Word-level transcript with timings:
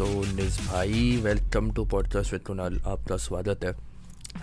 सो 0.00 0.22
निज 0.36 0.58
भाई 0.66 1.20
welcome 1.22 1.70
to 1.70 1.84
podcast 1.84 2.32
with 2.32 2.42
Kunal 2.42 2.78
आपका 2.86 3.16
स्वागत 3.16 3.64
है। 3.64 3.72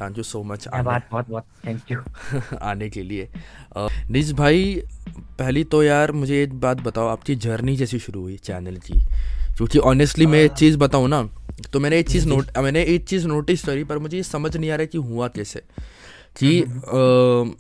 थैंक 0.02 0.18
यू 0.18 0.24
सो 0.24 0.44
मच 0.44 0.68
बहुत 0.68 1.30
बहुत 1.30 1.44
थैंक 1.66 1.92
यू 1.92 1.98
आने 2.62 2.90
के 2.90 3.04
लिए। 3.04 3.28
निज 4.12 4.32
भाई 4.34 4.84
पहली 5.40 5.64
तो 5.64 5.84
यार 5.84 6.12
मुझे 6.12 6.44
एक 6.44 6.54
बात 6.60 6.82
बताओ 6.82 7.08
आपकी 7.08 7.36
जर्नी 7.36 7.76
जैसी 7.76 8.00
शुरू 8.00 8.22
हुई 8.22 8.38
चैनल 8.38 8.78
की। 8.78 9.00
क्योंकि 9.58 9.80
ऑनेस्टली 9.80 10.26
मैं 10.26 10.40
एक 10.40 10.52
चीज़ 10.52 10.78
बताऊँ 10.78 11.10
ना 11.10 11.30
तो 11.74 11.80
मैंने 11.80 12.00
एक 12.00 12.10
चीज़ 12.10 12.28
नोट 12.28 12.58
मैंने 12.58 12.84
एक 12.84 13.06
चीज़ 13.06 13.28
नोटिस 13.28 13.64
करी 13.64 13.84
पर 13.84 13.98
मुझे 13.98 14.18
ये 14.18 14.24
समझ 14.24 14.58
नहीं 14.58 14.72
आ 14.72 14.76
रहा 14.76 14.86
कि 14.86 14.98
हुआ 14.98 15.28
कैसे। 15.28 15.62
कि 16.44 16.62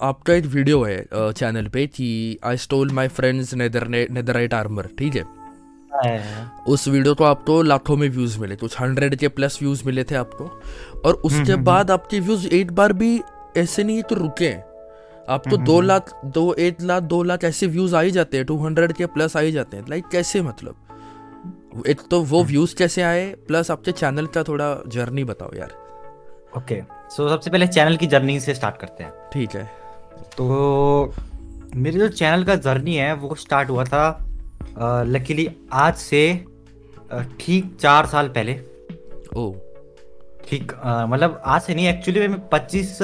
आपका 0.02 0.34
एक 0.34 0.46
वीडियो 0.46 0.84
है 0.84 1.06
चैनल 1.14 1.68
पे 1.68 1.88
कि 1.88 2.38
I 2.44 2.58
stole 2.58 2.92
my 2.92 3.08
friends 3.08 3.54
nether 3.54 3.88
netherite 3.88 4.54
armour 4.54 4.90
ठीक 5.00 5.16
है? 5.16 5.37
उस 6.68 6.88
वीडियो 6.88 7.16
को 7.16 7.24
आपको 7.24 7.62
लाखों 7.62 7.98
में 7.98 8.10
व्यूज़ 8.10 8.40
मिले 8.40 8.56
कुछ 8.56 8.82
हंड्रेड 8.82 9.16
के 9.16 9.28
प्लस 9.28 9.60
व्यूज़ 9.62 9.84
मिले 9.86 10.04
थे 10.04 10.16
आपको। 10.16 10.62
और 11.06 11.14
उसके 11.14 11.40
हम्म, 11.40 11.52
हम्म, 11.52 11.64
बाद 11.64 11.92
हम्म। 11.92 12.02
आपके 12.02 12.20
व्यूज़ 12.20 12.48
एक 12.48 12.72
बार 12.72 12.94
भी 12.94 13.22
ऐसे 13.58 13.84
नहीं 13.84 14.04
तो 14.04 14.16
रुके। 14.16 14.54
आपको 15.30 15.58
दो 15.58 15.82
लाख 15.82 16.22
दो 16.26 16.54
एक 16.54 16.78
लाख 16.82 17.04
दो 17.04 17.24
लाख 17.24 17.44
ऐसे 17.44 17.68
व्यूज़ 17.68 17.96
आ 17.96 18.02
ही 18.02 18.12
जाते 18.12 18.38
हैं 18.38 18.46
टू 18.46 18.66
हंड्रेड 18.66 18.94
के 18.94 19.06
प्लस 19.06 19.38
आ 19.38 19.40
ही 19.40 19.52
जाते 19.52 19.78
हैं। 19.78 19.86
लाइक 19.90 20.06
कैसे 20.12 20.42
मतलब? 20.42 20.76
एक 21.88 22.02
तो 22.12 22.22
वो 22.22 22.44
व्यूज़ 22.44 22.76
कैसे 22.76 23.02
आए? 23.02 23.36
प्लस 23.48 23.72
आपके 23.72 23.92
चैनल 23.92 24.26
का 24.26 24.44
थोड़ा 24.44 24.78
जर्नी 24.88 25.24
बताओ 25.24 25.52
यार। 25.56 25.72
ओके 26.58 26.82
सो 27.10 27.30
सबसे 27.30 27.50
पहले 27.50 27.68
चैनल 27.68 27.98
की 27.98 28.08
जर्नी 28.08 28.40
से 28.40 28.54
स्टार्ट 28.54 28.78
करते 28.78 29.04
हैं। 29.04 29.14
ठीक 29.34 29.52
है। 29.52 29.64
तो 30.38 31.14
मेरे 31.76 32.00
जो 32.00 32.10
चैनल 32.10 32.44
का 32.44 32.56
जर्नी 32.56 32.96
है 32.96 33.14
वो 33.14 33.36
स्टार्ट 33.36 33.70
हुआ 33.70 33.84
था 33.84 34.27
लकीली 34.80 35.50
आज 35.74 35.96
से 35.96 36.22
ठीक 37.40 37.76
चार 37.82 38.06
साल 38.06 38.28
पहले। 38.28 38.54
ओ। 39.36 39.52
ठीक 40.50 40.72
मतलब 41.10 41.42
आज 41.46 41.62
से 41.62 41.76
नहीं 41.76 41.88
एक्चुअली 41.88 42.28
मैं 42.28 42.40
पच्चीस 42.50 42.98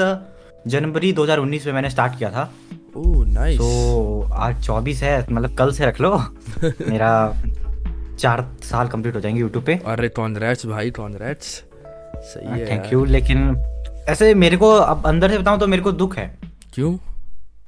जनवरी 0.67 1.11
2019 1.13 1.65
में 1.65 1.73
मैंने 1.73 1.89
स्टार्ट 1.89 2.17
किया 2.17 2.29
था। 2.29 2.51
ओह 2.97 3.25
नाइस 3.27 3.57
तो 3.59 4.21
आज 4.33 4.63
चौबीस 4.65 5.01
है 5.03 5.17
मतलब 5.31 5.55
कल 5.55 5.71
से 5.71 5.85
रख 5.85 6.01
लो। 6.01 6.15
मेरा 6.63 7.11
चार 8.19 8.45
साल 8.63 8.87
कंप्लीट 8.87 9.15
हो 9.15 9.19
जाएँगे 9.21 9.39
यूट्यूब 9.39 9.63
पे। 9.65 9.79
अरे 9.85 10.09
कॉन्ग्रेट्स 10.09 10.65
भाई 10.65 10.91
कॉन्ग्रेट्स 10.91 11.47
सही 12.15 12.59
है 12.59 12.69
थैंक 12.69 12.93
यू 12.93 13.03
लेकिन 13.05 13.55
ऐसे 14.09 14.33
मेरे 14.33 14.57
को 14.57 14.69
अब 14.71 15.05
अंदर 15.07 15.31
से 15.31 15.37
बताऊँ 15.37 15.59
तो 15.59 15.67
मेरे 15.67 15.83
को 15.83 15.91
दुख 15.91 16.17
है। 16.17 16.27
क्यों? 16.73 16.95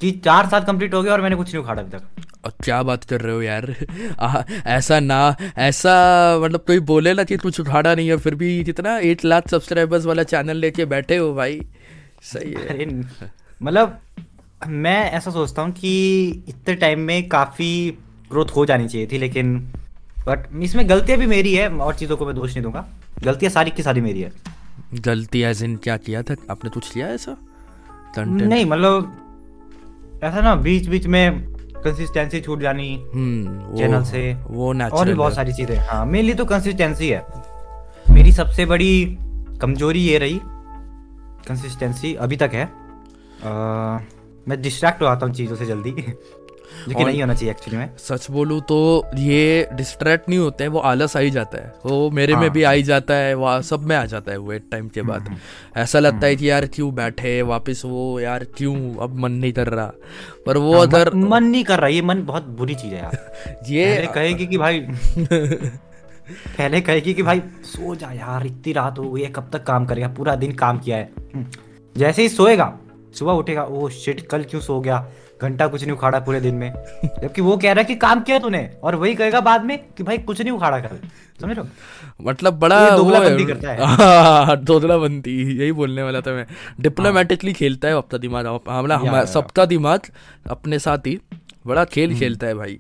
कि 0.02 0.12
चार 0.26 0.48
साल 0.50 0.64
कंप्लीट 0.64 0.94
हो 0.94 1.02
गए 1.04 1.10
और 1.10 1.22
मैंने 1.22 1.36
कुछ 1.36 1.54
नहीं 1.54 1.64
उखाड़ा 1.64 1.82
अभी 1.82 1.92
तक। 1.92 2.02
क्या 2.50 2.84
बात 2.84 3.04
कर 3.04 3.22
रहे 3.22 3.36
हो 3.36 3.42
यार? 3.42 3.76
आ, 4.20 4.44
ऐसा 4.66 5.00
ना 5.00 5.36
ऐसा 5.58 5.94
मतलब 6.42 6.60
कोई 6.60 6.80
बोले 6.80 7.14
ना 7.14 7.24
कि 7.24 7.38
कुछ 7.38 7.60
उठाड़ा 7.60 7.96
नहीं 7.96 8.10
है 8.10 8.18
फिर 8.18 8.36
भी 8.36 8.64
जितना 8.64 8.98
एट 8.98 9.26
लाख 9.26 9.48
सब्सक्राइबर्स 9.50 10.06
वाला 10.06 10.24
चैनल 10.24 10.58
लेके 10.58 10.86
बैठे 10.86 11.18
हो 11.18 11.34
भाई। 11.34 11.62
सही 12.22 12.52
है। 12.52 13.02
मतलब 13.64 14.00
मैं 14.68 15.12
ऐसा 15.12 15.32
सोचता 15.32 15.62
हूँ 15.62 15.72
कि 15.72 16.26
इतने 16.48 16.76
टाइम 16.76 17.00
में 17.00 17.30
काफ़ी 17.30 17.98
ग्रोथ 18.30 18.46
हो 18.56 18.66
जानी 18.66 18.88
चाहिए 18.88 19.08
थी 19.12 19.18
लेकिन 19.18 19.60
बट 20.28 20.64
इसमें 20.64 20.90
गलतियाँ 20.90 21.20
भी 21.20 21.26
मेरी 21.26 21.56
है 21.56 21.70
और 21.70 21.96
चीज़ों 21.96 22.18
को 22.18 22.26
मैं 22.26 22.36
दोष 22.36 22.54
नहीं 22.54 22.64
दूँगा। 22.64 22.88
गलतियाँ 23.24 23.52
सारी 23.52 23.72
की 23.72 23.84
सारी 23.84 24.02
मेरी 24.02 24.22
है। 24.22 24.32
गलती 24.94 25.42
एज 25.42 25.64
इन 25.64 25.76
क्या 25.76 25.98
किया 25.98 26.24
था? 26.24 26.36
आपने 26.50 26.70
कुछ 26.70 26.94
किया 26.94 27.08
ऐसा? 27.08 27.38
नहीं 28.18 28.66
मतलब 28.66 29.22
ऐसा 30.24 30.42
ना 30.42 30.56
बीच 30.56 30.88
बीच 30.88 31.08
में 31.08 31.55
कंसिस्टेंसी 31.86 32.42
छूट 32.42 32.60
जानी 32.60 33.06
चैनल 33.16 33.94
हम्म, 33.94 34.04
से। 34.04 34.34
वो 34.48 34.74
और 34.94 35.08
भी 35.08 35.14
बहुत 35.14 35.36
सारी 35.36 35.54
चीज़ें। 35.54 35.78
हाँ 35.78 36.06
मेनली 36.06 36.34
तो 36.34 36.46
कंसिस्टेंसी 36.46 37.10
है। 37.10 37.26
मेरी 38.10 38.32
सबसे 38.32 38.66
बड़ी 38.66 39.18
कमज़ोरी 39.62 40.00
ये 40.00 40.18
रही 40.18 40.42
कंसिस्टेंसी 41.48 42.14
अभी 42.16 42.38
तक 42.38 42.50
है। 42.54 42.66
आ, 43.46 43.52
मैं 44.48 44.62
डिस्ट्रैक्ट 44.62 45.02
हो 45.02 45.08
जाता 45.08 45.26
हूँ 45.26 45.34
चीज़ों 45.34 45.56
से 45.56 45.66
जल्दी। 45.66 45.92
कि 46.88 47.04
नहीं 47.06 47.22
होना 47.22 47.34
चाहिए 47.34 47.52
एक्चुअली 47.52 47.78
में। 47.78 47.90
सच 47.98 48.32
बोलूँ 48.32 48.60
तो 48.62 48.78
ये 49.16 49.70
डिस्ट्रैक्ट 49.74 50.30
नहीं 50.30 50.40
होते 50.40 50.64
हैं 50.64 50.72
वो 50.72 50.80
आलस 50.80 51.18
आ 51.18 51.20
ही 51.20 51.32
जाता 51.32 51.58
है। 51.58 51.74
वो 51.86 52.10
मेरे 52.10 52.34
हाँ. 52.34 52.42
में 52.42 52.52
भी 52.52 52.64
आ 52.64 52.72
ही 52.72 52.84
जाता 52.84 53.14
है 53.14 53.34
वो 53.34 53.62
सब 53.62 53.84
में 53.84 53.96
आ 53.96 54.06
जाता 54.06 54.32
है 54.32 54.38
वो 54.38 54.54
एक 54.54 54.66
टाइम 54.72 54.88
के 54.88 55.02
बाद। 55.02 55.22
हम्म, 55.22 55.32
हम्म। 55.32 55.82
ऐसा 55.82 56.00
लगता 56.00 56.26
है 56.28 56.34
हम्म। 56.34 56.42
कि 56.42 56.50
यार 56.50 56.66
क्यों 56.66 56.96
बैठे 56.96 57.42
वापस 57.42 57.82
वो 57.86 58.20
यार 58.20 58.44
क्यों 58.44 58.96
अब 58.98 59.16
मन 59.20 59.32
नहीं 59.32 59.54
कर 59.54 59.68
रहा। 59.68 59.92
पर 60.46 60.58
वो 60.58 60.74
हाँ, 60.74 60.82
अगर 60.82 61.14
मन 61.14 61.44
नहीं 61.44 61.64
कर 61.64 61.80
रहा 61.80 61.88
ये 61.88 62.02
मन 62.02 62.24
बहुत 62.24 62.44
बुरी 62.44 62.76
चीज़ 62.76 62.94
है 62.94 63.00
यार। 63.00 63.66
ये 63.70 64.08
कहेगी 64.16 64.48
कि 64.48 64.58
भाई 64.58 64.80
पहले 66.58 66.82
कहेगी 66.82 67.14
कि 67.14 67.24
भाई 67.24 67.42
सो 67.64 67.96
जा 67.96 68.12
यार 68.12 68.46
इतनी 68.46 68.74
रात 68.74 69.00
हो 69.00 69.12
गई 69.12 69.22
है 69.22 69.30
कब 69.30 69.50
तक 69.54 69.64
काम 69.64 69.86
करेगा 69.86 70.08
पूरा 70.08 70.36
दिन 70.36 70.52
काम 70.52 70.80
किया 70.80 70.98
है। 70.98 71.12
जैसे 71.98 72.22
ही 72.22 72.30
सोएगा 72.30 72.78
सुबह 73.16 73.32
उठेगा 73.32 73.64
ओ 73.64 73.90
शिट 73.90 74.22
कल 74.28 74.44
क्यों 74.44 74.62
सो 74.62 74.80
गया? 74.80 75.08
घंटा 75.42 75.68
कुछ 75.68 75.82
नहीं 75.82 75.92
उखाड़ा 75.92 76.20
पूरे 76.20 76.42
दिन 76.42 76.56
में। 76.56 76.74
जबकि 77.06 77.42
वो 77.42 77.58
कह 77.58 77.72
रहा 77.72 77.82
है 77.82 77.86
कि 77.86 77.96
काम 77.96 78.22
किया 78.22 78.40
तूने 78.40 78.72
और 78.84 78.96
वही 78.96 79.16
कहेगा 79.16 79.40
बाद 79.40 79.66
में 79.66 79.78
कि 79.98 80.04
भाई 80.04 80.18
कुछ 80.18 80.42
नहीं 80.42 80.52
उखाड़ा 80.52 80.80
कर 80.80 81.00
समझ 81.42 81.58
रहे 81.58 81.66
मतलब 82.22 82.60
बड़ा 82.60 82.98
दोगला 82.98 83.20
बंदी 83.20 83.46
करता 83.46 83.72
है। 83.72 83.78
हाँ, 83.86 84.58
दोगला 84.58 84.98
बंदी 84.98 85.60
यही 85.60 85.72
बोलने 85.72 86.04
वाला 86.04 86.22
था 86.22 86.32
मैं। 86.32 86.48
डिप्लोमेटिकली 86.80 87.52
हाँ। 87.52 87.56
खेलता 87.56 87.88
है 87.88 87.94
अपना 87.94 88.20
दिमाग। 88.20 88.60
हमला 88.70 88.98
हमारा 88.98 89.26
सबका 89.26 89.66
दिमाग 89.66 90.00
अपने 90.50 90.80
साथ 90.80 90.98
ही 90.98 91.22
बड़ा 91.68 91.86
खेल 91.86 92.10
हम्म। 92.10 92.20
खेलता 92.20 92.48
है 92.48 92.54
भाई। 92.54 92.80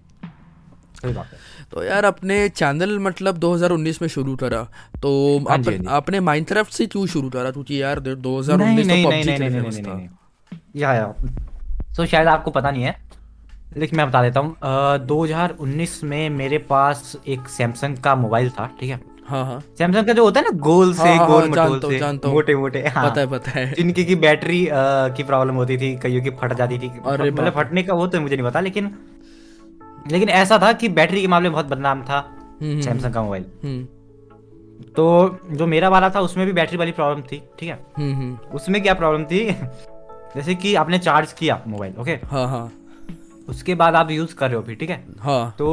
तो 1.72 1.84
यार 1.84 2.06
अपने 2.06 2.50
चैनल 2.50 3.00
मतलब 3.00 3.38
2019 3.38 4.02
में 4.02 4.10
शुरू 4.10 4.36
करा। 4.36 4.64
तो 5.02 5.40
हाँ 5.50 5.58
आप, 5.58 5.68
हाँ 5.68 5.78
आपने 5.90 6.20
माइनक्राफ्ट 6.20 6.74
से 6.74 6.86
क्यों 6.86 7.08
शुरू 7.08 7.30
करा? 7.30 7.52
क्योंकि 7.52 7.82
यार 7.82 8.00
2019 8.00 8.88
तो 8.88 9.10
पबजी 9.10 9.24
नहीं, 9.24 9.40
नहीं, 9.40 9.50
नहीं, 9.50 9.62
नहीं, 9.62 9.94
नहीं, 9.94 10.08
या। 10.76 11.14
या 11.95 12.03
तो 12.03 12.06
शायद 12.06 12.28
आपको 12.28 12.51
पता 12.51 12.72
नहीं 12.72 12.83
है। 12.83 12.95
लेकिन 13.78 13.97
मैं 13.97 14.07
बता 14.09 14.22
देता 14.22 14.39
हूँ। 14.39 14.56
दो 15.06 15.23
हज़ार 15.23 15.56
उन्नीस 15.59 16.03
में 16.03 16.29
मेरे 16.29 16.57
पास 16.57 17.16
एक 17.28 17.47
सैमसंग 17.47 17.97
का 17.97 18.16
मोबाइल 18.16 18.50
था 18.50 18.69
ठीक 18.79 18.89
है? 18.89 19.00
हाँ 19.28 19.45
हाँ। 19.45 19.59
सैमसंग 19.78 20.06
का 20.06 20.13
जो 20.13 20.23
होता 20.23 20.39
है 20.39 20.45
ना 20.51 20.57
गोल 20.59 20.94
से 20.94 21.03
हाँ, 21.03 21.17
हाँ 21.17 21.28
गोल 21.28 21.41
हाँ, 21.41 21.51
जानता 21.56 21.89
से 21.89 21.97
जानता 22.00 22.29
मोटे 22.29 22.56
मोटे 22.56 22.83
हाँ, 22.88 23.09
पता 23.09 23.22
है 23.22 23.28
पता 23.28 23.51
है। 23.51 23.73
जिनकी 23.73 24.06
की 24.06 24.16
बैटरी 24.16 24.67
आ, 24.67 25.07
की 25.07 25.23
प्रॉब्लम 25.23 25.56
होती 25.56 25.78
थी 25.78 25.95
कईयों 25.95 26.23
की 26.23 26.29
फट 26.29 26.53
जाती 26.53 26.78
थी। 26.79 26.89
मतलब 27.07 27.50
फटने 27.50 27.83
का 27.83 27.94
वो 27.94 28.07
तो 28.07 28.22
मुझे 28.22 28.35
नहीं 28.35 28.45
पता 28.47 28.59
लेकिन 28.59 28.91
लेकिन 30.12 30.29
ऐसा 30.29 30.59
था 30.62 30.72
कि 30.73 30.89
बैटरी 30.89 31.22
के 31.22 31.27
मामले 31.27 31.50
में 31.50 31.53
बहुत 31.53 31.66
बदनाम 31.66 32.03
था 32.03 32.22
सैमसंग 32.62 32.88
हम्म, 32.88 33.00
हम्म, 33.00 33.13
का 33.13 33.22
मोबाइल 33.22 33.45
हम्म। 33.63 33.83
तो 34.95 35.39
जो 35.51 35.67
मेरा 35.67 35.89
वाला 35.89 36.09
था 36.09 36.19
उसमें 36.19 36.45
भी 36.45 36.53
बैटरी 36.53 36.77
वाली 36.77 36.91
प्रॉब्लम 36.91 37.22
थी 37.22 37.41
ठीक 37.59 37.69
है? 37.69 37.79
उसमें 38.53 38.81
क्या 38.83 38.94
प्रॉब्लम 38.94 39.23
थी? 39.23 39.45
जैसे 40.35 40.56
कि 40.56 40.73
आपने 40.75 41.00
चार्ज 41.00 41.34
किया 41.34 41.62
मोबाइल 41.68 41.94
ओके 42.00 42.12
हाँ 42.31 42.47
हाँ। 42.50 42.72
उसके 43.50 43.75
बाद 43.75 43.96
आप 43.96 44.12
यूज़ 44.12 44.34
कर 44.35 44.47
रहे 44.47 44.56
हो 44.56 44.62
फिर 44.63 44.75
ठीक 44.75 44.90
है? 44.90 45.03
हाँ। 45.19 45.56
तो 45.57 45.68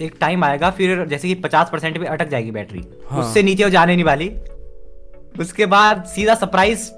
एक 0.00 0.14
टाइम 0.20 0.44
आएगा 0.44 0.70
फिर 0.70 1.04
जैसे 1.06 1.28
कि 1.28 1.34
पचास 1.42 1.68
परसेंट 1.72 1.98
भी 1.98 2.06
अटक 2.06 2.28
जाएगी 2.28 2.50
बैटरी 2.50 2.84
हाँ. 3.10 3.20
उससे 3.20 3.42
नीचे 3.42 3.64
वो 3.64 3.70
जाने 3.70 3.94
नहीं 3.94 4.04
वाली। 4.04 4.28
उसके 5.40 5.66
बाद 5.66 6.04
सीधा 6.04 6.34
सरप्राइज़ 6.34 6.90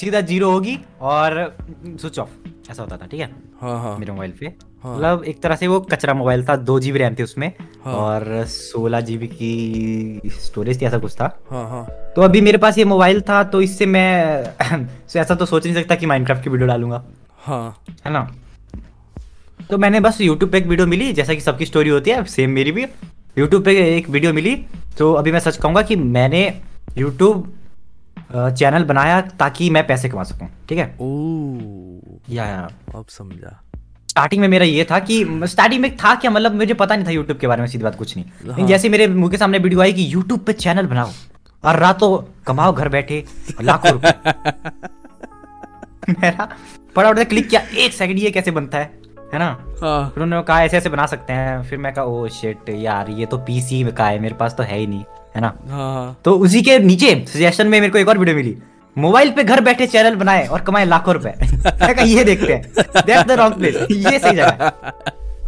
सीधा 0.00 0.20
ज़ीरो 0.20 0.50
होगी 0.50 0.78
और 1.00 1.34
स्विच 2.00 2.18
ऑफ़ 2.18 2.30
ऐसा 2.70 2.82
होता 2.82 2.96
था 2.96 3.06
ठीक 3.06 3.20
है? 3.20 3.30
हाँ 3.60 3.78
हाँ। 3.82 3.96
मेरे 3.98 4.12
मोबाइल 4.12 4.32
पे। 4.40 4.52
हाँ। 4.82 4.94
मतलब 4.96 5.24
एक 5.24 5.42
तरह 5.42 5.56
से 5.56 5.66
वो 5.66 5.80
कचरा 5.92 6.14
मोबाइल 6.14 6.44
था 6.44 6.56
दो 6.56 6.78
जीबी 6.80 6.98
रैम 6.98 7.14
थी 7.14 7.22
उसमें 7.22 7.52
हाँ। 7.84 7.94
और 7.94 8.44
सोलह 8.48 9.00
जीबी 9.00 9.26
की 9.28 10.30
स्टोरेज 10.36 10.80
थी 10.80 10.86
ऐसा 10.86 10.98
कुछ 10.98 11.14
था। 11.14 11.24
हाँ 11.50 11.68
हाँ। 11.70 11.84
तो 12.16 12.22
अभी 12.22 12.40
मेरे 12.40 12.58
पास 12.58 12.78
ये 12.78 12.84
मोबाइल 12.84 13.20
था 13.20 13.42
तो 13.44 13.60
इससे 13.62 13.86
मैं 13.86 14.86
ऐसा 15.16 15.34
तो 15.34 15.46
सोच 15.46 15.64
नहीं 15.66 15.74
सकता 15.74 15.94
कि 15.94 16.06
माइनक्राफ्ट 16.06 16.44
की 16.44 16.50
वीडियो 16.50 16.68
डालूँगा। 16.68 17.02
हाँ। 17.38 17.84
है 18.06 18.12
ना? 18.12 18.28
तो 19.70 19.78
मैंने 19.78 20.00
बस 20.00 20.20
यूट्यूब 20.20 20.50
पे 20.50 20.58
एक 20.58 20.66
वीडियो 20.66 20.86
मिली 20.86 21.12
जैसा 21.12 21.34
कि 21.34 21.40
सबकी 21.40 21.66
स्टोरी 21.66 21.90
होती 21.90 22.10
है 22.10 22.24
सेम 22.24 22.50
मेरी 22.50 22.72
भी। 22.72 22.86
यूट्यूब 23.38 23.64
पे 23.64 23.76
एक 23.96 24.08
वीडियो 24.10 24.32
मिली 24.32 24.54
तो 24.98 25.12
अभी 25.14 25.32
मैं 25.32 25.40
सच 25.40 25.56
कहूँगा 25.56 25.82
कि 25.82 25.96
मैंने 25.96 26.42
यूट्यूब 26.98 27.52
चैनल 28.32 28.84
बनाया 28.84 29.20
ताकि 29.38 29.70
मैं 29.70 29.86
पैसे 29.86 30.08
कमा 30.08 30.22
सकूँ 30.22 30.48
ठीक 30.68 30.78
है? 30.78 30.86
या, 32.30 32.46
या। 32.46 32.68
अब 32.94 33.06
समझा। 33.08 33.60
स्टार्टिंग 34.10 34.40
में 34.40 34.46
मेरा 34.48 34.64
ये 34.66 34.84
था 34.90 34.98
कि 35.00 35.16
स्टार्टिंग 35.44 35.80
में 35.82 35.96
था 35.96 36.14
क्या 36.14 36.30
मतलब 36.30 36.54
मुझे 36.54 36.74
पता 36.74 36.94
नहीं 36.96 37.06
था 37.06 37.10
यूट्यूब 37.10 37.38
के 37.38 37.46
बारे 37.46 37.62
में 37.62 37.68
सीधी 37.68 37.84
बात 37.84 37.96
कुछ 37.96 38.16
नहीं 38.16 38.52
हाँ। 38.52 38.66
जैसे 38.66 38.88
मेरे 38.88 39.06
मुँह 39.08 39.30
के 39.30 39.36
सामने 39.36 39.58
वीडियो 39.58 39.80
आई 39.80 39.92
कि 39.92 40.06
यूट्यूब 40.12 40.40
पे 40.40 40.52
चैनल 40.54 40.86
बनाओ 40.86 41.10
और 41.64 41.76
रातों 41.78 42.16
कमाओ 42.46 42.72
घर 42.72 42.88
बैठे 42.88 43.24
लाखों 43.62 43.98
मेरा 46.10 46.48
फटाफट 46.96 47.28
क्लिक 47.28 47.48
किया 47.48 47.60
एक 47.78 47.92
सेकंड 47.92 48.18
ये 48.18 48.30
कैसे 48.30 48.50
बनता 48.50 48.78
है 48.78 48.86
है 49.34 49.38
ना 49.38 49.48
हाँ। 49.82 50.10
फिर 50.10 50.22
उन्होंने 50.22 50.44
कहा 50.46 50.62
ऐसे 50.62 50.76
ऐसे 50.76 50.88
बना 50.88 51.06
सकते 51.06 51.32
हैं 51.32 51.62
फिर 51.62 51.78
मैं 51.78 51.92
कहा 51.94 52.04
ओ 52.04 52.28
शिट 52.30 52.68
यार 52.78 53.10
ये 53.10 53.26
तो 53.26 53.38
पीसी 53.46 53.82
का 53.92 54.06
है 54.06 54.18
मेरे 54.18 54.34
पास 54.34 54.54
तो 54.54 54.62
है 54.62 54.78
ही 54.78 54.86
नहीं 54.86 55.04
है 55.36 55.40
ना 55.40 55.52
हाँ। 55.68 56.16
तो 56.24 56.34
उसी 56.38 56.62
के 56.62 56.78
नीचे 56.80 57.14
सजेशन 57.28 57.66
में 57.66 57.80
मेरे 57.80 57.92
को 57.92 57.98
एक 57.98 58.08
और 58.08 58.18
वीडियो 58.18 58.36
मिली 58.36 58.56
मोबाइल 58.96 59.30
पे 59.30 59.44
घर 59.44 59.60
बैठे 59.60 59.86
चैनल 59.86 60.14
बनाए 60.16 60.46
और 60.46 60.60
कमाए 60.60 60.84
लाखों 60.84 61.14
रुपए। 61.14 61.34
ये 62.04 62.24
देखते 62.24 62.52
हैं। 62.52 62.62
दैट्स 63.06 63.26
द 63.26 63.30
रॉन्ग 63.30 63.56
प्लेस 63.56 63.76
ये 63.90 64.18
सही 64.18 64.36
जगह 64.36 64.68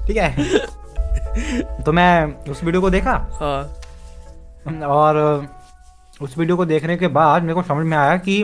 ठीक 0.06 0.16
है? 0.16 1.82
तो 1.84 1.92
मैं 1.92 2.24
उस 2.50 2.62
वीडियो 2.64 2.80
को 2.80 2.90
देखा। 2.90 3.12
हाँ। 3.32 4.80
और 4.88 5.46
उस 6.20 6.36
वीडियो 6.38 6.56
को 6.56 6.64
देखने 6.64 6.96
के 6.96 7.08
बाद 7.08 7.42
मेरे 7.42 7.54
को 7.54 7.62
समझ 7.62 7.86
में 7.86 7.96
आया 7.96 8.16
कि 8.16 8.42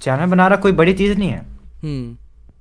चैनल 0.00 0.26
बना 0.26 0.46
रहा 0.48 0.56
कोई 0.56 0.72
बड़ी 0.72 0.92
चीज़ 0.92 1.18
नहीं 1.18 1.30
है। 1.30 1.38
हम्म। 1.82 2.16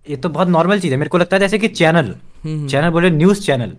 ये 0.09 0.15
तो 0.15 0.29
बहुत 0.29 0.47
नॉर्मल 0.47 0.79
चीज़ 0.79 0.93
है। 0.93 0.97
मेरे 0.99 1.09
को 1.09 1.17
लगता 1.17 1.35
है 1.35 1.39
जैसे 1.39 1.59
कि 1.59 1.67
चैनल 1.67 2.15
चैनल 2.45 2.89
बोले 2.89 3.09
न्यूज़ 3.09 3.41
चैनल 3.41 3.73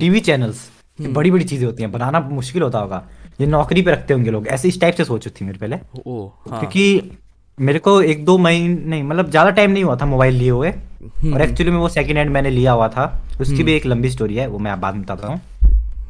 टीवी 0.00 0.20
चैनल्स 0.20 0.68
बड़ी 1.00 1.30
बड़ी 1.30 1.44
चीज़ें 1.44 1.66
होती 1.66 1.82
हैं। 1.82 1.90
बनाना 1.92 2.20
मुश्किल 2.20 2.62
होता 2.62 2.78
होगा। 2.78 3.02
ये 3.40 3.46
नौकरी 3.46 3.82
पे 3.82 3.90
रखते 3.90 4.14
होंगे 4.14 4.30
लोग। 4.30 4.46
ऐसे 4.48 4.68
इस 4.68 4.80
टाइप 4.80 4.94
से 4.94 5.04
सोच 5.04 5.28
थी 5.28 5.44
मेरे 5.44 5.58
पहले। 5.58 5.76
हाँ। 5.76 6.58
क्योंकि 6.58 7.18
मेरे 7.58 7.78
को 7.78 8.00
एक 8.02 8.24
दो 8.24 8.36
महीने 8.38 8.74
नहीं 8.90 9.02
मतलब 9.02 9.30
ज़्यादा 9.30 9.50
टाइम 9.52 9.70
नहीं 9.70 9.84
हुआ 9.84 9.96
था 9.96 10.06
मोबाइल 10.06 10.34
लिए 10.34 10.50
हुए। 10.50 10.70
और 10.70 11.42
एक्चुअली 11.42 11.70
में 11.70 11.78
वो 11.78 11.88
सेकंड 11.90 12.16
हैंड 12.18 12.30
मैंने 12.30 12.50
लिया 12.50 12.72
हुआ 12.72 12.88
था। 12.88 13.04
उसकी 13.40 13.62
भी 13.62 13.72
एक 13.72 13.86
लंबी 13.86 14.10
स्टोरी 14.10 14.36
है 14.36 14.46
वो 14.48 14.58
मैं 14.58 14.80
बाद 14.80 14.94
में 14.94 15.02
बताता 15.02 15.28
हूँ। 15.28 15.40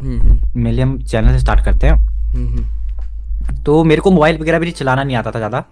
मेरे 0.03 0.73
लिए 0.73 0.83
हम 0.83 0.99
चैनल 1.03 1.33
से 1.33 1.39
स्टार्ट 1.39 1.65
करते 1.65 1.87
हैं। 1.87 3.63
तो 3.65 3.83
मेरे 3.85 4.01
को 4.01 4.11
मोबाइल 4.11 4.39
वगैरह 4.39 4.59
भी 4.59 4.71
चलाना 4.73 5.05
नहीं 5.05 5.17
आता 5.17 5.31
था 5.31 5.39
ज़्यादा। 5.39 5.65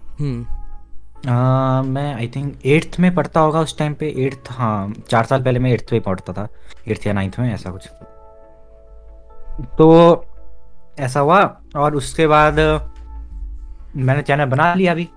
मैं 1.83 2.13
आई 2.15 2.27
थिंक 2.35 2.65
एट्थ 2.65 2.99
में 2.99 3.13
पढ़ता 3.15 3.39
होगा 3.39 3.59
उस 3.61 3.77
टाइम 3.77 3.93
पे। 3.93 4.13
एट्थ 4.17 4.51
हाँ 4.51 4.93
चार 5.09 5.25
साल 5.25 5.43
पहले 5.43 5.59
मैं 5.59 5.71
एट्थ 5.71 5.93
में 5.93 6.01
पढ़ता 6.01 6.33
था। 6.33 6.47
एट्थ 6.87 7.07
या 7.07 7.13
नाइन्थ 7.13 7.39
में 7.39 7.53
ऐसा 7.53 7.71
कुछ। 7.71 7.87
तो 9.77 10.25
ऐसा 10.99 11.19
हुआ। 11.19 11.41
और 11.75 11.95
उसके 11.95 12.27
बाद 12.27 12.59
मैंने 13.97 14.21
चैनल 14.21 14.45
बना 14.47 14.73
लिया 14.73 14.91
अभी। 14.91 15.07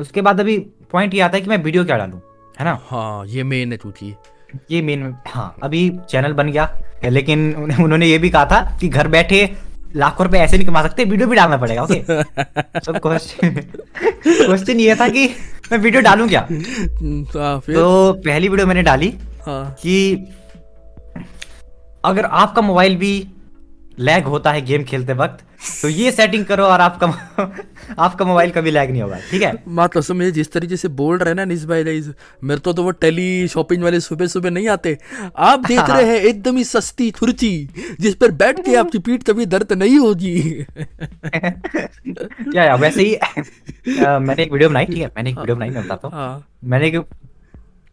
उसके 0.00 0.22
बाद 0.22 0.40
अभी 0.40 0.58
पॉइंट 0.92 1.14
ये 1.14 1.20
आता 1.20 1.36
है 1.36 1.42
कि 1.42 1.50
मैं 1.50 1.56
वीडियो 1.64 1.84
क्या 1.84 1.96
डालूं 1.96 2.18
है 2.58 2.64
ना? 2.64 2.78
हाँ 2.90 3.26
ये 3.26 3.42
मेन 3.42 3.72
है 3.72 3.78
चूची 3.78 4.14
ये 4.70 4.80
मेन 4.82 5.14
हाँ 5.28 5.54
अभी 5.62 5.88
चैनल 6.10 6.32
बन 6.32 6.50
गया। 6.52 6.68
लेकिन 7.04 7.52
उन्होंने 7.82 8.06
ये 8.06 8.18
भी 8.18 8.30
कहा 8.30 8.44
था 8.52 8.60
कि 8.80 8.88
घर 8.88 9.08
बैठे 9.08 9.40
लाखों 9.96 10.26
रुपए 10.26 10.38
ऐसे 10.38 10.56
नहीं 10.56 10.66
कमा 10.66 10.82
सकते 10.82 11.04
वीडियो 11.04 11.28
भी 11.28 11.36
डालना 11.36 11.56
पड़ेगा 11.56 11.82
ओके 11.82 12.02
सब 12.84 12.98
क्वेश्चन 13.02 13.60
क्वेश्चन 14.26 14.80
ये 14.80 14.94
था 15.00 15.08
कि 15.08 15.26
मैं 15.72 15.78
वीडियो 15.78 16.02
डालूं 16.02 16.28
क्या? 16.28 16.40
हाँ, 16.50 17.60
तो 17.60 18.12
पहली 18.26 18.48
वीडियो 18.48 18.66
मैंने 18.66 18.82
डाली 18.82 19.12
हाँ. 19.46 19.64
कि 19.82 19.96
अगर 22.04 22.24
आपका 22.40 22.62
मोबाइल 22.62 22.96
भी 22.96 23.12
लैग 23.98 24.24
होता 24.24 24.52
है 24.52 24.60
गेम 24.62 24.82
खेलते 24.84 25.12
वक्त 25.12 25.44
तो 25.82 25.88
ये 25.88 26.10
सेटिंग 26.12 26.44
करो 26.46 26.64
और 26.64 26.80
आपका 26.80 27.06
आपका 27.98 28.24
मोबाइल 28.24 28.50
कभी 28.50 28.70
लैग 28.70 28.90
नहीं 28.90 29.02
होगा 29.02 29.18
ठीक 29.30 29.42
है? 29.42 29.52
मतलब 29.68 30.02
तो 30.02 30.14
मुझे 30.14 30.30
जिस 30.30 30.52
तरीके 30.52 30.76
से 30.76 30.88
बोल 30.88 31.18
रहे 31.18 31.34
ना 31.34 31.44
निस 31.44 31.64
भाई 31.66 31.84
मेरे 31.84 32.60
तो, 32.60 32.72
तो 32.72 32.82
वो 32.82 32.90
टेली 32.90 33.48
शॉपिंग 33.48 33.82
वाले 33.82 34.00
सुबह 34.00 34.26
सुबह 34.26 34.50
नहीं 34.50 34.68
आते। 34.68 34.96
आप 35.36 35.66
देख 35.68 35.90
रहे 35.90 36.04
हैं 36.04 36.20
एकदम 36.24 36.56
ही 36.56 36.64
सस्ती 36.64 37.10
खुर्ची 37.10 37.50
जिस 38.00 38.14
पर 38.14 38.30
बैठ 38.42 38.60
के 38.66 38.74
आपकी 38.76 38.98
पीठ 38.98 39.22
कभी 39.22 39.46
दर्द 39.46 39.72
नहीं 39.72 39.98
होगी। 39.98 40.34
क्या 42.06 42.74
वैसे 42.74 43.02
ही 43.02 43.14
आ, 43.14 44.18
मैंने 44.18 44.42
एक 44.42 44.52
वीडियो 44.52 44.70
बनाई 44.70 44.86
ठीक 44.86 44.98
है? 44.98 45.06
मैंने 45.06 45.30
एक 45.30 45.38
वीडियो 45.38 45.56
बनाई 45.56 45.70
मैं 45.70 45.84
बताता 45.84 46.08
हूँ। 46.08 46.16
हाँ। 46.16 46.44
मैंने 46.64 46.86
एक 46.86 46.96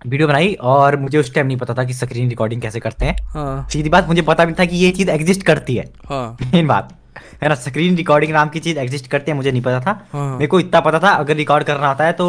वीडियो 0.06 0.28
बनाई 0.28 0.54
और 0.64 0.96
मुझे 1.00 1.18
उस 1.18 1.34
टाइम 1.34 1.48
नहीं 1.48 1.58
पता 1.58 1.74
था 1.74 1.84
कि 1.84 1.94
स्क्रीन 1.94 2.30
रिकॉर्डिंग 2.30 2.62
कैसे 2.62 2.80
करते 2.80 3.06
हैं 3.06 3.16
हाँ। 3.26 3.68
सीधी 3.70 3.90
बात 3.90 4.08
मुझे 4.08 4.22
पता 4.24 4.46
भी 4.46 4.54
था 4.54 4.66
कि 4.66 4.78
ये 4.78 4.92
चीज़ 4.92 5.10
एग्जिस्ट 5.12 5.44
करती 5.44 5.76
है 5.76 5.86
हाँ। 6.10 6.38
मेन 6.44 6.68
बात 6.68 6.98
है 7.44 7.50
ना 7.50 7.56
स्क्रीन 7.56 7.96
रिकॉर्डिंग 7.96 8.32
नाम 8.34 8.50
की 8.50 8.60
चीज़ 8.60 8.80
एग्जिस्ट 8.80 9.08
करती 9.08 9.32
है 9.32 9.38
मुझे 9.38 9.52
नहीं 9.52 9.62
पता 9.62 9.80
था 9.82 10.00
हाँ। 10.14 10.32
मेरे 10.32 10.48
को 10.48 10.60
इतना 10.60 10.80
पता 10.80 11.00
था 11.00 11.10
अगर 11.16 11.36
रिकॉर्ड 11.36 11.64
करना 11.64 11.88
आता 11.88 12.06
है 12.06 12.14
तो 12.14 12.28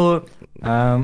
आ, 0.65 0.97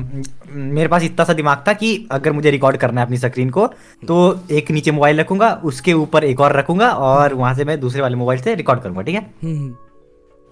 मेरे 0.48 0.88
पास 0.88 1.02
इतना 1.02 1.24
सा 1.24 1.32
दिमाग 1.32 1.64
था 1.68 1.72
कि 1.74 1.94
अगर 2.10 2.32
मुझे 2.32 2.50
रिकॉर्ड 2.50 2.76
करना 2.76 3.00
है 3.00 3.06
अपनी 3.06 3.16
स्क्रीन 3.18 3.50
को 3.50 3.66
तो 4.02 4.18
एक 4.50 4.70
नीचे 4.70 4.90
मोबाइल 4.90 5.20
रखूँगा 5.20 5.52
उसके 5.64 5.92
ऊपर 5.94 6.24
एक 6.24 6.40
और 6.40 6.56
रखूँगा 6.56 6.90
और 6.90 7.34
वहाँ 7.34 7.54
से 7.54 7.64
मैं 7.64 7.78
दूसरे 7.80 8.02
वाले 8.02 8.16
मोबाइल 8.16 8.40
से 8.40 8.54
रिकॉर्ड 8.54 8.80
करूँगा 8.80 9.02
ठीक 9.02 9.14
है 9.14 9.26
हम्म। 9.42 9.74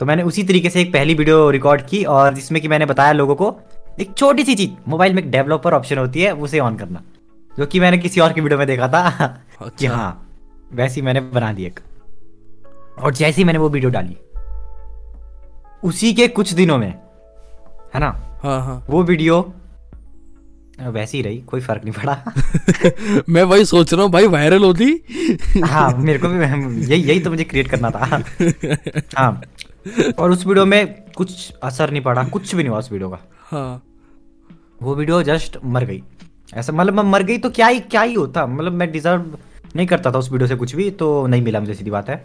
तो 0.01 0.07
मैंने 0.07 0.23
उसी 0.23 0.43
तरीके 0.43 0.71
से 0.71 0.81
एक 0.81 0.93
पहली 0.93 1.15
वीडियो 1.15 1.49
रिकॉर्ड 1.51 1.83
की 1.83 2.05
और 2.11 2.35
जिसमें 2.35 2.61
कि 2.63 2.69
मैंने 2.69 2.87
बताया 2.87 3.13
लोगों 3.13 3.35
को 3.35 3.51
एक 3.99 4.15
छोटी 4.17 4.45
सी 4.45 4.55
चीज़ 4.55 4.71
मोबाइल 4.89 5.15
में 5.15 5.23
एक 5.23 5.31
डेवलपर 5.31 5.75
ऑप्शन 5.75 5.99
होती 5.99 6.23
है 6.23 6.35
उसे 6.35 6.59
ऑन 6.59 6.77
करना 6.77 7.03
जो 7.59 7.67
कि 7.67 7.81
मैंने 7.81 7.99
किसी 7.99 8.21
और 8.21 8.33
की 8.33 8.41
वीडियो 8.41 8.59
में 8.59 8.67
देखा 8.67 8.89
था। 8.89 9.09
अच्छा। 9.61 9.69
कि 9.79 9.87
हाँ 9.87 10.11
वैसी 10.73 11.03
मैंने 11.03 11.21
बना 11.21 11.53
दी 11.53 11.65
एक। 11.65 11.81
और 12.99 13.15
जैसे 13.15 13.41
ही 13.41 13.45
मैंने 13.45 13.59
वो 13.59 13.69
वीडियो 13.69 13.91
डाली 13.91 14.17
उसी 15.85 16.13
के 16.15 16.29
कुछ 16.29 16.53
दिनों 16.53 16.79
में 16.79 16.89
है 17.95 18.01
ना? 18.01 18.09
हाँ 18.43 18.61
हाँ। 18.63 18.87
वो 18.91 19.03
वीडियो 19.03 19.41
वैसी 20.81 21.17
ही 21.17 21.23
रही 21.23 21.39
कोई 21.41 21.61
फ़र्क 21.61 21.85
नहीं 21.85 21.95
पड़ा। 21.95 23.23
मैं 23.29 23.43
वही 23.43 23.65
सोच 23.65 23.93
रहा 23.95 24.03
हूँ 24.03 24.11
भाई 24.11 24.27
वायरल 24.27 24.65
होती। 24.65 25.05
हाँ 25.65 25.91
मेरे 25.99 26.19
को 26.19 26.29
भी 26.29 26.39
यही 26.85 27.03
यही 27.03 27.21
तो 27.21 27.31
मुझे 27.31 27.45
क्रिएट 27.45 27.69
करना 27.69 27.91
था। 27.91 28.23
हाँ। 29.19 29.43
और 30.19 30.31
उस 30.31 30.47
वीडियो 30.47 30.67
में 30.67 30.87
कुछ 31.17 31.53
असर 31.63 31.91
नहीं 31.91 32.03
पड़ा 32.03 32.25
कुछ 32.25 32.55
भी 32.55 32.63
नहीं 32.63 32.71
हुआ 32.71 32.79
उस 32.79 32.93
वीडियो 32.93 33.09
का। 33.09 33.19
हाँ। 33.51 33.83
वो 34.83 34.95
वीडियो 34.95 35.23
जस्ट 35.23 35.57
मर 35.65 35.85
गई। 35.85 36.03
ऐसा 36.55 36.73
मतलब 36.73 36.95
मैं 36.95 37.03
मर 37.05 37.23
गई 37.23 37.39
तो 37.39 37.51
क्या 37.51 37.67
ही 37.67 37.81
क्या 37.81 38.03
ही 38.03 38.15
होता? 38.15 38.47
मतलब 38.47 38.73
मैं 38.73 38.91
डिजर्व 38.93 39.39
नहीं 39.77 39.87
करता 39.87 40.11
था 40.13 40.19
उस 40.19 40.31
वीडियो 40.33 40.49
से 40.49 40.55
कुछ 40.57 40.75
भी 40.75 40.91
तो 41.01 41.27
नहीं 41.27 41.43
मिला 41.43 41.61
मुझे 41.61 41.75
सीधी 41.75 41.91
बात 41.91 42.09
है। 42.11 42.25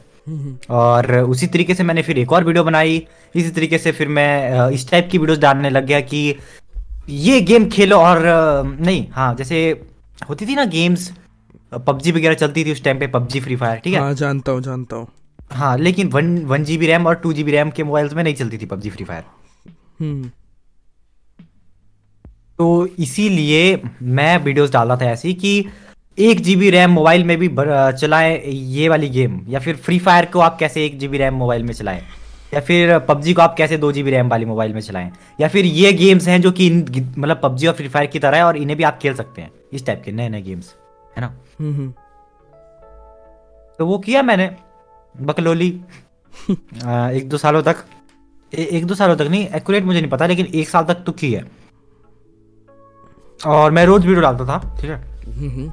और 0.71 1.11
उसी 1.13 1.47
तरीके 1.47 1.75
से 1.75 1.83
मैंने 1.83 2.01
फिर 2.03 2.17
एक 2.19 2.31
और 2.33 2.43
वीडियो 2.43 2.63
बनाई। 2.63 3.05
इसी 3.35 3.49
तरीके 3.49 3.77
से 3.77 3.91
फिर 3.91 4.07
मैं 4.09 4.69
इस 4.69 4.89
टाइप 4.91 5.09
की 5.11 5.17
वीडियोस 5.17 5.39
डालने 5.39 5.69
लग 5.69 5.85
गया 5.85 5.99
कि 6.03 6.35
ये 7.09 7.39
गेम 7.41 7.69
खेलो 7.69 7.97
और 7.97 8.21
नहीं 8.79 9.05
हाँ 9.11 9.33
जैसे 9.35 9.59
होती 10.29 10.45
थी 10.45 10.55
ना 10.55 10.65
गेम्स 10.67 11.11
पबजी 11.87 12.11
वगैरह 12.11 12.35
चलती 12.35 12.63
थी 12.65 12.71
उस 12.71 12.83
टाइम 12.83 12.99
पे 12.99 13.07
पबजी 13.07 13.39
फ्री 13.39 13.55
फायर 13.55 13.79
ठीक 13.79 13.93
है? 13.93 13.99
हाँ 13.99 14.13
जानता 14.13 14.51
हूँ 14.51 14.61
जानता 14.61 14.95
हूँ। 14.95 15.07
हाँ 15.51 15.77
लेकिन 15.77 16.07
वन 16.09 16.37
वन 16.45 16.63
जी 16.63 16.77
रैम 16.77 17.07
और 17.07 17.15
टू 17.15 17.33
जी 17.33 17.43
बी 17.43 17.51
रैम 17.51 17.69
के 17.69 17.83
मोबाइल्स 17.83 18.13
में 18.13 18.23
नहीं 18.23 18.35
चलती 18.35 18.57
थी 18.57 18.65
पबजी 18.65 18.89
फ्री 18.89 19.05
फायर 19.05 19.23
तो 22.59 22.85
इसीलिए 22.99 23.81
मैं 24.01 24.37
वीडियोस 24.37 24.71
डाल 24.71 24.87
रहा 24.87 24.97
था 24.97 25.05
ऐसी 25.05 25.33
कि 25.33 25.65
एक 26.17 26.39
जी 26.39 26.55
बी 26.55 26.69
रैम 26.69 26.91
मोबाइल 26.91 27.23
में 27.23 27.37
भी 27.37 27.49
चलाएँ 27.99 28.37
ये 28.45 28.89
वाली 28.89 29.09
गेम 29.09 29.39
या 29.49 29.59
फिर 29.59 29.75
फ्री 29.75 29.97
फायर 29.99 30.25
को 30.25 30.39
आप 30.39 30.57
कैसे 30.57 30.85
एक 30.85 30.97
जी 30.99 31.07
बी 31.07 31.17
रैम 31.17 31.33
मोबाइल 31.33 31.63
में 31.63 31.73
चलाएँ 31.73 32.01
या 32.53 32.59
फिर 32.61 32.97
पबजी 32.99 33.33
को 33.33 33.41
आप 33.41 33.55
कैसे 33.57 33.77
दो 33.77 33.91
जी 33.91 34.03
बी 34.03 34.11
रैम 34.11 34.29
वाली 34.29 34.45
मोबाइल 34.45 34.73
में 34.73 34.79
चलाएँ 34.81 35.11
या 35.41 35.47
फिर 35.47 35.65
ये 35.65 35.91
गेम्स 35.93 36.27
हैं 36.27 36.41
जो 36.41 36.51
कि 36.51 36.69
मतलब 36.71 37.39
पबजी 37.43 37.67
और 37.67 37.73
फ्री 37.73 37.87
फायर 37.87 38.07
की 38.07 38.19
तरह 38.19 38.37
है 38.37 38.43
और 38.43 38.57
इन्हें 38.57 38.77
भी 38.77 38.83
आप 38.83 38.99
खेल 38.99 39.13
सकते 39.13 39.41
हैं 39.41 39.51
इस 39.73 39.85
टाइप 39.85 40.01
के 40.05 40.11
नए 40.11 40.29
नए 40.29 40.41
गेम्स 40.41 40.73
है 41.17 41.21
ना 41.21 41.33
हम्म, 41.59 41.73
हम्म। 41.73 41.93
तो 43.79 43.85
वो 43.85 43.97
किया 43.97 44.21
मैंने 44.23 44.49
बकलोली 45.15 45.69
एक 46.51 47.27
दो 47.29 47.37
सालों 47.37 47.61
तक 47.63 47.83
ए, 48.53 48.63
एक 48.63 48.85
दो 48.85 48.95
सालों 48.95 49.15
तक 49.15 49.27
नहीं 49.27 49.47
एक्यूरेट 49.47 49.83
मुझे 49.83 49.99
नहीं 49.99 50.11
पता 50.11 50.27
लेकिन 50.27 50.45
एक 50.53 50.69
साल 50.69 50.83
तक 50.83 51.03
तो 51.05 51.11
की 51.11 51.31
है 51.33 51.43
और 53.45 53.71
मैं 53.71 53.85
रोज 53.85 54.05
वीडियो 54.05 54.21
डालता 54.21 54.45
था 54.45 54.57
ठीक 54.81 54.89
है? 54.89 54.97
हम्म, 55.37 55.71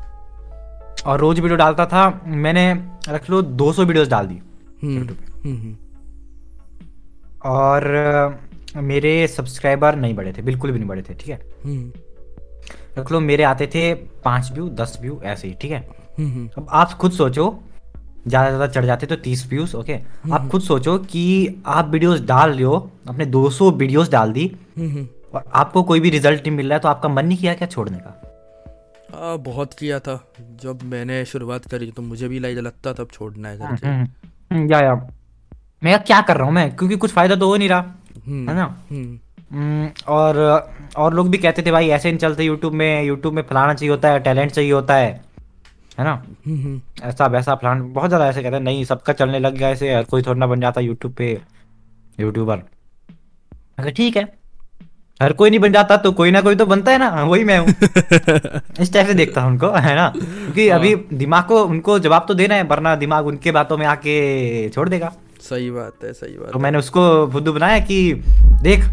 और 1.07 1.21
रोज 1.21 1.41
वीडियो 1.41 1.57
डालता 1.57 1.87
था 1.87 2.09
मैंने 2.27 2.73
रख 3.09 3.29
लो 3.31 3.43
200 3.63 3.85
वीडियोस 3.87 4.09
डाल 4.09 4.27
दी 4.27 4.41
हम्म, 4.83 4.99
हम्म, 4.99 5.57
हम्म। 5.57 5.77
और 7.51 8.41
मेरे 8.83 9.27
सब्सक्राइबर 9.29 9.97
नहीं 9.97 10.15
बढ़े 10.15 10.33
थे 10.33 10.43
बिल्कुल 10.43 10.71
भी 10.73 10.79
नहीं 10.79 10.89
बढ़े 10.89 11.03
थे 11.03 11.15
ठीक 11.15 11.29
है? 11.29 11.41
रख 12.99 13.11
लो 13.13 13.21
मेरे 13.21 13.43
आते 13.45 13.67
थे 13.75 13.93
पाँच 14.25 14.51
व्यू 14.53 14.69
दस 14.81 14.99
व्यू 15.03 15.21
ऐसे 15.25 15.49
ही 15.49 15.55
ठीक 15.61 15.71
है? 15.73 15.81
अब 16.59 16.67
आप 16.71 16.93
खुद 17.01 17.13
सोचो 17.13 17.51
ज़्यादा 18.29 18.49
ज़्यादा 18.49 18.67
चढ़ 18.67 18.85
जाते 18.87 19.07
तो 19.07 19.17
तीस 19.23 19.47
व्यूज़ 19.51 19.75
ओके? 19.77 19.99
आप 20.33 20.49
खुद 20.51 20.61
सोचो 20.63 20.97
कि 21.13 21.25
आप 21.67 21.89
वीडियोस 21.91 22.21
डाल 22.27 22.51
रहे 22.53 22.63
हो 22.63 22.77
अपने 23.09 23.27
200 23.31 23.73
वीडियोस 23.79 24.11
डाल 24.11 24.33
दी 24.33 24.47
और 25.35 25.45
आपको 25.55 25.83
कोई 25.83 26.01
भी 26.01 26.11
रिज़ल्ट 26.11 26.47
नहीं 26.47 26.57
मिल 26.57 26.69
रहा 26.69 26.77
है 26.77 26.81
तो 26.81 26.89
आपका 26.89 27.09
मन 27.09 27.27
नहीं 27.27 27.39
किया 27.39 27.55
क्या 27.55 27.69
छोड़ने 27.69 27.99
का? 27.99 28.19
आ, 29.15 29.37
बहुत 29.37 29.75
किया 29.75 29.99
था। 30.01 30.15
जब 30.63 30.83
मैंने 30.83 31.25
शुरुआत 31.25 31.69
करी 31.71 31.91
तो 31.91 32.03
मुझे 32.03 32.29
भी 32.29 32.39
लगता 32.39 32.93
तब 32.93 33.09
छोड़ना 33.13 33.49
है 33.49 33.59
करके 33.59 33.87
हम्म, 33.87 33.95
हम्म, 33.95 34.09
हम्म, 34.53 34.73
या 34.73 34.81
या। 34.81 34.95
मैं 35.85 35.99
क्या 36.05 36.21
कर 36.21 36.37
रहा 36.37 36.47
हूँ 36.47 36.55
मैं? 36.55 36.77
क्योंकि 36.77 36.97
कुछ 36.97 37.13
फ़ायदा 37.13 37.37
तो 37.37 37.47
हो 37.49 37.57
नहीं 37.57 37.69
रहा 37.69 37.81
है 38.29 38.55
ना? 38.55 38.65
और 40.09 40.39
और 40.97 41.15
लोग 41.15 41.29
भी 41.31 41.39
कहते 41.39 41.63
थे 41.63 41.71
भाई 41.71 41.89
ऐसे 41.89 42.11
नहीं 42.11 42.19
चलते 42.19 42.45
यूट्यूब 42.45 42.73
में। 42.73 43.03
यूट्यूब 43.05 43.35
में 43.35 43.43
फलाना 43.43 43.75
चाहिए 43.75 43.91
होता 43.91 44.09
है 44.09 44.21
टैलेंट 44.21 44.51
चाहिए 44.53 44.73
होता 44.73 44.95
है। 44.95 45.11
है 45.99 46.05
ना? 46.05 46.23
ऐसा 47.03 47.27
वैसा 47.27 47.55
फलाना 47.55 47.85
बहुत 47.85 48.09
ज़्यादा 48.11 48.29
ऐसे 48.29 48.43
कहते 48.43 48.57
हैं 48.57 48.63
नहीं 48.63 48.85
सबका 48.85 49.13
चलने 49.13 49.39
लग 49.39 49.57
गया 49.57 49.71
ऐसे 49.71 49.95
हर 49.95 50.05
कोई 50.05 50.23
थोड़ा 50.23 50.47
बन 50.47 50.61
जाता 50.61 50.81
यूट्यूब 50.81 51.13
पे 51.15 51.33
यूट्यूबर 52.21 52.63
अगर 53.79 53.91
ठीक 53.91 54.17
है। 54.17 54.25
हर 55.23 55.33
कोई 55.33 55.51
नहीं 55.51 55.61
बन 55.61 55.73
जाता 55.73 55.97
तो 55.97 56.13
कोई 56.13 56.31
ना 56.31 56.41
कोई 56.41 56.55
तो 56.57 56.67
बनता 56.67 56.93
है 56.93 56.99
ना। 56.99 57.09
वही 57.25 57.45
मैं 57.45 57.59
हूँ। 57.59 57.69
इस 58.81 58.93
टाइप 58.93 59.07
से 59.07 59.15
देखता 59.15 59.41
हूँ 59.41 59.51
उनको 59.51 59.71
है 59.79 59.95
ना? 59.97 60.09
क्योंकि 60.17 60.69
हाँ। 60.69 60.79
अभी 60.79 60.95
दिमाग 61.17 61.45
को 61.45 61.63
उनको 61.65 61.99
जवाब 61.99 62.25
तो 62.29 62.35
देना 62.35 62.55
है 62.55 62.63
वरना 62.69 62.95
दिमाग 62.97 63.27
उनके 63.27 63.53
बातों 63.53 63.77
में 63.79 63.87
आके 63.87 64.69
छोड़ 64.69 64.89
देगा। 64.89 65.13
सही 65.41 65.71
बात 65.71 66.05
है 66.05 66.13
सही 66.13 66.37
बात 66.39 66.53
तो 66.53 66.59
मैंने 66.59 66.79
उसको 66.79 67.27
बुद्धू 67.27 67.53
बनाया 67.53 67.79
कि 67.81 67.99
देख 68.63 68.85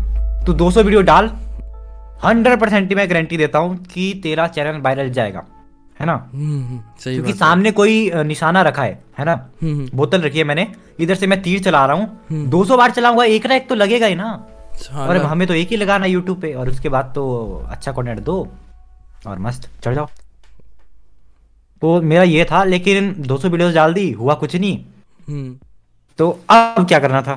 तू 0.46 0.54
200 0.56 0.84
वीडियो 0.84 1.02
डाल 1.02 1.32
हंड्रेड 2.24 2.60
परसेंट 2.60 2.94
मैं 2.94 3.10
गारंटी 3.10 3.38
देता 3.38 3.60
हूँ 3.60 3.76
कि 3.94 4.12
तेरा 4.24 4.48
चैनल 4.50 4.80
वायरल 4.82 5.10
जाएगा 5.12 5.46
है 6.00 6.06
ना? 6.06 6.14
हम्म, 6.34 6.62
हम्म, 6.64 6.80
सही 7.00 7.14
क्योंकि 7.16 7.34
सामने 7.34 7.72
कोई 7.72 8.12
निशाना 8.26 8.62
रखा 8.62 8.84
है 8.84 9.00
है 9.20 9.26
ना? 9.26 9.36
बोतल 9.64 10.22
रखी 10.22 10.38
है 10.38 10.44
मैंने 10.44 10.68
इधर 11.00 11.16
से 11.16 11.28
मैं 11.28 11.42
तीर 11.42 11.60
चला 11.64 11.86
रहा 11.86 11.96
हूँ 11.96 12.48
दो 12.50 12.64
सौ 12.66 12.78
बार 12.78 12.92
चलाऊँगा 12.92 13.24
एक 13.26 13.48
ना 13.48 13.56
एक 13.56 13.68
तो 13.70 13.76
लगेगा 13.76 14.08
ही 14.08 14.16
ना। 14.16 14.32
और 14.88 15.18
हमें 15.18 15.48
तो 15.48 15.54
एक 15.54 15.70
ही 15.70 15.78
लगाना 15.78 16.06
यूट्यूब 16.06 16.42
पे 16.42 16.54
और 16.54 16.70
उसके 16.70 16.90
बाद 16.90 17.12
तो 17.16 17.24
अच्छा 17.70 17.92
कंटेंट 17.92 18.20
दो 18.20 18.48
और 19.28 19.40
मस्त 19.40 19.70
चढ़ 19.84 19.96
जाओ। 19.96 20.08
तो 21.82 22.02
मेरा 22.04 22.24
ये 22.24 22.46
था 22.46 22.64
लेकिन 22.64 23.14
200 23.24 23.46
वीडियोस 23.46 23.74
डाल 23.74 23.94
दी 23.94 24.12
हुआ 24.14 24.34
कुछ 24.36 24.56
नहीं। 24.56 25.56
तो 26.20 26.30
अब 26.50 26.88
क्या 26.88 27.00
करना 27.00 27.22
था? 27.22 27.34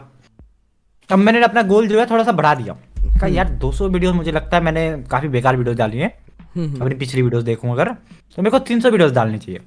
अब 1.11 1.18
मैंने 1.18 1.42
अपना 1.44 1.62
गोल 1.64 1.88
जो 1.88 1.99
है 2.00 2.06
थोड़ा 2.11 2.25
सा 2.25 2.32
बढ़ा 2.32 2.54
दिया। 2.54 2.75
कहा 2.99 3.26
यार 3.26 3.49
200 3.58 3.88
वीडियोस 3.88 4.14
मुझे 4.14 4.32
लगता 4.32 4.56
है 4.56 4.62
मैंने 4.62 5.02
काफ़ी 5.11 5.28
बेकार 5.28 5.56
वीडियोस 5.56 5.76
डाली 5.76 5.99
है। 5.99 6.08
अपनी 6.08 6.94
पिछली 6.94 7.22
वीडियोस 7.22 7.44
देखूँ 7.44 7.70
अगर 7.72 7.88
तो 7.88 8.42
मेरे 8.42 8.50
को 8.50 8.58
300 8.61 8.90
वीडियोस 8.90 9.12
डालनी 9.12 9.38
चाहिए। 9.38 9.61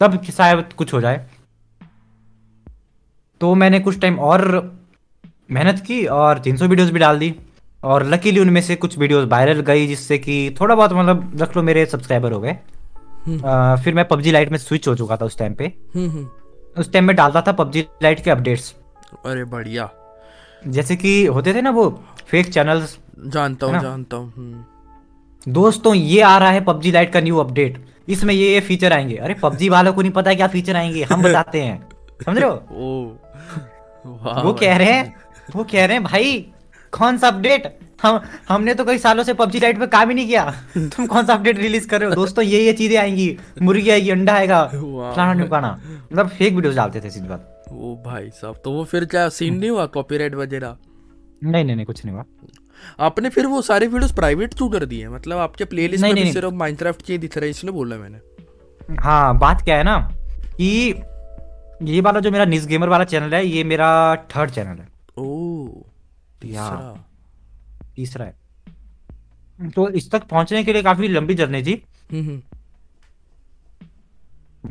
तब 0.00 0.22
शायद 0.24 0.72
कुछ 0.72 0.92
हो 0.94 1.00
जाए। 1.00 1.26
तो 3.40 3.54
मैंने 3.54 3.80
कुछ 3.80 4.00
टाइम 4.00 4.18
और 4.20 4.40
मेहनत 5.50 5.80
की 5.86 6.04
और 6.06 6.38
300 6.38 6.66
वीडियोस 6.68 6.90
भी 6.90 6.98
डाल 6.98 7.18
दी। 7.18 7.34
और 7.84 8.04
लकीली 8.06 8.40
उनमें 8.40 8.60
से 8.60 8.76
कुछ 8.76 8.98
वीडियोस 8.98 9.28
वायरल 9.28 9.60
गई 9.60 9.86
जिससे 9.86 10.18
कि 10.18 10.56
थोड़ा 10.60 10.74
बहुत 10.74 10.92
मतलब 10.92 11.38
रख 11.40 11.56
लो 11.56 11.62
मेरे 11.62 11.86
सब्सक्राइबर 11.86 12.32
हो 12.32 12.40
गए। 12.40 12.56
हम्म। 13.26 13.76
फिर 13.82 13.94
मैं 13.94 14.04
पबजी 14.08 14.30
लाइट 14.32 14.50
में 14.50 14.58
स्विच 14.58 14.88
हो 14.88 14.94
चुका 14.94 15.16
था 15.16 15.24
उस 15.24 15.38
टाइम 15.38 15.54
पे। 15.54 15.72
हम्म, 15.94 16.08
हम्म। 16.10 16.28
उस 16.78 16.92
टाइम 16.92 17.04
में 17.04 17.14
डालता 17.16 17.40
था 17.42 17.52
पबजी 17.52 17.84
लाइट 18.02 18.24
के 18.24 18.30
अपडेट्स 18.30 18.74
अरे 19.26 19.44
बढ़िया। 19.44 19.88
जैसे 20.66 20.96
कि 20.96 21.24
होते 21.26 21.54
थे 21.54 21.62
ना 21.62 21.70
वो 21.70 21.88
फेक 22.28 22.52
चैनल्स 22.52 22.98
जानता 23.26 23.66
हूँ 23.66 23.80
जानता 23.80 24.16
हूँ 24.16 24.66
दोस्तों 25.48 25.94
ये 25.94 26.20
आ 26.22 26.36
रहा 26.38 26.50
है 26.50 26.64
पबजी 26.64 26.90
लाइट 26.92 27.12
का 27.12 27.20
न्यू 27.20 27.36
अपडेट 27.38 27.84
इसमें 28.08 28.34
ये 28.34 28.52
ये 28.52 28.60
फीचर 28.60 28.92
आएँगे। 28.92 29.16
अरे 29.16 29.34
पबजी 29.34 29.68
वालों 29.68 29.92
को 29.92 30.02
नहीं 30.02 30.12
पता 30.12 30.34
क्या 30.34 30.46
फीचर 30.48 30.76
आएँगे 30.76 31.02
हम 31.02 31.22
बताते 31.22 31.62
हैं। 31.62 31.88
समझ 32.26 32.38
रहे 32.38 32.50
हो? 32.50 33.20
वो 34.44 34.52
कह 34.52 34.76
रहे 34.76 34.92
हैं 34.92 35.14
वो 35.54 35.64
कह 35.64 35.84
रहे 35.84 35.96
हैं 35.96 36.04
भाई 36.04 36.38
कौन 36.92 37.18
सा 37.18 37.28
अपडेट 37.28 37.76
हम 38.02 38.20
हमने 38.48 38.74
तो 38.74 38.84
कई 38.84 38.98
सालों 38.98 39.22
से 39.24 39.34
पबजी 39.34 39.60
लाइट 39.60 39.78
पे 39.78 39.86
काम 39.88 40.08
ही 40.08 40.14
नहीं 40.14 40.26
किया। 40.26 40.44
तुम 40.76 41.06
कौन 41.06 41.26
सा 41.26 41.34
अपडेट 41.34 41.58
रिलीज़ 41.58 41.86
कर 41.88 42.00
रहे 42.00 42.08
हो? 42.08 42.14
दोस्तों 42.14 42.44
ये 42.44 42.60
ये 42.64 42.72
चीज़ें 42.72 42.96
आएँगी। 42.98 43.36
मुर्गी 43.62 43.90
आएगी 43.90 44.10
अंडा 44.10 44.34
आएगा। 44.34 44.64
फलाना 44.66 45.32
नुकाना 45.34 45.70
मतलब 45.84 46.28
फेक 46.28 46.54
वीडियोस 46.54 46.74
डालते 46.76 47.00
थे 47.00 47.10
सीधी 47.10 47.28
बात। 47.28 47.64
ओ 47.70 47.94
भाई 48.04 48.28
साहब 48.32 48.60
तो 48.64 48.72
वो 48.72 48.84
फिर 48.84 49.04
क्या 49.06 49.28
सीन 49.30 49.58
नहीं 49.58 49.70
हुआ 49.70 49.86
कॉपीराइट 49.94 50.34
वगैरह? 50.34 50.76
नहीं 51.44 51.64
नहीं 51.64 51.76
नहीं 51.76 51.86
कुछ 51.86 52.04
नहीं 52.04 52.14
हुआ। 52.14 52.24
आपने 53.00 53.28
फिर 53.28 53.46
वो 53.46 53.62
सारे 53.62 53.86
वीडियोस 53.86 54.12
प्राइवेट 54.12 54.54
क्यों 54.54 54.68
कर 54.70 54.84
दिए 54.86 55.08
मतलब 55.08 55.38
आपके 55.38 55.64
प्लेलिस्ट 55.64 56.04
में 56.04 56.14
भी 56.14 56.32
सिर्फ़ 56.32 56.54
माइनक्राफ्ट 56.54 57.02
के 57.06 57.18
दिख 57.18 57.36
रहा 57.36 57.44
है 57.44 57.50
इसलिए 57.50 57.72
बोला 57.72 57.96
मैंने। 57.96 58.18
हाँ 59.00 59.38
बात 59.38 59.62
क्या 59.64 59.76
है 59.76 59.84
ना 59.84 59.98
कि 60.52 60.70
ये 61.84 62.00
वाला 62.00 62.20
जो 62.20 62.30
मेरा 62.30 62.44
निस 62.44 62.66
गेमर 62.66 62.88
वाला 62.88 63.04
चैनल 63.06 63.34
है 63.34 63.44
ये 63.46 63.64
मेरा 63.64 63.90
थर्ड 64.36 64.50
चैनल 64.50 64.78
है। 64.78 64.86
तीसरा। 66.40 67.04
तीसरा। 67.96 68.24
है। 68.24 68.34
तो 69.70 69.88
इस 69.88 70.10
तक 70.10 70.22
पहुँचने 70.24 70.64
के 70.64 70.72
लिए 70.72 70.82
काफ़ी 70.82 71.08
लंबी 71.08 71.34
जर्नी 71.34 71.62
थी। 71.62 71.82
हम्म, 72.12 72.26
हम्म। 72.26 72.40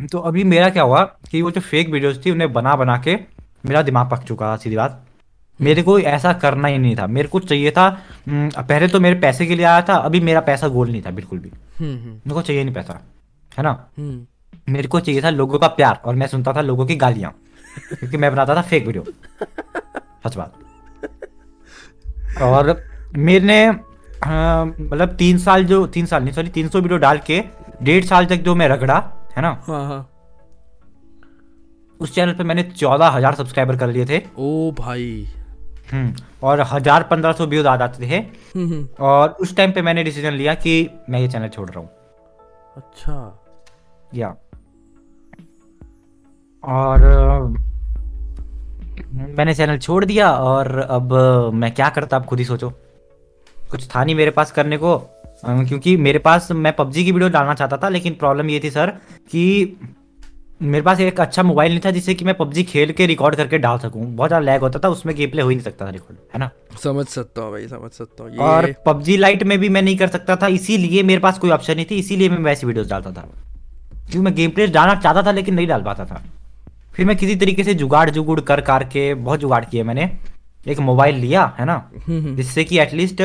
तो 0.07 0.19
अभी 0.19 0.43
मेरा 0.43 0.69
क्या 0.69 0.83
हुआ 0.83 1.03
कि 1.03 1.41
वो 1.41 1.51
जो 1.51 1.61
फेक 1.61 1.89
वीडियोस 1.89 2.21
थी 2.25 2.31
उन्हें 2.31 2.53
बना 2.53 2.75
बना 2.75 2.97
के 2.97 3.15
मेरा 3.65 3.81
दिमाग 3.81 4.09
पक 4.09 4.23
चुका 4.23 4.51
था 4.51 4.57
सीधी 4.57 4.75
बात। 4.75 5.03
मेरे 5.61 5.83
को 5.83 5.99
ऐसा 5.99 6.33
करना 6.33 6.67
ही 6.67 6.77
नहीं 6.77 6.95
था। 6.95 7.07
मेरे 7.07 7.27
को 7.27 7.39
चाहिए 7.39 7.71
था 7.71 7.89
पहले 8.29 8.87
तो 8.87 8.99
मेरे 8.99 9.19
पैसे 9.19 9.45
के 9.45 9.55
लिए 9.55 9.65
आया 9.65 9.81
था 9.81 9.93
अभी 9.93 10.19
मेरा 10.19 10.41
पैसा 10.41 10.67
गोल 10.67 10.89
नहीं 10.91 11.01
था 11.01 11.11
बिल्कुल 11.11 11.39
भी। 11.39 11.49
हम्म, 11.79 12.09
मेरे 12.09 12.33
को 12.33 12.41
चाहिए 12.41 12.63
नहीं 12.63 12.75
पैसा 12.75 13.01
है 13.57 13.63
ना? 13.63 13.89
मेरे 14.69 14.87
को 14.87 14.99
चाहिए 14.99 15.23
था 15.23 15.29
लोगों 15.29 15.59
का 15.59 15.67
प्यार 15.67 16.01
और 16.05 16.15
मैं 16.15 16.27
सुनता 16.27 16.53
था 16.53 16.61
लोगों 16.61 16.85
की 16.85 16.95
गालियाँ 16.95 17.31
क्योंकि 17.99 18.17
मैं 18.17 18.31
बनाता 18.31 18.55
था 18.55 18.61
फेक 18.61 18.85
वीडियो 18.87 19.03
सच 20.27 20.35
बात। 20.35 20.53
और 22.41 22.81
मेरे 23.17 23.69
मतलब 23.69 25.15
तीन 25.19 25.37
साल 25.37 25.65
जो 25.65 25.85
तीन 25.87 26.05
साल 26.05 26.23
नहीं 26.23 26.33
सॉरी 26.33 26.49
तीन 26.49 26.69
सौ 26.69 26.79
वीडियो 26.79 26.97
डाल 26.99 27.17
के 27.25 27.43
डेढ़ 27.83 28.05
साल 28.05 28.25
तक 28.25 28.43
जो 28.43 28.55
मैं 28.55 28.67
रगड़ा 28.67 28.97
है 29.37 29.41
ना? 29.41 29.49
हाँ 29.67 29.85
हाँ। 29.87 30.07
उस 31.99 32.13
चैनल 32.15 32.33
पे 32.33 32.43
मैंने 32.43 32.63
चौदह 32.63 33.07
हज़ार 33.07 33.35
सब्सक्राइबर 33.35 33.75
कर 33.77 33.87
लिए 33.87 34.05
थे। 34.05 34.21
ओ 34.37 34.71
भाई। 34.79 35.27
हम्म 35.91 36.13
और 36.43 36.61
हज़ार 36.71 37.03
पंद्रह 37.03 37.31
सौ 37.31 37.45
व्यूज़ 37.45 37.67
आ 37.67 37.75
जाते 37.77 38.07
थे। 38.07 38.17
हम्म, 38.17 38.65
हम्म। 38.65 38.87
और 39.05 39.29
उस 39.41 39.55
टाइम 39.57 39.71
पे 39.71 39.81
मैंने 39.81 40.03
डिसीज़न 40.03 40.33
लिया 40.33 40.53
कि 40.55 40.89
मैं 41.09 41.19
ये 41.19 41.27
चैनल 41.27 41.47
छोड़ 41.49 41.69
रहा 41.69 41.79
हूँ। 41.79 41.89
अच्छा। 42.77 43.43
या 44.15 44.35
और 46.63 47.01
मैंने 49.07 49.53
चैनल 49.55 49.77
छोड़ 49.77 50.03
दिया 50.05 50.31
और 50.31 50.77
अब 50.79 51.13
मैं 51.53 51.73
क्या 51.73 51.89
करता 51.89 52.17
आप 52.17 52.25
खुद 52.25 52.39
ही 52.39 52.45
सोचो। 52.45 52.69
कुछ 53.71 53.87
था 53.87 54.03
नहीं 54.03 54.15
मेरे 54.15 54.31
पास 54.31 54.51
करने 54.51 54.77
को 54.77 54.97
क्योंकि 55.45 55.95
मेरे 55.97 56.19
पास 56.19 56.51
मैं 56.53 56.75
पबजी 56.75 57.03
की 57.05 57.11
वीडियो 57.11 57.29
डालना 57.29 57.53
चाहता 57.53 57.77
था 57.77 57.89
लेकिन 57.89 58.13
प्रॉब्लम 58.15 58.49
ये 58.49 58.59
थी 58.63 58.69
सर 58.71 58.89
कि 59.31 59.77
मेरे 60.61 60.81
पास 60.81 60.99
एक 60.99 61.19
अच्छा 61.21 61.43
मोबाइल 61.43 61.71
नहीं 61.71 61.81
था 61.85 61.91
जिससे 61.91 62.13
कि 62.15 62.25
मैं 62.25 62.35
पबजी 62.35 62.63
खेल 62.63 62.91
के 62.91 63.05
रिकॉर्ड 63.05 63.35
करके 63.35 63.57
डाल 63.57 63.77
सकूँ। 63.79 64.05
बहुत 64.05 64.29
ज़्यादा 64.29 64.45
लैग 64.45 64.61
होता 64.61 64.79
था 64.79 64.89
उसमें 64.89 65.15
गेम 65.15 65.29
प्ले 65.31 65.41
हो 65.41 65.49
ही 65.49 65.55
नहीं 65.55 65.63
सकता 65.63 65.85
था 65.85 65.89
रिकॉर्ड 65.89 66.17
है 66.33 66.39
ना? 66.39 66.49
समझ 66.83 67.05
सकता 67.07 67.41
हूँ 67.41 67.51
भाई 67.51 67.67
समझ 67.67 67.91
सकता 67.91 68.23
हूँ। 68.23 68.37
और 68.37 68.73
पबजी 68.85 69.17
लाइट 69.17 69.43
में 69.43 69.57
भी 69.59 69.69
मैं 69.69 69.81
नहीं 69.81 69.97
कर 69.97 70.07
सकता 70.07 70.35
था 70.35 70.47
इसीलिए 70.55 71.03
मेरे 71.03 71.19
पास 71.21 71.39
कोई 71.39 71.49
ऑप्शन 71.49 71.75
नहीं 71.75 71.85
थी 71.91 71.95
इसीलिए 71.95 72.29
मैं 72.29 72.39
वैसी 72.39 72.67
वीडियोस 72.67 72.89
डालता 72.89 73.11
था। 73.11 73.21
क्योंकि 73.21 74.19
मैं 74.19 74.33
गेम 74.35 74.51
प्ले 74.51 74.67
डालना 74.69 74.95
चाहता 74.95 75.23
था 75.23 75.31
लेकिन 75.31 75.55
नहीं 75.55 75.67
डाल 75.67 75.83
पाता 75.83 76.05
था। 76.05 76.23
फिर 76.97 77.05
मैं 77.05 77.15
किसी 77.17 77.35
तरीके 77.35 77.63
से 77.63 77.73
जुगाड़ 77.75 78.09
जुगुड़ 78.09 78.39
कर 78.41 78.61
कर 78.61 78.83
के 78.93 79.13
बहुत 79.13 79.39
जुगाड़ 79.39 79.63
किया 79.65 79.83
मैंने। 79.83 80.11
एक 80.67 80.79
मोबाइल 80.79 81.15
लिया 81.15 81.43
है 81.59 81.65
ना? 81.65 81.73
हम्म, 82.07 82.19
हम्म। 82.21 82.35
जिससे 82.35 82.63
कि 82.63 82.79
एटलीस्ट 82.79 83.21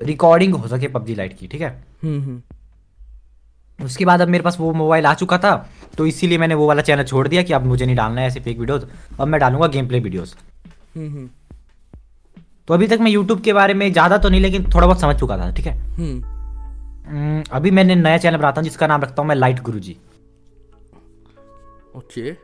रिकॉर्डिंग 0.00 0.54
हो 0.54 0.68
सके 0.68 0.88
पबजी 0.88 1.14
लाइट 1.14 1.38
की 1.38 1.46
ठीक 1.46 1.60
है? 1.60 1.70
हम्म, 2.02 2.40
उसके 3.78 4.04
बाद 4.04 4.20
अब 4.20 4.28
मेरे 4.28 4.44
पास 4.44 4.56
वो 4.60 4.72
मोबाइल 4.72 5.06
आ 5.06 5.14
चुका 5.14 5.38
था 5.38 5.54
तो 5.98 6.06
इसीलिए 6.06 6.38
मैंने 6.38 6.54
वो 6.54 6.66
वाला 6.66 6.82
चैनल 6.82 7.04
छोड़ 7.04 7.26
दिया 7.28 7.42
कि 7.42 7.52
अब 7.52 7.64
मुझे 7.66 7.84
नहीं 7.86 7.96
डालना 7.96 8.20
है 8.20 8.26
ऐसे 8.26 8.40
फेक 8.40 8.58
वीडियोस 8.58 8.86
अब 9.20 9.28
मैं 9.28 9.40
डालूँगा 9.40 9.66
गेम 9.66 9.88
प्ले 9.88 10.00
वीडियोस 10.00 10.36
तो 12.68 12.74
अभी 12.74 12.86
तक 12.86 12.98
मैं 13.00 13.10
यूट्यूब 13.10 13.40
के 13.40 13.52
बारे 13.52 13.74
में 13.74 13.92
ज़्यादा 13.92 14.18
तो 14.18 14.28
नहीं 14.28 14.40
लेकिन 14.40 14.64
थोड़ा 14.74 14.86
बहुत 14.86 15.00
समझ 15.00 15.16
चुका 15.16 15.38
था 15.38 15.50
ठीक 15.52 15.66
है? 15.66 15.74
अभी 17.52 17.70
मैंने 17.70 17.94
नया 17.94 18.18
चैनल 18.18 18.36
बनाता 18.36 18.60
हूँ 18.60 18.68
जिसका 18.68 18.86
नाम 18.86 19.02
रखता 19.02 19.22
हूँ 19.22 19.28
मैं 19.28 19.36
लाइट 19.36 19.60
गुरु 19.60 19.78
जी 19.78 19.96
ओके। 21.96 22.36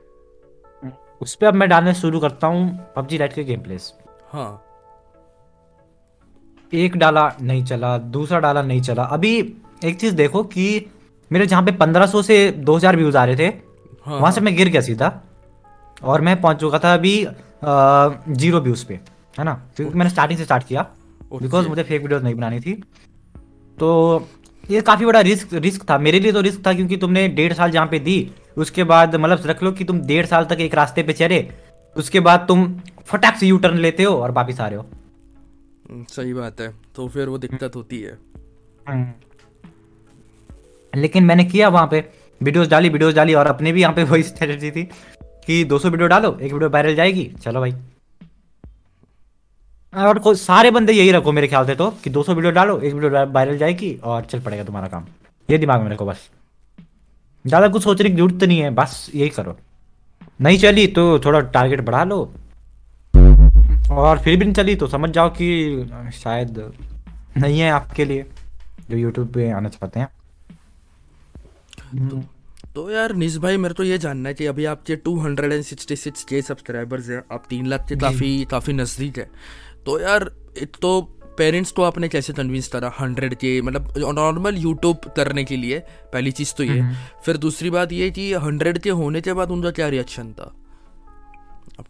उस 1.20 1.34
पर 1.34 1.46
अब 1.46 1.54
मैं 1.54 1.68
डालने 1.68 1.94
शुरू 1.94 2.20
करता 2.20 2.46
हूँ 2.46 2.86
पबजी 2.96 3.18
लाइट 3.18 3.32
के 3.32 3.44
गेम 3.44 3.60
प्लेस। 3.60 3.92
हाँ। 4.32 4.62
एक 6.74 6.96
डाला 6.96 7.32
नहीं 7.42 7.64
चला। 7.64 7.98
दूसरा 7.98 8.38
डाला 8.40 8.62
नहीं 8.62 8.80
चला। 8.80 9.02
अभी 9.02 9.38
एक 9.84 10.00
चीज़ 10.00 10.14
देखो 10.14 10.42
कि 10.44 10.86
मेरे 11.32 11.46
जहाँ 11.46 11.62
पे 11.64 11.72
1500 11.72 12.22
से 12.22 12.50
2000 12.52 12.96
व्यूज़ 12.96 13.16
आ 13.16 13.24
रहे 13.24 13.36
थे 13.36 13.46
हाँ, 14.04 14.18
वहाँ 14.18 14.32
से 14.32 14.40
हाँ। 14.40 14.44
मैं 14.44 14.56
गिर 14.56 14.68
गया 14.68 14.80
सीधा। 14.80 15.20
और 16.04 16.20
मैं 16.20 16.40
पहुँच 16.40 16.56
चुका 16.56 16.78
था 16.78 16.94
अभी 16.94 17.26
ज़ीरो 18.34 18.60
व्यूज़ 18.60 18.86
पे 18.86 18.94
है 19.38 19.44
ना? 19.44 19.54
क्योंकि 19.76 19.98
मैंने 19.98 20.10
स्टार्टिंग 20.10 20.38
से 20.38 20.44
स्टार्ट 20.44 20.66
किया। 20.66 20.82
बिकॉज़ 21.32 21.68
मुझे 21.68 21.82
फेक 21.82 22.02
वीडियोस 22.02 22.22
नहीं 22.22 22.34
बनानी 22.34 22.60
थी। 22.60 22.72
तो 23.78 24.18
ये 24.70 24.80
काफ़ी 24.80 25.06
बड़ा 25.06 25.20
रिस्क 25.20 25.54
रिस्क 25.54 25.88
था। 25.90 25.98
मेरे 25.98 26.18
लिए 26.20 26.32
तो 26.32 26.40
रिस्क 26.40 26.66
था 26.66 26.72
क्योंकि 26.74 26.96
तुमने 26.96 27.26
डेढ़ 27.28 27.52
साल 27.52 27.70
जहाँ 27.70 27.86
पे 27.86 27.98
दी 27.98 28.16
उसके 28.56 28.84
बाद 28.84 29.14
मतलब 29.16 29.46
रख 29.46 29.62
लो 29.62 29.72
कि 29.72 29.84
तुम 29.84 30.00
डेढ़ 30.06 30.26
साल 30.26 30.44
तक 30.44 30.60
एक 30.60 30.74
रास्ते 30.74 31.02
पे 31.02 31.12
चले 31.12 31.46
उसके 31.96 32.20
बाद 32.20 32.44
तुम 32.48 32.66
फटाक 33.06 33.36
से 33.36 33.46
यू 33.46 33.58
टर्न 33.58 33.78
लेते 33.78 34.02
हो 34.02 34.14
और 34.14 34.30
वापिस 34.30 34.60
आ 34.60 34.66
रहे 34.66 34.78
हो। 34.78 34.82
हम्म, 35.90 36.04
सही 36.10 36.32
बात 36.34 36.60
है। 36.60 36.72
तो 36.96 37.08
फिर 37.08 37.28
वो 37.28 37.38
दिक्कत 37.38 37.76
होती 37.76 38.00
है। 38.00 38.18
हम्म। 38.88 39.12
लेकिन 40.92 41.24
मैंने 41.24 41.44
किया 41.44 41.68
वहाँ 41.68 41.88
पे 41.90 42.04
वीडियोस 42.40 42.68
डाली 42.68 42.88
वीडियोस 42.88 43.14
डाली 43.14 43.34
और 43.34 43.46
अपने 43.46 43.72
भी 43.72 43.80
यहाँ 43.80 43.94
पे 43.94 44.02
वही 44.12 44.22
स्ट्रेटजी 44.22 44.70
थी 44.70 44.82
कि 45.46 45.64
200 45.64 45.90
वीडियो 45.90 46.08
डालो 46.08 46.38
एक 46.42 46.52
वीडियो 46.52 46.70
वायरल 46.70 46.94
जाएगी 46.94 47.24
चलो 47.42 47.60
भाई। 47.60 47.72
और 49.98 50.34
सारे 50.36 50.70
बंदे 50.70 50.92
यही 50.92 51.10
रखो 51.12 51.32
मेरे 51.32 51.48
ख्याल 51.48 51.66
से 51.66 51.74
तो 51.74 51.90
कि 52.04 52.10
200 52.10 52.34
वीडियो 52.34 52.50
डालो 52.52 52.78
एक 52.78 52.94
वीडियो 52.94 53.24
वायरल 53.26 53.58
जाएगी 53.58 53.94
और 54.04 54.24
चल 54.24 54.40
पड़ेगा 54.40 54.64
तुम्हारा 54.64 54.88
काम। 54.88 55.06
ये 55.48 55.58
दिमाग 55.58 55.82
में 55.82 55.90
रखो 55.90 56.06
बस। 56.06 56.28
ज़्यादा 57.44 57.68
कुछ 57.68 57.82
सोचने 57.82 58.10
की 58.10 58.16
ज़रूरत 58.16 58.44
नहीं 58.44 58.60
है 58.60 58.70
बस 58.72 59.10
यही 59.14 59.28
करो। 59.30 59.56
नहीं 60.40 60.58
चली 60.58 60.86
तो 60.88 61.18
थोड़ा 61.24 61.40
टारगेट 61.50 61.80
बढ़ा 61.82 62.04
लो। 62.04 62.20
और 63.92 64.18
फिर 64.18 64.36
भी 64.36 64.44
नहीं 64.44 64.54
चली 64.54 64.74
तो 64.76 64.86
समझ 64.88 65.10
जाओ 65.10 65.30
कि 65.32 66.10
शायद 66.14 66.58
नहीं 67.38 67.58
है 67.60 67.70
आपके 67.70 68.04
लिए 68.04 68.26
जो 68.90 68.96
यूट्यूब 68.96 69.32
पे 69.34 69.50
आना 69.50 69.68
चाहते 69.68 70.00
हैं। 70.00 70.08
तो, 72.00 72.22
तो 72.74 72.90
यार 72.90 73.12
निस 73.14 73.36
भाई 73.38 73.56
मेरे 73.56 73.74
तो 73.74 73.84
ये 73.84 73.98
जानना 73.98 74.28
है 74.28 74.34
कि 74.34 74.46
अभी 74.46 74.64
आपके 74.66 74.96
two 74.98 75.18
hundred 75.20 75.52
and 75.52 75.62
sixty 75.64 75.96
six 75.96 76.24
के 76.24 76.42
सब्सक्राइबर्स 76.42 77.08
हैं 77.10 77.22
आप 77.32 77.44
तीन 77.50 77.66
लाख 77.66 77.86
के 77.88 77.96
काफ़ी 77.96 78.44
काफ़ी 78.50 78.72
नज़दीक 78.72 79.18
है। 79.18 79.28
तो 79.86 79.98
यार 80.00 80.30
एक 80.62 80.76
तो 80.82 81.00
पेरेंट्स 81.38 81.70
को 81.70 81.82
आपने 81.82 82.08
कैसे 82.08 82.32
कन्विंस 82.32 82.68
करा 82.68 82.92
हंड्रेड 83.00 83.34
के 83.34 83.60
मतलब 83.62 83.92
नॉर्मल 84.14 84.56
यूट्यूब 84.56 85.10
करने 85.16 85.44
के 85.44 85.56
लिए? 85.56 85.78
पहली 86.12 86.30
चीज़ 86.32 86.54
तो 86.54 86.64
ये। 86.64 86.82
फिर 87.24 87.36
दूसरी 87.36 87.70
बात 87.70 87.92
ये 87.92 88.10
कि 88.10 88.32
हंड्रेड 88.44 88.78
के 88.78 88.90
होने 89.00 89.20
के 89.20 89.32
बाद 89.32 89.50
उनका 89.50 89.70
क्या 89.70 89.88
रिएक्शन 89.88 90.32
था? 90.32 90.52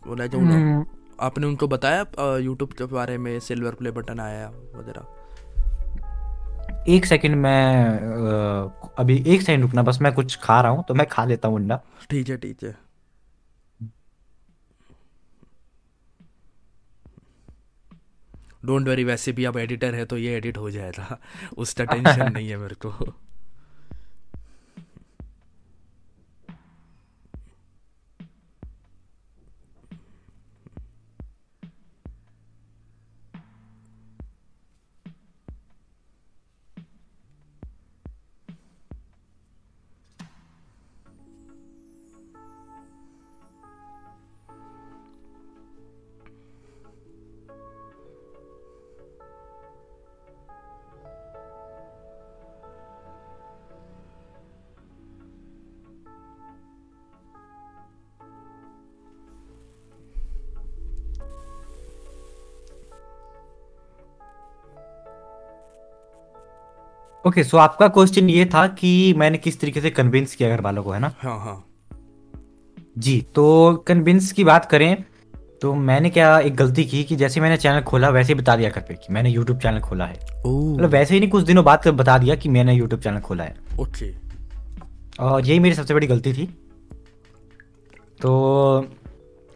बोला 0.07 0.27
जाऊँ 0.27 0.85
आपने 1.21 1.47
उनको 1.47 1.69
बताया 1.69 2.05
यूट्यूब 2.39 2.73
के 2.73 2.85
बारे 2.87 3.17
में 3.19 3.39
सिल्वर 3.41 3.75
प्ले 3.75 3.91
बटन 3.91 4.21
आया 4.21 4.49
वगैरह? 4.49 5.07
एक 6.89 7.07
सेकंड 7.07 7.35
मैं 7.37 7.65
अभी 8.99 9.17
एक 9.27 9.43
सेकंड 9.43 9.63
रुकना 9.63 9.83
बस 9.83 9.99
मैं 10.03 10.13
कुछ 10.15 10.37
खा 10.43 10.61
रहा 10.61 10.71
हूँ 10.73 10.85
तो 10.89 10.95
मैं 10.95 11.07
खा 11.07 11.25
लेता 11.25 11.49
हूँ 11.49 11.57
अंडा 11.57 11.81
ठीक 12.11 12.29
है 12.29 12.37
ठीक 12.37 12.63
है। 12.65 12.75
डोंट 18.69 18.89
वरी 18.89 19.05
वैसे 19.05 19.33
भी 19.33 19.45
अब 19.45 19.57
एडिटर 19.59 19.95
है 19.95 20.05
तो 20.05 20.19
ये 20.19 20.37
एडिट 20.37 20.59
हो 20.59 20.71
जाएगा। 20.71 21.19
उसका 21.57 21.85
टेंशन 21.85 22.33
नहीं 22.35 22.49
है 22.49 22.57
मेरे 22.57 22.75
को। 22.75 22.91
ओके 67.29 67.45
सो 67.45 67.57
आपका 67.57 67.89
क्वेश्चन 67.89 68.29
ये 68.31 68.45
था 68.45 68.67
कि 68.67 69.15
मैंने 69.17 69.39
किस 69.39 69.61
तरीके 69.61 69.81
से 69.81 69.91
कन्विंस 69.91 70.35
किया 70.35 70.49
घर 70.49 70.61
वालों 70.61 70.83
को 70.83 70.91
है 70.91 70.99
ना? 71.01 71.13
हाँ 71.19 71.39
हाँ। 71.39 71.65
जी 72.99 73.21
तो 73.35 73.75
कन्विंस 73.89 74.31
की 74.33 74.45
बात 74.45 74.65
करें 74.65 75.05
तो 75.63 75.75
मैंने 75.75 76.11
क्या 76.11 76.39
एक 76.41 76.55
गलती 76.57 76.85
की 76.85 77.03
कि 77.05 77.17
जैसे 77.17 77.41
मैंने 77.41 77.57
चैनल 77.57 77.81
खोला 77.81 78.09
वैसे 78.09 78.33
ही 78.33 78.39
बता 78.41 78.57
दिया 78.57 78.71
घर 78.71 78.81
पे 78.81 78.95
कि 78.95 79.13
मैंने 79.13 79.31
यूट्यूब 79.31 79.59
चैनल 79.59 79.81
खोला 79.81 80.05
है। 80.05 80.19
मतलब 80.47 80.91
वैसे 80.91 81.15
ही 81.15 81.21
नहीं 81.21 81.31
कुछ 81.31 81.45
दिनों 81.45 81.65
बाद 81.65 81.89
बता 81.89 82.19
दिया 82.19 82.35
कि 82.35 82.49
मैंने 82.49 82.75
यूट्यूब 82.75 83.01
चैनल 83.01 83.21
खोला 83.21 83.45
है। 83.45 83.57
ओके। 83.81 84.13
और 85.21 85.47
यही 85.47 85.59
मेरी 85.59 85.75
सबसे 85.75 85.95
बड़ी 85.95 86.07
गलती 86.07 86.33
थी। 86.33 86.47
तो 88.21 88.87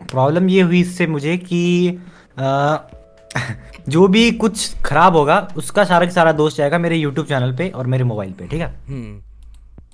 प्रॉब्लम 0.01 0.49
ये 0.49 0.61
हुई 0.61 0.81
इससे 0.81 1.07
मुझे 1.07 1.37
कि 1.37 1.99
आ, 2.39 2.77
जो 3.89 4.09
भी 4.09 4.31
कुछ 4.31 4.77
खराब 4.83 5.17
होगा 5.17 5.49
उसका 5.57 5.85
सारा 5.85 6.07
का 6.07 6.13
सारा 6.13 6.33
दोष 6.33 6.57
जाएगा 6.57 6.79
मेरे 6.79 6.97
यूट्यूब 6.97 7.27
चैनल 7.27 7.57
पे 7.57 7.69
और 7.69 7.87
मेरे 7.87 8.05
मोबाइल 8.05 8.33
पे 8.33 8.47
ठीक 8.47 8.61
है? 8.61 8.75
हम्म। 8.89 9.21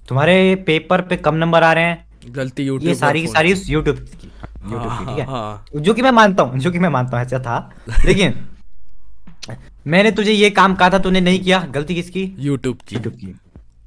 तुम्हारे 0.08 0.54
पेपर 0.54 1.00
पे 1.00 1.16
कम 1.16 1.34
नंबर 1.34 1.62
आ 1.62 1.72
रहे 1.72 1.84
हैं। 1.84 2.06
गलती 2.28 2.62
यूट्यूब 2.62 2.88
ये 2.88 2.94
सारी 2.94 3.20
की 3.20 3.26
सारी 3.26 3.52
यूट्यूब 3.52 3.96
की 3.96 4.32
यूट्यूब 4.72 4.98
की 4.98 5.06
ठीक 5.06 5.18
है? 5.18 5.24
हाँ, 5.24 5.64
हाँ। 5.74 5.80
जो 5.80 5.94
कि 5.94 6.02
मैं 6.02 6.10
मानता 6.10 6.42
हूँ 6.42 6.58
जो 6.58 6.70
कि 6.70 6.78
मैं 6.78 6.88
मानता 6.88 7.16
हूँ 7.16 7.26
ऐसा 7.26 7.38
था। 7.38 7.72
लेकिन 8.06 8.34
मैंने 9.86 10.10
तुझे 10.10 10.32
ये 10.32 10.50
काम 10.50 10.74
कहा 10.74 10.90
था 10.90 10.98
तूने 10.98 11.20
नहीं 11.20 11.40
किया 11.40 11.60
गलती 11.70 11.94
किसकी? 11.94 12.36
यूट्यूब 12.38 12.78
की। 12.88 12.96
यूट्यूब 12.96 13.14
की। 13.14 13.34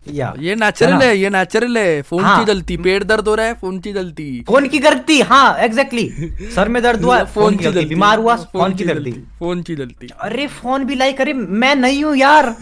या। 0.06 0.34
ये 0.40 0.56
नेचुरल 0.56 1.02
है 1.02 1.18
ये 1.18 1.30
नेचुरल 1.30 1.78
है। 1.78 2.02
फ़ोन 2.02 2.24
हाँ, 2.24 2.40
की 2.40 2.46
गलती 2.46 2.78
पेट 2.78 3.04
दर्द 3.04 3.28
हो 3.28 3.36
रहा 3.36 3.46
है 3.46 3.54
फ़ोन 3.54 3.80
की 3.80 3.92
गलती। 3.94 4.26
फ़ोन 4.48 4.68
की 4.68 4.80
गलती 4.80 5.20
हाँ 5.22 5.58
एग्जैक्टली 5.64 6.08
सर 6.56 6.70
में 6.70 6.82
दर्द 6.84 7.04
हुआ 7.04 7.24
फ़ोन 7.36 7.58
की 7.58 7.66
गलती 7.66 7.86
बीमार 7.86 8.20
हुआ 8.20 8.36
फ़ोन 8.54 8.74
की 8.76 8.84
गलती 8.84 9.12
फ़ोन 9.40 9.62
की 9.62 9.76
गलती। 9.76 10.08
अरे 10.22 10.48
फ़ोन 10.48 10.86
भी 10.86 10.96
लाइक 10.96 11.22
अरे 11.22 11.34
मैं 11.34 11.76
नहीं 11.76 12.04
हूँ 12.04 12.16
यार। 12.18 12.56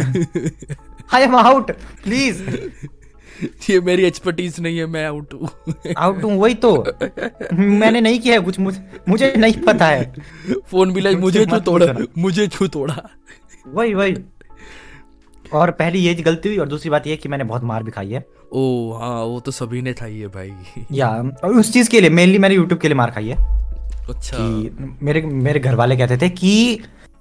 आई 1.13 1.21
एम 1.21 1.35
आउट 1.35 1.71
प्लीज़ 2.03 2.43
ये 3.69 3.79
मेरी 3.81 4.03
एक्सपर्टीज 4.05 4.59
नहीं 4.59 4.77
है 4.77 4.85
मैं 4.85 5.05
आउट 5.05 5.33
हूँ। 5.33 5.49
आउट 5.97 6.23
हूँ 6.23 6.33
वही 6.39 6.53
तो। 6.65 6.71
मैंने 7.53 8.01
नहीं 8.01 8.19
किया 8.19 8.33
है 8.35 8.39
कुछ 8.41 8.59
मुझे 8.59 8.81
मुझे 9.09 9.33
नहीं 9.37 9.61
पता 9.61 9.85
है। 9.85 10.03
फ़ोन 10.71 10.91
भी 10.93 11.01
लाइक 11.01 11.17
मुझे 11.17 11.45
क्यों 11.45 11.59
तोड़ा 11.59 11.93
मुझे 12.17 12.47
क्यों 12.47 12.67
तोड़ा? 12.69 13.09
वही 13.67 13.93
वही। 13.93 14.15
और 15.53 15.71
पहली 15.71 15.99
ये 15.99 16.13
गलती 16.13 16.49
हुई 16.49 16.57
और 16.57 16.67
दूसरी 16.67 16.89
बात 16.89 17.07
ये 17.07 17.15
कि 17.15 17.29
मैंने 17.29 17.43
बहुत 17.43 17.63
मार 17.63 17.83
भी 17.83 17.91
खाई 17.91 18.11
है। 18.11 18.25
ओ 18.53 18.93
हाँ 18.93 19.23
वो 19.23 19.39
तो 19.39 19.51
सभी 19.51 19.81
ने 19.81 19.93
खाई 19.93 20.17
है 20.17 20.27
भाई। 20.27 20.53
या 20.91 21.07
और 21.43 21.53
उस 21.53 21.73
चीज़ 21.73 21.89
के 21.89 22.01
लिए 22.01 22.09
मेनली 22.09 22.37
मैंने 22.37 22.55
यूट्यूब 22.55 22.81
के 22.81 22.87
लिए 22.87 22.95
मार 22.95 23.11
खाई 23.11 23.27
है। 23.27 23.35
अच्छा। 24.09 24.37
कि 24.39 24.97
मेरे 25.01 25.21
मेरे 25.21 25.59
घर 25.59 25.75
वाले 25.75 25.97
कहते 25.97 26.17
थे 26.17 26.29
कि 26.29 26.79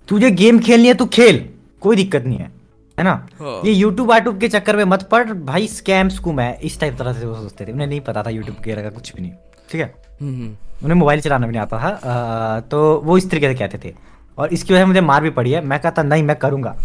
तुझे 0.09 0.31
गेम 0.31 0.59
खेलनी 0.59 0.89
है 0.89 0.95
तू 0.95 1.07
खेल। 1.07 1.49
कोई 1.81 1.97
दिक्कत 1.97 2.25
नहीं 2.25 2.39
है। 2.39 2.53
है 2.99 3.05
ना? 3.05 3.29
हाँ। 3.41 3.61
ये 3.65 3.73
यूट्यूब 3.73 4.09
वाट्यूब 4.09 4.39
के 4.39 4.49
चक्कर 4.49 4.77
में 4.77 4.85
मत 4.85 5.03
पड़। 5.03 5.33
भाई 5.33 5.67
स्कैम्स 5.67 6.19
को 6.19 6.33
मैं 6.33 6.61
इस 6.61 6.81
टाइप 6.81 6.97
तरह 6.99 7.13
से 7.13 7.27
वो 7.27 7.35
सोचते 7.35 7.67
थे। 7.67 7.73
उन्हें 7.73 7.87
नहीं 7.87 8.01
पता 8.01 8.23
था 8.23 8.31
यूट्यूब 8.31 8.57
के 8.57 8.83
का 8.83 8.91
कुछ 8.91 9.15
भी 9.15 9.23
नहीं। 9.23 9.33
ठीक 9.73 9.81
है? 9.81 9.95
हम्म, 10.21 10.35
हम्म। 10.35 10.57
उन्हें 10.85 10.99
मोबाइल 10.99 11.21
चलाना 11.21 11.47
भी 11.47 11.53
नहीं 11.53 11.63
आता 11.63 11.79
था। 11.79 12.61
तो 12.61 13.03
वो 13.05 13.19
इस 13.19 13.31
तरीके 13.31 13.49
से 13.49 13.55
कहते 13.55 13.89
थे। 13.89 13.95
और 14.39 14.49
इसकी 14.49 14.75
वजह 14.75 14.83
से 14.83 14.87
मुझे 14.87 15.01
मार 15.01 15.23
भी 15.23 15.31
पड़ी 15.31 15.51
है। 15.51 15.65
मैं 15.65 15.81
कहता 15.81 16.03
नहीं 16.03 16.23
मैं 16.23 16.37
करूँगा। 16.37 16.77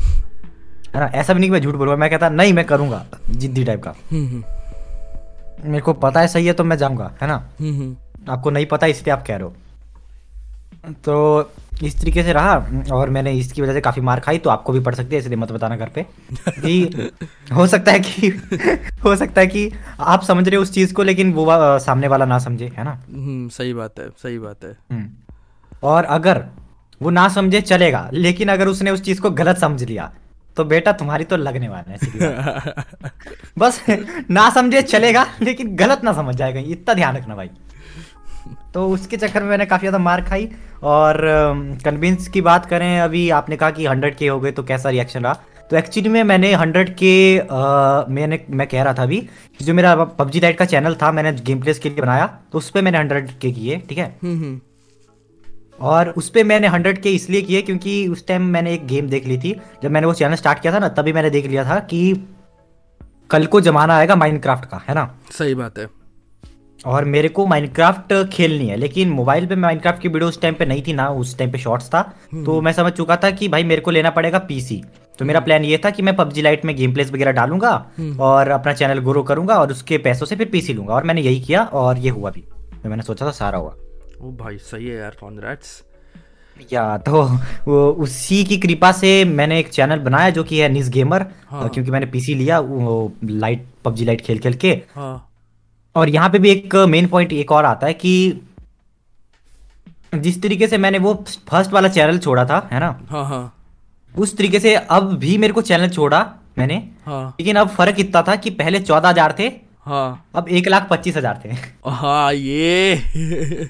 है 0.95 0.99
ना? 0.99 1.05
ऐसा 1.05 1.33
भी 1.33 1.39
नहीं 1.39 1.49
कि 1.49 1.53
मैं 1.53 1.61
झूठ 1.61 1.75
बोलूँगा 1.75 1.97
मैं 1.97 2.09
कहता 2.09 2.29
नहीं 2.29 2.53
मैं 2.53 2.65
करूँगा। 2.65 3.05
जिद्दी 3.29 3.63
टाइप 3.63 3.83
का। 3.83 3.93
हम्म, 4.11 4.27
हम्म। 4.27 4.43
मेरे 5.71 5.81
को 5.81 5.93
पता 5.93 6.19
है 6.19 6.27
सही 6.27 6.45
है 6.45 6.53
तो 6.53 6.63
मैं 6.63 6.77
जाऊँगा 6.77 7.11
है 7.21 7.27
ना? 7.27 7.35
हम्म, 7.59 7.95
आपको 8.29 8.49
नहीं 8.49 8.65
पता 8.65 8.87
इसलिए 8.87 9.13
आप 9.13 9.23
कह 9.27 9.35
रहे 9.35 9.43
हो। 9.43 9.53
तो 11.05 11.51
इस 11.83 11.99
तरीके 12.01 12.23
से 12.23 12.33
रहा 12.33 12.53
और 12.91 13.09
मैंने 13.09 13.31
इसकी 13.31 13.61
वजह 13.61 13.73
से 13.73 13.81
काफ़ी 13.81 14.01
मार 14.01 14.19
खाई 14.19 14.37
तो 14.37 14.49
आपको 14.49 14.73
भी 14.73 14.79
पड़ 14.79 14.93
सकती 14.95 15.15
है 15.15 15.19
इसलिए 15.19 15.37
मत 15.37 15.51
बताना 15.51 15.75
घर 15.75 15.89
पे 15.89 16.05
कि 16.49 17.09
हो 17.55 17.67
सकता 17.67 17.91
है 17.91 17.99
कि 17.99 18.27
हो 19.03 19.15
सकता 19.15 19.41
है 19.41 19.47
कि 19.47 19.71
आप 19.99 20.23
समझ 20.23 20.47
रहे 20.47 20.55
हो 20.55 20.61
उस 20.61 20.71
चीज़ 20.73 20.93
को 20.93 21.03
लेकिन 21.03 21.33
वो 21.33 21.45
वा, 21.45 21.77
सामने 21.77 22.07
वाला 22.07 22.25
ना 22.25 22.39
समझे 22.39 22.71
है 22.77 22.83
ना? 22.83 22.99
सही 23.57 23.73
बात 23.73 23.99
है 23.99 24.09
सही 24.09 24.39
बात 24.39 24.63
है। 24.63 25.07
और 25.83 26.03
अगर 26.03 26.43
वो 27.01 27.09
ना 27.09 27.27
समझे 27.29 27.61
चलेगा 27.61 28.09
लेकिन 28.13 28.49
अगर 28.49 28.67
उसने 28.67 28.91
उस 28.91 29.01
चीज़ 29.01 29.21
को 29.21 29.29
गलत 29.31 29.57
समझ 29.57 29.83
लिया 29.83 30.11
तो 30.57 30.63
बेटा 30.65 30.91
तुम्हारी 30.93 31.23
तो 31.25 31.37
लगने 31.37 31.69
वाला 31.69 31.91
है 31.91 32.73
बस 33.59 33.81
ना 34.31 34.49
समझे 34.49 34.81
चलेगा 34.83 35.25
लेकिन 35.41 35.75
गलत 35.75 36.03
ना 36.03 36.13
समझ 36.13 36.35
जाएगा 36.35 36.59
इतना 36.67 36.93
ध्यान 36.93 37.17
रखना 37.17 37.35
भाई। 37.35 37.49
तो 38.73 38.87
उसके 38.89 39.17
चक्कर 39.17 39.43
में 39.43 39.49
मैंने 39.49 39.65
काफ़ी 39.65 39.87
ज़्यादा 39.87 39.97
मार 40.03 40.21
खाई 40.25 40.49
और 40.91 41.17
कन्विंस 41.85 42.27
की 42.27 42.41
बात 42.41 42.65
करें 42.65 42.99
अभी 42.99 43.29
आपने 43.39 43.57
कहा 43.57 43.69
कि 43.71 43.85
हंड्रेड 43.85 44.15
के 44.17 44.27
हो 44.27 44.39
गए 44.39 44.51
तो 44.51 44.63
कैसा 44.63 44.89
रिएक्शन 44.89 45.23
रहा? 45.23 45.33
तो 45.69 45.77
एक्चुअली 45.77 46.09
में 46.09 46.23
मैंने 46.23 46.53
हंड्रेड 46.53 46.89
के 46.95 47.13
मैंने 48.13 48.39
मैं 48.51 48.67
कह 48.67 48.83
रहा 48.83 48.93
था 48.93 49.03
अभी 49.03 49.27
जो 49.59 49.73
मेरा 49.73 49.95
पबजी 49.95 50.39
लाइट 50.39 50.57
का 50.57 50.65
चैनल 50.65 50.95
था 51.01 51.11
मैंने 51.11 51.31
गेम 51.41 51.61
प्लेस 51.61 51.79
के 51.79 51.89
लिए 51.89 52.01
बनाया 52.01 52.25
तो 52.51 52.57
उस 52.57 52.69
पर 52.69 52.81
मैंने 52.81 52.97
हंड्रेड 52.97 53.29
के 53.39 53.51
किए 53.51 53.77
ठीक 53.89 53.97
है? 53.97 54.05
हम्म, 54.23 54.35
हम्म। 54.35 54.59
और 55.83 56.09
उस 56.09 56.29
पर 56.29 56.43
मैंने 56.43 56.67
हंड्रेड 56.67 57.01
के 57.01 57.11
इसलिए 57.11 57.41
किए 57.41 57.61
क्योंकि 57.61 58.07
उस 58.07 58.25
टाइम 58.27 58.45
मैंने 58.47 58.73
एक 58.73 58.85
गेम 58.87 59.07
देख 59.09 59.27
ली 59.27 59.37
थी। 59.37 59.55
जब 59.83 59.91
मैंने 59.91 60.07
वो 60.07 60.13
चैनल 60.13 60.35
स्टार्ट 60.35 60.59
किया 60.59 60.73
था 60.73 60.79
ना 60.79 60.87
तभी 60.89 61.13
मैंने 61.13 61.29
देख 61.29 61.47
लिया 61.47 61.65
था 61.65 61.79
कि 61.79 62.13
कल 63.29 63.45
को 63.45 63.61
जमाना 63.61 63.97
आएगा 63.97 64.15
माइनक्राफ्ट 64.15 64.65
का 64.65 64.81
है 64.89 64.95
ना? 64.95 65.09
सही 65.31 65.55
बात 65.55 65.77
है। 65.79 65.87
और 66.79 67.05
मेरे 67.05 67.27
को 67.29 67.45
माइनक्राफ्ट 67.47 68.13
खेलनी 68.33 68.67
है 68.67 68.75
लेकिन 68.75 69.09
मोबाइल 69.09 69.45
पे 69.47 69.55
माइनक्राफ्ट 69.55 70.01
की 70.01 70.07
वीडियो 70.07 70.29
उस 70.29 70.41
टाइम 70.41 70.53
पे 70.53 70.65
नहीं 70.65 70.81
थी 70.87 70.93
ना 70.93 71.07
उस 71.09 71.37
टाइम 71.37 71.51
पे 71.51 71.57
शॉर्ट्स 71.57 71.87
था। 71.87 71.99
हम्म, 72.33 72.43
तो 72.45 72.51
हम्म। 72.51 72.65
मैं 72.65 72.71
समझ 72.73 72.91
चुका 72.91 73.15
था 73.15 73.29
कि 73.31 73.47
भाई 73.47 73.63
मेरे 73.63 73.81
को 73.81 73.91
लेना 73.91 74.09
पड़ेगा 74.09 74.39
पीसी 74.39 74.83
तो 75.19 75.25
मेरा 75.25 75.39
प्लान 75.39 75.65
ये 75.65 75.77
था 75.85 75.89
कि 75.89 76.01
मैं 76.01 76.15
पबजी 76.15 76.41
लाइट 76.41 76.65
में 76.65 76.75
गेम 76.75 76.93
प्लेस 76.93 77.11
वगैरह 77.11 77.31
डालूँगा 77.31 77.71
हम्म। 77.97 78.19
और 78.19 78.49
अपना 78.49 78.73
चैनल 78.73 78.99
ग्रो 78.99 79.23
करूँगा 79.23 79.55
और 79.55 79.71
उसके 79.71 79.97
पैसों 79.97 80.25
से 80.25 80.35
फिर 80.35 80.49
पीसी 80.49 80.73
लूँगा। 80.73 80.93
और 80.93 81.03
मैंने 81.03 81.21
यही 81.21 81.39
किया 81.41 81.63
और 81.63 81.97
ये 81.97 82.09
हुआ 82.09 82.31
भी। 82.31 82.41
तो 82.83 82.89
मैंने 82.89 83.03
सोचा 83.03 83.25
था 83.25 83.31
सारा 83.31 83.57
हुआ। 83.57 83.75
ओ 84.21 84.31
भाई 84.37 84.57
सही 84.59 84.87
है 84.87 84.97
यार 84.97 85.15
कॉन्ग्रेट्स 85.19 85.81
या 86.71 86.97
तो 86.99 87.21
वो 87.67 87.77
उसी 88.03 88.43
की 88.45 88.57
कृपा 88.57 88.91
से 88.91 89.23
मैंने 89.25 89.59
एक 89.59 89.69
चैनल 89.69 89.99
बनाया 89.99 90.29
जो 90.29 90.43
कि 90.43 90.59
है 90.59 90.69
निस 90.69 90.89
गेमर 90.89 91.25
हाँ। 91.49 91.69
क्योंकि 91.69 91.91
मैंने 91.91 92.05
पीसी 92.07 92.35
लिया 92.35 92.59
वो 92.59 93.11
लाइट 93.23 93.65
पबजी 93.85 94.05
लाइट 94.05 94.21
खेल 94.21 94.39
खेल 94.39 94.53
के। 94.55 94.71
हाँ। 94.95 95.29
और 95.95 96.09
यहाँ 96.09 96.29
पे 96.29 96.39
भी 96.39 96.49
एक 96.51 96.75
मेन 96.89 97.07
पॉइंट 97.07 97.33
एक 97.33 97.51
और 97.51 97.65
आता 97.65 97.87
है 97.87 97.93
कि 97.95 98.41
जिस 100.15 100.41
तरीके 100.41 100.67
से 100.67 100.77
मैंने 100.77 100.97
वो 100.99 101.13
फ़र्स्ट 101.49 101.73
वाला 101.73 101.87
चैनल 101.89 102.17
छोड़ा 102.19 102.45
था 102.45 102.67
है 102.73 102.79
ना? 102.79 102.95
हाँ 103.09 103.25
हाँ। 103.25 103.53
उस 104.15 104.37
तरीके 104.37 104.59
से 104.59 104.75
अब 104.75 105.13
भी 105.19 105.37
मेरे 105.37 105.53
को 105.53 105.61
चैनल 105.63 105.89
छोड़ा 105.89 106.25
मैंने। 106.57 106.75
हाँ। 107.05 107.27
लेकिन 107.39 107.55
अब 107.55 107.69
फ़र्क 107.69 107.99
इतना 107.99 108.21
था 108.27 108.35
कि 108.35 108.49
पहले 108.53 108.79
चौदह 108.81 109.09
हज़ार 109.09 109.35
थे 109.39 109.51
हाँ। 109.85 110.25
अब 110.35 110.49
एक 110.49 110.67
लाख 110.67 110.87
पच्चीस 110.89 111.17
हज़ार 111.17 111.41
थे। 111.45 111.49
हाँ 111.91 112.33
ये। 112.33 113.69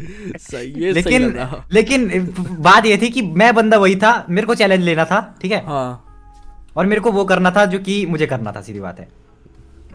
सही 0.00 0.72
है 0.72 0.92
लेकिन 0.92 1.30
सही 1.30 1.60
लेकिन 1.72 2.34
बात 2.60 2.86
ये 2.86 2.96
थी 2.96 3.10
कि 3.10 3.22
मैं 3.22 3.54
बंदा 3.54 3.78
वही 3.78 3.96
था 3.96 4.26
मेरे 4.30 4.46
को 4.46 4.54
चैलेंज 4.54 4.84
लेना 4.84 5.04
था 5.04 5.36
ठीक 5.42 5.52
है? 5.52 5.66
हाँ। 5.66 6.04
और 6.76 6.86
मेरे 6.86 7.00
को 7.00 7.12
वो 7.12 7.24
करना 7.24 7.50
था 7.50 7.64
जो 7.64 7.78
कि 7.78 8.06
मुझे 8.06 8.26
करना 8.26 8.52
था 8.52 8.60
सीधी 8.60 8.80
बात 8.80 9.00
है। 9.00 9.08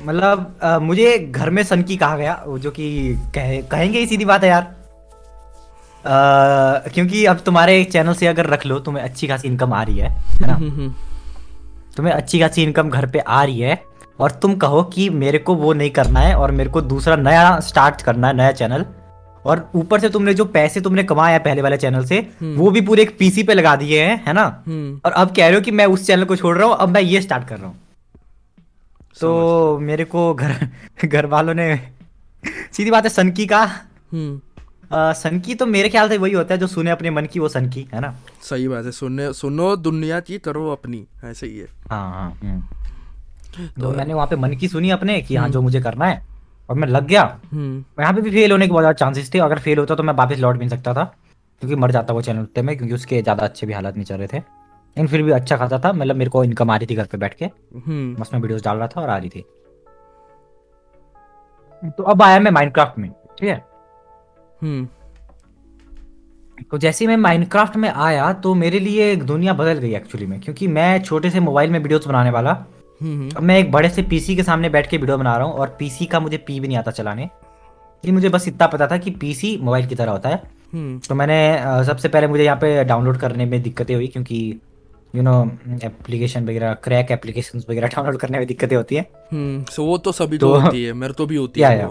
मतलब 0.05 0.59
मुझे 0.81 1.31
घर 1.31 1.49
में 1.49 1.63
सन 1.63 1.83
की 1.83 1.97
कहा 1.97 2.17
गया 2.17 2.45
जो 2.49 2.71
कि 2.71 3.15
कह, 3.35 3.61
कहेंगे 3.61 3.99
ही 3.99 4.07
सीधी 4.07 4.25
बात 4.25 4.43
है 4.43 4.49
यार। 4.49 4.61
आ, 4.61 6.89
क्योंकि 6.89 7.25
अब 7.25 7.37
तुम्हारे 7.37 7.83
चैनल 7.83 8.13
से 8.13 8.27
अगर 8.27 8.45
रख 8.45 8.65
लो 8.65 8.79
तुम्हें 8.79 9.03
अच्छी 9.03 9.27
खासी 9.27 9.47
इनकम 9.47 9.73
आ 9.73 9.83
रही 9.83 9.97
है 9.97 10.09
है 10.09 10.47
ना? 10.47 10.57
तुम्हें 11.97 12.13
अच्छी 12.13 12.39
खासी 12.39 12.63
इनकम 12.63 12.89
घर 12.89 13.05
पे 13.05 13.19
आ 13.19 13.43
रही 13.43 13.59
है 13.59 13.83
और 14.19 14.31
तुम 14.31 14.55
कहो 14.55 14.83
कि 14.83 15.09
मेरे 15.09 15.37
को 15.37 15.55
वो 15.55 15.73
नहीं 15.73 15.91
करना 15.91 16.19
है 16.19 16.35
और 16.35 16.51
मेरे 16.51 16.69
को 16.69 16.81
दूसरा 16.81 17.15
नया 17.15 17.59
स्टार्ट 17.59 18.01
करना 18.01 18.27
है 18.27 18.35
नया 18.35 18.51
चैनल 18.51 18.85
और 19.45 19.69
ऊपर 19.75 19.99
से 19.99 20.09
तुमने 20.09 20.33
जो 20.33 20.45
पैसे 20.45 20.81
तुमने 20.81 21.03
कमाया 21.03 21.37
पहले 21.39 21.61
वाले 21.61 21.77
चैनल 21.77 22.05
से 22.05 22.17
हम्म। 22.41 22.55
वो 22.57 22.71
भी 22.71 22.81
पूरे 22.81 23.01
एक 23.03 23.17
पीसी 23.19 23.43
पे 23.43 23.53
लगा 23.53 23.75
दिए 23.75 24.03
हैं 24.03 24.23
है 24.25 24.33
ना? 24.33 24.43
हम्म। 24.67 24.99
और 25.05 25.11
अब 25.11 25.35
कह 25.35 25.47
रहे 25.47 25.55
हो 25.55 25.61
कि 25.61 25.71
मैं 25.71 25.85
उस 25.85 26.05
चैनल 26.07 26.25
को 26.25 26.35
छोड़ 26.35 26.57
रहा 26.57 26.67
हूँ 26.67 26.75
अब 26.77 26.89
मैं 26.89 27.01
ये 27.01 27.21
स्टार्ट 27.21 27.47
कर 27.47 27.57
रहा 27.57 27.67
हूँ। 27.67 27.79
तो 29.19 29.77
मेरे 29.79 30.03
को 30.05 30.33
घर 30.33 30.55
घर 31.05 31.25
वालों 31.25 31.53
ने 31.53 31.75
सीधी 32.73 32.91
बात 32.91 33.03
है 33.03 33.09
सनकी 33.09 33.45
का। 33.45 33.63
हम्म। 34.13 34.39
सनकी 34.93 35.55
तो 35.55 35.65
मेरे 35.65 35.89
ख्याल 35.89 36.09
से 36.09 36.17
वही 36.17 36.33
होता 36.33 36.53
है 36.53 36.59
जो 36.59 36.67
सुने 36.67 36.91
अपने 36.91 37.09
मन 37.09 37.25
की 37.25 37.39
वो 37.39 37.49
सनकी 37.49 37.87
है 37.93 37.99
ना? 38.01 38.13
सही 38.41 38.67
बात 38.67 38.85
है 38.85 38.91
सुनने 38.91 39.31
सुनो 39.33 39.75
दुनिया 39.75 40.19
की 40.19 40.37
करो 40.39 40.71
अपनी 40.71 41.05
ऐसे 41.25 41.47
ही 41.47 41.57
है। 41.57 41.67
हाँ 41.89 42.09
हाँ 42.11 42.69
तो, 43.55 43.81
तो 43.81 43.91
मैंने 43.91 44.13
वहाँ 44.13 44.27
पे 44.27 44.35
मन 44.35 44.53
की 44.55 44.67
सुनी 44.67 44.89
अपने 44.89 45.21
कि 45.21 45.35
हाँ 45.35 45.47
जो 45.49 45.61
मुझे 45.61 45.81
करना 45.81 46.05
है। 46.05 46.30
और 46.71 46.77
मैं 46.77 46.87
लग 46.87 47.05
गया 47.05 47.21
हम्म। 47.51 48.01
यहाँ 48.01 48.13
पे 48.13 48.21
भी 48.21 48.31
फेल 48.31 48.51
होने 48.51 48.65
के 48.67 48.71
बहुत 48.71 48.81
ज़्यादा 48.81 48.97
चांसेस 48.97 49.33
थे 49.33 49.39
अगर 49.41 49.59
फेल 49.59 49.77
होता 49.77 49.95
तो 49.95 50.03
मैं 50.03 50.13
वापस 50.15 50.37
लौट 50.39 50.55
भी 50.55 50.59
नहीं 50.59 50.69
सकता 50.69 50.93
था 50.93 51.03
क्योंकि 51.61 51.75
मर 51.75 51.91
जाता 51.91 52.13
वो 52.13 52.21
चैनल 52.21 52.41
उतने 52.41 52.63
में 52.63 52.75
क्योंकि 52.77 52.93
उसके 52.95 53.21
ज़्यादा 53.21 53.43
अच्छे 53.43 53.67
भी 53.67 53.73
हालात 53.73 53.95
नहीं 53.95 54.05
चल 54.05 54.15
रहे 54.15 54.27
थे 54.27 54.37
लेकिन 54.37 55.07
फिर 55.07 55.23
भी 55.23 55.31
अच्छा 55.31 55.57
खाता 55.57 55.79
था 55.79 55.91
मतलब 55.93 56.15
मेरे 56.15 56.29
को 56.29 56.43
इनकम 56.43 56.71
आ 56.71 56.75
रही 56.75 56.87
थी 56.87 56.95
घर 56.95 57.05
पे 57.05 57.17
बैठ 57.17 57.33
के 57.33 57.45
हम्म। 57.45 58.15
बस 58.15 58.29
मैं 58.33 58.41
वीडियोस 58.41 58.63
डाल 58.63 58.77
रहा 58.77 58.87
था 58.87 59.01
और 59.01 59.09
आ 59.09 59.17
रही 59.17 59.29
थी 59.29 59.43
तो 61.91 62.03
अब 62.05 62.21
आया 62.21 62.39
मैं 62.39 62.51
माइनक्राफ्ट 62.51 62.97
में 62.99 63.09
ठीक 63.09 63.49
है 63.49 63.63
हम्म। 64.59 64.87
तो 66.71 66.77
जैसे 66.79 67.07
मैं 67.07 67.17
माइनक्राफ्ट 67.19 67.75
में 67.77 67.89
आया 67.89 68.31
तो 68.39 68.53
मेरे 68.55 68.79
लिए 68.79 69.11
एक 69.11 69.23
दुनिया 69.25 69.53
बदल 69.55 69.77
गई 69.79 69.93
एक्चुअली 69.95 70.27
में 70.27 70.39
क्योंकि 70.39 70.67
मैं 70.69 71.01
छोटे 71.01 71.29
से 71.29 71.39
मोबाइल 71.41 71.69
में 71.69 71.79
वीडियोस 71.79 72.07
बनाने 72.07 72.29
वाला 72.29 72.53
अब 73.37 73.43
मैं 73.43 73.59
एक 73.59 73.71
बड़े 73.71 73.89
से 73.89 74.01
पीसी 74.01 74.35
के 74.35 74.43
सामने 74.43 74.69
बैठ 74.69 74.89
के 74.89 74.97
वीडियो 74.97 75.17
बना 75.17 75.37
रहा 75.37 75.47
हूँ 75.47 75.55
और 75.55 75.75
पीसी 75.79 76.05
का 76.05 76.19
मुझे 76.19 76.37
पी 76.37 76.59
भी 76.59 76.67
नहीं 76.67 76.77
आता 76.77 76.91
चलाने। 76.91 77.29
ये 78.05 78.11
मुझे 78.11 78.29
बस 78.29 78.47
इतना 78.47 78.67
पता 78.67 78.87
था 78.87 78.97
कि 78.97 79.11
पीसी 79.11 79.57
मोबाइल 79.57 79.87
की 79.87 79.95
तरह 79.95 80.11
होता 80.11 80.29
है। 80.29 80.41
हम्म। 80.73 80.99
तो 80.99 81.15
मैंने 81.15 81.57
सबसे 81.85 82.07
पहले 82.07 82.27
मुझे 82.27 82.43
यहाँ 82.43 82.57
पे 82.57 82.83
डाउनलोड 82.83 83.17
करने 83.17 83.45
में 83.45 83.61
दिक्कतें 83.61 83.95
हुई 83.95 84.07
क्योंकि 84.07 84.59
यू 85.15 85.21
नो 85.21 85.51
एप्लीकेशन 85.83 86.45
वगैरह 86.45 86.73
क्रैक 86.73 87.11
एप्लीकेशन 87.11 87.63
वगैरह 87.69 87.87
डाउनलोड 87.95 88.17
करने 88.17 88.37
में 88.37 88.47
दिक्कतें 88.47 88.75
होती 88.75 88.95
है। 88.95 89.09
हम्म, 89.33 89.63
so 89.63 89.79
वो 89.79 89.97
तो 89.97 90.11
सभी 90.11 90.37
तो 90.37 90.59
होती 90.59 90.83
है 90.83 90.93
मेरे 90.93 91.13
तो 91.13 91.25
भी 91.25 91.35
होती 91.35 91.61
है 91.61 91.89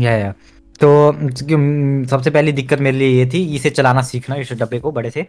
या, 0.00 0.10
या, 0.10 0.34
तो 0.80 1.12
सबसे 2.06 2.30
पहली 2.30 2.52
दिक्कत 2.52 2.80
मेरे 2.80 2.96
लिए 2.96 3.08
ये 3.08 3.26
थी 3.26 3.54
इसे 3.54 3.70
चलाना 3.70 4.02
सीखना 4.02 4.36
इस 4.36 4.52
डब्बे 4.52 4.78
को 4.78 4.92
बड़े 4.92 5.10
से। 5.10 5.22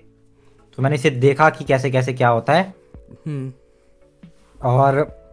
तो 0.78 0.84
मैंने 0.84 0.96
इसे 0.96 1.10
देखा 1.10 1.50
कि 1.50 1.66
कैसे 1.66 1.92
कैसे 1.92 2.14
क्या 2.14 2.30
होता 2.30 2.54
है। 2.54 2.74
हम्म। 3.28 3.54
और 4.66 5.26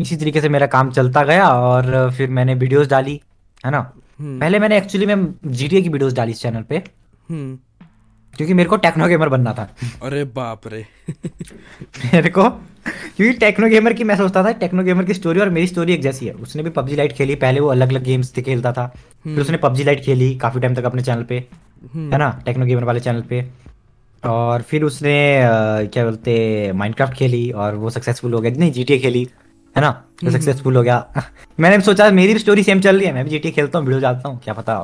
इसी 0.00 0.16
तरीके 0.16 0.40
से 0.40 0.48
मेरा 0.48 0.66
काम 0.66 0.90
चलता 0.90 1.22
गया 1.22 1.48
और 1.48 2.10
फिर 2.10 2.30
मैंने 2.30 2.54
वीडियोस 2.54 2.88
डाली 2.88 3.20
है 3.66 3.70
ना? 3.70 3.92
हम्म। 4.20 4.40
पहले 4.40 4.58
मैंने 4.58 4.76
एक्चुअली 4.76 5.06
में 5.06 5.34
जीटीए 5.46 5.82
की 5.82 5.88
वीडियोस 5.88 6.12
डाली 6.12 6.30
इस 6.30 6.42
चैनल 6.42 6.62
पे। 6.62 6.76
हम्म। 7.30 7.58
क्योंकि 8.36 8.54
मेरे 8.54 8.68
को 8.68 8.76
टेक्नो 8.76 9.08
गेमर 9.08 9.28
बनना 9.28 9.52
था। 9.52 9.68
अरे 10.02 10.24
बाप 10.24 10.60
रे। 10.66 10.86
मेरे 12.14 12.28
को 12.28 12.50
क्योंकि 13.16 13.32
टेक्नो 13.32 13.68
गेमर 13.68 13.92
की 13.92 14.04
मैं 14.04 14.16
सोचता 14.16 14.44
था 14.44 14.52
टेक्नो 14.52 14.82
गेमर 14.82 15.04
की 15.04 15.14
स्टोरी 15.14 15.40
और 15.40 15.48
मेरी 15.48 15.66
स्टोरी 15.66 15.92
एक 15.92 16.02
जैसी 16.02 16.26
है। 16.26 16.32
उसने 16.32 16.62
भी 16.62 16.70
पबजी 16.70 16.96
लाइट 16.96 17.12
खेली 17.12 17.34
पहले 17.34 17.60
वो 17.60 17.68
अलग 17.68 17.88
अलग 17.88 18.04
गेम्स 18.04 18.32
खेलता 18.32 18.72
था। 18.72 18.86
फिर 18.86 19.32
हम्म। 19.32 19.42
उसने 19.42 19.56
पबजी 19.56 19.84
लाइट 19.84 20.04
खेली 20.04 20.34
काफ़ी 20.38 20.60
टाइम 20.60 20.74
तक 20.74 20.84
अपने 20.84 21.02
चैनल 21.02 21.22
पे 21.22 21.34
है 21.94 22.18
ना? 22.18 22.42
टेक्नो 22.46 22.66
गेमर 22.66 22.84
वाले 22.84 23.00
चैनल 23.00 23.22
पे। 23.22 23.63
और 24.26 24.62
फिर 24.62 24.84
उसने 24.84 25.14
क्या 25.92 26.04
बोलते 26.04 26.72
माइनक्राफ्ट 26.72 27.14
खेली 27.14 27.50
और 27.50 27.74
वो 27.74 27.90
सक्सेसफुल 27.90 28.34
हो 28.34 28.40
गया। 28.40 28.52
नहीं 28.58 28.72
GTA 28.72 29.00
खेली 29.02 29.28
है 29.76 29.80
ना? 29.82 29.90
तो 30.20 30.30
सक्सेसफुल 30.30 30.76
हो 30.76 30.82
गया। 30.82 30.98
मैंने 31.60 31.76
भी 31.76 31.82
सोचा 31.82 32.10
मेरी 32.10 32.32
भी 32.32 32.38
स्टोरी 32.38 32.62
सेम 32.62 32.80
चल 32.80 32.96
रही 32.96 33.06
है। 33.06 33.12
मैं 33.12 33.24
भी 33.24 33.38
GTA 33.38 33.52
खेलता 33.54 33.78
हूँ 33.78 33.86
वीडियो 33.86 34.00
डालता 34.00 34.28
हूँ 34.28 34.40
क्या 34.44 34.54
पता। 34.54 34.82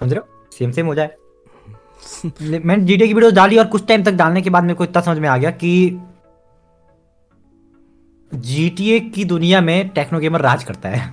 समझ 0.00 0.12
रहे 0.12 0.20
हो? 0.20 0.48
सेम 0.58 0.70
सेम 0.72 0.86
हो 0.86 0.94
जाए। 0.94 1.10
मैंने 2.42 2.84
जी 2.84 2.96
की 2.98 3.14
वीडियो 3.14 3.30
डाली 3.30 3.58
और 3.58 3.66
कुछ 3.66 3.86
टाइम 3.86 4.04
तक 4.04 4.12
डालने 4.12 4.42
के 4.42 4.50
बाद 4.50 4.62
मेरे 4.64 4.74
को 4.74 4.84
इतना 4.84 5.02
समझ 5.02 5.18
में 5.18 5.28
आ 5.28 5.36
गया 5.36 5.50
कि 5.50 5.72
जीटीए 8.32 8.98
की 9.00 9.24
दुनिया 9.24 9.60
में 9.60 9.88
टेक्नो 9.88 10.18
गेमर 10.20 10.40
राज 10.40 10.64
करता 10.64 10.88
है। 10.88 11.12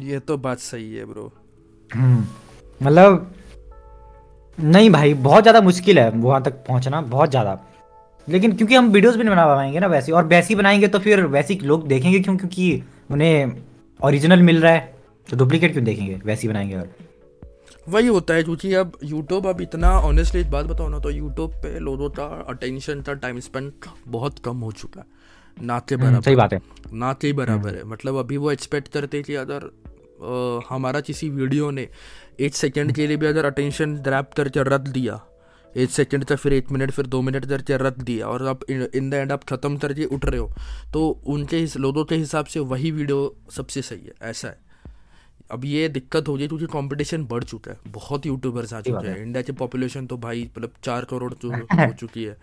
ये 0.00 0.18
तो 0.18 0.36
बात 0.36 0.58
सही 0.58 0.94
है 0.94 1.04
ब्रो 1.04 1.32
हम्म, 1.90 2.24
मतलब 2.80 3.32
नहीं 4.58 4.90
भाई 4.90 5.14
बहुत 5.14 5.42
ज़्यादा 5.42 5.60
मुश्किल 5.60 5.98
है 5.98 6.10
वहाँ 6.10 6.42
तक 6.42 6.52
पहुँचना 6.68 7.00
बहुत 7.00 7.30
ज़्यादा। 7.30 7.58
लेकिन 8.28 8.52
क्योंकि 8.52 8.74
हम 8.74 8.88
वीडियोस 8.90 9.16
भी 9.16 9.24
नहीं 9.24 9.34
बना 9.34 9.46
पाएँगे 9.46 9.80
ना 9.80 9.86
वैसे 9.86 10.12
और 10.12 10.24
वैसी 10.26 10.54
बनाएँगे 10.54 10.88
तो 10.88 10.98
फिर 10.98 11.24
वैसे 11.26 11.58
लोग 11.62 11.86
देखेंगे 11.88 12.20
क्यों? 12.20 12.36
क्योंकि 12.36 12.82
उन्हें 13.10 13.56
ओरिजिनल 14.00 14.42
मिल 14.42 14.60
रहा 14.62 14.72
है 14.72 14.94
तो 15.28 15.36
डुप्लीकेट 15.36 15.72
क्यों 15.72 15.84
देखेंगे? 15.84 16.20
वैसी 16.24 16.48
बनाएँगे 16.48 16.76
और। 16.76 16.88
वही 17.88 18.06
होता 18.06 18.34
है 18.34 18.42
क्योंकि 18.42 18.72
अब 18.74 18.92
यूट्यूब 19.04 19.46
अब 19.46 19.60
इतना 19.60 19.90
ऑनेस्टली 20.00 20.40
एक 20.40 20.50
बात 20.50 20.66
बताओ 20.66 20.88
ना 20.88 20.98
तो 20.98 21.10
यूट्यूब 21.10 21.50
पे 21.62 21.78
लोगों 21.80 22.08
का 22.10 22.24
अटेंशन 22.48 23.00
का 23.00 23.14
टाइम 23.14 23.40
स्पेंड 23.40 23.70
बहुत 24.08 24.38
कम 24.38 24.56
हो 24.56 24.72
चुका 24.72 25.00
है। 25.00 25.06
ना 25.56 25.78
के 25.78 25.94
हम्म, 25.94 26.04
बराबर। 26.04 26.24
सही 26.24 26.36
बात 26.36 26.52
है। 26.52 26.60
ना 26.92 27.12
के 27.12 27.32
बराबर 27.32 27.68
हम्म। 27.68 27.78
है। 27.78 27.84
मतलब 27.84 28.16
अभी 28.16 28.36
वो 28.36 28.50
एक्सपेक्ट 28.50 28.88
करते 28.88 29.22
कि 29.22 29.34
अगर 29.34 29.70
हमारा 30.68 31.00
किसी 31.00 31.30
वीडियो 31.30 31.70
ने 31.70 31.88
एक 32.40 32.54
सेकेंड 32.54 32.92
के 32.92 33.06
लिए 33.06 33.16
भी 33.16 33.26
अगर 33.26 33.44
अटेंशन 33.44 33.96
ग्रैप 33.96 34.30
करके 34.36 34.62
रख 34.62 34.80
दिया 34.80 35.20
एक 35.76 35.90
सेकेंड 35.90 36.24
तक 36.24 36.36
फिर 36.36 36.52
एक 36.52 36.70
मिनट 36.72 36.90
फिर 36.90 37.06
दो 37.06 37.20
मिनट 37.22 37.46
करके 37.46 37.76
रख 37.76 37.98
दिया 37.98 38.26
और 38.26 38.46
आप 38.48 38.60
इन 38.70 39.10
द 39.10 39.14
एंड 39.14 39.32
आप 39.32 39.44
ख़त्म 39.44 39.76
करके 39.76 40.04
उठ 40.04 40.24
रहे 40.24 40.40
हो 40.40 40.50
तो 40.92 41.08
उनके 41.26 41.64
लोगों 41.78 42.04
के 42.04 42.14
हिसाब 42.14 42.46
से 42.46 42.60
वही 42.72 42.90
वीडियो 42.90 43.34
सबसे 43.50 43.82
सही 43.82 44.06
है 44.06 44.30
ऐसा 44.30 44.48
है। 44.48 44.58
अब 45.50 45.64
ये 45.64 45.88
दिक्कत 45.88 46.28
हो 46.28 46.34
गई 46.36 46.48
क्योंकि 46.48 46.66
कंपटीशन 46.66 47.24
बढ़ 47.24 47.44
चुका 47.44 47.72
है 47.72 47.78
बहुत 47.92 48.26
यूट्यूबर्स 48.26 48.72
आ 48.74 48.80
चुके 48.80 49.08
हैं 49.08 49.22
इंडिया 49.22 49.42
की 49.42 49.52
पॉपुलेशन 49.52 50.06
तो 50.06 50.16
भाई 50.16 50.48
मतलब 50.56 50.72
चार 50.84 51.04
करोड़ 51.04 51.32
तो 51.34 51.50
हो 51.50 51.92
चुकी 52.00 52.24
है। 52.24 52.36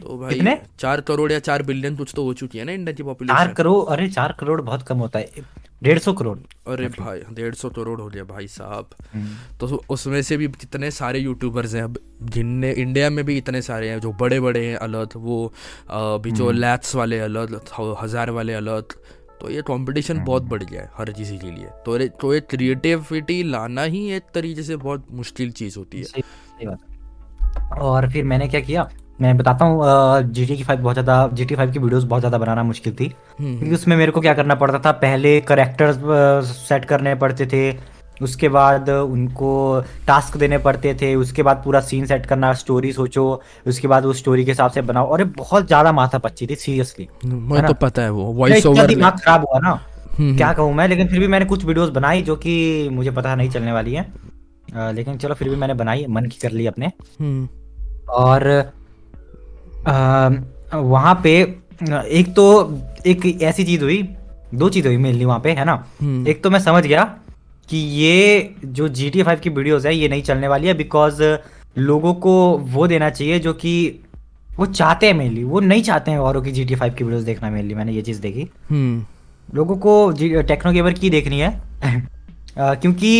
तो 0.00 0.16
भाई 0.18 0.34
कितने? 0.34 0.58
चार 0.78 1.00
करोड़ 1.00 1.30
या 1.32 1.38
चार 1.40 1.62
बिलियन 1.62 1.96
कुछ 1.96 2.12
तो 2.16 2.24
हो 2.24 2.32
चुकी 2.34 2.58
है 2.58 2.64
ना 2.64 2.72
इंडिया 2.72 2.94
की 2.94 3.02
पॉपुलेशन 3.02 3.34
चार 3.34 3.52
करोड़? 3.52 3.84
अरे 3.92 4.08
चार 4.10 4.36
करोड़ 4.40 4.60
बहुत 4.62 4.82
कम 4.82 4.98
होता 4.98 5.18
है। 5.18 5.44
डेढ़ 5.82 5.98
सौ 5.98 6.12
करोड़। 6.12 6.38
अरे 6.68 6.86
भाई 6.88 7.20
डेढ़ 7.32 7.54
सौ 7.54 7.68
करोड़ 7.70 8.00
हो 8.00 8.08
गया 8.08 8.24
भाई 8.24 8.46
साहब। 8.48 8.90
हम्म। 9.14 9.58
तो 9.60 9.82
उसमें 9.90 10.20
से 10.22 10.36
भी 10.36 10.48
कितने 10.50 10.90
सारे 10.90 11.18
यूट्यूबर्स 11.18 11.74
हैं? 11.74 11.82
अब 11.82 11.98
जिनने 12.24 12.72
इंडिया 12.74 13.10
में 13.10 13.24
भी 13.24 13.36
इतने 13.38 13.62
सारे 13.62 13.88
हैं 13.88 14.00
जो 14.00 14.12
बड़े 14.20 14.40
बड़े 14.40 14.64
हैं 14.66 14.76
अलग 14.78 15.16
वो 15.16 15.44
अभी 15.90 16.30
जो 16.32 16.50
लैथ्स 16.52 16.94
हम्म। 16.94 16.98
वाले 16.98 17.18
अलग 17.20 17.60
हज़ार 18.02 18.30
वाले 18.30 18.54
अलग 18.54 18.92
तो 19.40 19.50
ये 19.50 19.62
कंपटीशन 19.62 20.24
बहुत 20.24 20.42
हम्म। 20.42 20.50
बढ़ 20.50 20.62
गया 20.62 20.82
है 20.82 20.90
हर 20.96 21.12
चीज़ 21.12 21.32
के 21.34 21.50
लिए। 21.50 21.66
तो 21.86 21.98
तो 22.20 22.34
ये 22.34 22.40
क्रिएटिविटी 22.50 23.42
लाना 23.42 23.82
ही 23.84 24.06
एक 24.12 24.30
तरीके 24.34 24.62
से 24.62 24.76
बहुत 24.78 25.06
मुश्किल 25.12 25.50
चीज़ 25.52 25.78
होती 25.78 26.04
है। 26.04 26.76
और 27.78 28.10
फिर 28.12 28.24
मैंने 28.24 28.48
क्या 28.48 28.60
किया? 28.60 28.88
मैं 29.20 29.36
बताता 29.36 29.64
हूँ 29.64 30.22
जी 30.32 30.44
टी 30.46 30.56
की 30.56 30.64
फाइव 30.64 30.80
बहुत 30.80 30.94
ज़्यादा 30.94 31.28
जी 31.32 31.44
टी 31.44 31.54
फाइव 31.54 31.70
की 31.72 31.78
वीडियोस 31.78 32.04
बहुत 32.04 32.20
ज़्यादा 32.20 32.38
बनाना 32.38 32.62
मुश्किल 32.62 32.94
थी। 32.94 33.12
हम्म। 33.38 33.58
क्योंकि 33.58 33.74
उसमें 33.74 33.96
मेरे 33.96 34.12
को 34.12 34.20
क्या 34.20 34.34
करना 34.34 34.54
पड़ता 34.54 34.78
था 34.78 34.92
पहले 35.00 35.40
करेक्टर्स 35.42 35.96
सेट 36.58 36.84
करने 36.84 37.14
पड़ते 37.16 37.46
थे 37.46 37.70
उसके 38.22 38.48
बाद 38.48 38.88
उनको 38.90 39.48
टास्क 40.06 40.36
देने 40.36 40.58
पड़ते 40.58 40.94
थे 41.00 41.14
उसके 41.14 41.42
बाद 41.42 41.60
पूरा 41.64 41.80
सीन 41.82 42.06
सेट 42.06 42.26
करना 42.26 42.52
स्टोरी 42.54 42.92
सोचो 42.92 43.24
उसके 43.66 43.88
बाद 43.88 44.04
उस 44.06 44.18
स्टोरी 44.18 44.44
के 44.44 44.50
हिसाब 44.50 44.70
से 44.70 44.82
बनाओ 44.82 45.06
और 45.06 45.24
बहुत 45.36 45.66
ज़्यादा 45.66 45.92
माथा 45.92 46.18
पच्ची 46.18 46.46
थी 46.46 46.54
सीरियसली 46.56 47.08
मुझे 47.24 47.62
तो 47.62 47.74
पता 47.80 48.02
है 48.02 48.10
वो 48.10 48.24
वॉइस 48.34 48.66
ओवर 48.66 48.86
दिमाग 48.86 49.18
खराब 49.18 49.44
हुआ 49.44 49.58
ना 49.58 49.70
हम्म, 50.18 50.36
क्या 50.36 50.46
हम्म। 50.46 50.56
कहूँ 50.56 50.74
मैं 50.74 50.88
लेकिन 50.88 51.08
फिर 51.08 51.18
भी 51.18 51.26
मैंने 51.26 51.44
कुछ 51.46 51.64
वीडियोस 51.64 51.90
बनाई 51.90 52.22
जो 52.22 52.36
कि 52.36 52.88
मुझे 52.92 53.10
पता 53.10 53.34
नहीं 53.34 53.50
चलने 53.50 53.72
वाली 53.72 53.94
है। 53.94 54.06
लेकिन 54.94 55.18
चलो 55.18 55.34
फिर 55.34 55.48
भी 55.48 55.56
मैंने 55.56 55.74
बनाई 55.74 56.06
मन 56.08 56.26
की 56.26 56.38
कर 56.38 56.52
ली 56.52 56.66
अपने। 56.66 56.90
और 58.14 58.48
वहाँ 59.86 61.20
पे 61.24 61.36
एक 62.10 62.32
तो 62.36 62.46
एक 63.06 63.26
ऐसी 63.42 63.64
चीज़ 63.64 63.82
हुई 63.82 64.02
दो 64.54 64.68
चीज़ 64.68 64.86
हुई 64.86 64.96
मेनली 64.98 65.24
वहाँ 65.24 65.40
पे 65.40 65.50
है 65.50 65.64
ना 65.64 65.84
हम्म। 66.00 66.26
एक 66.28 66.42
तो 66.42 66.50
मैं 66.50 66.60
समझ 66.60 66.84
गया 66.84 67.04
कि 67.68 67.76
ये 67.76 68.54
जो 68.64 68.88
जी 68.90 69.10
टी 69.10 69.22
फाइव 69.22 69.38
की 69.38 69.50
वीडियोज़ 69.50 69.86
है 69.88 69.94
ये 69.94 70.08
नहीं 70.08 70.22
चलने 70.22 70.48
वाली 70.48 70.66
है 70.66 70.74
बिकॉज़ 70.74 71.22
लोगों 71.78 72.14
को 72.16 72.34
वो 72.68 72.86
देना 72.86 73.10
चाहिए 73.10 73.38
जो 73.38 73.52
कि 73.54 73.74
वो 74.50 74.66
चाहते 74.66 75.06
हैं 75.06 75.14
मेनली 75.14 75.42
वो 75.44 75.60
नहीं 75.62 75.82
चाहते 75.82 76.10
हैं 76.10 76.18
औरों 76.20 76.42
की 76.42 76.52
जी 76.52 76.64
टी 76.64 76.74
फाइव 76.74 76.94
की 76.94 77.04
वीडियोज़ 77.04 77.24
देखना 77.26 77.50
मेनली 77.50 77.74
मैंने 77.74 77.92
ये 77.92 78.02
चीज़ 78.02 78.20
देखी 78.20 78.48
हम्म। 78.70 79.04
लोगों 79.48 79.76
को 79.78 79.94
टेक्नो 80.42 80.72
गेवर 80.72 80.92
की 80.94 81.10
देखनी 81.10 81.40
है 81.40 81.50
क्योंकि 82.58 83.12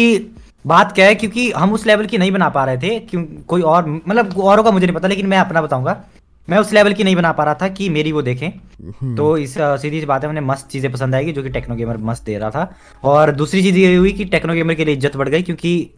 बात 0.65 0.93
क्या 0.93 1.07
है 1.07 1.15
क्योंकि 1.15 1.51
हम 1.53 1.73
उस 1.73 1.87
लेवल 1.87 2.07
की 2.07 2.19
नहीं 2.19 2.31
बना 2.33 2.49
पा 2.49 2.65
रहे 2.65 2.79
थे 2.79 2.99
क्यों 3.01 3.25
कोई 3.47 3.63
और 3.65 3.89
मतलब 3.89 4.39
औरों 4.41 4.65
का 4.65 4.71
मुझे 4.71 4.87
नहीं 4.87 4.97
पता 4.97 5.09
लेकिन 5.09 5.27
मैं 5.27 5.39
अपना 5.39 5.63
बताऊँगा 5.63 6.03
मैं 6.49 6.59
उस 6.59 6.73
लेवल 6.73 6.93
की 6.93 7.05
नहीं 7.05 7.17
बना 7.17 7.33
पा 7.33 7.45
रहा 7.45 7.55
था 7.55 7.69
कि 7.69 7.89
मेरी 7.89 8.13
वो 8.13 8.23
देखें। 8.23 8.49
हम्म। 8.49 9.15
तो 9.17 9.37
इस 9.39 9.55
सीधी 9.59 10.01
सी 10.01 10.07
बात 10.07 10.23
है 10.23 10.29
मैंने 10.29 10.41
मस्त 10.43 10.69
चीज़ें 10.71 10.91
पसंद 10.93 11.15
आएगी 11.15 11.33
जो 11.33 11.43
कि 11.43 11.49
टेक्नो 11.51 11.77
गेमर 11.77 11.97
मस्त 12.03 12.25
दे 12.25 12.39
रहा 12.39 12.51
था। 12.51 12.75
और 13.05 13.31
दूसरी 13.33 13.63
चीज़ 13.63 13.79
ये 13.79 13.95
हुई 13.97 14.13
कि 14.13 14.25
टेक्नो 14.27 14.55
गेमर 14.55 14.75
के 14.75 14.85
लिए 14.85 14.95
इज़्ज़त 14.95 15.17
बढ़ 15.17 15.29
गई 15.29 15.43
क्योंकि 15.43 15.91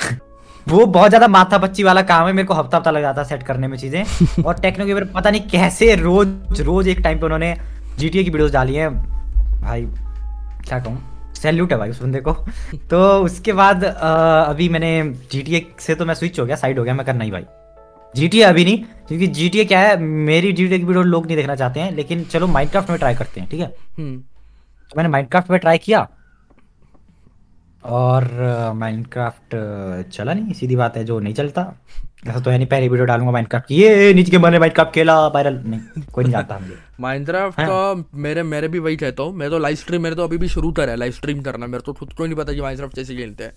वो 0.68 0.84
बहुत 0.86 1.08
ज़्यादा 1.08 1.28
माथा 1.28 1.58
पच्ची 1.58 1.82
वाला 1.82 2.02
काम 2.02 2.26
है 2.26 2.32
मेरे 2.32 2.46
को 2.48 2.54
हफ़्ता 2.54 2.76
हफ़्ता 2.76 2.90
लग 2.90 3.02
जाता 3.02 3.22
सेट 3.24 3.42
करने 3.42 3.68
में 3.68 3.76
चीज़ें। 3.78 4.42
और 4.44 4.60
टेक्नो 4.60 4.86
गेमर 4.86 5.04
पता 5.14 5.30
नहीं 5.30 5.48
कैसे 5.50 5.94
रोज 5.96 6.60
रोज 6.60 6.88
एक 6.88 7.00
टाइम 7.00 7.18
पे 7.18 7.24
उन्होंने 7.26 7.56
जीटीए 7.98 8.24
की 8.24 8.30
वीडियोज़ 8.30 8.52
डाली 8.52 8.74
हैं। 8.74 8.90
भाई 9.60 9.86
क्या 10.64 10.78
कहूँ? 10.78 10.98
सैल्यूट 11.34 11.72
है 11.72 11.78
भाई 11.78 11.90
उस 11.90 12.02
बंदे 12.02 12.20
को। 12.20 12.32
तो 12.90 13.00
उसके 13.24 13.52
बाद 13.54 13.84
अभी 13.84 14.68
मैंने 14.68 14.92
GTA 15.32 15.62
से 15.80 15.94
तो 15.94 16.04
मैं 16.04 16.14
स्विच 16.14 16.40
हो 16.40 16.46
गया 16.46 16.56
साइड 16.56 16.78
हो 16.78 16.84
गया 16.84 16.94
मैं 16.94 17.06
कर 17.06 17.14
नहीं 17.14 17.32
भाई। 17.32 17.44
जी 18.14 18.40
अभी 18.42 18.64
नहीं 18.64 18.84
क्योंकि 19.08 19.26
जीटीए 19.28 19.64
क्या 19.64 19.80
है 19.80 19.96
मेरी 20.00 20.52
जी 20.52 20.68
की 20.68 20.76
वीडियो 20.76 21.02
लोग 21.04 21.26
नहीं 21.26 21.36
देखना 21.36 21.54
चाहते 21.56 21.80
हैं 21.80 21.92
लेकिन 21.92 22.24
चलो 22.24 22.46
माइनक्राफ्ट 22.46 22.90
में 22.90 22.98
ट्राई 22.98 23.14
करते 23.14 23.40
हैं 23.40 23.48
ठीक 23.48 23.60
है 23.60 23.66
हम्म। 23.98 24.18
तो 24.90 24.96
मैंने 24.96 25.08
माइनक्राफ्ट 25.08 25.50
में 25.50 25.58
ट्राई 25.60 25.78
किया 25.78 26.06
और 27.82 28.24
माइनक्राफ्ट 28.76 29.54
चला 30.12 30.34
नहीं 30.34 30.52
सीधी 30.52 30.76
बात 30.76 30.96
है 30.96 31.04
जो 31.04 31.18
नहीं 31.20 31.34
चलता 31.34 31.62
ऐसा 32.28 32.40
तो 32.40 32.50
है 32.50 32.56
नहीं 32.56 32.66
पहली 32.68 32.88
वीडियो 32.88 33.04
डालूँगा 33.06 33.32
माइनक्राफ्ट 33.32 33.66
की। 33.66 33.74
ये 33.74 34.12
नीचे 34.14 34.30
के 34.30 34.38
मैंने 34.38 34.58
माइनक्राफ्ट 34.58 34.92
खेला 34.94 35.14
वायरल 35.26 35.54
नहीं 35.66 36.02
कोई 36.12 36.24
नहीं 36.24 36.32
जानता 36.32 36.54
हम 36.54 36.72
माइनक्राफ्ट 37.00 37.60
का 37.60 38.04
मेरे 38.14 38.42
मेरे 38.42 38.68
भी 38.68 38.78
वही 38.78 38.96
कहता 38.96 39.22
हूँ। 39.22 39.32
मैं 39.34 39.48
तो 39.50 39.58
लाइव 39.58 39.76
स्ट्रीम 39.76 40.02
मेरे 40.02 40.16
तो 40.16 40.24
अभी 40.24 40.38
भी 40.38 40.48
शुरू 40.48 40.72
कर 40.72 40.88
है 40.88 40.96
लाइव 40.96 41.12
स्ट्रीम 41.12 41.40
करना। 41.42 41.66
मेरे 41.66 41.82
तो 41.86 41.92
खुद 41.92 42.12
को 42.12 42.24
नहीं 42.24 42.36
पता 42.36 42.52
कि 42.52 42.60
माइनक्राफ्ट 42.60 42.94
कैसे 42.96 43.16
खेलते 43.16 43.44
हैं। 43.44 43.52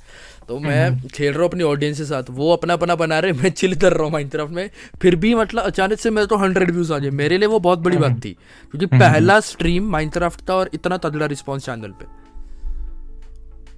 तो 0.48 0.60
मैं 0.60 0.88
हम्म। 0.88 1.08
खेल 1.08 1.34
रहा 1.34 1.42
हूँ 1.42 1.50
अपनी 1.50 1.64
ऑडियंस 1.64 1.98
के 1.98 2.06
साथ। 2.06 2.30
वो 2.30 2.54
अपना 2.54 2.74
अपना 2.74 2.96
बना 2.96 3.20
रहे 3.20 3.34
मैं 3.34 3.50
चिल 3.52 3.76
कर 3.76 3.94
रहा 3.94 4.04
हूँ 4.04 4.12
माइनक्राफ्ट 4.12 4.54
में। 4.54 4.70
फिर 5.02 5.16
भी 5.16 5.36
मतलब 5.36 5.64
अचानक 5.64 6.00
से 6.00 6.10
मेरे 6.10 6.28
तो 6.28 6.38
हंड्रेड 6.38 6.72
व्यूज़ 6.72 6.94
आ 6.94 7.00
जाए 7.00 7.12
मेरे 7.12 7.38
लिए 7.38 7.48
वो 7.48 7.60
बहुत 7.60 7.80
बड़ी 7.80 7.98
बात 7.98 8.20
थी 8.26 8.34
क्योंकि 8.72 8.86
हम्म। 8.86 9.00
पहला 9.00 9.40
स्ट्रीम 9.40 9.92
माइनक्राफ्ट 9.92 10.50
था 10.50 10.56
और 10.56 10.70
इतना 10.74 10.98
तगड़ा 10.98 11.26
रिस्पॉन्स 11.26 11.66
चैनल 11.66 11.92
पे। 11.92 12.06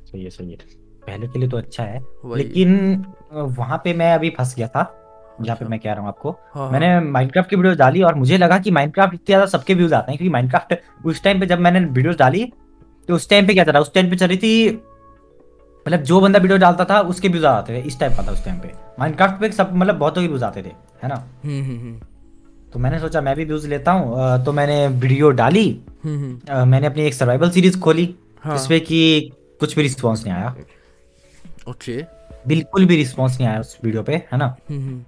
सही 0.05 0.23
है 0.23 0.29
सही 0.29 0.51
है। 0.51 0.84
पहले 1.07 1.27
के 1.27 1.39
लिए 1.39 1.49
तो 1.49 1.57
अच्छा 1.57 1.83
है। 1.83 1.99
लेकिन 2.35 3.05
वहाँ 3.33 3.77
पे 3.83 3.93
मैं 3.93 4.13
अभी 4.13 4.29
फंस 4.29 4.55
गया 4.55 4.67
था। 4.67 4.83
जहाँ 5.41 5.55
पे 5.55 5.65
अच्छा। 5.65 5.69
मैं 5.69 5.79
कह 5.79 5.91
रहा 5.91 6.01
हूँ 6.01 6.07
आपको। 6.07 6.29
हाँ, 6.31 6.63
हाँ। 6.63 6.71
मैंने 6.71 6.99
माइनक्राफ्ट 7.11 7.49
की 7.49 7.55
वीडियो 7.55 7.73
डाली 7.75 8.01
और 8.01 8.15
मुझे 8.15 8.37
लगा 8.37 8.57
कि 8.57 8.71
माइनक्राफ्ट 8.71 9.13
इतने 9.13 9.25
ज़्यादा 9.25 9.45
सबके 9.47 9.73
व्यूज़ 9.73 9.93
आते 9.93 10.11
हैं 10.11 10.17
क्योंकि 10.17 10.31
माइनक्राफ्ट 10.33 10.75
उस 11.05 11.23
टाइम 11.23 11.39
पे 11.39 11.45
जब 11.45 11.59
मैंने 11.59 11.79
वीडियो 11.79 12.13
डाली 12.19 12.43
तो 13.09 13.15
उस 13.15 13.29
टाइम 13.29 13.47
पे 13.47 13.53
क्या 13.53 13.63
चल? 13.63 13.71
रहा 13.71 13.81
उस 13.81 13.93
टाइम 13.93 14.09
पे 14.09 14.15
चल 14.15 14.27
रही 14.27 14.37
थी 14.37 14.69
मतलब 15.85 16.03
जो 16.03 16.19
बंदा 16.21 16.39
वीडियो 16.39 16.57
डालता 16.57 16.85
था 16.85 16.99
उसके 17.09 17.27
व्यूज़ 17.27 17.45
आते 17.45 17.73
थे। 17.73 17.79
इस 17.87 17.99
टाइप 17.99 18.13
का 18.17 18.23
था 18.27 18.31
उस 18.31 18.43
टाइम 18.45 18.59
पे। 18.59 18.71
माइनक्राफ्ट 18.99 19.39
पे 19.41 19.51
सब 19.51 19.75
मतलब 19.75 19.95
बहुतों 19.95 20.21
के 20.21 20.27
व्यूज़ 20.27 20.43
आते 20.43 20.61
थे 20.63 20.71
है 21.03 21.09
ना? 21.09 21.15
हम्म, 21.43 21.61
हम्म, 21.63 21.79
हम्म। 21.79 21.99
तो 22.73 22.79
मैंने 22.79 22.99
सोचा 22.99 23.21
मैं 23.21 23.35
भी 23.35 23.45
व्यूज़ 23.45 23.67
लेता 23.67 23.91
हूँ। 23.91 24.43
तो 24.45 24.51
मैंने 24.51 24.87
वीडियो 24.87 25.29
डाली। 25.31 25.67
मैंने 26.05 26.87
अपनी 26.87 27.03
एक 27.03 27.13
सर्वाइवल 27.13 27.49
सीरीज़ 27.49 27.79
खोली 27.79 28.13
हाँ। 28.43 28.57
जिसपे 28.57 28.79
कि 28.79 29.01
कुछ 29.59 29.75
भी 29.75 29.81
रिस्पॉन्स 29.81 30.23
नहीं 30.25 30.33
आया। 30.33 30.55
ओके। 31.69 32.03
बिल्कुल 32.47 32.85
भी 32.85 32.95
रिस्पॉन्स 32.95 33.37
नहीं 33.39 33.47
आया 33.49 33.59
उस 33.59 33.77
वीडियो 33.83 34.03
पे 34.03 34.15
है 34.31 34.37
ना? 34.37 34.55
हम्म, 34.69 34.79
हम्म। 34.79 35.03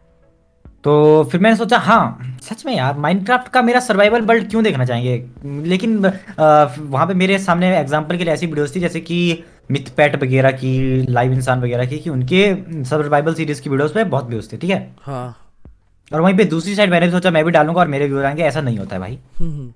तो 0.83 1.23
फिर 1.31 1.41
मैंने 1.41 1.55
सोचा 1.55 1.77
हाँ 1.77 2.37
सच 2.43 2.65
में 2.65 2.75
यार 2.75 2.97
माइनक्राफ्ट 2.97 3.47
का 3.51 3.61
मेरा 3.61 3.79
सर्वाइवल 3.79 4.21
वर्ल्ड 4.21 4.49
क्यों 4.49 4.63
देखना 4.63 4.85
चाहेंगे? 4.85 5.65
लेकिन 5.69 5.97
वहाँ 5.97 7.05
पे 7.07 7.13
मेरे 7.13 7.37
सामने 7.39 7.77
एग्जांपल 7.79 8.17
के 8.17 8.23
लिए 8.23 8.33
ऐसी 8.33 8.45
वीडियोस 8.45 8.75
थी 8.75 8.79
जैसे 8.79 8.99
कि 8.99 9.43
मिथ 9.71 9.89
पैट 9.97 10.15
वगैरह 10.23 10.51
की 10.51 11.01
लाइव 11.09 11.33
इंसान 11.33 11.61
वगैरह 11.61 11.85
की 11.85 11.97
कि 11.99 12.09
उनके 12.09 12.83
सर्वाइवल 12.85 13.33
सीरीज़ 13.33 13.61
की 13.61 13.69
वीडियोस 13.69 13.91
पे 13.93 14.03
बहुत 14.05 14.29
व्यूज़ 14.29 14.51
थे 14.53 14.57
ठीक 14.57 14.69
है? 14.69 14.95
हाँ। 15.01 15.35
और 16.11 16.21
वहीं 16.21 16.37
पे 16.37 16.43
दूसरी 16.45 16.75
साइड 16.75 16.91
मैंने 16.91 17.09
सोचा 17.11 17.31
मैं 17.31 17.43
भी 17.45 17.51
डालूँगा 17.51 17.79
और 17.81 17.87
मेरे 17.87 18.07
व्यूज़ 18.07 18.25
आएँगे 18.25 18.43
ऐसा 18.43 18.61
नहीं 18.61 18.77
होता 18.77 18.95
है 18.95 18.99
भाई। 18.99 19.17
हम्म, 19.39 19.71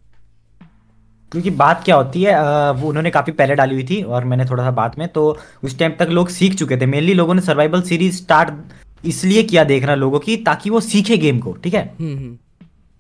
क्योंकि 1.32 1.50
बात 1.58 1.84
क्या 1.84 1.96
होती 1.96 2.24
है 2.24 2.40
वो 2.74 2.90
उन्होंने 2.90 3.10
काफ़ी 3.10 3.32
पहले 3.32 3.56
डाली 3.56 3.76
हुई 3.76 3.84
थी 3.84 4.02
और 4.04 4.26
मैंने 4.26 4.46
थोड़ा 4.46 4.64
सा 4.64 4.72
बात 4.72 4.98
में 5.00 5.08
तो 5.08 5.38
उस 5.64 5.78
टाइम 5.80 5.92
तक 6.00 6.08
लोग 6.10 6.30
सीख 6.30 6.56
चुके 6.56 6.78
थे। 6.78 6.86
मेनली 6.86 7.14
लोगों 7.14 7.34
ने 7.34 7.42
सर्वाइवल 7.42 7.82
सीरीज़ 7.82 8.18
स्टार्ट 8.18 9.06
इसलिए 9.06 9.44
किया 9.44 9.64
देखना 9.64 9.96
लोगों 9.96 10.20
की 10.20 10.38
ताकि 10.38 10.70
वो 10.70 10.80
सीखे 10.80 11.18
गेम 11.18 11.40
को 11.40 11.54
ठीक 11.64 11.74
है? 11.74 11.84
हम्म, 12.00 12.18
हम्म। 12.18 12.38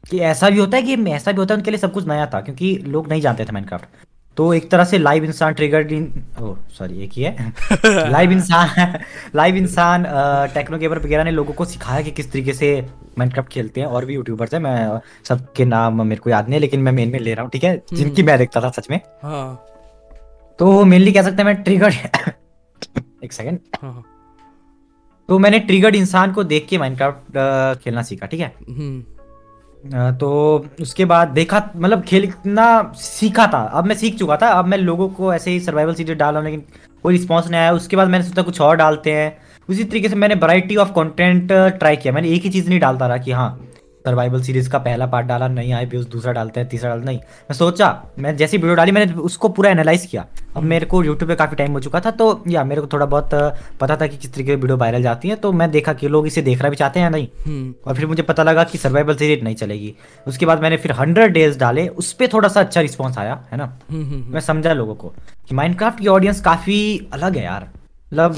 कि 0.04 0.20
ऐसा 0.20 0.50
भी 0.50 0.60
होता 0.60 0.78
है 0.78 0.84
कि 0.84 1.12
ऐसा 1.12 1.32
भी 1.32 1.38
होता 1.38 1.54
है 1.54 1.58
उनके 1.58 1.72
लिए 1.72 1.80
सब 1.80 1.91
कुछ 1.91 2.08
नया 2.08 2.26
था 2.26 2.41
क्योंकि 2.41 2.76
लोग 2.88 3.10
नहीं 3.10 3.22
जानते 3.22 3.46
थे 3.46 3.54
माइनक्राफ्ट 3.54 3.86
तो 4.38 4.54
एक 4.54 4.70
तरह 4.72 4.84
से 4.84 4.98
लाइव 4.98 5.24
इंसान 5.24 5.54
ट्रिगर्ड 5.54 5.91
इन 5.91 6.04
ओ 6.39 6.56
सॉरी 6.70 7.04
एक 7.04 7.12
ही 7.13 7.24
है 7.24 7.54
लाइव 8.12 8.32
इंसान 8.32 8.98
लाइव 9.36 9.56
इंसान 9.56 10.06
टेक्नो 10.54 10.78
गेमर 10.78 11.00
वगैरह 11.00 11.24
ने 11.24 11.32
लोगों 11.32 11.54
को 11.54 11.65
सिखाया 11.65 12.02
कि 12.02 12.12
किस 12.12 12.32
तरीके 12.32 12.54
से 12.54 12.70
माइनक्राफ्ट 13.20 13.52
खेलते 13.52 13.82
हैं 13.82 13.88
और 13.88 14.06
भी 14.06 14.13
यूट्यूबर्स 14.13 14.54
हैं 14.54 14.62
मैं 14.62 15.00
सबके 15.26 15.65
नाम 15.65 16.02
मेरे 16.04 16.22
को 16.22 16.30
याद 16.30 16.46
नहीं 16.46 16.54
है 16.54 16.60
लेकिन 16.60 16.82
मैं 16.82 16.91
मेन 16.91 17.12
में 17.12 17.20
ले 17.20 17.34
रहा 17.34 17.44
हूँ 17.44 17.52
ठीक 17.52 17.63
है 17.63 17.72
हम्म। 17.72 17.98
जिनकी 17.98 18.24
मैं 18.24 18.38
देखता 18.38 18.62
था 18.62 18.70
सच 18.72 18.89
में 18.89 19.00
हाँ। 19.24 19.65
तो 20.60 20.84
मेनली 20.86 21.12
कह 21.12 21.22
सकते 21.22 21.41
हैं 21.41 21.46
मैं 21.46 21.62
ट्रिगर्ड 21.63 21.94
एक 23.24 23.34
सेकेंड 23.34 23.60
हाँ। 23.82 24.04
तो 25.30 25.39
मैंने 25.39 25.60
ट्रिगर्ड 25.62 25.96
इंसान 25.96 26.32
को 26.32 26.44
देख 26.46 26.67
के 26.67 26.78
माइनक्राफ्ट 26.78 27.84
खेलना 27.84 28.02
सीखा 28.04 28.26
ठीक 28.26 28.39
है 28.39 28.54
हम्म। 28.60 29.04
तो 29.84 30.30
उसके 30.82 31.06
बाद 31.06 31.28
देखा 31.28 31.62
मतलब 31.76 32.02
खेलना 32.04 32.65
सीखा 32.96 33.46
था। 33.54 33.62
अब 33.63 33.86
मैं 33.86 33.96
सीख 33.96 34.17
चुका 34.17 34.38
था। 34.38 34.48
अब 34.50 34.65
मैं 34.65 34.78
लोगों 34.78 35.08
को 35.10 35.34
ऐसे 35.34 35.52
ही 35.52 35.60
सर्वाइवल 35.60 35.94
सीरीज़ 35.94 36.17
डाल 36.17 36.34
रहा 36.34 36.44
हूँ, 36.44 36.50
लेकिन 36.50 36.63
कोई 37.04 37.13
रिस्पॉन्स 37.13 37.50
नहीं 37.50 37.62
आया। 37.62 37.72
उसके 37.74 37.96
बाद 37.98 38.08
मैंने 38.08 38.26
सोचा 38.26 38.41
कुछ 38.41 38.62
और 38.62 38.76
डालते 38.78 39.12
हैं। 39.12 39.38
उसी 39.70 39.84
तरीके 39.84 40.10
से 40.10 40.15
मैंने 40.15 40.36
वराइटी 40.36 40.76
ऑफ़ 40.76 40.91
कॉन्टेंट 40.91 41.52
ट्राई 41.52 41.96
किया। 41.96 42.13
मैंने 42.13 42.30
एक 42.30 42.44
ही 42.44 42.50
चीज़ 42.50 42.70
नहीं 42.70 42.80
डालता 42.80 43.08
रहा 43.08 43.17
कि 43.17 43.32
हाँ 43.32 43.60
सर्वाइवल 44.06 44.42
सीरीज़ 44.42 44.70
का 44.70 44.80
पहला 44.80 45.06
पार्ट 45.06 45.28
डाला 45.28 45.48
नहीं 45.48 45.74
आए 45.74 45.86
व्यूज़ 45.86 46.08
दूसरा 46.10 46.32
डालते 46.34 46.60
हैं 46.60 46.70
तीसरा 46.70 46.90
डालते 46.90 47.06
नहीं। 47.06 47.18
मैं 47.18 47.54
सोचा 47.54 47.88
मैं 48.20 48.36
जैसी 48.38 48.58
वीडियो 48.58 48.76
डाली 48.76 48.92
मैंने 48.92 49.14
उसको 49.14 49.50
पूरा 49.50 49.70
एनालाइज 49.70 50.06
किया। 50.06 50.26
अब 50.56 50.64
मेरे 50.64 50.86
को 50.86 51.04
यूट्यूब 51.04 51.30
पे 51.30 51.36
काफ़ी 51.36 51.56
टाइम 51.56 51.74
हो 51.74 51.80
चुका 51.80 52.00
था 52.00 52.12
तो 52.12 52.44
या 52.48 52.64
मेरे 52.64 52.82
को 52.82 52.88
थोड़ा 52.88 53.06
बहुत 53.06 53.30
पता 53.80 53.96
था 53.98 54.08
कि 54.08 54.18
किस 54.18 54.34
तरीके 54.34 54.50
की 54.50 54.56
वीडियो 54.56 54.78
वायरल 54.78 55.04
जाती 55.04 55.30
है 55.30 55.36
तो 55.36 55.52
मैं 55.52 55.70
देखा 55.72 55.94
कि 55.94 56.08
लोग 56.08 56.28
इसे 56.28 56.42
देखना 56.42 56.70
भी 56.70 56.76
चाहते 56.76 57.00
हैं 57.00 57.10
नहीं। 57.10 57.28
हम्म। 57.46 57.74
और 57.88 57.96
फिर 57.96 58.08
मुझे 58.08 58.24
पता 58.24 58.44
लगा 58.44 58.64
कि 58.64 58.78
सर्वाइवल 58.78 59.16
सीरीज़ 59.16 59.44
नहीं 59.44 59.56
चलेगी। 59.56 59.94
उसके 60.28 60.46
बाद 60.46 60.62
मैंने 60.62 60.78
फिर 60.78 60.92
हंड्रेड 60.92 61.34
डेज़ 61.34 61.60
डाले 61.60 61.88
उस 61.88 62.12
पर 62.14 62.28
थोड़ा 62.34 62.50
सा 62.50 62.60
अच्छा 62.60 62.82
रिस्पॉन्स 62.82 63.18
आया 63.18 63.40
है 63.52 63.58
ना? 63.58 63.66
हम्म, 63.92 64.04
हम्म, 64.04 64.34
मैं 64.34 64.42
समझा 64.42 64.74
लोगों 64.74 64.96
को 64.96 65.14
कि 65.50 65.56
माइनक्राफ्ट 65.56 66.00
की 66.00 66.08
ऑडियंस 66.08 66.42
काफ़ी 66.42 67.10
अलग 67.14 67.38
है 67.38 67.44
यार। 67.44 67.64
मतलब 67.64 68.36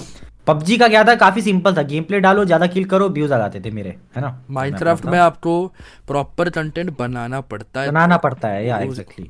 पबजी 0.47 0.77
का 0.77 0.87
क्या 0.87 1.03
था? 1.03 1.15
काफ़ी 1.17 1.41
सिंपल 1.41 1.75
था। 1.75 1.81
गेम 1.83 2.03
प्ले 2.03 2.19
डालो 2.19 2.45
ज़्यादा 2.45 2.67
किल 2.67 2.85
करो 2.85 3.09
व्यूज़ 3.09 3.33
आ 3.33 3.37
जाते 3.37 3.61
थे 3.61 3.71
मेरे 3.71 3.89
है 4.15 4.21
ना? 4.21 4.39
माइनक्राफ्ट 4.51 5.05
में 5.05 5.19
आपको 5.19 5.55
प्रॉपर 6.07 6.49
कंटेंट 6.51 6.97
बनाना 6.99 7.41
पड़ता 7.43 7.81
है। 7.81 7.87
बनाना 7.87 8.17
पड़ता 8.19 8.47
है 8.47 8.65
या 8.67 8.79
एग्जैक्टली 8.79 9.29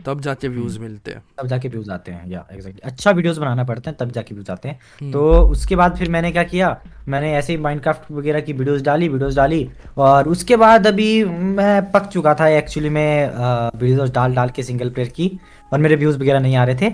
तब 0.00 0.20
जाके 0.20 0.48
व्यूज़ 0.48 0.74
हम्म। 0.74 0.86
मिलते 0.86 1.10
हैं। 1.10 1.22
तब 1.38 1.46
जाके 1.46 1.68
व्यूज़ 1.68 1.90
आते 1.90 2.12
हैं 2.12 2.28
या 2.30 2.44
एग्जैक्टली 2.52 2.80
अच्छा 2.84 3.10
वीडियोस 3.10 3.38
बनाना 3.38 3.64
पड़ते 3.64 3.90
हैं 3.90 3.96
तब 3.98 4.10
जाके 4.12 4.34
व्यूज़ 4.34 4.50
आते 4.52 4.68
हैं। 4.68 4.78
हम्म। 5.00 5.12
तो 5.12 5.22
उसके 5.50 5.76
बाद 5.76 5.96
फिर 5.96 6.10
मैंने 6.10 6.32
क्या 6.32 6.42
किया? 6.44 6.76
मैंने 7.08 7.32
ऐसे 7.36 7.52
ही 7.52 7.58
माइनक्राफ्ट 7.60 8.10
वगैरह 8.12 8.40
की 8.40 8.52
वीडियोस 8.52 8.82
डाली 8.82 9.08
वीडियोस 9.08 9.34
डाली 9.36 9.68
और 9.98 10.28
उसके 10.28 10.56
बाद 10.56 10.86
अभी 10.86 11.24
मैं 11.24 11.90
पक 11.92 12.06
चुका 12.12 12.34
था। 12.34 12.48
एक्चुअली 12.48 12.88
मैं 12.90 13.28
वीडियोस 13.78 14.10
डाल 14.10 14.34
डाल 14.34 14.50
के 14.50 14.62
सिंगल 14.62 14.90
प्लेयर 14.90 15.08
की 15.10 15.30
और 15.72 15.78
मेरे 15.78 15.96
व्यूज़ 15.96 16.18
वगैरह 16.18 16.40
नहीं 16.40 16.56
आ 16.56 16.64
रहे 16.64 16.76
थे। 16.76 16.92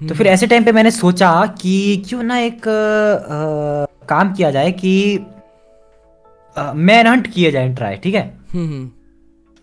तो 0.00 0.14
फिर 0.14 0.26
ऐसे 0.26 0.46
टाइम 0.46 0.64
पे 0.64 0.72
मैंने 0.72 0.90
सोचा 0.90 1.30
कि 1.60 2.04
क्यों 2.08 2.22
ना 2.22 2.38
एक 2.38 2.68
आ, 2.68 4.06
काम 4.06 4.32
किया 4.32 4.50
जाए 4.50 4.72
कि 4.74 5.18
मैन 6.56 7.06
हंट 7.06 7.26
किया 7.26 7.50
जाए 7.50 7.74
ट्राई 7.74 7.96
ठीक 7.96 8.14
है 8.14 8.22
हम्म, 8.52 8.66
हम्म। 8.66 8.90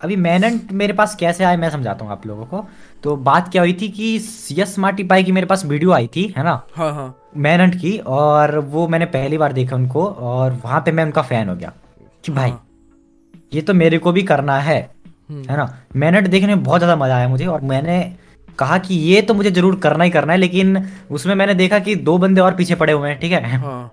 अभी 0.00 0.16
मैन 0.16 0.44
हंट 0.44 0.72
मेरे 0.72 0.92
पास 0.92 1.14
कैसे 1.14 1.44
आए 1.44 1.56
मैं 1.56 1.70
समझाता 1.70 2.04
हूँ 2.04 2.12
आप 2.12 2.26
लोगों 2.26 2.46
को 2.46 2.64
तो 3.02 3.14
बात 3.22 3.48
क्या 3.48 3.62
हुई 3.62 3.72
थी 3.72 3.88
कि 3.88 4.14
यस 4.52 4.78
माटी 4.78 5.04
पाई 5.04 5.24
की 5.24 5.32
मेरे 5.32 5.46
पास 5.46 5.64
वीडियो 5.64 5.92
आई 5.92 6.06
थी 6.06 6.26
है 6.36 6.44
ना 6.44 6.60
हाँ 6.74 6.92
हाँ 6.94 7.14
मैन 7.36 7.60
हंट 7.60 7.74
की 7.74 7.96
और 7.98 8.58
वो 8.68 8.86
मैंने 8.88 9.06
पहली 9.06 9.38
बार 9.38 9.52
देखा 9.52 9.76
उनको 9.76 10.06
और 10.06 10.52
वहाँ 10.64 10.80
पे 10.80 10.92
मैं 10.92 11.04
उनका 11.04 11.22
फ़ैन 11.22 11.48
हो 11.48 11.56
गया 11.56 11.72
कि 12.24 12.32
भाई 12.32 12.50
हाँ। 12.50 12.66
ये 13.52 13.62
तो 13.62 13.74
मेरे 13.74 13.98
को 13.98 14.12
भी 14.12 14.22
करना 14.22 14.58
है 14.60 14.80
हम्म। 15.30 15.48
है 15.50 15.56
ना 15.56 15.72
मैन 15.96 16.14
हंट 16.14 16.26
देखने 16.26 16.54
में 16.54 16.64
बहुत 16.64 16.80
ज़्यादा 16.80 16.96
मज़ा 16.96 17.16
आया 17.16 17.28
मुझे 17.28 17.46
और 17.46 17.60
मैंने 17.62 17.98
कहा 18.58 18.78
कि 18.78 18.94
ये 18.94 19.20
तो 19.22 19.34
मुझे 19.34 19.50
ज़रूर 19.50 19.78
करना 19.80 20.04
ही 20.04 20.10
करना 20.10 20.32
है 20.32 20.38
लेकिन 20.38 20.76
उसमें 21.10 21.34
मैंने 21.34 21.54
देखा 21.54 21.78
कि 21.78 21.94
दो 21.96 22.16
बंदे 22.18 22.40
और 22.40 22.54
पीछे 22.54 22.74
पड़े 22.74 22.92
हुए 22.92 23.08
हैं 23.08 23.18
ठीक 23.20 23.32
है? 23.32 23.56
हाँ। 23.56 23.92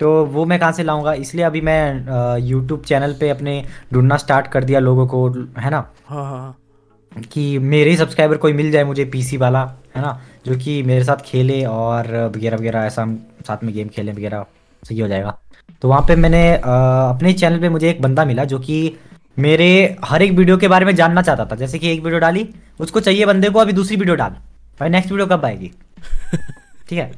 तो 0.00 0.24
वो 0.26 0.44
मैं 0.44 0.58
कहाँ 0.60 0.72
से 0.72 0.82
लाऊँगा? 0.82 1.12
इसलिए 1.14 1.44
अभी 1.44 1.60
मैं 1.60 2.38
यूट्यूब 2.40 2.82
चैनल 2.82 3.12
पे 3.20 3.28
अपने 3.30 3.62
ढूंढना 3.92 4.16
स्टार्ट 4.16 4.46
कर 4.46 4.64
दिया 4.64 4.80
लोगों 4.80 5.06
को 5.06 5.28
है 5.28 5.70
ना? 5.70 5.78
हाँ, 6.06 6.24
हाँ, 6.24 6.38
हाँ। 6.38 7.22
कि 7.32 7.58
मेरे 7.60 7.90
ही 7.90 7.96
सब्सक्राइबर 7.96 8.36
कोई 8.36 8.52
मिल 8.52 8.70
जाए 8.70 8.84
मुझे 8.84 9.04
पीसी 9.12 9.36
वाला 9.36 9.62
है 9.96 10.02
ना? 10.02 10.20
जो 10.46 10.56
कि 10.58 10.82
मेरे 10.82 11.04
साथ 11.04 11.24
खेले 11.24 11.64
और 11.64 12.14
वगैरह 12.26 12.56
वगैरह 12.56 12.84
ऐसा 12.86 13.02
हम 13.02 13.16
साथ 13.46 13.64
में 13.64 13.72
गेम 13.74 13.88
खेलें 13.88 14.12
वगैरह 14.12 14.44
सही 14.82 14.98
हो 15.00 15.08
जाएगा। 15.08 15.36
तो 15.82 15.88
वहाँ 15.88 16.04
पे 16.08 16.16
मैंने 16.16 16.42
अपने 16.56 17.32
चैनल 17.32 17.60
पे 17.60 17.68
मुझे 17.68 17.88
एक 17.90 18.02
बंदा 18.02 18.24
मिला 18.24 18.44
जो 18.44 18.58
कि 18.58 18.96
मेरे 19.36 19.96
हर 20.04 20.22
एक 20.22 20.32
वीडियो 20.32 20.56
के 20.56 20.68
बारे 20.68 20.86
में 20.86 20.94
जानना 20.96 21.22
चाहता 21.22 21.44
था। 21.44 21.56
जैसे 21.56 21.78
कि 21.78 21.90
एक 21.92 22.02
वीडियो 22.02 22.20
डाली 22.20 22.48
उसको 22.80 23.00
चाहिए 23.00 23.26
बंदे 23.26 23.50
को 23.50 23.58
अभी 23.58 23.72
दूसरी 23.72 23.96
वीडियो 23.96 24.16
डाल। 24.16 24.36
भाई 24.80 24.88
नेक्स्ट 24.88 25.12
वीडियो 25.12 25.26
कब 25.26 25.44
आएगी? 25.44 25.70
ठीक 26.88 26.98
है? 26.98 27.10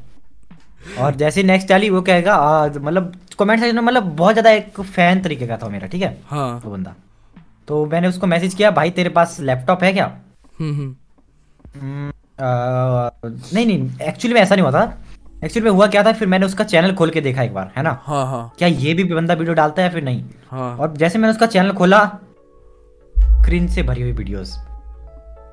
और 0.99 1.15
जैसे 1.15 1.43
नेक्स्ट 1.43 1.69
डाली 1.69 1.91
वो 1.91 2.01
कहेगा 2.03 2.37
मतलब 2.67 3.13
कमेंट 3.39 3.61
सेक्शन 3.61 3.77
में 3.77 3.83
मतलब 3.83 4.03
बहुत 4.17 4.35
ज़्यादा 4.35 4.51
एक 4.51 4.81
फ़ैन 4.81 5.21
तरीके 5.23 5.47
का 5.47 5.57
था 5.57 5.69
मेरा 5.69 5.87
ठीक 5.87 6.03
है? 6.03 6.17
हाँ। 6.27 6.61
वो 6.65 6.71
बंदा। 6.71 6.95
तो 7.69 7.85
मैंने 7.87 8.09
उसको 8.09 8.27
मैसेज 8.27 8.55
किया 8.55 8.71
भाई 8.71 8.91
तेरे 8.91 9.11
पास 9.11 9.37
लैपटॉप 9.41 9.83
है 9.85 9.93
क्या? 9.93 10.07
हम्म 10.61 10.75
हम्म। 10.75 10.95
हम्म, 11.81 12.09
आ, 12.45 13.11
नहीं 13.55 13.67
नहीं 13.67 13.91
एक्चुअली 14.09 14.35
में 14.35 14.41
ऐसा 14.41 14.55
नहीं 14.55 14.63
हुआ 14.63 14.73
था। 14.73 14.99
एक्चुअली 15.45 15.65
में 15.65 15.71
हुआ 15.71 15.87
क्या 15.87 16.03
था? 16.05 16.13
फिर 16.13 16.29
मैंने 16.29 16.47
उसका 16.47 16.65
चैनल 16.65 16.93
खोल 16.95 17.11
के 17.11 17.21
देखा 17.21 17.43
एक 17.43 17.53
बार 17.55 17.71
है 17.77 17.83
ना? 17.83 17.91
हाँ 18.03 18.25
हाँ। 18.27 18.53
क्या 18.59 18.69
ये 18.69 18.95
भी 18.95 19.05
बंदा 19.05 19.35
वीडियो 19.35 19.55
डालता 19.55 19.83
है 19.83 19.91
फिर 19.91 20.03
नहीं? 20.05 20.23
हाँ। 20.51 20.77
और 20.77 20.97
जैसे 20.97 21.19
मैंने 21.19 21.33
उसका 21.33 21.47
चैनल 21.47 21.73
खोला 21.73 22.05
क्रिंज 23.45 23.71
से 23.71 23.83
भरी 23.83 24.03
हुई 24.03 24.13
वीडियोस 24.13 24.57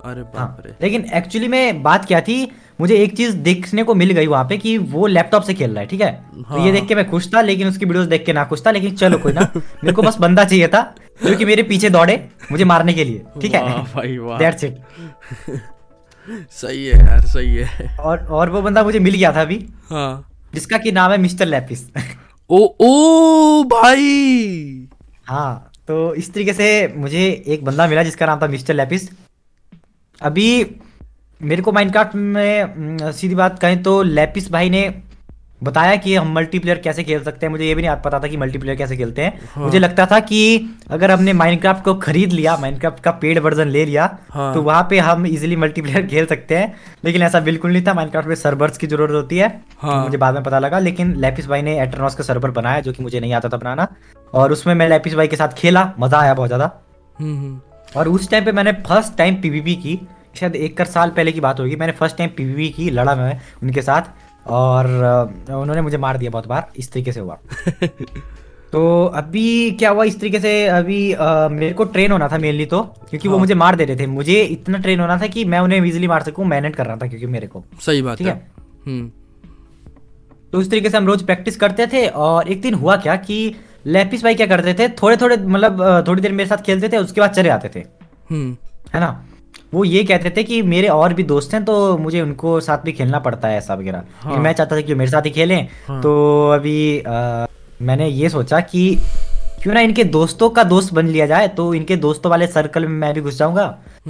अरे 0.05 0.21
हाँ। 0.21 0.31
बाप 0.35 0.57
रे। 0.65 0.73
लेकिन 0.81 1.05
एक्चुअली 1.13 1.47
में 1.47 1.83
बात 1.83 2.05
क्या 2.05 2.21
थी? 2.21 2.51
मुझे 2.81 2.95
एक 2.95 3.15
चीज़ 3.17 3.35
देखने 3.37 3.83
को 3.83 3.93
मिल 3.95 4.11
गई 4.11 4.27
वहाँ 4.27 4.45
पे 4.45 4.57
कि 4.57 4.77
वो 4.77 5.05
लैपटॉप 5.07 5.43
से 5.43 5.53
खेल 5.53 5.71
रहा 5.71 5.79
है 5.81 5.87
ठीक 5.87 6.01
है? 6.01 6.11
हाँ। 6.11 6.43
तो 6.43 6.55
हाँ, 6.55 6.65
ये 6.65 6.71
देख 6.71 6.87
के 6.87 6.95
मैं 6.95 7.09
खुश 7.09 7.33
था 7.33 7.41
लेकिन 7.41 7.67
उसकी 7.67 7.85
वीडियोस 7.85 8.07
देख 8.07 8.25
के 8.25 8.33
ना 8.33 8.43
खुश 8.45 8.65
था 8.65 8.71
लेकिन 8.71 8.95
चलो 8.95 9.17
कोई 9.17 9.33
ना 9.33 9.47
मेरे 9.55 9.91
को 9.93 10.01
बस 10.01 10.17
बंदा 10.19 10.43
चाहिए 10.43 10.67
था 10.67 10.81
जो 11.23 11.35
कि 11.37 11.45
मेरे 11.45 11.63
पीछे 11.63 11.89
दौड़े 11.89 12.17
मुझे 12.51 12.63
मारने 12.63 12.93
के 12.93 13.03
लिए 13.03 13.21
ठीक 13.41 13.53
है? 13.55 13.61
भाई 13.95 14.17
वाह। 14.17 14.37
दैट्स 14.39 14.63
इट 14.63 14.77
सही 16.51 16.85
है 16.85 16.99
यार 16.99 17.21
सही 17.21 17.55
है। 17.55 17.95
और 17.97 18.25
और 18.27 18.49
वो 18.49 18.61
बंदा 18.61 18.83
मुझे 18.83 18.99
मिल 18.99 19.15
गया 19.15 19.31
था 19.33 19.41
अभी। 19.41 19.57
हाँ। 19.89 20.31
जिसका 20.53 20.77
की 20.77 20.91
नाम 20.91 21.11
है 21.11 21.17
मिस्टर 21.17 21.45
लैपिस। 21.45 21.83
ओ 22.49 22.59
ओ 22.81 23.63
भाई। 23.63 24.87
हाँ 25.25 25.71
तो 25.87 26.13
इस 26.15 26.33
तरीके 26.33 26.53
से 26.53 26.93
मुझे 26.97 27.43
एक 27.47 27.65
बंदा 27.65 27.87
मिला 27.87 28.03
जिसका 28.03 28.25
नाम 28.25 28.39
था 28.41 28.47
मिस्टर 28.47 28.73
लैपिस। 28.73 29.09
अभी 30.21 30.65
मेरे 31.41 31.61
को 31.61 31.71
माइनक्राफ्ट 31.71 32.15
में 32.15 33.11
सीधी 33.11 33.35
बात 33.35 33.59
कहें 33.59 33.81
तो 33.83 34.01
लैपिस 34.03 34.51
भाई 34.51 34.69
ने 34.69 34.87
बताया 35.61 35.95
कि 35.95 36.15
हम 36.15 36.31
मल्टीप्लेयर 36.33 36.77
कैसे 36.77 37.03
खेल 37.03 37.23
सकते 37.23 37.45
हैं? 37.45 37.51
मुझे 37.51 37.65
ये 37.65 37.75
भी 37.75 37.81
नहीं 37.81 37.95
पता 37.95 38.19
था 38.19 38.27
कि 38.27 38.37
मल्टीप्लेयर 38.37 38.77
कैसे 38.77 38.97
खेलते 38.97 39.21
हैं। 39.21 39.39
हाँ। 39.53 39.63
मुझे 39.63 39.79
लगता 39.79 40.05
था 40.05 40.19
कि 40.19 40.39
अगर 40.91 41.11
हमने 41.11 41.33
माइनक्राफ्ट 41.33 41.83
को 41.83 41.93
खरीद 41.95 42.31
लिया 42.31 42.55
माइनक्राफ्ट 42.57 43.03
का 43.03 43.11
पेड 43.21 43.39
वर्जन 43.39 43.67
ले 43.67 43.85
लिया 43.85 44.09
हाँ। 44.31 44.53
तो 44.53 44.61
वहाँ 44.61 44.85
पे 44.89 44.99
हम 44.99 45.25
इजीली 45.25 45.55
मल्टीप्लेयर 45.55 46.05
खेल 46.11 46.25
सकते 46.25 46.57
हैं। 46.57 46.73
लेकिन 47.05 47.21
ऐसा 47.21 47.39
बिल्कुल 47.39 47.71
नहीं 47.71 47.83
था। 47.87 47.93
माइनक्राफ्ट 47.93 48.27
में 48.27 48.35
सर्वर्स 48.35 48.77
की 48.77 48.87
ज़रूरत 48.87 49.13
होती 49.13 49.37
है 49.37 49.47
हाँ। 49.79 50.03
मुझे 50.03 50.17
बाद 50.17 50.33
में 50.33 50.43
पता 50.43 50.59
लगा। 50.59 50.79
लेकिन 50.79 51.15
लैपिस 51.17 51.47
भाई 51.47 51.61
ने 51.61 51.79
एटरनॉस 51.81 52.15
का 52.15 52.23
सर्वर 52.23 52.51
बनाया 52.51 52.79
जो 52.79 52.93
कि 52.93 53.03
मुझे 53.03 53.19
नहीं 53.19 53.33
आता 53.33 53.49
था 53.49 53.57
बनाना 53.57 53.87
और 54.33 54.51
उसमें 54.51 54.73
मैं 54.73 54.89
लैपिस 54.89 55.15
भाई 55.15 55.27
के 55.27 55.35
साथ 55.35 55.53
खेला 55.57 55.91
मज़ा 55.99 56.19
आया 56.19 56.33
बहुत 56.33 56.49
ज़्यादा। 56.49 56.71
हम्म 57.15 57.37
हम्म। 57.37 57.99
और 57.99 58.07
उस 58.07 58.29
टाइम 58.29 58.45
पे 58.45 58.51
मैंने 58.51 58.71
फ़र्स्ट 58.87 59.17
टाइम 59.17 59.35
पीवीपी 59.41 59.75
की 59.75 59.99
शायद 60.39 60.55
एक 60.55 60.77
कर 60.77 60.85
साल 60.85 61.09
पहले 61.09 61.31
की 61.31 61.39
बात 61.39 61.59
होगी। 61.59 61.75
मैंने 61.75 61.93
फ़र्स्ट 61.93 62.17
टाइम 62.17 62.29
पीवीपी 62.37 62.69
की 62.69 62.89
लड़ा 62.89 63.15
मैं 63.15 63.39
उनके 63.63 63.81
साथ। 63.81 64.01
और 64.47 64.85
उन्होंने 65.49 65.81
मुझे 65.81 65.97
मार 65.97 66.17
दिया 66.17 66.31
बहुत 66.31 66.47
बार 66.47 66.71
इस 66.77 66.91
तरीके 66.91 67.11
से 67.11 67.19
हुआ। 67.19 67.37
तो 68.71 69.05
अभी 69.05 69.71
क्या 69.71 69.89
हुआ 69.89 70.03
इस 70.03 70.19
तरीके 70.19 70.39
से 70.39 70.67
अभी 70.67 71.11
अ, 71.11 71.47
मेरे 71.51 71.73
को 71.73 71.83
ट्रेन 71.83 72.11
होना 72.11 72.27
था 72.27 72.37
मेनली 72.37 72.65
तो 72.65 72.81
क्योंकि 72.81 73.27
हाँ। 73.27 73.33
वो। 73.33 73.39
मुझे 73.39 73.53
मार 73.53 73.75
दे 73.75 73.85
रहे 73.85 73.97
थे। 73.97 74.07
मुझे 74.07 74.41
इतना 74.41 74.77
ट्रेन 74.77 74.99
होना 74.99 75.17
था 75.17 75.27
कि 75.27 75.45
मैं 75.45 75.59
उन्हें 75.59 75.85
इजीली 75.85 76.07
मार 76.07 76.23
सकूँ 76.23 76.45
मैनेट 76.45 76.75
कर 76.75 76.85
रहा 76.85 76.97
था 76.97 77.07
क्योंकि 77.07 77.25
मेरे 77.25 77.47
को। 77.47 77.63
सही 77.81 78.01
बात 78.01 78.17
ठीक 78.17 78.27
है। 78.27 78.33
है? 78.33 78.51
हम्म। 78.85 79.11
तो 80.51 80.59
उस 80.59 80.69
तरीके 80.71 80.89
से 80.89 80.97
हम 80.97 81.05
रोज 81.07 81.23
प्रैक्टिस 81.23 81.55
करते 81.57 81.87
थे 81.87 82.07
और 82.07 82.47
एक 82.47 82.61
दिन 82.61 82.73
हुआ 82.73 82.95
क्या 82.95 83.15
कि 83.15 83.55
लैपिस 83.85 84.23
भाई 84.23 84.35
क्या 84.35 84.47
करते 84.47 84.73
थे 84.73 84.89
थोड़े 84.89 85.17
थोड़े 85.17 85.37
मतलब 85.37 86.03
थोड़ी 86.07 86.21
देर 86.21 86.31
मेरे 86.31 86.49
साथ 86.49 86.57
खेलते 86.57 86.89
थे 86.89 86.97
उसके 86.97 87.21
बाद 87.21 87.29
चले 87.29 87.49
आते 87.49 87.69
थे। 87.75 87.79
हम्म। 88.29 88.57
है 88.93 88.99
ना? 88.99 89.25
वो 89.75 89.83
ये 89.83 90.03
कहते 90.03 90.29
थे 90.37 90.43
कि 90.43 90.61
मेरे 90.73 90.87
और 90.87 91.13
भी 91.13 91.23
दोस्त 91.29 91.53
हैं 91.53 91.63
तो 91.65 91.75
मुझे 91.97 92.21
उनको 92.21 92.59
साथ 92.61 92.83
भी 92.85 92.91
खेलना 92.91 93.19
पड़ता 93.19 93.47
है 93.47 93.57
ऐसा 93.57 93.73
वगैरह। 93.73 94.03
हाँ। 94.21 94.37
मैं 94.37 94.53
चाहता 94.53 94.75
था 94.75 94.81
कि 94.81 94.95
मेरे 94.95 95.11
साथ 95.11 95.25
ही 95.25 95.31
खेलें। 95.31 95.67
हाँ। 95.87 96.01
तो 96.01 96.13
अभी 96.53 96.77
अ, 96.99 97.45
मैंने 97.81 98.07
ये 98.09 98.29
सोचा 98.29 98.59
कि 98.73 98.83
क्यों 99.63 99.73
ना 99.73 99.81
इनके 99.81 100.03
दोस्तों 100.13 100.49
का 100.49 100.63
दोस्त 100.63 100.93
बन 100.93 101.07
लिया 101.07 101.25
जाए 101.27 101.47
तो 101.57 101.73
इनके 101.73 101.95
दोस्तों 101.97 102.29
वाले 102.31 102.47
सर्कल 102.47 102.85
में 102.87 102.97
मैं 102.99 103.13
भी 103.13 103.21
घुस 103.21 103.37
जाऊँगा 103.37 103.65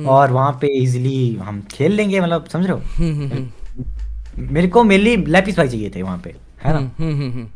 और 0.07 0.31
वहाँ 0.31 0.51
पे 0.61 0.67
इजिली 0.81 1.35
हम 1.43 1.61
खेल 1.71 1.91
लेंगे 1.91 2.19
मतलब 2.19 2.45
समझ 2.53 2.65
रहे 2.65 2.73
हो? 2.73 2.81
हम्म 2.97 3.13
हम्म 3.13 3.31
हम्म। 3.33 4.53
मेरे 4.53 4.67
को 4.67 4.83
मेनली 4.83 5.15
लैपिस 5.17 5.57
भाई 5.57 5.67
चाहिए 5.67 5.91
थे 5.95 6.01
वहाँ 6.01 6.17
पे 6.23 6.33
है 6.63 6.73
ना? 6.73 6.79
हम्म 6.79 7.11
हम्म 7.11 7.31
हम्म। 7.31 7.47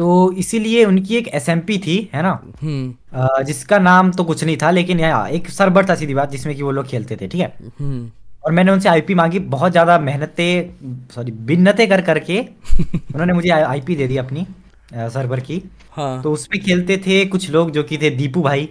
तो 0.00 0.10
इसीलिए 0.32 0.84
उनकी 0.84 1.16
एक 1.16 1.26
एसएमपी 1.28 1.78
थी 1.78 1.96
है 2.14 2.22
ना? 2.22 2.30
हम्म। 2.62 3.42
जिसका 3.44 3.78
नाम 3.78 4.10
तो 4.12 4.24
कुछ 4.24 4.44
नहीं 4.44 4.56
था 4.56 4.70
लेकिन 4.70 5.00
यहाँ 5.00 5.28
एक 5.28 5.48
सर्वर 5.50 5.88
था 5.88 5.94
सीधी 5.94 6.14
बात 6.14 6.30
जिसमें 6.30 6.54
कि 6.56 6.62
वो 6.62 6.70
लोग 6.70 6.86
खेलते 6.86 7.16
थे 7.16 7.28
ठीक 7.28 7.40
है? 7.40 7.52
हम्म। 7.80 8.10
और 8.44 8.52
मैंने 8.52 8.72
उनसे 8.72 8.88
आईपी 8.88 9.14
मांगी 9.14 9.38
बहुत 9.38 9.72
ज़्यादा 9.72 9.98
मेहनतें 9.98 11.08
सॉरी 11.14 11.32
बिन्नतें 11.32 11.88
कर 11.88 12.00
करके 12.00 12.38
उन्होंने 12.80 13.32
मुझे 13.32 13.50
आईपी 13.50 13.96
दे 13.96 14.06
दी 14.08 14.16
अपनी 14.16 14.46
सर्वर 14.94 15.40
की। 15.40 15.62
हाँ। 15.92 16.22
तो 16.22 16.32
उसमें 16.32 16.62
खेलते 16.62 16.96
थे 17.06 17.24
कुछ 17.26 17.50
लोग 17.50 17.70
जो 17.70 17.82
कि 17.82 17.98
थे 17.98 18.10
दीपू 18.10 18.42
भाई 18.42 18.68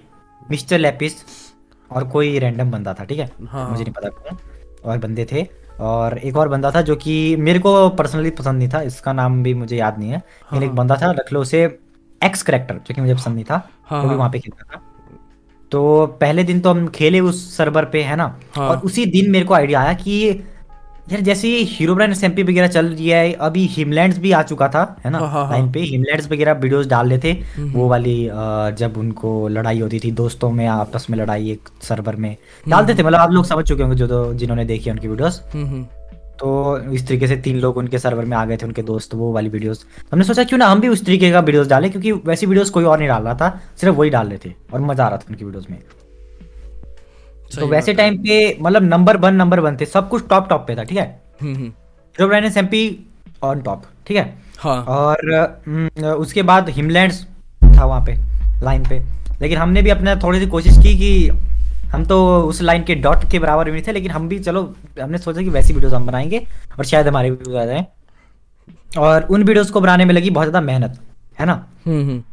मिस्टर 0.52 0.80
लैपिस 0.80 1.13
और 1.92 2.08
कोई 2.08 2.38
रैंडम 2.39 2.72
बंदा 2.72 2.94
था 2.94 3.04
ठीक 3.04 3.20
है? 3.20 3.30
हाँ। 3.48 3.70
मुझे 3.72 3.84
नहीं 3.84 3.94
पता 3.94 4.38
और 4.84 4.98
बंदे 4.98 5.28
थे। 5.32 5.48
और 5.80 6.18
एक 6.18 6.38
और 6.38 6.48
बंदा 6.50 6.72
था 6.72 6.82
जो 6.82 6.96
कि 6.96 7.36
मेरे 7.39 7.60
को 7.60 7.89
पर्सनली 7.89 8.30
पसंद 8.30 8.60
नहीं 8.60 8.70
था 8.70 8.82
इसका 8.82 9.13
नाम 9.13 9.42
भी 9.44 9.54
मुझे 9.54 9.78
याद 9.78 10.00
नहीं 10.00 10.10
है 10.10 10.18
लेकिन 10.18 10.63
एक 10.63 10.76
बंदा 10.76 10.96
था 10.96 11.12
रख 11.12 11.34
लो 11.34 11.42
उसे 11.42 11.63
एक्स 12.22 12.42
करेक्टर 12.44 12.80
जो 12.88 12.94
कि 12.94 13.02
मुझे 13.02 13.13
पसंद 13.13 13.36
नहीं 13.36 13.46
था 13.46 13.68
हाँ, 13.86 14.02
वो 14.02 14.04
भी 14.04 14.10
हाँ। 14.10 14.18
वहाँ 14.18 14.30
पे 14.32 14.39
खेलता 14.39 14.76
था 14.76 14.82
तो 15.72 16.06
पहले 16.22 16.44
दिन 16.44 16.60
तो 16.62 16.70
हम 16.70 16.88
खेले 16.88 17.20
उस 17.20 17.58
सर्वर 17.58 17.86
पे 17.86 18.02
है 18.04 18.15
ना 18.15 18.36
हाँ। 18.56 18.70
और 18.70 18.78
उसी 18.78 19.06
दिन 19.06 19.32
मेरे 19.32 19.46
को 19.46 19.54
आइडिया 19.54 19.82
आया 19.82 19.94
कि 19.94 20.44
यार 21.12 21.22
जैसे 21.22 21.50
ये 21.50 21.62
हीरो 21.65 21.93
ब्रांड 21.95 22.12
एसएमपी 22.12 22.43
वगैरह 22.43 22.67
चल 22.67 22.86
रही 22.86 23.08
है 23.10 23.32
अभी 23.41 23.65
हिमलैंड्स 23.67 24.17
भी 24.19 24.32
आ 24.32 24.41
चुका 24.43 24.67
था 24.69 24.82
है 25.06 25.12
ना? 25.12 25.19
हाँ, 25.19 25.30
हाँ, 25.30 25.43
हाँ। 25.43 25.52
लाइन 25.52 25.72
पे 25.72 25.80
हिमलैंड्स 25.82 26.32
वगैरह 26.32 26.54
वीडियोस 26.56 26.88
डाल 26.88 27.10
रहे 27.10 27.19
थे। 27.19 27.63
वो 27.72 27.88
वाली 27.89 28.17
जब 28.78 28.98
उनको 28.98 29.48
लड़ाई 29.48 29.80
होती 29.80 30.00
थी 30.00 30.12
दोस्तों 30.13 30.52
में 30.52 30.65
आपस 30.67 31.08
में 31.10 31.17
लड़ाई 31.17 31.50
एक 31.52 31.69
सर्वर 31.84 32.15
में 32.15 32.36
डालते 32.65 32.95
थे। 32.95 33.04
मतलब 33.04 33.19
आप 33.19 33.32
लोग 33.32 33.45
समझ 33.45 33.65
चुके 33.65 33.84
होंगे 33.84 33.98
जो 33.98 34.08
तो 34.08 34.34
जिन्होंने 34.34 34.65
देखी 34.65 34.91
उनकी 34.91 35.08
वीडियोस 35.08 35.41
हम्म 35.54 35.67
हम्म। 35.67 35.84
तो 36.39 36.78
इस 36.93 37.08
तरीके 37.08 37.28
से 37.28 37.36
तीन 37.38 37.60
लोग 37.60 37.78
उनके 37.78 38.00
सर्वर 38.00 38.26
में 38.26 38.36
आ 38.38 38.43
गए 38.45 38.58
थे 38.58 38.65
उनके 38.65 38.82
दोस्त 38.84 39.15
वो 39.15 39.32
वाली 39.34 39.50
वीडियोस 39.50 39.86
हमने 40.12 40.26
सोचा 40.26 40.43
क्यों 40.43 40.60
ना 40.60 40.67
हम 40.67 40.82
भी 40.82 40.88
उस 40.88 41.06
तरीके 41.06 41.32
का 41.32 41.39
वीडियोस 41.41 41.67
डालें? 41.67 41.89
क्योंकि 41.91 42.12
वैसी 42.12 42.45
वीडियोस 42.45 42.69
कोई 42.69 42.84
और 42.84 43.00
नहीं 43.00 43.08
डाल 43.08 43.24
रहा 43.24 43.34
था 43.36 43.60
सिर्फ़ 43.78 43.95
वही 43.95 44.10
डाल 44.10 44.28
रहे 44.28 44.38
थे 44.45 44.54
और 44.74 44.82
मज़ा 44.82 45.06
आ 45.06 45.08
रहा 45.08 45.17
था 45.17 45.26
उनकी 45.30 45.45
वीडियोस 45.45 45.65
में। 45.69 45.80
तो 47.56 47.68
वैसे 47.68 47.94
टाइम 47.94 48.18
पे 48.24 48.58
मतलब 48.62 48.84
नंबर 48.84 49.18
वन 49.18 49.36
नंबर 49.36 49.60
वन 49.60 49.78
थे 49.78 49.86
सब 49.86 50.10
कुछ 50.10 50.28
टॉप 50.30 50.50
टॉप 50.50 50.66
पे 50.68 50.76
था 50.76 50.84
ठीक 50.84 50.98
है? 50.98 51.06
हम्म 51.42 51.56
hero 51.56 52.28
brand 52.28 52.46
SMP 52.46 52.82
on 53.44 53.62
top 53.62 53.84
ठीक 54.08 54.18
है? 54.18 54.34
हाँ। 54.60 54.82
और 54.84 55.34
हम्म, 55.68 56.06
उसके 56.06 56.44
बाद 56.44 56.70
हिमलैंड्स 56.70 57.26
था 57.78 57.86
वहाँ 57.86 58.06
पे 58.06 58.18
लाइन 58.64 58.84
पे। 58.90 59.00
लेकिन 59.42 59.58
हमने 59.58 59.82
भी 59.82 59.90
अपना 59.90 60.16
थोड़ी 60.24 60.40
सी 60.40 60.48
कोशिश 60.48 60.78
की 60.84 60.98
कि 60.98 61.28
हम 61.92 62.06
तो 62.06 62.18
उस 62.44 62.62
लाइन 62.62 62.84
के 62.84 62.96
डॉट 62.96 63.30
के 63.32 63.40
बराबर 63.40 63.66
भी 63.66 63.72
नहीं 63.72 63.84
थे 63.88 63.92
लेकिन 63.92 64.12
हम 64.12 64.28
भी 64.30 64.40
चलो 64.40 64.64
हमने 65.02 65.18
सोचा 65.18 65.42
कि 65.42 65.50
वैसी 65.50 65.74
वीडियोस 65.74 65.94
हम 65.94 66.06
बनाएँगे 66.06 66.46
और 66.78 66.86
शायद 66.86 67.08
हमारे 67.08 67.30
वीडियोस 67.30 67.58
आ 67.58 67.66
जाएँ। 67.66 67.86
और 68.98 69.24
उन 69.24 69.44
वीडियोस 69.44 69.72
को 69.72 69.82
बनाने 69.82 70.06
में 70.06 70.14
लगी 70.14 70.30
बहुत 70.30 70.50
ज़्यादा 70.50 70.66
मेहनत 70.66 71.00
है 71.40 71.46
ना? 71.46 71.54
हम्म 71.86 72.02
हम्म। 72.02 72.24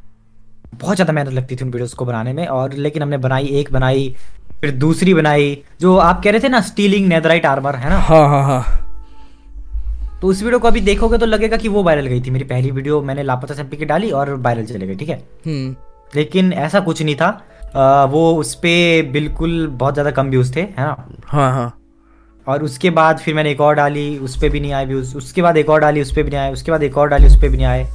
बहुत 0.81 0.95
ज़्यादा 0.97 1.13
मेहनत 1.13 1.33
लगती 1.33 1.57
थी 1.57 1.65
उन 1.65 1.71
वीडियोस 1.71 1.95
को 1.95 2.05
बनाने 2.05 2.33
में 2.33 2.47
और 2.47 2.73
लेकिन 2.75 3.03
हमने 3.03 3.19
बनाई 3.19 3.47
एक 3.61 3.73
बनाई 3.73 4.15
फिर 4.61 4.71
दूसरी 4.71 5.15
बनाई 5.15 5.57
जो 5.81 5.97
आप 5.99 6.23
कह 6.25 6.31
रहे 6.31 6.41
थे 6.41 6.49
ना 6.49 6.61
स्टीलिंग 6.61 7.07
नेदराइट 7.09 7.47
आर्मर 7.47 7.75
है 7.75 7.91
ना? 7.91 7.99
हाँ 7.99 8.29
हाँ 8.29 8.43
हाँ। 8.45 8.83
तो 10.23 10.29
उस 10.29 10.43
वीडियो 10.43 10.59
को 10.59 10.69
अभी 10.69 10.81
देखोगे 10.81 11.19
तो 11.19 11.27
लगेगा 11.27 11.57
कि 11.57 11.69
वो 11.69 11.83
वायरल 11.83 12.07
गई 12.07 12.21
थी 12.21 12.31
मेरी 12.31 12.45
पहली 12.45 12.71
वीडियो 12.71 13.01
मैंने 13.03 13.23
लापता 13.23 13.55
सैंपी 13.55 13.77
की 13.77 13.85
डाली 13.85 14.11
और 14.11 14.35
वायरल 14.35 14.65
चले 14.67 14.87
गई 14.87 14.95
ठीक 14.95 15.09
है? 15.09 15.17
हम्म। 15.47 15.75
लेकिन 16.17 16.53
ऐसा 16.53 16.81
कुछ 16.81 17.03
नहीं 17.03 17.17
था। 17.17 17.29
अ, 17.75 18.05
वो 18.11 18.33
उस 18.37 18.55
पर 18.55 19.11
बिल्कुल 19.13 19.67
बहुत 19.67 19.95
ज़्यादा 19.95 20.11
कम 20.11 20.31
व्यूज़ 20.31 20.55
थे 20.57 20.61
है 20.61 20.75
ना? 20.79 20.97
हाँ 21.27 21.51
हाँ। 21.53 21.73
और 22.47 22.63
उसके 22.63 22.91
बाद 22.91 23.19
फिर 23.19 23.35
मैंने 23.35 23.51
एक 23.51 23.61
और 23.61 23.75
डाली 23.75 24.19
उस 24.19 24.37
पर 24.37 24.49
भी 24.49 24.61
नहीं 24.61 24.73
आए 24.73 24.87
व्यूज़ 24.87 25.17
उसके 25.17 25.43
बाद 25.43 25.57
एक 25.57 25.71
और 25.71 25.81
डाली 25.81 26.01
उस 26.01 26.13
पर 26.17 26.23
भी 26.23 26.31
नहीं 26.31 26.41
आए। 26.41 26.53
उसके 26.53 26.71
बाद 26.71 26.83
एक 26.83 26.99
और 26.99 27.09
डाली 27.09 27.27
उस 27.27 27.37
पर 27.37 27.49
भी 27.49 27.57
नहीं 27.57 27.67
आए। 27.67 27.87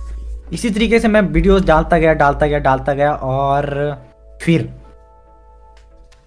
इसी 0.53 0.69
तरीके 0.69 0.99
से 0.99 1.07
मैं 1.07 1.21
वीडियोस 1.21 1.63
डालता 1.65 1.97
गया 1.97 2.13
डालता 2.13 2.47
गया 2.47 2.59
डालता 2.59 2.93
गया 2.93 3.13
और 3.13 3.69
फिर 4.41 4.69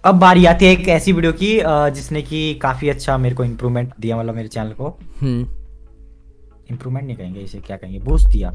अब 0.05 0.15
बारी 0.19 0.45
आती 0.45 0.65
है 0.65 0.71
एक 0.71 0.87
ऐसी 0.89 1.11
वीडियो 1.11 1.31
की 1.33 1.51
जिसने 1.95 2.21
कि 2.21 2.39
काफ़ी 2.61 2.89
अच्छा 2.89 3.17
मेरे 3.17 3.35
को 3.35 3.43
इम्प्रूवमेंट 3.43 3.93
दिया 3.99 4.17
मतलब 4.17 4.35
मेरे 4.35 4.47
चैनल 4.47 4.71
को। 4.71 4.87
हम्म। 5.21 5.47
इम्प्रूवमेंट 6.71 7.05
नहीं 7.05 7.15
कहेंगे 7.17 7.39
इसे 7.39 7.59
क्या 7.59 7.77
कहेंगे? 7.77 7.99
बूस्ट 7.99 8.27
दिया। 8.29 8.49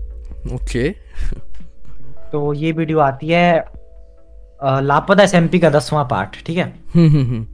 ओके 0.54 0.88
तो 2.32 2.52
ये 2.54 2.72
वीडियो 2.72 2.98
आती 3.00 3.28
है 3.28 3.64
लापता 4.62 5.22
एस 5.22 5.32
का 5.62 5.70
दसवां 5.70 6.04
पार्ट 6.08 6.44
ठीक 6.46 6.58
है? 6.58 6.72
हम्म 6.94 7.08
हम्म 7.08 7.24
हम्म। 7.24 7.46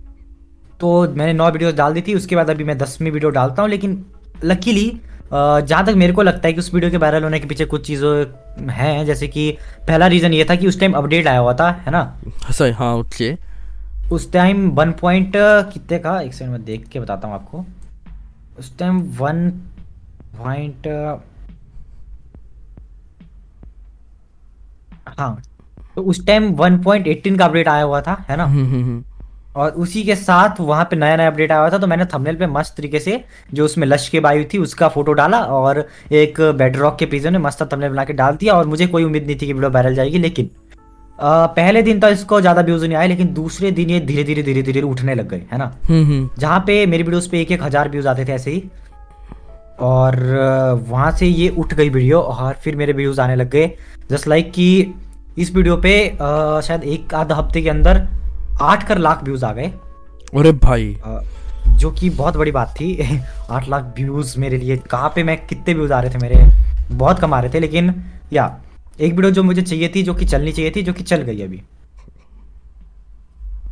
तो 0.81 1.15
मैंने 1.17 1.33
नौ 1.33 1.51
वीडियो 1.51 1.73
डाल 1.73 1.95
दी 1.95 2.03
थी 2.09 2.15
उसके 2.15 2.37
बाद 2.37 2.51
अभी 2.51 2.65
मैं 2.65 2.79
दसवीं 2.79 3.11
वीडियो 3.11 3.31
डालता 3.31 3.63
हूँ 3.63 3.71
लेकिन 3.71 4.05
लकीली 4.45 4.89
जहाँ 5.33 5.85
तक 5.87 5.95
मेरे 5.97 6.13
को 6.13 6.23
लगता 6.23 6.49
है 6.49 6.53
कि 6.53 6.59
उस 6.59 6.73
वीडियो 6.75 6.91
के 6.91 6.97
वायरल 6.97 7.23
होने 7.25 7.39
के 7.41 7.47
पीछे 7.47 7.65
कुछ 7.65 7.87
चीज़ें 7.87 8.69
हैं 8.73 9.05
जैसे 9.07 9.29
कि 9.29 9.51
पहला 9.89 10.07
रीज़न 10.07 10.33
ये 10.33 10.45
था 10.51 10.55
कि 10.57 10.67
उस 10.69 10.81
टाइम 10.81 10.93
अपडेट 10.95 11.27
आया 11.27 11.39
हुआ 11.39 11.55
था 11.55 11.71
है 11.87 11.93
ना? 11.93 12.03
सही 12.53 12.73
हाँ 12.73 12.95
ओके 12.97 13.35
उस 14.13 14.33
टाइम 14.33 14.69
वन 14.71 14.93
पॉइंट 14.93 15.33
कितने 15.37 15.99
का? 15.99 16.21
एक 16.21 16.35
सेकंड 16.35 16.53
में 16.53 16.65
देख 16.65 16.87
के 16.89 17.01
बताता 17.01 17.29
हूँ 17.29 17.35
आपको। 17.35 17.65
उस 18.59 18.77
टाइम 18.79 19.01
वन 19.19 19.51
पॉइंट 20.39 20.87
हाँ। 25.19 25.43
तो 25.97 26.03
उस 26.03 26.27
टाइम 26.27 26.53
1.18 26.57 27.39
का 27.39 27.45
अपडेट 27.45 27.69
आया 27.69 27.83
हुआ 27.83 28.01
था 28.01 28.25
है 28.31 28.37
ना? 28.37 28.45
हम्म, 28.45 28.65
हम्म, 28.65 28.83
हम्म। 28.83 29.05
और 29.57 29.71
उसी 29.71 30.03
के 30.03 30.15
साथ 30.17 30.61
वहाँ 30.61 30.85
पे 30.85 30.97
नया 30.97 31.17
नया 31.17 31.31
अपडेट 31.31 31.53
आया 31.53 31.61
हुआ 31.61 31.71
था 31.71 31.79
तो 31.79 31.87
मैंने 31.87 32.05
थंबनेल 32.05 32.37
पे 32.37 32.47
मस्त 32.47 32.77
तरीके 32.77 32.99
से 33.01 33.25
जो 33.55 33.65
उसमें 33.65 33.87
लश 33.87 34.09
के 34.09 34.21
बाई 34.21 34.45
थी 34.45 34.59
उसका 34.59 34.89
फ़ोटो 34.89 35.13
डाला 35.13 35.41
और 35.59 35.89
एक 36.13 36.41
बेड 36.41 36.77
रॉक 36.77 36.99
के 36.99 37.07
पीछे 37.07 37.31
ने 37.31 37.39
मस्त 37.39 37.63
थंबनेल 37.63 37.91
बना 37.91 38.05
के 38.05 38.13
डाल 38.13 38.37
दिया 38.37 38.55
और 38.55 38.67
मुझे 38.67 38.87
कोई 38.87 39.05
उम्मीद 39.05 39.27
नहीं 39.27 39.37
थी 39.37 39.47
कि 39.47 39.53
वीडियो 39.53 39.71
वायरल 39.71 39.95
जाएगी 39.95 40.19
लेकिन 40.19 40.51
पहले 41.21 41.83
दिन 41.83 42.01
तो 42.01 42.09
इसको 42.09 42.41
ज़्यादा 42.41 42.63
व्यूज़ 42.63 42.85
नहीं 42.85 42.97
आए 42.97 43.09
लेकिन 43.09 43.33
दूसरे 43.35 43.71
दिन 43.71 43.91
ये 43.91 44.01
धीरे 44.01 44.25
धीरे 44.25 44.43
धीरे 44.43 44.63
धीरे 44.63 44.81
उठने 44.83 45.15
लग 45.15 45.29
गए 45.29 45.43
है 45.53 45.59
ना? 45.59 45.73
जहाँ 46.39 46.59
पे 46.67 46.85
मेरी 46.87 47.03
वीडियोस 47.03 47.27
पे 47.27 47.41
एक 47.41 47.53
एक 47.53 47.63
हज़ार 47.63 47.89
व्यूज़ 47.89 48.09
आते 48.09 48.25
थे 48.25 48.33
ऐसे 48.33 48.51
ही 48.51 48.63
और 49.81 50.17
वहाँ 50.89 51.11
से 51.13 51.27
ये 51.27 51.49
उठ 51.49 51.75
गई 51.75 51.89
वीडियो 51.89 52.21
और 52.21 52.55
फिर 52.65 52.77
मेरे 52.77 52.93
व्यूज़ 52.93 53.21
आने 53.21 53.37
लग 53.37 53.51
गए। 53.51 53.71
जस्ट 54.11 54.29
लाइक 54.29 54.53
कि 54.53 54.95
इस 55.39 55.55
वीडियो 55.55 55.77
पे 55.77 55.97
आ, 56.11 56.61
शायद 56.61 56.85
एक 56.85 57.15
आध 57.15 57.33
हफ़्ते 57.33 57.63
के 57.63 57.69
अंदर 57.69 58.07
आठ 58.63 58.87
कर 58.89 58.99
लाख 58.99 59.25
व्यूज़ 59.25 59.45
आ 59.45 59.53
गए। 59.53 59.73
अरे 60.37 60.53
भाई। 60.53 60.97
आ, 61.07 61.19
जो 61.69 61.91
कि 61.91 62.11
बहुत 62.11 62.37
बड़ी 62.37 62.51
बात 62.51 62.75
थी। 62.81 63.21
आठ 63.51 63.69
लाख 63.69 63.93
व्यूज़ 63.97 64.39
मेरे 64.41 64.59
लिए 64.59 64.77
कहाँ 64.91 65.13
पे 65.15 65.23
मैं 65.23 65.37
कितने 65.47 65.75
व्यूज़ 65.75 65.93
आ 65.93 66.01
रहे 66.01 66.15
थे 66.15 66.19
मेरे? 66.19 66.45
बहुत 66.93 67.19
कम 67.19 67.35
आ 67.35 67.41
रहे 67.41 67.55
थे 67.55 67.61
लेकिन 67.61 67.95
या 68.33 68.47
एक 69.01 69.13
वीडियो 69.13 69.31
जो 69.31 69.43
मुझे 69.43 69.63
चाहिए 69.63 69.89
थी 69.95 70.03
जो 70.03 70.15
कि 70.15 70.25
चलनी 70.25 70.53
चाहिए 70.53 70.71
थी 70.77 70.83
जो 70.83 70.93
कि 70.93 71.03
चल 71.03 71.23
गई 71.23 71.43
अभी। 71.43 71.63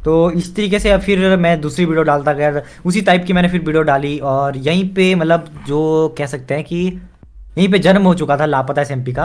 तो 0.04 0.30
इस 0.32 0.54
तरीके 0.56 0.78
से 0.78 0.90
अब 0.90 1.00
फिर 1.00 1.36
मैं 1.36 1.60
दूसरी 1.60 1.84
वीडियो 1.84 2.02
डालता 2.04 2.32
गया 2.32 2.62
उसी 2.86 3.00
टाइप 3.02 3.24
की 3.24 3.32
मैंने 3.32 3.48
फिर 3.48 3.60
वीडियो 3.60 3.82
डाली 3.82 4.18
और 4.30 4.56
यहीं 4.58 4.88
पे 4.94 5.14
मतलब 5.14 5.48
जो 5.66 6.14
कह 6.18 6.26
सकते 6.26 6.54
हैं 6.54 6.64
कि 6.64 6.84
यहीं 6.86 7.68
पे 7.68 7.78
जन्म 7.78 8.02
हो 8.02 8.14
चुका 8.14 8.36
था 8.36 8.46
लापता 8.46 8.82
एस 8.82 8.88
का। 8.90 9.24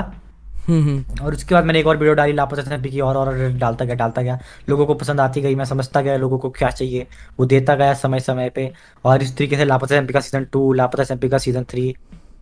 हम्म, 0.68 0.82
हम्म। 0.84 1.26
और 1.26 1.34
उसके 1.34 1.56
बाद 1.56 1.66
मैंने 1.66 1.80
एक 1.80 1.88
और 1.88 1.98
वीडियो 1.98 2.14
डाली 2.14 2.34
लापता 2.34 2.76
एस 2.76 2.82
की 2.84 3.00
और 3.02 3.18
और 3.18 3.36
डालता 3.52 3.86
गया 3.86 3.96
डालता 3.96 4.22
गया। 4.22 4.40
लोगों 4.70 4.86
को 4.86 4.94
पसंद 4.94 5.20
आती 5.20 5.42
गई 5.42 5.56
मैं 5.56 5.66
समझता 5.66 6.02
गया 6.02 6.16
लोगों 6.18 6.38
को 6.38 6.50
क्या 6.50 6.70
चाहिए 6.70 7.08
वो 7.40 7.46
देता 7.46 7.76
गया 7.76 7.94
समय 7.96 8.20
समय 8.20 8.50
पे। 8.50 8.72
और 9.06 9.24
इस 9.24 9.36
तरीके 9.38 9.58
से 9.58 9.66
लापता 9.66 9.96
एस 9.96 10.12
का 10.14 10.20
सीज़न 10.20 10.46
टू 10.54 10.72
लापता 10.74 11.04
एस 11.04 11.30
का 11.32 11.38
सीज़न 11.38 11.64
थ्री 11.70 11.94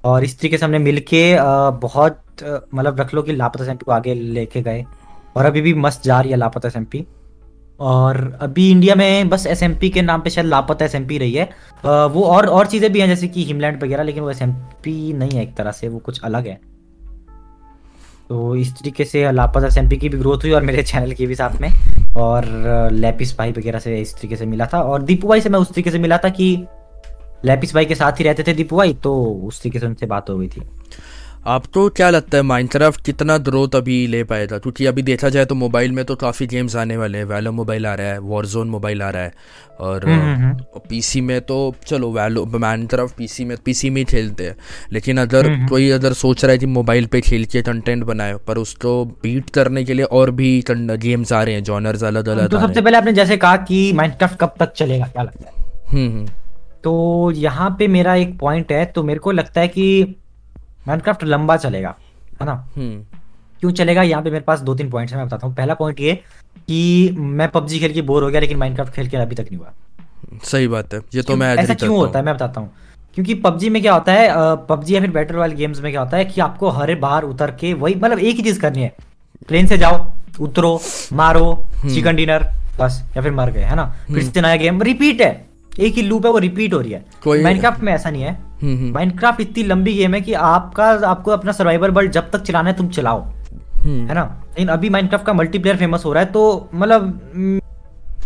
और 0.05 0.23
इस 0.23 0.39
तरीके 0.39 0.57
से 0.57 0.65
हमने 0.65 0.79
मिलके 0.79 1.23
बहुत 1.81 2.21
मतलब 2.43 2.99
रख 2.99 3.13
लो 3.13 3.21
कि 3.21 3.33
लापता 3.33 3.63
एसएमपी 3.63 3.85
को 3.85 3.91
आगे 3.91 4.13
लेके 4.13 4.61
गए। 4.61 4.85
और 5.37 5.45
अभी 5.45 5.61
भी 5.61 5.73
मस्त 5.75 6.03
जा 6.03 6.19
रही 6.21 6.31
है 6.31 6.37
लापता 6.37 6.67
एस 6.67 7.05
और 7.79 8.17
अभी 8.41 8.69
इंडिया 8.71 8.95
में 8.95 9.29
बस 9.29 9.45
एस 9.47 9.59
के 9.63 10.01
नाम 10.01 10.21
पे 10.21 10.29
शायद 10.29 10.47
लापता 10.47 10.85
एस 10.85 10.95
रही 10.95 11.33
है। 11.33 11.49
आ, 11.85 12.05
वो 12.05 12.23
और 12.25 12.45
और 12.47 12.67
चीज़ें 12.67 12.91
भी 12.91 12.99
हैं 12.99 13.07
जैसे 13.07 13.27
कि 13.27 13.43
हिमलैंड 13.45 13.83
वगैरह 13.83 14.03
लेकिन 14.03 14.23
वो 14.23 14.31
एस 14.31 14.41
नहीं 14.41 15.29
है 15.29 15.43
एक 15.43 15.53
तरह 15.55 15.71
से 15.71 15.87
वो 15.87 15.99
कुछ 15.99 16.21
अलग 16.21 16.47
है। 16.47 16.59
तो 18.29 18.55
इस 18.55 18.73
तरीके 18.73 19.05
से 19.05 19.31
लापता 19.31 19.67
एस 19.67 19.77
की 19.91 20.09
भी 20.09 20.17
ग्रोथ 20.17 20.43
हुई 20.43 20.51
और 20.51 20.61
मेरे 20.61 20.83
चैनल 20.83 21.11
की 21.13 21.27
भी 21.27 21.35
साथ 21.35 21.59
में। 21.61 21.69
और 22.17 22.45
लैपिस 22.93 23.37
भाई 23.37 23.51
वगैरह 23.51 23.79
से 23.79 23.99
इस 24.01 24.13
तरीके 24.15 24.35
से 24.35 24.45
मिला 24.45 24.65
था। 24.65 24.81
और 24.81 25.01
दीपू 25.01 25.27
भाई 25.27 25.41
से 25.41 25.49
मैं 25.49 25.59
उस 25.59 25.71
तरीके 25.71 25.91
से 25.91 25.99
मिला 25.99 26.17
था 26.17 26.29
कि 26.29 26.55
लैपिस 27.45 27.73
भाई 27.73 27.85
के 27.85 27.95
साथ 27.95 28.19
ही 28.19 28.23
रहते 28.23 28.43
थे 28.43 28.53
दीपू 28.53 28.77
भाई 28.77 28.93
तो 28.93 29.13
उस 29.47 29.61
तरीके 29.61 29.79
से 29.79 29.85
उनसे 29.85 30.05
बात 30.05 30.29
हो 30.29 30.37
गई 30.37 30.47
थी। 30.47 30.61
आप 31.47 31.63
तो 31.73 31.89
क्या 31.89 32.09
लगता 32.09 32.37
है 32.37 32.43
माइनक्राफ्ट 32.43 33.05
कितना 33.05 33.37
ग्रोथ 33.37 33.75
अभी 33.75 34.07
ले 34.07 34.23
पाएगा? 34.23 34.57
क्योंकि 34.57 34.85
अभी 34.85 35.01
देखा 35.01 35.29
जाए 35.29 35.45
तो 35.45 35.55
मोबाइल 35.55 35.91
में 35.91 36.05
तो 36.05 36.15
काफ़ी 36.15 36.47
गेम्स 36.47 36.75
आने 36.75 36.97
वाले 36.97 37.17
हैं। 37.17 37.25
वैलो 37.25 37.51
मोबाइल 37.51 37.85
आ 37.85 37.93
रहा 37.93 38.07
है 38.07 38.19
वॉरजोन 38.19 38.69
मोबाइल 38.69 39.01
आ 39.01 39.09
रहा 39.09 39.21
है। 39.21 39.31
और 39.79 39.99
पीसी 39.99 40.11
हम्म, 40.11 40.43
हम्म, 40.43 40.45
हम्म। 40.45 41.27
में 41.27 41.41
तो 41.41 41.75
चलो 41.87 42.11
वैलो 42.11 42.45
माइनक्राफ्ट 42.45 43.15
पीसी 43.15 43.45
में 43.45 43.57
पीसी 43.65 43.89
में 43.89 44.01
ही 44.01 44.05
खेलते 44.05 44.43
हैं। 44.43 44.55
लेकिन 44.91 45.17
अगर 45.17 45.49
कोई 45.69 45.89
अगर 45.89 46.13
सोच 46.13 46.45
रहा 46.45 46.51
है 46.51 46.57
कि 46.57 46.65
मोबाइल 46.65 47.05
पे 47.05 47.21
खेल 47.21 47.45
के 47.45 47.61
कंटेंट 47.61 48.03
बनाए 48.03 48.35
पर 48.47 48.57
उसको 48.57 49.05
बीट 49.05 49.49
करने 49.49 49.83
के 49.83 49.93
लिए 49.93 50.05
और 50.05 50.31
भी 50.31 50.63
गेम्स 50.69 51.33
आ 51.33 51.43
रहे 51.43 51.55
हैं 51.55 51.63
जॉनर्स 51.63 52.03
अलग 52.03 52.29
अलग 52.29 52.51
तो 52.51 52.59
सबसे 52.59 52.81
पहले 52.81 52.97
आपने 52.97 53.13
जैसे 53.13 53.37
कहा 53.37 53.55
कि 53.57 53.93
माइनक्राफ्ट 53.93 54.39
कब 54.39 54.53
तक 54.59 54.73
चलेगा 54.73 55.05
क्या 55.05 55.23
लगता 55.23 55.49
है? 55.49 56.25
तो 56.83 57.31
यहाँ 57.35 57.75
पे 57.79 57.87
मेरा 57.87 58.15
एक 58.15 58.39
पॉइंट 58.39 58.71
है 58.71 58.85
तो 58.85 59.03
मेरे 59.03 59.19
को 59.19 59.31
लगता 59.31 59.61
है 59.61 59.67
कि 59.67 60.15
माइनक्राफ्ट 60.87 61.23
लंबा 61.23 61.57
चलेगा 61.57 61.95
है 62.41 62.45
ना? 62.45 62.53
हम्म। 62.75 63.03
क्यों 63.59 63.71
चलेगा? 63.71 64.01
यहाँ 64.01 64.23
पे 64.23 64.31
मेरे 64.31 64.43
पास 64.43 64.59
दो 64.61 64.75
तीन 64.75 64.89
पॉइंट्स 64.89 65.13
है 65.13 65.17
मैं 65.19 65.27
बताता 65.27 65.47
हूँ। 65.47 65.55
पहला 65.55 65.73
पॉइंट 65.73 65.99
ये 65.99 66.13
कि 66.67 67.15
मैं 67.17 67.49
पबजी 67.51 67.79
खेल 67.79 67.93
के 67.93 68.01
बोर 68.01 68.23
हो 68.23 68.29
गया 68.29 68.41
लेकिन 68.41 68.57
माइनक्राफ्ट 68.57 68.93
खेल 68.93 69.07
के 69.09 69.17
अभी 69.17 69.35
तक 69.35 69.45
नहीं 69.51 69.57
हुआ। 69.57 69.71
सही 70.43 70.67
बात 70.67 70.93
है 70.93 70.99
ये 71.15 71.21
तो 71.21 71.35
मैं 71.35 71.55
ऐसा 71.55 71.73
क्यों 71.73 71.97
होता 71.97 72.19
है? 72.19 72.25
मैं 72.25 72.35
बताता 72.35 72.61
हूँ। 72.61 72.71
क्योंकि 73.15 73.33
पबजी 73.33 73.69
में 73.69 73.81
क्या 73.81 73.93
होता 73.93 74.13
है 74.13 74.29
पबजी 74.69 74.95
या 74.95 74.99
फिर 75.01 75.11
बैटल 75.11 75.35
वाले 75.35 75.55
गेम्स 75.55 75.79
में 75.81 75.91
क्या 75.91 76.01
होता 76.01 76.17
है 76.17 76.25
कि 76.25 76.41
आपको 76.41 76.69
हरे 76.69 76.95
बाहर 76.95 77.23
उतर 77.23 77.51
के 77.59 77.73
वही 77.73 77.95
मतलब 77.95 78.19
एक 78.19 78.35
ही 78.35 78.43
चीज़ 78.43 78.59
करनी 78.61 78.81
है। 78.81 78.93
प्लेन 79.47 79.67
से 79.67 79.77
जाओ 79.77 80.05
उतरो 80.39 80.79
मारो 81.13 81.45
चिकन 81.81 82.07
हम्म। 82.07 82.15
डिनर 82.17 82.43
बस 82.79 83.01
या 83.15 83.21
फिर 83.23 83.31
मर 83.31 83.51
गए 83.51 83.61
है 83.61 83.75
ना? 83.75 83.85
फिर 84.07 84.17
हम्म। 84.17 84.31
से 84.31 84.41
नया 84.41 84.55
गेम 84.55 84.81
रिपीट 84.81 85.21
है। 85.21 85.31
एक 85.79 85.95
ही 85.95 86.01
लूप 86.01 86.25
है 86.25 86.31
वो 86.31 86.37
रिपीट 86.39 86.73
हो 86.73 86.79
रही 86.79 86.91
है। 86.91 87.05
माइनक्राफ्ट 87.43 87.81
में 87.83 87.93
ऐसा 87.93 88.09
नहीं 88.09 88.23
है। 88.23 88.37
माइनक्राफ्ट 88.63 89.41
इतनी 89.41 89.63
लंबी 89.63 89.93
गेम 89.93 90.13
है 90.13 90.21
कि 90.21 90.33
आपका 90.33 90.85
आपको 91.07 91.31
अपना 91.31 91.51
सर्वाइवर 91.51 91.91
वर्ल्ड 91.91 92.11
जब 92.11 92.29
तक 92.31 92.41
चलाना 92.41 92.69
है 92.69 92.75
तुम 92.77 92.89
चलाओ। 92.89 93.21
हम्म। 93.21 94.07
है 94.07 94.13
ना? 94.13 94.23
लेकिन 94.49 94.67
अभी 94.67 94.89
माइनक्राफ्ट 94.89 95.25
का 95.25 95.33
मल्टीप्लेयर 95.33 95.77
फ़ेमस 95.77 96.05
हो 96.05 96.13
रहा 96.13 96.23
है 96.23 96.31
तो 96.31 96.69
मतलब 96.73 97.21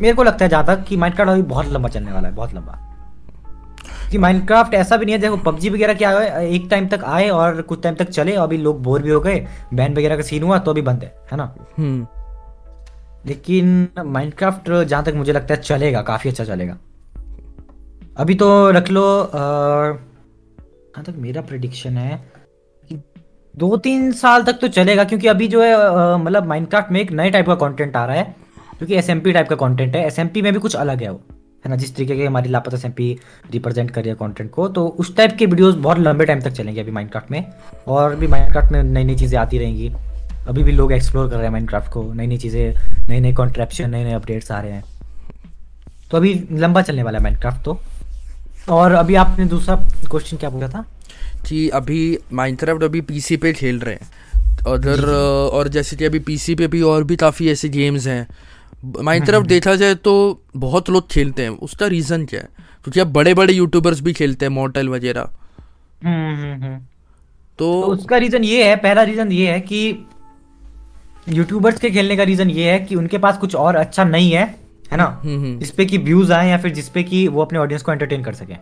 मेरे 0.02 0.14
को 0.14 0.24
लगता 0.24 0.46
है 0.46 0.50
जहाँ 0.50 0.66
तक 0.66 0.84
कि 0.84 0.98
माइनक्राफ्ट 0.98 1.32
अभी 1.32 1.42
बहुत 1.42 1.68
लंबा 1.68 1.90
चलने 1.90 2.12
वाला 2.12 2.28
है 2.28 2.36
बहुत 2.36 2.54
लंबा। 2.56 2.80
कि 4.12 4.18
माइनक्राफ्ट 4.18 4.74
ऐसा 4.74 4.98
भी 4.98 5.06
नहीं 5.06 5.16
है 5.16 5.22
देखो 5.22 5.38
पबजी 5.38 5.70
वगैरह 5.70 5.94
क्या 5.94 6.10
है 6.10 6.48
एक 6.50 6.68
टाइम 6.72 6.88
तक 6.88 7.04
आए 7.06 7.28
और 7.30 7.62
कुछ 7.62 7.82
टाइम 7.84 7.96
तक 7.96 8.10
चले 8.10 8.34
अभी 8.36 8.58
लोग 8.58 8.82
बोर 8.84 9.02
भी 9.02 9.10
हो 9.10 9.20
गए 9.20 9.46
बैन 9.74 9.94
वगैरह 9.94 10.16
का 10.16 10.22
सीन 10.22 10.44
हुआ 10.44 10.58
तो 10.58 10.72
अभी 10.72 10.82
बंद 10.82 11.04
है 11.04 11.14
है 11.32 11.38
ना? 11.38 11.54
हम्म। 11.78 12.08
लेकिन 13.26 13.88
माइनक्राफ्ट 14.06 14.72
जहाँ 14.72 15.04
तक 15.04 15.14
मुझे 15.16 15.34
लगता 15.34 15.54
है 15.54 15.62
चलेगा 15.62 16.02
काफ़ी 16.02 16.30
अच्छा 16.30 16.44
चलेगा। 16.44 16.78
अभी 18.18 18.36
तो 18.36 18.72
रख 18.72 18.90
लो 18.92 19.04
जहाँ 20.92 21.04
तक 21.06 21.20
मेरा 21.20 21.42
प्रडिक्शन 21.44 21.98
है? 21.98 22.18
कि 22.84 22.96
दो 23.56 23.76
तीन 23.78 24.12
साल 24.14 24.44
तक 24.44 24.58
तो 24.62 24.68
चलेगा, 24.70 25.04
क्योंकि 25.04 25.28
अभी 25.28 25.48
जो 25.48 25.62
है 25.62 26.18
मतलब 26.18 26.48
माइनक्राफ्ट 26.48 26.92
में 26.92 27.00
एक 27.02 27.12
नए 27.12 27.30
टाइप 27.32 27.46
का 27.46 27.56
कंटेंट 27.58 27.96
आ 27.96 28.06
रहा 28.06 28.16
है 28.16 28.36
क्योंकि 28.78 28.96
एसएमपी 28.96 29.32
टाइप 29.32 29.48
का 29.50 29.56
कंटेंट 29.58 29.96
है। 29.96 30.06
एसएमपी 30.08 30.42
में 30.42 30.52
भी 30.54 30.60
कुछ 30.60 30.76
अलग 30.76 31.02
है 31.04 31.10
वो, 31.10 31.22
है 31.66 31.70
ना? 31.70 31.76
जिस 31.76 31.96
तरीके 31.96 32.16
के 32.18 32.26
हमारी 32.26 32.50
लापता 32.50 32.78
एस 32.78 32.86
रिप्रेजेंट 33.52 33.92
कर 33.92 34.02
रही 34.02 34.10
है 34.10 34.16
कॉन्टेंट 34.16 34.50
को 34.52 34.68
तो 34.70 34.88
उस 35.00 35.16
टाइप 35.18 35.36
के 35.40 35.46
वीडियोस 35.46 35.76
बहुत 35.78 36.00
लंबे 36.00 36.26
टाइम 36.26 36.42
तक 36.42 36.52
चलेंगे 36.52 36.82
अभी 36.82 36.92
माइनक्राफ्ट 36.92 37.32
में। 37.32 37.46
और 37.88 38.16
भी 38.16 38.28
माइनक्राफ्ट 38.28 38.72
में 38.72 38.82
नई 38.84 39.04
नई 39.04 39.16
चीज़ें 39.16 39.38
आती 39.40 39.58
रहेंगी। 39.58 39.92
अभी 40.48 40.64
भी 40.64 40.72
लोग 40.72 40.92
एक्सप्लोर 40.92 41.30
कर 41.30 41.36
रहे 41.36 41.44
हैं 41.44 41.52
माइनक्राफ्ट 41.52 41.92
को 41.94 42.04
नई 42.14 42.28
नई 42.28 42.38
चीज़ें 42.38 43.08
नए 43.10 43.20
नए 43.20 43.34
कॉन्ट्रेप्शन 43.34 43.90
नए 43.90 44.04
नए 44.04 44.14
अपडेट्स 44.14 44.52
आ 44.52 44.60
रहे 44.60 44.72
हैं। 44.72 44.84
तो 46.12 46.18
अभी 46.18 46.34
लंबा 46.52 46.82
चलने 46.82 47.04
वाला 47.04 47.18
है 47.18 47.24
माइनक्राफ्ट 47.24 47.64
तो। 47.66 47.80
और 48.70 48.92
अभी 48.92 49.16
आपने 49.16 49.46
दूसरा 49.46 49.76
क्वेश्चन 50.12 50.38
क्या 50.38 50.50
पूछा 50.50 50.68
था? 50.68 50.86
कि 51.48 51.70
अभी 51.70 52.18
माइनक्राफ्ट 52.34 52.84
अभी 52.84 53.02
पीसी 53.02 53.38
पे 53.38 53.54
खेल 53.54 53.80
रहे 53.80 53.96
हैं। 53.96 54.12
अदर 54.74 55.06
और 55.54 55.68
जैसे 55.68 55.96
कि 55.96 56.06
अभी 56.06 56.20
पीसी 56.20 56.56
पे 56.56 56.68
भी 56.68 56.82
और 56.82 57.04
भी 57.04 57.16
काफ़ी 57.16 57.50
ऐसे 57.50 57.70
गेम्स 57.70 58.08
हैं। 58.08 58.28
माइनक्राफ्ट 58.86 59.30
हम्म, 59.30 59.38
हम्म। 59.38 59.48
देखा 59.48 59.76
जाए 59.76 59.96
तो 59.96 60.42
बहुत 60.56 60.90
लोग 60.90 61.08
खेलते 61.08 61.42
हैं। 61.42 61.50
उसका 61.50 61.88
रीज़न 61.88 62.26
क्या 62.26 62.40
है? 62.40 62.48
क्योंकि 62.84 63.00
अब 63.00 63.08
बड़े 63.08 63.34
बड़े 63.34 63.54
यूट्यूबर्स 63.54 64.02
भी 64.02 64.14
खेलते 64.14 64.46
हैं 64.46 64.52
मॉडल 64.52 64.90
वगैरह। 64.90 65.30
हम्म, 66.06 66.78
तो, 67.60 67.82
तो 67.82 67.88
उसका 67.88 68.18
रीज़न 68.18 68.44
ये 68.44 68.64
है 68.64 68.76
पहला 68.76 69.04
रीज़न 69.04 69.32
ये 69.32 69.52
है 69.52 69.60
कि 69.60 70.06
यूट्यूबर्स 71.30 71.80
के 71.80 71.90
खेलने 71.90 72.18
का 72.18 72.24
रीज़न 72.24 72.50
ये 72.50 72.72
है 72.72 72.80
कि 72.80 72.96
उनके 72.96 73.18
पास 73.18 73.38
कुछ 73.38 73.56
और 73.56 73.76
अच्छा 73.76 74.04
नहीं 74.04 74.32
है। 74.32 74.61
है 74.92 74.98
ना? 74.98 75.22
जिसपे 75.26 75.86
की 75.86 75.98
व्यूज़ 75.98 76.34
आए 76.34 76.50
या 76.50 76.58
फिर 76.58 76.72
जिसपे 76.72 77.04
की 77.04 77.28
वो 77.28 77.42
अपने 77.42 77.60
ऑडियंस 77.60 77.84
को 77.84 77.92
एंटरटेन 77.92 78.24
कर 78.24 78.34
सके। 78.34 78.56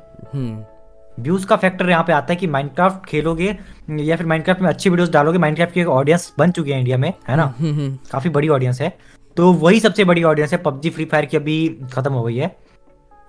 व्यूज़ 1.21 1.45
का 1.47 1.55
फैक्टर 1.55 1.89
यहाँ 1.89 2.03
पे 2.03 2.13
आता 2.13 2.33
है 2.33 2.35
कि 2.35 2.47
माइनक्राफ्ट 2.47 3.05
खेलोगे 3.05 3.57
या 3.91 4.15
फिर 4.15 4.25
माइनक्राफ्ट 4.25 4.61
में 4.61 4.69
अच्छी 4.69 4.89
वीडियोस 4.89 5.09
डालोगे 5.09 5.37
माइनक्राफ्ट 5.37 5.73
की 5.73 5.81
एक 5.81 5.87
ऑडियंस 5.87 6.33
बन 6.39 6.51
चुकी 6.51 6.71
है 6.71 6.79
इंडिया 6.79 6.97
में 6.97 7.13
है 7.29 7.35
ना? 7.37 7.53
काफ़ी 8.11 8.29
बड़ी 8.29 8.47
ऑडियंस 8.47 8.81
है। 8.81 8.97
तो 9.37 9.51
वही 9.53 9.79
सबसे 9.79 10.03
बड़ी 10.03 10.23
ऑडियंस 10.23 10.51
है 10.53 10.57
पबजी 10.57 10.89
फ्री 10.89 11.05
फायर 11.05 11.25
की 11.25 11.37
अभी 11.37 11.67
खत्म 11.93 12.13
हो 12.13 12.23
गई 12.23 12.37
है। 12.37 12.55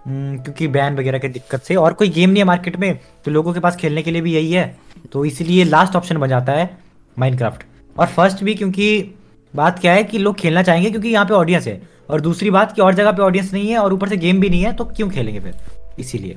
क्योंकि 0.08 0.68
बैन 0.68 0.96
वगैरह 0.96 1.18
की 1.18 1.28
दिक्कत 1.28 1.62
से। 1.62 1.74
और 1.74 1.92
कोई 1.92 2.08
गेम 2.08 2.30
नहीं 2.30 2.38
है 2.38 2.44
मार्केट 2.44 2.76
में 2.76 2.98
तो 3.24 3.30
लोगों 3.30 3.52
के 3.52 3.60
पास 3.60 3.76
खेलने 3.76 4.02
के 4.02 4.10
लिए 4.10 4.22
भी 4.22 4.34
यही 4.34 4.52
है। 4.52 4.76
तो 5.12 5.24
इसलिए 5.24 5.64
लास्ट 5.64 5.96
ऑप्शन 5.96 6.18
बन 6.18 6.28
जाता 6.28 6.52
है 6.52 6.68
माइनक्राफ्ट 7.16 7.64
और 7.96 8.06
फ़र्स्ट 8.06 8.44
भी 8.44 8.54
क्योंकि 8.54 9.14
बात 9.54 9.78
क्या 9.78 9.92
है 9.92 10.04
कि 10.04 10.18
लोग 10.18 10.36
खेलना 10.36 10.62
चाहेंगे 10.62 10.90
क्योंकि 10.90 11.08
यहाँ 11.08 11.26
पे 11.26 11.34
ऑडियंस 11.34 11.66
है। 11.66 11.80
और 12.10 12.20
दूसरी 12.20 12.50
बात 12.50 12.72
कि 12.72 12.82
और 12.82 12.94
जगह 12.94 13.12
पे 13.12 13.22
ऑडियंस 13.22 13.52
नहीं 13.52 13.68
है 13.68 13.78
और 13.78 13.92
ऊपर 13.92 14.08
से 14.08 14.16
गेम 14.16 14.40
भी 14.40 14.48
नहीं 14.50 14.62
है 14.62 14.72
तो 14.72 14.84
क्यों 14.86 15.08
खेलेंगे 15.10 15.40
फिर? 15.40 15.54
इसीलिए। 15.98 16.36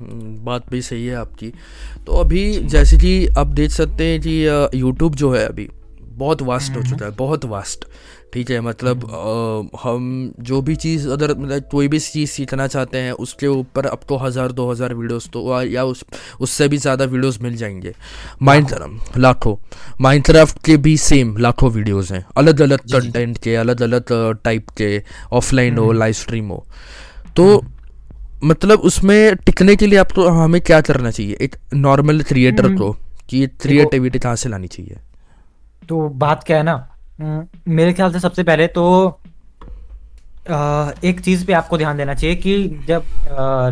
हम्म, 0.00 0.44
बात 0.44 0.70
भी 0.70 0.80
सही 0.82 1.06
है 1.06 1.16
आपकी। 1.16 1.52
तो 2.06 2.12
अभी 2.12 2.52
जैसे 2.64 2.96
कि 2.96 3.26
आप 3.38 3.46
देख 3.46 3.70
सकते 3.70 4.04
हैं 4.04 4.20
कि 4.20 4.44
यूट्यूब 4.74 5.14
जो 5.14 5.30
है 5.30 5.46
अभी 5.46 5.68
बहुत 6.16 6.42
वास्ट 6.42 6.76
हो 6.76 6.82
चुका 6.82 7.04
है 7.04 7.10
बहुत 7.16 7.44
वास्ट 7.44 7.84
ठीक 8.32 8.50
है 8.50 8.60
मतलब 8.60 9.04
आ, 9.04 9.78
हम 9.82 10.32
जो 10.40 10.60
भी 10.62 10.74
चीज़ 10.76 11.08
अगर 11.08 11.34
मतलब 11.34 11.68
कोई 11.70 11.88
भी 11.88 11.98
चीज़ 12.00 12.30
सीखना 12.30 12.66
चाहते 12.66 12.98
हैं 12.98 13.12
उसके 13.24 13.46
ऊपर 13.48 13.86
अब 13.86 14.00
तो 14.08 14.16
हज़ार 14.16 14.52
दो 14.52 14.70
हज़ार 14.70 14.94
वीडियोस 14.94 15.28
तो 15.32 15.62
या 15.64 15.84
उस 15.84 16.04
उससे 16.40 16.68
भी 16.68 16.78
ज़्यादा 16.78 17.04
वीडियोस 17.04 17.40
मिल 17.42 17.56
जाएँगे। 17.56 17.94
माइंड 18.42 18.74
लाखों। 19.16 19.56
माइनक्राफ्ट 20.00 20.58
के 20.64 20.76
भी 20.76 20.96
सेम 20.98 21.36
लाखों 21.38 21.70
वीडियोस 21.70 22.12
हैं। 22.12 22.24
अलग 22.36 22.60
अलग 22.60 22.80
कंटेंट 22.92 23.38
के 23.38 23.56
अलग 23.56 23.82
अलग 23.82 24.12
टाइप 24.44 24.70
के 24.78 25.02
ऑफलाइन 25.32 25.78
हो 25.78 25.90
लाइव 25.92 26.12
स्ट्रीम 26.14 26.48
हो। 26.48 26.64
तो 27.36 27.64
मतलब 28.44 28.80
उसमें 28.82 29.36
टिकने 29.36 29.76
के 29.76 29.86
लिए 29.86 29.98
आपको 29.98 30.28
हमें 30.34 30.60
क्या 30.60 30.80
करना 30.82 31.10
चाहिए? 31.10 31.36
एक 31.40 31.56
नॉर्मल 31.74 32.22
क्रिएटर 32.22 32.74
को 32.76 32.92
कि 33.28 33.46
क्रिएटिविटी 33.62 34.18
कहाँ 34.18 34.36
से 34.36 34.48
लानी 34.48 34.68
चाहिए? 34.68 34.98
तो 35.88 36.08
बात 36.24 36.44
क्या 36.44 36.56
है 36.56 36.62
ना 36.62 36.74
हम्म, 37.20 37.46
मेरे 37.72 37.92
ख्याल 37.92 38.12
से 38.12 38.20
सबसे 38.20 38.42
पहले 38.42 38.66
तो 38.78 38.84
एक 41.08 41.20
चीज़ 41.24 41.44
पे 41.46 41.52
आपको 41.52 41.78
ध्यान 41.78 41.96
देना 41.96 42.14
चाहिए 42.14 42.36
कि 42.36 42.56
जब 42.88 43.04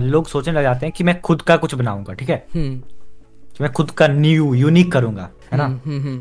लोग 0.03 0.27
सोचने 0.29 0.53
लग 0.55 0.63
जाते 0.63 0.87
हैं 0.87 0.93
कि 0.97 1.05
मैं 1.05 1.21
खुद 1.21 1.43
का 1.43 1.57
कुछ 1.57 1.75
बनाऊँगा 1.75 2.13
ठीक 2.13 2.31
है? 2.31 2.37
हम्म। 2.55 2.79
कि 3.57 3.63
मैं 3.65 3.73
खुद 3.73 3.91
का 3.91 4.07
न्यू 4.09 4.53
यूनिक 4.55 4.93
करूँगा 4.93 5.29
है 5.53 5.59
ना? 5.59 5.65
हम्म, 5.65 6.19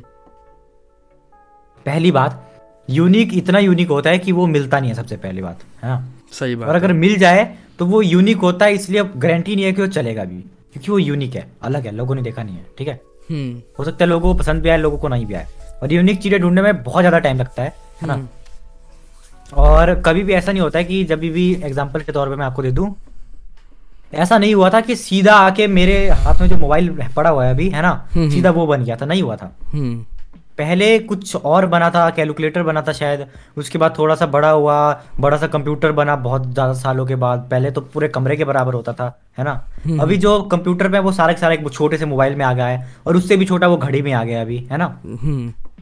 पहली 1.85 2.11
बात 2.11 2.39
यूनिक 2.89 3.33
इतना 3.33 3.59
यूनिक 3.59 3.89
होता 3.89 4.09
है 4.09 4.19
कि 4.19 4.31
वो 4.31 4.45
मिलता 4.47 4.79
नहीं 4.79 4.89
है 4.89 4.95
सबसे 4.95 5.17
पहली 5.17 5.41
बात 5.41 5.59
है 5.83 5.89
ना? 5.89 6.03
सही 6.31 6.55
बात 6.55 6.69
और 6.69 6.75
अगर 6.75 6.93
मिल 6.93 7.17
जाए 7.19 7.43
तो 7.79 7.85
वो 7.85 8.01
यूनिक 8.01 8.37
होता 8.37 8.65
है 8.65 8.73
इसलिए 8.73 8.99
अब 8.99 9.11
गारंटी 9.19 9.55
नहीं 9.55 9.65
है 9.65 9.71
कि 9.73 9.81
वो 9.81 9.87
चलेगा 9.87 10.23
भी 10.23 10.39
क्योंकि 10.73 10.91
वो 10.91 10.99
यूनिक 10.99 11.35
है 11.35 11.47
अलग 11.63 11.85
है 11.85 11.91
लोगों 11.91 12.15
ने 12.15 12.21
देखा 12.21 12.43
नहीं 12.43 12.55
है 12.55 12.65
ठीक 12.77 12.87
है? 12.87 12.99
हो 13.79 13.83
सकता 13.83 14.03
है 14.05 14.09
लोगों 14.09 14.33
को 14.33 14.39
पसंद 14.39 14.61
भी 14.63 14.69
आए 14.69 14.77
लोगों 14.77 14.97
को 14.97 15.07
नहीं 15.07 15.25
भी 15.25 15.33
आए। 15.33 15.47
और 15.83 15.93
यूनिक 15.93 16.21
चीज़ें 16.21 16.39
ढूँढने 16.41 16.61
में 16.61 16.83
बहुत 16.83 17.01
ज़्यादा 17.01 17.19
टाइम 17.19 17.37
लगता 17.37 17.63
है 17.63 17.73
है 18.01 18.07
ना? 18.07 18.13
हम्म। 18.13 18.27
और 19.61 19.93
कभी 20.05 20.23
भी 20.23 20.33
ऐसा 20.33 20.51
नहीं 20.51 20.61
होता 20.61 20.79
है 20.79 20.85
कि 20.85 21.03
जब 21.05 21.19
भी 21.19 21.51
एग्ज़ाम्पल 21.63 22.01
के 22.01 22.11
तौर 22.11 22.29
पर 22.29 22.35
मैं 22.35 22.45
आपको 22.45 22.63
दे 22.63 22.71
दूँ 22.71 22.95
ऐसा 24.13 24.37
नहीं 24.37 24.53
हुआ 24.55 24.69
था 24.69 24.79
कि 24.81 24.95
सीधा 24.95 25.33
आके 25.35 25.67
मेरे 25.67 25.95
हाथ 26.09 26.41
में 26.41 26.47
जो 26.49 26.57
मोबाइल 26.57 26.89
पड़ा 27.15 27.29
हुआ 27.29 27.45
है 27.45 27.53
अभी 27.53 27.69
है 27.69 27.81
ना? 27.81 27.89
हम्म, 28.15 28.29
सीधा 28.29 28.49
हम्म। 28.49 28.59
वो 28.59 28.67
बन 28.67 28.83
गया 28.83 28.95
था 28.95 29.05
नहीं 29.05 29.21
हुआ 29.23 29.35
था। 29.35 29.55
पहले 30.57 30.87
कुछ 30.99 31.35
और 31.35 31.65
बना 31.65 31.89
था 31.89 32.09
कैलकुलेटर 32.15 32.63
बना 32.63 32.81
था 32.87 32.91
शायद 32.93 33.25
उसके 33.57 33.77
बाद 33.77 33.95
थोड़ा 33.97 34.15
सा 34.15 34.25
बड़ा 34.35 34.49
हुआ 34.49 34.75
बड़ा 35.19 35.37
सा 35.37 35.47
कंप्यूटर 35.47 35.91
बना 35.91 36.15
बहुत 36.27 36.45
ज़्यादा 36.53 36.73
सालों 36.81 37.05
के 37.05 37.15
बाद 37.23 37.47
पहले 37.51 37.71
तो 37.71 37.81
पूरे 37.93 38.07
कमरे 38.07 38.35
के 38.37 38.45
बराबर 38.45 38.73
होता 38.73 38.93
था 38.93 39.07
है 39.39 39.43
ना? 39.45 39.53
अभी 40.01 40.17
जो 40.17 40.41
कंप्यूटर 40.51 40.87
में 40.87 40.99
वो 40.99 41.11
सारे 41.11 41.37
सारे 41.37 41.57
छोटे 41.69 41.97
से 41.97 42.05
मोबाइल 42.05 42.35
में 42.35 42.45
आ 42.45 42.53
गया 42.53 42.67
है 42.67 42.87
और 43.07 43.17
उससे 43.17 43.37
भी 43.37 43.45
छोटा 43.45 43.67
वो 43.67 43.77
घड़ी 43.77 44.01
में 44.01 44.11
आ 44.13 44.23
गया 44.23 44.41
अभी 44.41 44.57
है 44.71 44.77
ना? 44.77 44.87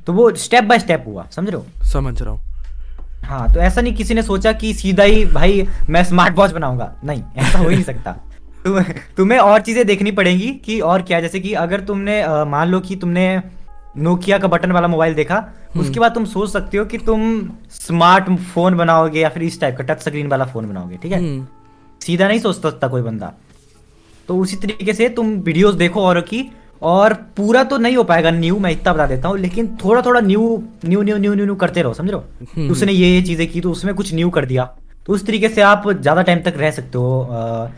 तो 0.08 0.14
वो 0.14 0.34
स्टेप 0.36 0.64
बाय 0.64 0.80
स्टेप 0.80 1.04
हुआ 1.08 1.28
समझ 1.32 1.50
रहे 1.50 1.58
हो? 1.58 1.86
समझ 1.86 2.22
रहा 2.22 2.32
हूँ। 2.32 2.40
हाँ 3.24 3.54
तो 3.54 3.60
ऐसा 3.60 3.82
नहीं 3.82 3.94
किसी 3.94 4.14
ने 4.14 4.24
सोचा 4.24 4.52
कि 4.52 4.74
सीधा 4.74 5.04
ही 5.04 5.26
भाई 5.26 5.68
मैं 5.90 6.04
स्मार्ट 6.04 6.36
वॉच 6.36 6.52
बनाऊँगा। 6.52 6.92
नहीं 7.04 7.24
ऐसा 7.38 7.60
हो 7.60 7.68
ही 7.70 7.76
नहीं 7.76 7.84
सकता। 7.84 8.12
तुम, 8.66 8.82
तुम्हें 9.18 9.40
और 9.40 9.62
चीज़ें 9.62 9.86
देखनी 9.88 10.12
पड़ेंगी 10.12 10.52
कि 10.66 10.80
और 10.80 11.02
क्या 11.02 11.20
जैसे 11.22 11.40
कि 11.40 11.54
अगर 11.54 11.80
तुमने 11.80 12.24
मान 12.46 12.68
लो 12.70 12.80
कि 12.80 12.96
तुमने 12.96 13.42
नोकिया 13.98 14.38
का 14.38 14.48
बटन 14.48 14.72
वाला 14.72 14.88
मोबाइल 14.88 15.14
देखा 15.14 15.36
हम्म। 15.36 15.80
उसके 15.80 16.00
बाद 16.00 16.14
तुम 16.14 16.26
सोच 16.26 16.50
सकते 16.50 16.78
हो 16.78 16.86
कि 16.86 16.98
तुम 16.98 17.22
स्मार्ट 17.72 18.30
फ़ोन 18.54 18.78
बनाओगे 18.78 19.22
या 19.22 19.30
फिर 19.30 19.44
इस 19.44 19.60
टाइप 19.62 19.78
का 19.78 19.84
टच 19.84 20.02
स्क्रीन 20.02 20.28
वाला 20.28 20.46
फ़ोन 20.46 20.68
बनाओगे 20.70 20.98
ठीक 20.98 21.12
है? 21.12 21.20
हम्म। 21.20 21.48
सीधा 22.02 22.28
नहीं 22.28 22.40
सोच 22.40 22.62
सकता 22.62 22.88
कोई 22.88 23.02
बंदा। 23.02 23.34
तो 24.28 24.38
उसी 24.38 24.56
तरीके 24.56 24.94
से 24.94 25.10
तुम 25.10 25.28
वीडियोस 25.40 25.76
देखो 25.76 26.02
और 26.02 26.22
की 26.22 26.42
और 26.82 27.14
पूरा 27.38 27.64
तो 27.64 27.78
नहीं 27.78 27.96
हो 27.98 28.04
पाएगा 28.04 28.32
न्यू 28.32 28.58
मैं 28.60 28.72
इतना 28.72 28.94
बता 28.94 29.06
देता 29.08 29.28
हूँ 29.28 29.38
लेकिन 29.40 29.68
थोड़ा 29.84 30.02
थोड़ा 30.02 30.22
new 30.22 30.64
new 30.86 31.02
new 31.02 31.18
new 31.18 31.34
new 31.34 31.46
new 31.46 31.56
करते 31.56 31.82
रहो 31.82 31.94
समझ 31.94 32.12
रहे 32.12 32.46
हम्म। 32.56 32.72
उसने 32.72 32.92
ये 32.92 33.10
ये 33.10 33.22
चीज़ें 33.22 33.48
की 33.52 33.62
तो 33.62 33.72
उसमें 33.72 33.94
कुछ 33.96 34.14
न्यू 34.14 34.30
कर 34.30 34.46
दिया। 34.46 34.66
तो 35.06 35.14
उस 35.14 35.26
तरीके 35.26 35.50
से 35.50 35.62
आप 35.62 35.90
ज़्यादा 35.92 36.22
टाइम 36.22 36.42
तक 36.42 36.54
रह 36.58 36.72
सकते 36.72 36.98
हो 36.98 37.72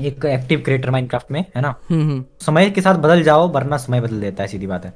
एक 0.00 0.24
एक्टिव 0.24 0.60
क्रिएटर 0.60 0.90
माइनक्राफ्ट 0.90 1.30
में 1.30 1.40
है 1.56 1.62
ना? 1.62 1.74
हम्म, 1.90 2.02
हम्म। 2.02 2.24
समय 2.40 2.70
के 2.70 2.80
साथ 2.80 2.94
बदल 2.94 3.22
जाओ 3.22 3.48
वरना 3.48 3.76
समय 3.76 4.00
बदल 4.00 4.20
देता 4.20 4.42
है 4.42 4.48
सीधी 4.48 4.66
बात 4.66 4.84
है। 4.84 4.94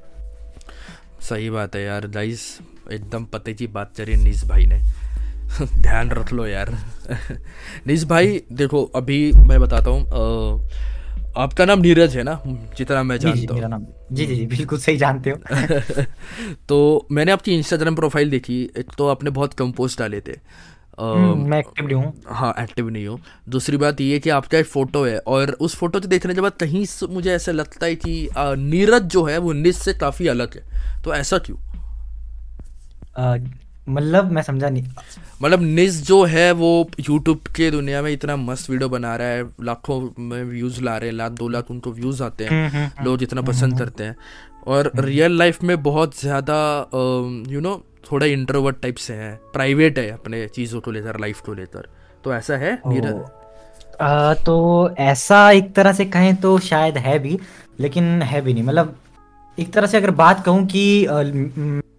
सही 1.21 1.51
बात 1.51 1.77
है 1.77 1.83
यार 1.83 2.07
गाइस 2.07 2.59
एकदम 2.93 3.25
पते 3.25 3.55
की 3.55 3.67
बात 3.67 3.93
करी 3.97 4.17
नीस 4.17 4.45
भाई 4.45 4.67
ने। 4.67 4.81
ध्यान 5.83 6.11
रख 6.11 6.33
लो 6.33 6.47
यार। 6.47 6.71
नीस 7.87 8.05
भाई 8.05 8.41
देखो 8.53 8.85
अभी 8.97 9.33
मैं 9.33 9.61
बताता 9.61 9.91
हूँ 9.91 10.05
आपका 11.37 11.65
नाम 11.65 11.81
नीरज 11.81 12.17
है 12.17 12.23
ना? 12.23 12.43
जितना 12.47 13.03
मैं 13.03 13.19
जानता 13.19 13.55
हूँ। 13.55 13.95
जी 14.13 14.27
जी 14.27 14.37
जी 14.37 14.47
बिल्कुल 14.47 14.79
सही 14.79 14.97
जानते 14.97 15.31
हो। 15.31 15.37
तो 16.69 17.07
मैंने 17.11 17.33
आपकी 17.33 17.55
इंस्टाग्राम 17.55 17.95
प्रोफ़ाइल 17.95 18.31
देखी 18.31 18.71
एक 18.77 18.87
तो 18.99 19.09
आपने 19.09 19.31
बहुत 19.31 19.55
कम 19.55 19.73
पोस्ट 19.73 19.99
डाले 19.99 20.21
थे। 20.21 20.33
हम्म, 21.01 21.51
मैं 21.51 21.59
एक्टिव 21.59 21.87
नहीं 21.87 21.97
हूँ। 21.97 22.23
हाँ 22.29 22.55
एक्टिव 22.59 22.89
नहीं 22.89 23.07
हूँ। 23.07 23.21
दूसरी 23.49 23.77
बात 23.77 24.01
ये 24.01 24.19
कि 24.19 24.31
आपका 24.31 24.59
एक 24.59 24.67
फ़ोटो 24.67 25.05
है 25.05 25.19
और 25.19 25.51
उस 25.51 25.77
फ़ोटो 25.77 26.01
को 26.01 26.09
देखने 26.09 26.35
के 26.35 26.41
बाद 26.41 26.53
कहीं 26.53 26.87
मुझे 27.09 27.33
ऐसा 27.33 27.53
लगता 27.53 27.87
है 27.87 27.97
कि 27.97 28.29
नीरज 28.39 29.03
जो 29.03 29.25
है 29.25 29.39
वो 29.39 29.53
निस 29.53 29.83
से 29.83 29.95
काफ़ी 29.95 30.29
अलग 30.29 30.57
है। 30.57 30.63
तो 31.05 31.15
ऐसा 31.15 31.39
क्यों? 31.39 31.57
मतलब 33.89 34.31
मैं 34.33 34.43
समझा 34.43 34.69
नहीं। 34.69 34.85
मतलब 35.43 35.63
निस 35.63 36.03
जो 36.07 36.23
है 36.25 36.51
वो 36.53 36.71
यूट्यूब 37.01 37.41
के 37.57 37.71
दुनिया 37.71 38.03
में 38.03 38.11
इतना 38.13 38.37
मस्त 38.37 38.71
वीडियो 38.71 38.89
बना 38.89 39.15
रहा 39.17 39.29
है 39.29 39.45
लाखों 39.63 40.01
में 40.21 40.43
व्यूज़ 40.45 40.83
ला 40.83 40.97
रहे 40.97 41.11
हैं 41.11 41.17
लाख 41.17 41.33
दो 41.33 41.49
लाख 41.49 41.71
उनको 41.71 41.93
व्यूज़ 41.93 42.23
आते 42.23 42.45
हैं 42.45 42.51
हम्म, 42.53 42.77
हम्म, 42.77 43.05
लोग 43.05 43.23
इतना 43.23 43.43
पसंद 43.43 43.79
करते 43.79 44.05
हैं। 44.05 44.17
और 44.67 44.91
रियल 44.97 45.39
लाइफ 45.39 45.63
में 45.63 45.83
बहुत 45.83 46.21
ज़्यादा 46.21 46.57
यू 47.51 47.61
नो 47.61 47.83
थोड़ा 48.11 48.27
इंट्रोवर्ट 48.27 48.81
टाइप 48.83 48.97
से 48.97 49.15
हैं 49.15 49.35
प्राइवेट 49.53 49.99
है 49.99 50.11
अपने 50.11 50.47
चीज़ों 50.49 50.81
को 50.81 50.91
लेकर 50.91 51.21
लाइफ 51.21 51.41
को 51.41 51.55
लेकर। 51.55 51.89
तो 52.25 52.35
ऐसा 52.35 52.57
है 52.57 52.73
आ, 54.01 54.35
तो 54.35 54.91
ऐसा 55.01 55.51
एक 55.51 55.73
तरह 55.75 55.93
से 55.93 56.05
कहें 56.07 56.35
तो 56.37 56.59
शायद 56.59 56.97
है 56.99 57.19
भी 57.19 57.39
लेकिन 57.81 58.23
है 58.23 58.41
भी 58.41 58.55
नहीं। 58.55 58.65
मतलब 58.65 58.97
एक 59.59 59.73
तरह 59.73 59.87
से 59.87 59.97
अगर 59.97 60.11
बात 60.17 60.45
कहूँ 60.45 60.67
कि 60.67 60.83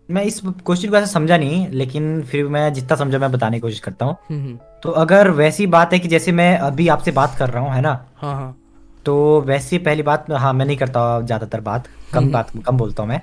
मैं 0.10 0.24
इस 0.24 0.40
क्वेश्चन 0.46 0.90
को 0.90 0.96
ऐसा 0.96 1.06
समझा 1.06 1.38
नहीं 1.38 1.68
लेकिन 1.70 2.22
फिर 2.24 2.48
मैं 2.48 2.74
जितना 2.74 2.96
समझा 2.98 3.18
मैं 3.20 3.32
बताने 3.32 3.58
की 3.58 3.62
कोशिश 3.62 3.80
करता 3.80 4.06
हूँ। 4.06 4.16
हम्म, 4.30 4.42
हम्म। 4.42 4.58
तो 4.84 4.92
अगर 5.02 5.30
वैसी 5.32 5.68
बात 5.68 5.94
है 5.94 6.00
कि 6.00 6.08
जैसे 6.08 6.32
मैं 6.32 6.58
अभी 6.60 6.88
आपसे 6.88 7.12
बात 7.12 7.36
कर 7.40 7.50
रहा 7.50 7.64
हूँ 7.64 7.74
है 7.74 7.82
ना? 7.82 7.92
हाँ 8.18 8.34
हाँ। 8.36 8.56
तो 9.06 9.42
वैसी 9.42 9.78
पहली 9.78 10.04
बात 10.04 10.32
हाँ 10.34 10.54
मैं 10.54 10.66
नहीं 10.66 10.78
करता 10.78 11.20
ज़्यादातर 11.22 11.62
बात। 11.62 11.88
कम 12.14 12.20
हम्म। 12.20 12.32
बात 12.32 12.52
कम 12.66 12.78
बोलता 12.78 13.04
हूँ 13.04 13.10
मैं। 13.10 13.22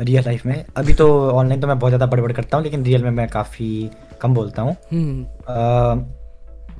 रियल 0.00 0.24
लाइफ 0.24 0.46
में। 0.46 0.64
अभी 0.76 0.94
तो 0.94 1.08
ऑनलाइन 1.30 1.60
तो 1.60 1.66
मैं 1.66 1.78
बहुत 1.78 1.90
ज़्यादा 1.90 2.06
बड़बड़ 2.06 2.32
करता 2.32 2.56
हूँ 2.56 2.64
लेकिन 2.64 2.84
रियल 2.84 3.04
में 3.04 3.10
मैं 3.10 3.28
काफ़ी 3.28 3.90
कम 4.20 4.34
बोलता 4.34 4.62
हूँ। 4.62 4.76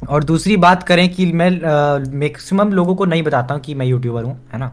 और 0.08 0.24
दूसरी 0.24 0.56
बात 0.56 0.82
करें 0.82 1.08
कि 1.08 1.32
मैं 1.32 1.50
मैक्सिमम 2.18 2.72
लोगों 2.72 2.94
को 2.96 3.04
नहीं 3.04 3.22
बताता 3.22 3.54
हूँ 3.54 3.62
कि 3.62 3.74
मैं 3.74 3.86
यूट्यूबर 3.86 4.24
हूँ 4.24 4.40
है 4.52 4.58
ना? 4.58 4.72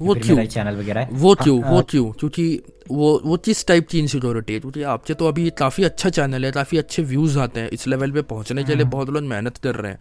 वो 0.00 0.14
क्यों? 0.14 0.44
चैनल 0.46 0.76
वगैरह 0.76 1.08
वो 1.12 1.34
क्यों? 1.34 1.60
वो 1.62 1.82
क्यों? 1.82 2.10
क्योंकि 2.12 2.62
वो 2.90 3.20
वो 3.24 3.36
किस 3.36 3.66
टाइप 3.66 3.88
की 3.88 3.98
इनसिक्योरिटी 3.98 4.52
है 4.52 4.60
क्योंकि 4.60 4.82
आपसे 4.82 5.14
तो 5.14 5.28
अभी 5.28 5.50
काफ़ी 5.50 5.84
अच्छा 5.84 6.10
चैनल 6.10 6.44
है 6.44 6.52
काफ़ी 6.52 6.78
अच्छे 6.78 7.02
व्यूज़ 7.02 7.38
आते 7.38 7.60
हैं 7.60 7.68
इस 7.68 7.86
लेवल 7.88 8.10
पे 8.12 8.22
पहुँचने 8.22 8.64
के 8.64 8.74
लिए 8.74 8.82
हाँ। 8.82 8.92
बहुत 8.92 9.10
लोग 9.10 9.22
मेहनत 9.22 9.56
कर 9.56 9.74
रहे 9.74 9.92
हैं। 9.92 9.98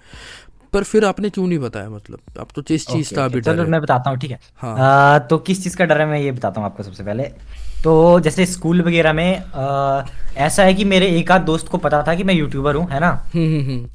पर 0.73 0.83
फिर 0.83 1.05
आपने 1.05 1.29
क्यों 1.29 1.47
नहीं 1.47 1.59
बताया 1.59 1.89
मतलब? 1.89 2.19
आप 2.39 2.47
तो 2.55 2.61
किस 2.61 2.87
चीज़ 2.87 3.15
का 3.15 3.25
अभी 3.25 3.41
चलो 3.41 3.65
मैं 3.65 3.81
बताता 3.81 4.09
हूँ 4.09 4.17
ठीक 4.17 4.31
है? 4.31 4.39
हाँ। 4.55 4.77
आ, 4.79 5.19
तो 5.19 5.37
किस 5.37 5.63
चीज़ 5.63 5.77
का 5.77 5.85
डर 5.85 6.01
है 6.01 6.07
मैं 6.07 6.19
ये 6.19 6.31
बताता 6.31 6.61
हूँ 6.61 6.69
आपको 6.69 6.83
सबसे 6.83 7.03
पहले। 7.03 7.23
तो 7.83 8.19
जैसे 8.19 8.45
स्कूल 8.45 8.81
वगैरह 8.81 9.13
में 9.13 9.43
आ, 9.55 10.05
ऐसा 10.37 10.63
है 10.63 10.73
कि 10.73 10.85
मेरे 10.85 11.07
एक 11.07 11.31
आध 11.31 11.41
दोस्त 11.41 11.67
को 11.67 11.77
पता 11.77 12.03
था 12.03 12.15
कि 12.15 12.23
मैं 12.23 12.33
यूट्यूबर 12.33 12.75
हूँ 12.75 12.89
है 12.89 12.99
ना? 12.99 13.09
हम्म, 13.35 13.45
हम्म, 13.45 13.71
हम्म। 13.71 13.89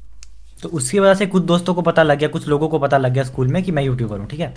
तो 0.63 0.69
उसकी 0.69 0.99
वजह 0.99 1.13
से 1.13 1.25
कुछ 1.25 1.43
दोस्तों 1.43 1.73
को 1.73 1.81
पता 1.81 2.03
लग 2.03 2.19
गया 2.19 2.29
कुछ 2.29 2.47
लोगों 2.47 2.69
को 2.69 2.79
पता 2.79 2.97
लग 2.97 3.13
गया 3.13 3.23
स्कूल 3.23 3.47
में 3.47 3.63
कि 3.63 3.71
मैं 3.71 3.83
यूट्यूबर 3.83 4.19
हूँ 4.19 4.27
ठीक 4.27 4.39
है? 4.39 4.53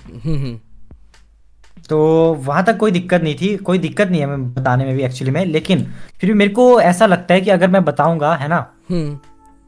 तो 1.88 1.98
वहाँ 2.46 2.64
तक 2.64 2.76
कोई 2.76 2.90
दिक्कत 2.90 3.22
नहीं 3.22 3.34
थी 3.34 3.56
कोई 3.56 3.78
दिक्कत 3.78 4.08
नहीं 4.08 4.20
है 4.20 4.26
मैं 4.26 4.54
बताने 4.54 4.84
में 4.84 4.94
भी 4.96 5.02
एक्चुअली 5.02 5.30
में 5.30 5.44
लेकिन 5.46 5.82
फिर 6.20 6.30
भी 6.30 6.34
मेरे 6.34 6.50
को 6.50 6.80
ऐसा 6.80 7.06
लगता 7.06 7.34
है 7.34 7.40
कि 7.40 7.50
अगर 7.50 7.68
मैं 7.68 7.84
बताऊँगा 7.84 8.34
है 8.34 8.48
ना 8.48 8.60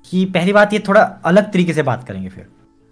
कि 0.04 0.24
पहली 0.24 0.52
बात 0.52 0.72
ये 0.72 0.78
थोड़ा 0.88 1.02
अलग 1.24 1.52
तरीके 1.52 1.74
से 1.74 1.82
बात 1.82 2.06
करेंगे 2.08 2.28
फिर 2.28 2.46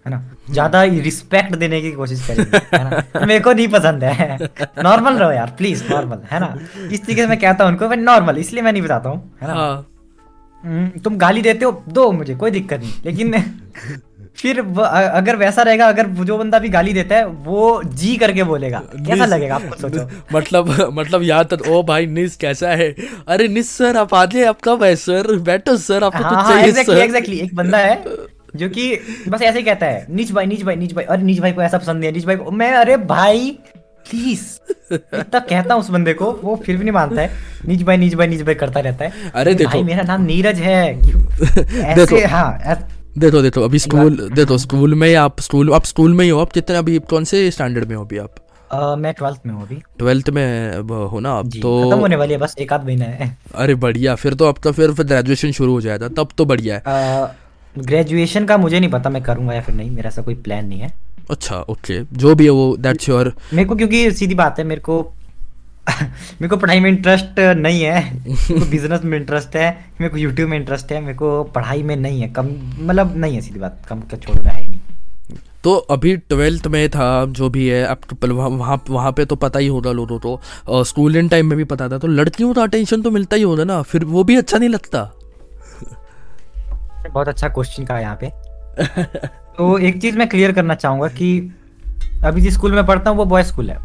है 0.05 0.11
ना 0.11 0.21
ज़्यादा 0.49 0.83
रिस्पेक्ट 0.83 1.55
देने 1.55 1.81
की 1.81 1.91
कोशिश 1.91 2.27
करेंगे 2.27 2.57
है 2.77 2.83
ना 2.83 3.25
मेरे 3.25 3.39
को 3.39 3.53
नहीं 3.53 3.67
पसंद 3.67 4.03
है 4.03 4.37
नॉर्मल 4.83 5.13
रहो 5.13 5.31
यार 5.31 5.53
प्लीज़ 5.57 5.83
नॉर्मल 5.89 6.21
है 6.31 6.39
ना 6.39 6.53
इस 6.91 7.05
तरीके 7.05 7.21
से 7.21 7.27
मैं 7.27 7.39
कहता 7.39 7.63
हूँ 7.63 7.71
उनको 7.71 7.89
मैं 7.89 7.97
नॉर्मल 7.97 8.37
इसलिए 8.37 8.63
मैं 8.63 8.71
नहीं 8.71 8.83
बताता 8.83 9.09
हूँ 9.09 9.31
है 9.41 9.47
ना। 9.47 9.53
हाँ। 9.53 9.85
हम्म, 10.63 10.99
तुम 10.99 11.17
गाली 11.17 11.41
देते 11.41 11.65
हो 11.65 11.83
दो 11.89 12.11
मुझे 12.11 12.35
कोई 12.35 12.51
दिक्कत 12.51 12.79
नहीं 12.79 12.91
लेकिन 13.05 13.35
फिर 14.37 14.59
अगर 14.59 15.35
वैसा 15.35 15.61
रहेगा 15.61 15.87
अगर 15.89 16.07
जो 16.25 16.37
बंदा 16.37 16.59
भी 16.59 16.69
गाली 16.69 16.93
देता 16.93 17.15
है 17.15 17.25
वो 17.25 17.81
जी 17.83 18.15
करके 18.17 18.43
बोलेगा। 18.43 18.81
कैसा 18.97 19.25
लगेगा 19.25 19.55
आपको 19.55 19.75
सोचो? 19.77 20.07
मतलब 20.33 20.69
मतलब 20.93 21.23
यहाँ 21.23 21.45
तक 21.45 21.67
ओ 21.67 21.81
भाई 21.83 22.05
निस 22.07 22.35
कैसा 22.35 22.69
है? 22.71 22.89
अरे 23.27 23.47
निस 23.47 23.71
सर 23.77 23.97
आप 23.97 24.13
आज 24.13 24.37
आप 24.43 24.59
कब 24.63 24.83
है 24.83 24.95
सर? 24.95 25.35
बैठो 25.47 25.75
सर 25.77 26.03
आपको 26.03 26.23
हाँ, 26.23 26.43
हाँ, 26.43 26.61
exactly, 26.63 26.99
exactly. 27.03 27.39
एक 27.43 27.55
बंदा 27.55 27.77
है 27.77 28.03
जो 28.55 28.69
कि 28.69 28.91
बस 29.29 29.41
ऐसे 29.41 29.57
ही 29.57 29.63
कहता 29.65 29.85
है 29.85 30.05
नीच 30.09 30.31
भाई 30.31 30.45
नीच 30.45 30.63
भाई 30.63 30.75
नीच 30.75 30.93
भाई। 30.93 31.03
अरे 31.05 31.23
नीच 31.23 31.39
भाई 31.39 31.51
को 31.51 31.61
ऐसा 31.61 31.77
पसंद 31.77 31.99
नहीं 31.99 32.09
है। 32.09 32.13
नीच 32.13 32.25
भाई 32.25 32.35
को 32.35 32.51
मैं 32.51 32.71
अरे 32.73 32.97
भाई 32.97 33.49
प्लीज़ 34.09 34.45
इतना 34.93 35.39
कहता 35.39 35.73
हूँ 35.73 35.81
उस 35.81 35.89
बंदे 35.89 36.13
को 36.13 36.31
वो 36.43 36.55
फिर 36.65 36.77
भी 36.77 36.83
नहीं 36.83 36.93
मानता 36.93 37.21
है। 37.21 37.31
नीच 37.67 37.81
भाई 37.83 37.97
नीच 37.97 38.13
भाई 38.15 38.27
नीच 38.27 38.41
भाई 38.41 38.55
करता 38.55 38.79
रहता 38.79 39.05
है। 39.05 39.31
अरे 39.35 39.53
देखो। 39.53 39.69
भाई 39.69 39.83
मेरा 39.83 40.03
नाम 40.03 40.21
नीरज 40.25 40.59
है। 40.59 40.99
ऐसे 41.85 42.23
हाँ 42.25 42.51
देखो 43.17 43.41
देखो 43.41 43.61
अभी 43.61 43.79
स्कूल 43.79 44.17
देखो 44.29 44.57
स्कूल 44.57 44.93
में 44.93 45.13
आप 45.15 45.39
स्कूल 45.41 45.73
आप 45.73 45.85
स्कूल 45.85 46.13
में 46.13 46.23
ही 46.25 46.29
हो 46.29 46.39
आप 46.39 46.51
कितने 46.53 46.77
अभी 46.77 46.97
कौन 47.09 47.23
से 47.23 47.49
स्टैंडर्ड 47.51 47.87
में 47.89 47.95
हो 47.95 48.03
अभी 48.03 48.17
आप? 48.17 48.35
Uh, 48.73 48.97
मैं 48.97 49.13
ट्वेल्थ 49.13 49.45
में 49.45 49.53
हूँ 49.53 49.61
अभी। 49.63 49.75
ट्वेल्थ 49.99 50.29
में 50.29 50.77
हो 51.11 51.19
ना 51.19 51.37
अब 51.39 51.51
तो 51.61 51.71
खत्म 51.81 51.99
होने 51.99 52.15
वाली 52.15 52.33
है 52.33 52.39
बस 52.39 52.55
एक 52.59 52.73
आध 52.73 52.85
महीना 52.85 53.05
है। 53.05 53.37
अरे 53.55 53.75
बढ़िया 53.75 54.15
फिर 54.15 54.33
तो 54.33 54.45
अब 54.45 54.59
तो 54.63 54.71
फिर 54.71 54.91
फिर 54.93 55.05
ग्रेजुएशन 55.05 55.51
शुरू 55.51 55.73
हो 55.73 55.81
जाएगा 55.81 56.07
तब 56.17 56.29
तो 56.37 56.45
बढ़िया 56.45 56.81
है। 56.87 57.83
ग्रेजुएशन 57.83 58.45
का 58.45 58.57
मुझे 58.57 58.79
नहीं 58.79 58.89
पता 58.91 59.09
मैं 59.09 59.23
करूँगा 59.23 59.53
या 59.53 59.61
फिर 59.61 59.75
नहीं 59.75 59.91
मेरा 59.91 60.07
ऐसा 60.07 60.21
कोई 60.21 60.35
प्लान 60.35 60.65
नहीं 60.65 60.79
है। 60.79 60.93
अच्छा 61.29 61.59
ओके 61.69 62.01
जो 62.13 62.35
भी 62.35 62.45
है 62.45 62.51
वो 62.51 62.75
दैट्स 62.79 63.09
योर 63.09 63.33
मेरे 63.53 63.67
को 63.69 63.75
क्योंकि 63.75 64.11
सीधी 64.11 64.35
बात 64.35 64.59
है 64.59 64.65
मेरे 64.65 64.81
को 64.81 65.01
मेरे 66.01 66.47
को 66.47 66.57
पढ़ाई 66.57 66.79
में 66.79 66.89
इंटरेस्ट 66.89 67.39
नहीं 67.39 67.83
है 67.83 68.13
मेरे 68.13 68.59
को 68.59 68.65
बिज़नेस 68.65 69.01
में 69.03 69.17
इंटरेस्ट 69.17 69.55
है 69.55 69.85
मेरे 70.01 70.09
को 70.09 70.17
यूट्यूब 70.17 70.49
में 70.49 70.59
इंटरेस्ट 70.59 70.91
है 70.91 71.01
मेरे 71.01 71.13
को 71.13 71.43
पढ़ाई 71.43 71.83
में 71.83 71.95
नहीं 71.95 72.21
है 72.21 72.27
कम 72.27 72.49
मतलब 72.79 73.17
नहीं 73.17 73.35
है 73.35 73.41
सीधी 73.41 73.59
बात 73.59 73.81
कम 73.89 73.99
का 73.99 74.17
छोड़ 74.17 74.37
रहा 74.37 74.55
है 74.55 74.69
नहीं। 74.69 74.79
तो 75.63 75.75
अभी 75.75 76.17
ट्वेल्थ 76.17 76.67
में 76.67 76.89
था 76.89 77.25
जो 77.25 77.49
भी 77.49 77.67
है 77.67 77.83
अब 77.83 77.97
तो 77.97 78.35
वहाँ 78.35 78.83
वहाँ 78.89 79.11
पे 79.11 79.25
तो 79.25 79.35
पता 79.35 79.59
ही 79.59 79.67
होता 79.67 79.91
लोगों 79.91 80.19
तो 80.19 80.41
स्कूल 80.83 81.29
टाइम 81.29 81.47
में 81.47 81.57
भी 81.57 81.63
पता 81.63 81.89
था 81.89 81.97
तो 81.97 82.07
लड़कियों 82.07 82.53
का 82.53 82.63
अटेंशन 82.63 83.01
तो 83.01 83.11
मिलता 83.11 83.35
ही 83.35 83.41
होता 83.41 83.63
ना 83.63 83.81
फिर 83.81 84.05
वो 84.05 84.23
भी 84.23 84.35
अच्छा 84.35 84.57
नहीं 84.57 84.69
लगता। 84.69 85.11
बहुत 87.13 87.27
अच्छा 87.27 87.49
क्वेश्चन 87.49 87.85
का 87.85 87.99
यहाँ 87.99 88.17
पे। 88.23 88.27
तो 89.57 89.77
एक 89.77 90.01
चीज़ 90.01 90.17
मैं 90.17 90.29
क्लियर 90.29 90.51
करना 90.51 90.75
चाहूँगा 90.75 91.07
कि 91.07 91.55
अभी 92.25 92.41
जिस 92.41 92.53
स्कूल 92.53 92.71
में 92.71 92.85
पढ़ता 92.85 93.09
हूँ 93.09 93.17
वो 93.17 93.25
बॉय 93.25 93.43
स्कूल 93.43 93.69
है। 93.69 93.77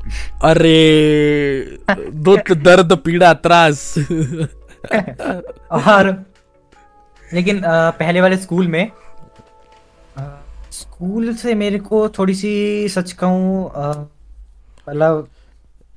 अरे 0.45 1.79
दुख 2.25 2.53
दर्द 2.65 2.93
पीड़ा 3.05 3.33
त्रास। 3.37 3.95
और 5.73 6.11
लेकिन 7.23 7.61
पहले 7.65 8.21
वाले 8.21 8.37
स्कूल 8.37 8.67
में 8.69 8.91
स्कूल 10.73 11.35
से 11.35 11.55
मेरे 11.55 11.79
को 11.81 12.09
थोड़ी 12.19 12.35
सी 12.35 12.89
सच 12.89 13.13
कहूँ 13.13 13.65
मतलब 13.67 15.29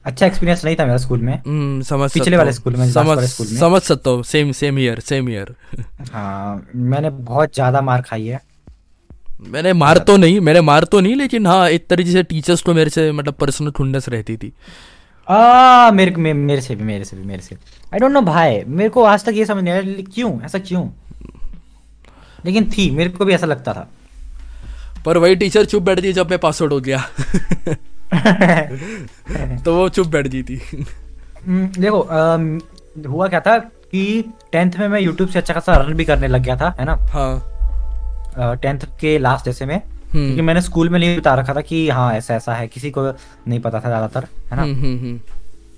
अच्छा 0.05 0.25
एक्सपीरियंस 0.25 0.63
नहीं 0.65 0.75
था 0.75 0.85
मेरा 0.85 0.97
स्कूल 0.97 1.19
में। 1.19 1.33
mm, 1.33 1.83
समझ 1.87 2.11
पिछले 2.13 2.37
वाले 2.37 2.51
स्कूल 2.53 2.75
में 2.75 2.91
समझ 2.91 3.17
स्कूल 3.19 3.47
में। 3.47 3.57
समझ 3.59 3.81
सकता 3.81 4.09
हूँ। 4.09 4.23
Same 4.23 4.51
same 4.51 4.79
year 4.79 4.99
same 4.99 5.29
year 5.29 5.53
हाँ 6.13 6.67
मैंने 6.75 7.09
बहुत 7.09 7.53
ज़्यादा 7.55 7.81
मार 7.81 8.01
खाई 8.01 8.25
है। 8.25 8.41
मैंने 9.47 9.73
मार 9.73 9.97
तो 9.97 10.17
नहीं 10.17 10.39
मैंने 10.39 10.61
मार 10.61 10.83
तो 10.83 10.99
नहीं 10.99 11.15
लेकिन 11.15 11.47
हाँ 11.47 11.69
एक 11.69 11.87
तरीके 11.87 12.11
से 12.11 12.23
टीचर्स 12.23 12.61
को 12.61 12.73
मेरे 12.73 12.89
से 12.89 13.11
मतलब 13.11 13.33
पर्सनल 13.33 13.71
ठुंडस 13.71 14.09
रहती 14.09 14.37
थी। 14.37 14.53
आ 15.29 15.91
मेरे 15.91 16.15
मे, 16.15 16.33
मेरे 16.33 16.61
से 16.61 16.75
भी 16.75 16.83
मेरे 16.83 17.05
से 17.05 17.17
भी 17.17 17.23
मेरे 17.23 17.41
से 17.41 17.55
आई 17.93 17.99
डोंट 17.99 18.11
नो 18.11 18.21
भाई 18.21 18.63
मेरे 18.67 18.89
को 18.89 19.03
आज 19.03 19.25
तक 19.25 19.33
ये 19.35 19.45
समझ 19.45 19.63
नहीं 19.63 19.73
आया 19.73 19.81
क्यों 20.15 20.41
ऐसा 20.41 20.59
क्यों? 20.59 20.89
लेकिन 22.45 22.71
थी 22.71 22.91
मेरे 22.91 23.09
को 23.09 23.25
भी 23.25 23.33
ऐसा 23.33 23.45
लगता 23.45 23.73
था। 23.73 23.89
पर 25.05 25.17
वही 25.17 25.35
टीचर 25.35 25.65
चुप 25.65 25.83
बैठ 25.83 25.99
गई 25.99 26.13
जब 26.13 26.29
मैं 26.29 26.39
पासवर्ड 26.39 26.73
हो 26.73 26.79
गया। 26.79 27.09
तो 29.65 29.75
वो 29.75 29.89
चुप 29.89 30.07
बैठ 30.07 30.27
गई 30.27 30.43
थी। 30.43 30.85
हम्म, 31.47 31.81
देखो 31.81 32.01
आ, 32.01 32.37
हुआ 33.09 33.27
क्या 33.27 33.39
था 33.39 33.57
कि 33.59 34.25
टेंथ 34.51 34.71
में 34.79 34.87
मैं 34.87 35.01
यूट्यूब 35.01 35.29
से 35.29 35.39
अच्छा 35.39 35.53
खासा 35.53 35.77
रन 35.77 35.93
भी 35.93 36.05
करने 36.05 36.27
लग 36.27 36.41
गया 36.41 36.57
था 36.57 36.75
है 36.79 36.85
ना? 36.85 36.97
हाँ। 37.01 37.54
टेंथ 38.37 38.79
के 38.99 39.17
लास्ट 39.17 39.45
जैसे 39.45 39.65
में 39.65 39.75
हम्म। 39.75 40.25
क्योंकि 40.25 40.41
मैंने 40.41 40.61
स्कूल 40.61 40.89
में 40.89 40.99
नहीं 40.99 41.17
बता 41.17 41.33
रखा 41.35 41.53
था 41.53 41.61
कि 41.61 41.87
हाँ 41.89 42.13
ऐसा 42.13 42.35
ऐसा 42.35 42.53
है 42.53 42.67
किसी 42.67 42.91
को 42.91 43.03
नहीं 43.47 43.59
पता 43.59 43.79
था 43.79 43.87
ज़्यादातर 43.87 44.27
है 44.51 44.57
ना? 44.57 44.61
हम्म, 44.61 45.19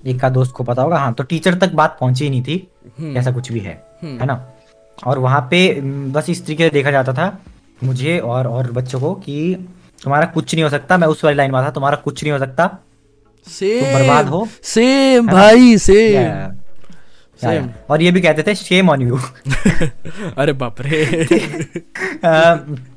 एक 0.05 0.20
का 0.22 0.30
दोस्त 0.30 0.51
को 0.51 0.64
पता 0.64 0.82
होगा 0.82 0.97
हाँ 0.97 1.14
तो 1.14 1.24
टीचर 1.24 1.55
तक 1.60 1.74
बात 1.74 1.97
पहुँची 1.99 2.24
ही 2.24 2.30
नहीं 2.30 2.43
थी 2.43 3.16
ऐसा 3.18 3.32
कुछ 3.32 3.51
भी 3.51 3.60
है 3.60 3.82
है 4.03 4.26
ना? 4.26 4.43
और 5.08 5.20
वहाँ 5.20 5.41
पे 5.51 5.60
बस 6.12 6.30
इस 6.30 6.45
तरीके 6.45 6.64
से 6.64 6.70
देखा 6.70 6.91
जाता 6.91 7.14
था 7.14 7.38
मुझे 7.84 8.18
और 8.20 8.47
और 8.47 8.72
बच्चों 8.72 8.99
को 8.99 9.14
कि 9.16 9.55
तुम्हारा 10.03 10.26
कुछ 10.26 10.53
नहीं 10.53 10.64
हो 10.64 10.70
सकता 10.70 10.97
मैं 10.97 11.08
उस 11.08 11.24
वाली 11.24 11.38
लाइन 11.38 11.51
में 11.51 11.62
था 11.64 11.70
तुम्हारा 11.72 11.97
कुछ 11.97 12.24
नहीं 12.24 12.32
हो 12.34 12.39
सकता 12.39 12.70
सेम 13.47 13.84
तुम 13.84 13.93
बर्बाद 13.93 14.28
हो 14.28 14.47
सेम 14.64 15.28
भाई 15.28 15.78
सेम 15.78 16.57
सेम 17.41 17.69
और 17.89 18.01
ये 18.01 18.11
भी 18.11 18.21
कहते 18.21 18.43
थे 18.47 18.55
शेम 18.55 18.89
ऑन 18.89 19.01
यू 19.01 19.19
अरे 20.38 20.53
बाप 20.53 20.81
रे 20.81 21.05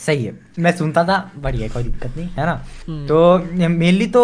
सही 0.00 0.24
है। 0.24 0.32
मैं 0.58 0.70
सुनता 0.76 1.02
था 1.04 1.18
बढ़िया 1.42 1.68
कोई 1.68 1.82
दिक्कत 1.82 2.16
नहीं 2.16 2.28
है 2.28 2.44
ना? 2.46 2.52
हम्म। 2.88 3.06
तो 3.06 3.68
मेनली 3.68 4.06
तो 4.06 4.22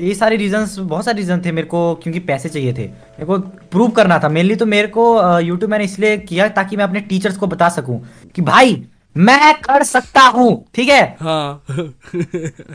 ये 0.00 0.14
सारे 0.14 0.36
रीजंस 0.36 0.78
बहुत 0.78 1.04
सारे 1.04 1.18
रीजन 1.18 1.42
थे 1.44 1.52
मेरे 1.52 1.66
को 1.66 1.94
क्योंकि 2.02 2.20
पैसे 2.20 2.48
चाहिए 2.48 2.72
थे। 2.72 2.86
मेरे 2.86 3.24
को 3.24 3.38
प्रूव 3.70 3.90
करना 3.90 4.18
था। 4.18 4.28
मेनली 4.28 4.56
तो 4.56 4.66
मेरे 4.66 4.88
को 4.88 5.04
यूट्यूब 5.40 5.70
मैंने 5.70 5.84
इसलिए 5.84 6.16
किया 6.18 6.48
ताकि 6.48 6.76
मैं 6.76 6.84
अपने 6.84 7.00
टीचर्स 7.00 7.36
को 7.36 7.46
बता 7.46 7.68
सकूँ 7.68 8.00
कि 8.34 8.42
भाई 8.42 8.82
मैं 9.16 9.54
कर 9.60 9.82
सकता 9.82 10.22
हूँ। 10.28 10.48
ठीक 10.74 10.88
है? 10.88 11.02
हाँ। 11.20 11.62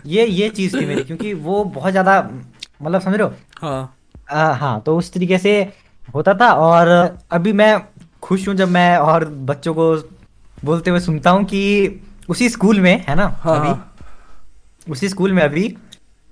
ये 0.05 0.25
ये 0.25 0.49
चीज़ 0.49 0.77
थी 0.77 0.85
मेरी 0.85 1.03
क्योंकि 1.03 1.33
वो 1.33 1.63
बहुत 1.63 1.91
ज़्यादा 1.91 2.19
मतलब 2.81 3.01
समझ 3.01 3.15
रहे 3.15 3.27
हो? 3.27 3.33
हाँ। 3.61 3.95
आ, 4.31 4.51
हाँ 4.53 4.79
तो 4.85 4.97
उस 4.97 5.13
तरीके 5.13 5.37
से 5.37 5.61
होता 6.15 6.33
था 6.33 6.51
और 6.53 6.87
अभी 7.31 7.53
मैं 7.53 7.77
खुश 8.23 8.47
हूँ 8.47 8.55
जब 8.55 8.69
मैं 8.69 8.97
और 8.97 9.25
बच्चों 9.51 9.73
को 9.73 9.93
बोलते 10.65 10.89
हुए 10.89 10.99
सुनता 10.99 11.29
हूँ 11.29 11.43
कि 11.43 11.61
उसी 12.29 12.49
स्कूल 12.49 12.79
में 12.79 13.05
है 13.07 13.15
ना 13.15 13.27
हाँ, 13.43 13.59
अभी? 13.59 13.67
हाँ। 13.67 13.95
उसी 14.89 15.09
स्कूल 15.09 15.33
में 15.33 15.41
अभी 15.43 15.73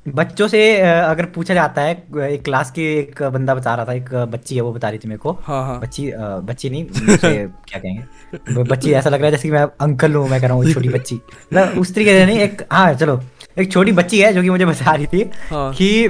बच्चों 0.05 0.47
से 0.47 0.59
अगर 0.81 1.25
पूछा 1.25 1.53
जाता 1.53 1.81
है 1.81 1.91
एक 2.31 2.43
क्लास 2.43 2.71
की 2.71 2.85
एक 2.97 3.21
बंदा 3.23 3.55
बता 3.55 3.73
रहा 3.75 3.85
था 3.85 3.93
एक 3.93 4.13
बच्ची 4.31 4.55
है 4.55 4.61
वो 4.61 4.71
बता 4.73 4.89
रही 4.89 4.99
थी 4.99 5.07
मेरे 5.07 5.17
को। 5.17 5.31
हाँ 5.43 5.63
हाँ। 5.65 5.79
बच्ची 5.79 6.11
बच्ची 6.17 6.69
नहीं 6.69 6.85
क्या 6.85 7.79
कहेंगे? 7.79 8.63
बच्ची 8.63 8.93
ऐसा 8.93 9.09
लग 9.09 9.19
रहा 9.19 9.25
है 9.25 9.31
जैसे 9.31 9.47
कि 9.47 9.51
मैं 9.51 9.65
अंकल 9.81 10.15
हूँ 10.15 10.27
मैं 10.29 10.39
कह 10.41 10.47
रहा 10.47 10.55
हूँ 10.57 10.71
छोटी 10.73 10.89
बच्ची। 10.89 11.15
मतलब 11.15 11.77
उस 11.79 11.93
तरीके 11.95 12.19
से 12.19 12.25
नहीं 12.25 12.39
एक 12.39 12.61
हाँ 12.71 12.93
चलो 12.93 13.19
एक 13.59 13.71
छोटी 13.71 13.91
बच्ची 13.91 14.21
है 14.21 14.33
जो 14.33 14.41
कि 14.41 14.49
मुझे 14.49 14.65
बता 14.65 14.93
रही 14.93 15.07
थी 15.07 15.29
हाँ। 15.49 15.71
कि 15.73 16.07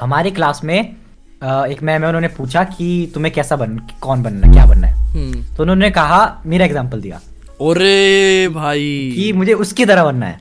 हमारी 0.00 0.30
क्लास 0.30 0.60
में 0.64 0.78
एक 0.78 1.82
मैम 1.82 2.02
है 2.02 2.08
उन्होंने 2.08 2.28
पूछा 2.28 2.62
कि 2.64 3.10
तुम्हें 3.14 3.32
कैसा 3.34 3.56
बन 3.56 3.76
कौन 4.00 4.22
बनना 4.22 4.46
है 4.46 4.52
क्या 4.52 4.66
बनना 4.66 4.86
है? 4.86 4.94
हम्म। 5.12 5.42
तो 5.56 5.62
उन्होंने 5.62 5.90
कहा 5.90 6.20
मेरा 6.46 6.64
एग्ज़ाम्पल 6.64 7.00
दिया। 7.00 7.16
अरे 7.60 8.48
भाई। 8.48 9.12
कि 9.16 9.32
मुझे 9.32 9.52
उसकी 9.64 9.84
तरह 9.84 10.04
बनना 10.04 10.26
है। 10.26 10.40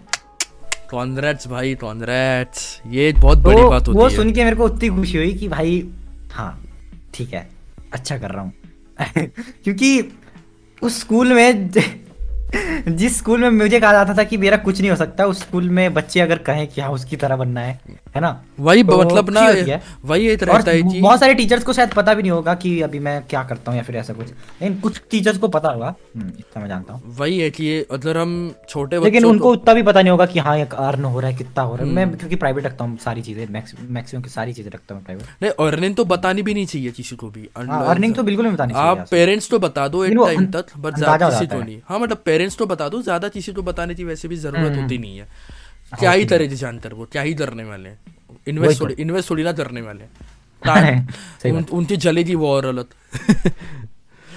कॉन्ग्रेट्स 0.92 1.48
भाई 1.48 1.74
कॉन्ग्रेट्स 1.76 2.82
ये 2.88 3.12
बहुत 3.14 3.38
बड़ी 3.38 3.62
तो 3.62 3.70
बात 3.70 3.88
होती 3.88 3.98
वो 3.98 4.04
है। 4.06 4.10
वो 4.10 4.16
सुन 4.16 4.32
के 4.34 4.44
मेरे 4.44 4.56
को 4.56 4.66
उतनी 4.66 4.90
खुशी 4.90 5.18
हुई 5.18 5.34
कि 5.34 5.48
भाई 5.48 5.84
हाँ 6.34 6.52
ठीक 7.14 7.34
है 7.34 7.48
अच्छा 7.94 8.18
कर 8.18 8.32
रहा 8.32 8.42
हूँ। 8.42 8.54
क्योंकि 9.64 10.12
उस 10.82 11.00
स्कूल 11.00 11.34
में 11.34 11.70
जिस 12.88 13.18
स्कूल 13.18 13.42
में 13.42 13.50
मुझे 13.50 13.80
कहा 13.80 13.92
जाता 13.92 14.14
था 14.14 14.24
कि 14.24 14.38
मेरा 14.38 14.58
कुछ 14.58 14.80
नहीं 14.80 14.90
हो 14.90 14.96
सकता 14.96 15.26
उस 15.26 15.40
स्कूल 15.40 15.70
में 15.70 15.94
बच्चे 15.94 16.20
अगर 16.20 16.38
कहें 16.38 16.68
कि 16.68 16.82
हाँ 16.82 16.90
उसकी 16.90 17.16
तरह 17.16 17.36
बनना 17.36 17.62
है 17.62 17.80
है 18.18 18.22
ना? 18.22 18.32
वही 18.60 18.84
तो 18.84 18.98
मतलब 19.00 19.30
ना 19.30 19.42
वही 20.06 20.36
रहता 20.36 20.72
है 20.72 20.82
जी 20.84 21.02
बहुत 21.02 21.20
सारे 21.20 21.34
टीचर्स 21.36 21.64
को 21.64 21.74
शायद 21.74 21.94
पता 21.94 22.14
भी 22.14 22.22
नहीं 22.22 22.32
होगा 22.32 22.54
कि 22.56 22.70
अभी 22.82 23.00
मैं 23.00 23.22
क्या 23.30 23.44
करता 23.44 23.72
हूँ 23.72 23.78
या 23.78 23.84
फिर 23.84 23.96
ऐसा 23.98 24.14
कुछ। 24.14 24.28
लेकिन 24.28 24.80
कुछ 24.82 25.02
टीचर्स 25.12 25.38
को 25.38 25.48
पता 25.48 25.70
होगा। 25.70 25.94
हम्म, 26.16 26.28
इतना 26.30 26.62
मैं 26.62 26.70
जानता 26.70 26.94
हूँ। 26.94 27.16
वही 27.18 27.40
है 27.40 27.50
कि 27.50 27.68
अगर 27.92 28.18
हम 28.18 28.34
छोटे 28.70 29.00
लेकिन 29.04 29.26
उनको 29.26 29.52
उतना 29.52 29.74
भी 29.74 29.84
पता 29.84 30.02
नहीं 30.02 30.12
होगा 30.12 30.26
कि 30.26 30.40
हाँ 30.40 30.58
अर्न 30.60 31.06
हो 31.06 31.20
रहा 31.20 31.30
है 31.30 31.38
कितना 31.38 31.64
हो 31.64 31.76
रहा 31.76 31.86
है। 31.86 31.92
मैं 31.92 32.06
हम्म। 32.06 32.18
क्योंकि 32.18 32.36
प्राइवेट 32.36 32.66
रखता 32.66 32.86
हूँ 32.86 32.98
सारी 32.98 33.22
चीज़ें 33.22 33.46
मैक्सिमम 33.50 34.24
की 34.24 34.30
सारी 34.30 34.54
चीज़ें 34.54 34.72
रखता 34.72 34.96
हूँ 34.96 35.04
प्राइवेट 35.04 35.28
नहीं 35.44 35.68
अर्निंग 35.68 35.96
तो 35.96 36.06
बतानी 36.06 36.42
भी 36.42 36.54
नहीं 36.54 36.66
चाहिए 36.66 36.92
किसी 36.92 37.16
को 37.16 37.30
भी। 37.30 37.48
अर्निंग 37.58 37.72
हाँ, 37.72 38.12
तो 38.14 38.24
बिल्कुल 38.24 38.46
नहीं 38.46 38.56
बतानी 38.56 38.74
आप 38.78 39.06
पेरेंट्स 39.12 39.50
तो 39.50 39.60
बता 39.60 39.88
दो 39.88 40.04
एक 40.06 40.18
टाइम 40.18 40.46
तक 40.52 40.78
बट 40.78 40.96
किसी 40.98 41.48
को 41.48 41.62
नहीं। 41.62 41.80
हाँ 41.90 42.00
मतलब 42.00 42.22
पेरेंट्स 42.26 42.58
तो 42.58 42.66
बता 42.66 42.90
दो 42.90 43.02
ज़्यादा 43.02 43.28
किसी 43.30 43.54
को 43.54 43.62
बताने 43.64 43.96
की 43.96 44.04
वैसे 44.04 44.28
भी 44.28 44.36
ज़रूरत 44.38 44.72
हम्म। 44.72 44.82
होती 44.82 44.98
नहीं 44.98 45.18
है। 45.18 45.28
क्या 46.00 46.12
ही 46.12 46.26
तरह 46.26 46.48
जानकर 46.48 46.94
वो 46.94 47.06
क्या 47.06 47.22
ही 47.22 47.34
डरने 47.34 47.64
वाले 47.64 47.90
इन्वेस्ट 48.48 48.82
थोड़ी 48.82 48.96
इन्वेस्ट 49.00 49.30
थोड़ी 49.30 49.44
ना 49.44 49.52
डरने 49.52 49.82
वाले 49.82 50.04
उनकी 51.72 51.98
जलेगी 51.98 52.36
वो 52.36 52.48
और 52.48 52.66
गलत 52.66 52.90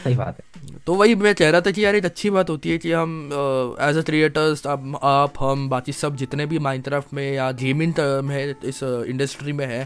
सही 0.05 0.15
बात 0.15 0.39
है। 0.39 0.50
तो 0.87 0.95
वही 0.95 1.15
मैं 1.15 1.35
कह 1.35 1.51
रहा 1.51 1.61
था 1.61 1.71
कि 1.71 1.85
यार 1.85 1.95
एक 1.95 2.05
अच्छी 2.05 2.31
बात 2.31 2.51
होती 2.51 2.71
है 2.71 2.77
कि 2.79 2.93
हम 2.93 3.11
एज 3.83 3.97
अ 3.97 4.03
क्रिएटर्स 4.03 4.67
अब 4.67 4.99
आप, 5.03 5.33
हम, 5.41 5.69
बाकी 5.69 5.93
सब 5.93 6.17
जितने 6.17 6.47
भी 6.47 6.59
माइनक्राफ्ट 6.59 7.13
में 7.15 7.33
या 7.33 7.51
गेमिंग 7.53 7.95
में 8.25 8.55
इस 8.65 8.83
इंडस्ट्री 8.83 9.53
में 9.53 9.67
है 9.67 9.83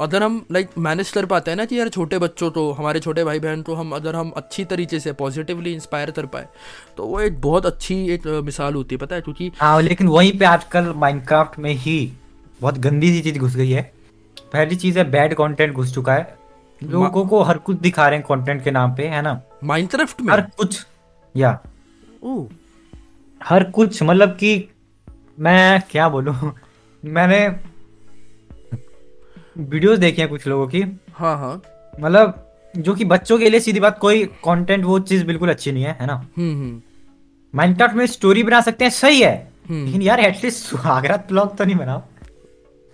अगर 0.00 0.22
हम 0.22 0.44
लाइक 0.52 0.70
मैनेज 0.78 1.10
कर 1.10 1.26
पाते 1.26 1.50
हैं 1.50 1.56
ना 1.58 1.64
कि 1.64 1.78
यार 1.78 1.88
छोटे 1.88 2.18
बच्चों 2.18 2.50
को 2.50 2.70
हमारे 2.72 3.00
छोटे 3.00 3.24
भाई 3.24 3.40
बहन 3.40 3.62
को 3.62 3.74
हम, 3.74 3.92
अगर 3.92 4.16
हम 4.16 4.32
अच्छी 4.36 4.64
तरीके 4.64 5.00
से 5.00 5.12
पॉजिटिवली 5.14 5.72
इंस्पायर 5.74 6.10
कर 6.10 6.26
पाए 6.26 6.48
तो 6.96 7.06
वो 7.06 7.20
एक 7.20 7.40
बहुत 7.40 7.66
अच्छी 7.66 7.94
एक 8.10 8.26
मिसाल 8.44 8.74
होती 8.74 8.94
है, 8.94 8.98
पता 8.98 9.16
है? 9.16 9.22
क्योंकि 9.22 9.50
हाँ 9.60 9.80
लेकिन 9.82 10.08
वहीं 10.08 10.38
पर 10.38 10.44
आजकल 10.44 10.92
माइनक्राफ्ट 10.96 11.58
में 11.58 11.72
ही 11.74 12.00
बहुत 12.60 12.78
गंदी 12.78 13.12
सी 13.12 13.20
चीज़ 13.20 13.38
घुस 13.38 13.56
गई 13.56 13.70
है। 13.70 13.82
पहली 14.52 14.76
चीज़ 14.76 14.98
है 14.98 15.10
बैड 15.10 15.34
कंटेंट 15.34 15.72
घुस 15.72 15.94
चुका 15.94 16.14
है। 16.14 16.36
लोगों 16.82 17.26
को 17.26 17.42
हर 17.42 17.58
कुछ 17.58 17.76
दिखा 17.76 18.08
रहे 18.08 18.18
हैं 18.18 18.26
कंटेंट 18.28 18.64
के 18.64 18.70
नाम 18.70 18.94
पे 18.94 19.06
है 19.08 19.22
ना? 19.22 19.40
माइनक्राफ्ट 19.64 20.20
में? 20.20 20.32
हर 20.32 20.40
कुछ 20.40 20.86
या। 21.36 21.58
ओ 22.22 22.46
हर 23.42 23.64
कुछ 23.64 24.02
मतलब 24.02 24.28
कि 24.28 24.68
मैं 25.40 25.82
क्या 25.90 26.08
बोलूँ? 26.08 26.52
मैंने 27.04 27.48
वीडियोस 29.58 29.98
देखे 29.98 30.22
हैं 30.22 30.30
कुछ 30.30 30.46
लोगों 30.46 30.68
की। 30.68 30.80
हाँ 31.12 31.38
हाँ। 31.38 31.62
मतलब 32.00 32.52
जो 32.76 32.94
कि 32.94 33.04
बच्चों 33.04 33.38
के 33.38 33.50
लिए 33.50 33.60
सीधी 33.60 33.80
बात 33.80 33.98
कोई 33.98 34.24
कंटेंट 34.24 34.84
वो 34.84 34.98
चीज़ 34.98 35.24
बिल्कुल 35.24 35.48
अच्छी 35.48 35.72
नहीं 35.72 35.84
है 35.84 35.96
है 36.00 36.06
ना? 36.06 36.26
माइनक्राफ्ट 37.54 37.90
हम्म, 37.90 37.98
में 37.98 38.06
स्टोरी 38.06 38.42
बना 38.42 38.60
सकते 38.60 38.84
हैं 38.84 38.90
सही 38.90 39.20
है। 39.20 39.52
हम्म। 39.68 39.84
लेकिन 39.86 40.02
यार 40.02 40.20
एटलीस्ट 40.20 40.64
सुहागरात 40.64 41.28
ब्लॉग 41.28 41.56
तो 41.56 41.64
नहीं 41.64 41.76
बनाओ। 41.76 41.98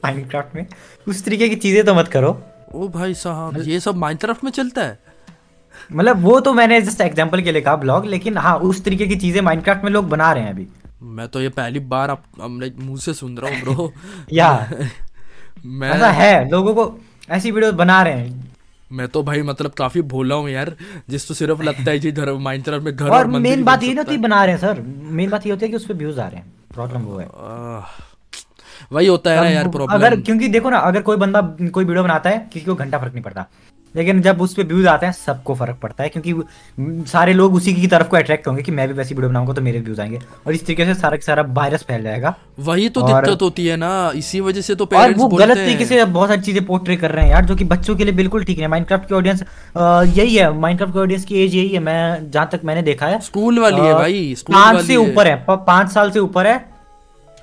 माइनक्राफ्ट 0.05 0.55
में। 0.55 0.67
उस 1.09 1.25
तरीके 1.25 1.49
की 1.49 1.57
चीज़ें 1.57 1.85
तो 1.85 1.95
मत 1.95 2.09
करो। 2.09 2.43
ओ 2.75 2.89
भाई 2.95 3.15
साहब 3.15 3.57
ये 3.69 3.81
सब 3.81 3.97
माइनक्राफ्ट 3.97 4.45
में 4.45 4.51
चलता 4.51 4.83
है? 4.83 4.99
मतलब 5.91 6.23
वो 6.23 6.39
तो 6.41 6.53
मैंने 6.53 6.81
जस्ट 6.81 7.01
एग्जांपल 7.01 7.41
के 7.43 7.53
लिए 7.53 7.63
कहा 7.63 7.77
ब्लॉग 7.77 8.07
लेकिन 8.07 8.37
हाँ 8.39 8.57
उस 8.69 8.83
तरीके 8.85 9.07
की 9.07 9.17
चीज़ें 9.17 9.41
माइनक्राफ्ट 9.43 9.85
में 9.85 9.91
लोग 9.91 10.09
बना 10.09 10.33
रहे 10.33 10.45
हैं 10.45 10.51
अभी। 10.51 10.67
मैं 11.17 11.27
तो 11.29 11.41
ये 11.41 11.49
पहली 11.59 11.81
बार 11.93 12.11
अब 12.11 12.23
मुँह 12.41 12.97
से 13.01 13.15
सुन 13.15 13.37
रहा 13.39 13.51
हूँ 13.55 13.61
ब्रो 13.61 13.93
या। 14.33 14.49
मैं 15.65 15.91
ऐसा 15.91 16.11
है 16.13 16.49
लोगों 16.51 16.75
को 16.75 16.87
ऐसी 17.31 17.51
वीडियो 17.51 17.73
बना 17.75 18.03
रहे 18.03 18.19
हैं। 18.19 18.43
मैं 18.91 19.07
तो 19.09 19.23
भाई 19.23 19.43
मतलब 19.43 19.73
काफ़ी 19.79 20.03
भोला 20.09 20.35
हूँ 20.35 20.51
यार 20.51 20.75
जिस 21.11 21.29
तो 21.29 21.35
सिर्फ़ 21.35 21.63
लगता 21.63 21.91
है 21.91 21.99
जी 21.99 22.13
घर 22.13 22.33
माइनक्राफ्ट 22.49 22.85
में 22.85 22.95
घर 22.97 23.09
और, 23.09 23.19
और 23.19 23.27
मेन 23.27 23.65
बात 23.65 23.83
ये 23.83 23.95
ना 23.95 24.03
तो 24.03 24.17
बना 24.19 24.45
रहे 24.45 24.55
हैं 24.55 24.61
सर 24.61 24.81
मेन 25.21 25.31
बात 25.31 25.47
ये 25.47 25.53
होती 25.53 25.65
है 25.67 25.71
कि 25.71 25.77
उस 25.77 25.87
पर 25.87 25.95
व्यूज़ 25.95 26.21
आ 26.21 26.27
रहे 26.29 26.41
हैं 26.41 26.53
प्रॉब्लम 26.75 27.03
वो 27.03 27.19
है। 27.19 27.27
वही 28.93 29.07
होता 29.07 29.31
है 29.31 29.41
ना 29.41 29.49
यार 29.51 29.69
प्रॉब्लम 29.69 29.95
अगर 29.97 30.21
क्योंकि 30.21 30.49
देखो 30.49 30.71
ना 30.71 30.79
अगर 30.79 31.03
कोई 31.03 31.17
बंदा 31.17 31.41
कोई 31.63 31.85
वीडियो 31.85 32.03
बनाता 32.05 32.31
है 32.31 32.49
किसी 32.53 32.67
को 32.67 32.75
घंटा 32.75 32.99
फ़र्क 32.99 33.13
नहीं 33.13 33.25
पड़ता। 33.25 33.47
लेकिन 33.95 34.21
जब 34.23 34.41
उस 34.43 34.55
पर 34.55 34.63
व्यूज़ 34.67 34.87
आते 34.89 35.07
हैं 35.07 35.13
सबको 35.15 35.55
फ़र्क 35.55 35.77
पड़ता 35.83 36.03
है 36.03 36.09
क्योंकि 36.09 36.33
सारे 37.11 37.33
लोग 37.33 37.55
उसी 37.55 37.75
की 37.75 37.87
तरफ़ 37.87 38.09
को 38.09 38.17
अट्रैक्ट 38.17 38.47
होंगे 38.47 38.63
कि 38.63 38.73
मैं 38.73 38.87
भी 38.89 38.95
वैसी 38.95 39.15
वीडियो 39.15 39.29
बनाऊँगा 39.31 39.53
तो 39.53 39.63
मेरे 39.63 39.81
व्यूज़ 39.81 40.01
आएँगे। 40.01 40.19
और 40.47 40.55
इस 40.55 40.65
तरीके 40.67 40.85
से 40.85 40.95
सारा 40.95 41.17
सारा 41.27 41.43
वायरस 41.51 41.83
फैल 41.89 42.03
जाएगा। 42.03 42.35
वही 42.61 42.89
तो 42.89 43.03
दिक्कत 43.03 43.43
होती 43.43 43.67
है 43.67 43.77
ना 43.77 43.91
इसी 44.17 44.41
वजह 44.41 44.61
से 44.61 44.75
तो 44.75 44.89
और 44.95 45.15
वो 45.15 45.29
गलत 45.29 45.57
तरीके 45.57 45.85
से 45.85 46.05
बहुत 46.07 46.29
सारी 46.29 46.41
चीज़ें 46.43 46.65
पोर्ट्रे 46.67 46.97
कर 46.97 47.11
रहे 47.11 47.25
हैं 47.25 47.33
यार 47.33 47.45
जो 47.45 47.57
कि 47.57 47.65
बच्चों 47.67 47.97
के 47.97 48.05
लिए 48.05 48.15
बिल्कुल 48.15 48.45
ठीक 48.45 48.59
है। 48.59 48.69
माइनक्राफ्ट 48.69 49.09
की 49.09 49.15
ऑडियंस 49.15 49.45
यही 50.17 50.37
है 50.37 50.53
माइनक्राफ्ट 50.59 50.95
की 50.95 51.01
ऑडियंस 51.01 51.25
की 51.25 51.45
एज 51.45 51.55
यही 51.55 51.69
है। 51.69 51.81
मैं 51.81 52.31
जहाँ 52.31 52.49
तक 52.53 52.65
मैंने 52.65 52.83
देखा 52.83 53.07
है 53.07 53.21
स्कूल 53.23 53.59
वाली 53.59 53.81
है 53.81 53.95
भाई 53.95 54.35
पाँच 54.51 54.85
से 54.85 54.97
ऊपर 54.99 55.27
है 55.27 55.45
पाँच 55.49 55.93
साल 55.93 56.11
से 56.11 56.19
ऊपर 56.21 56.47
है। 56.47 56.63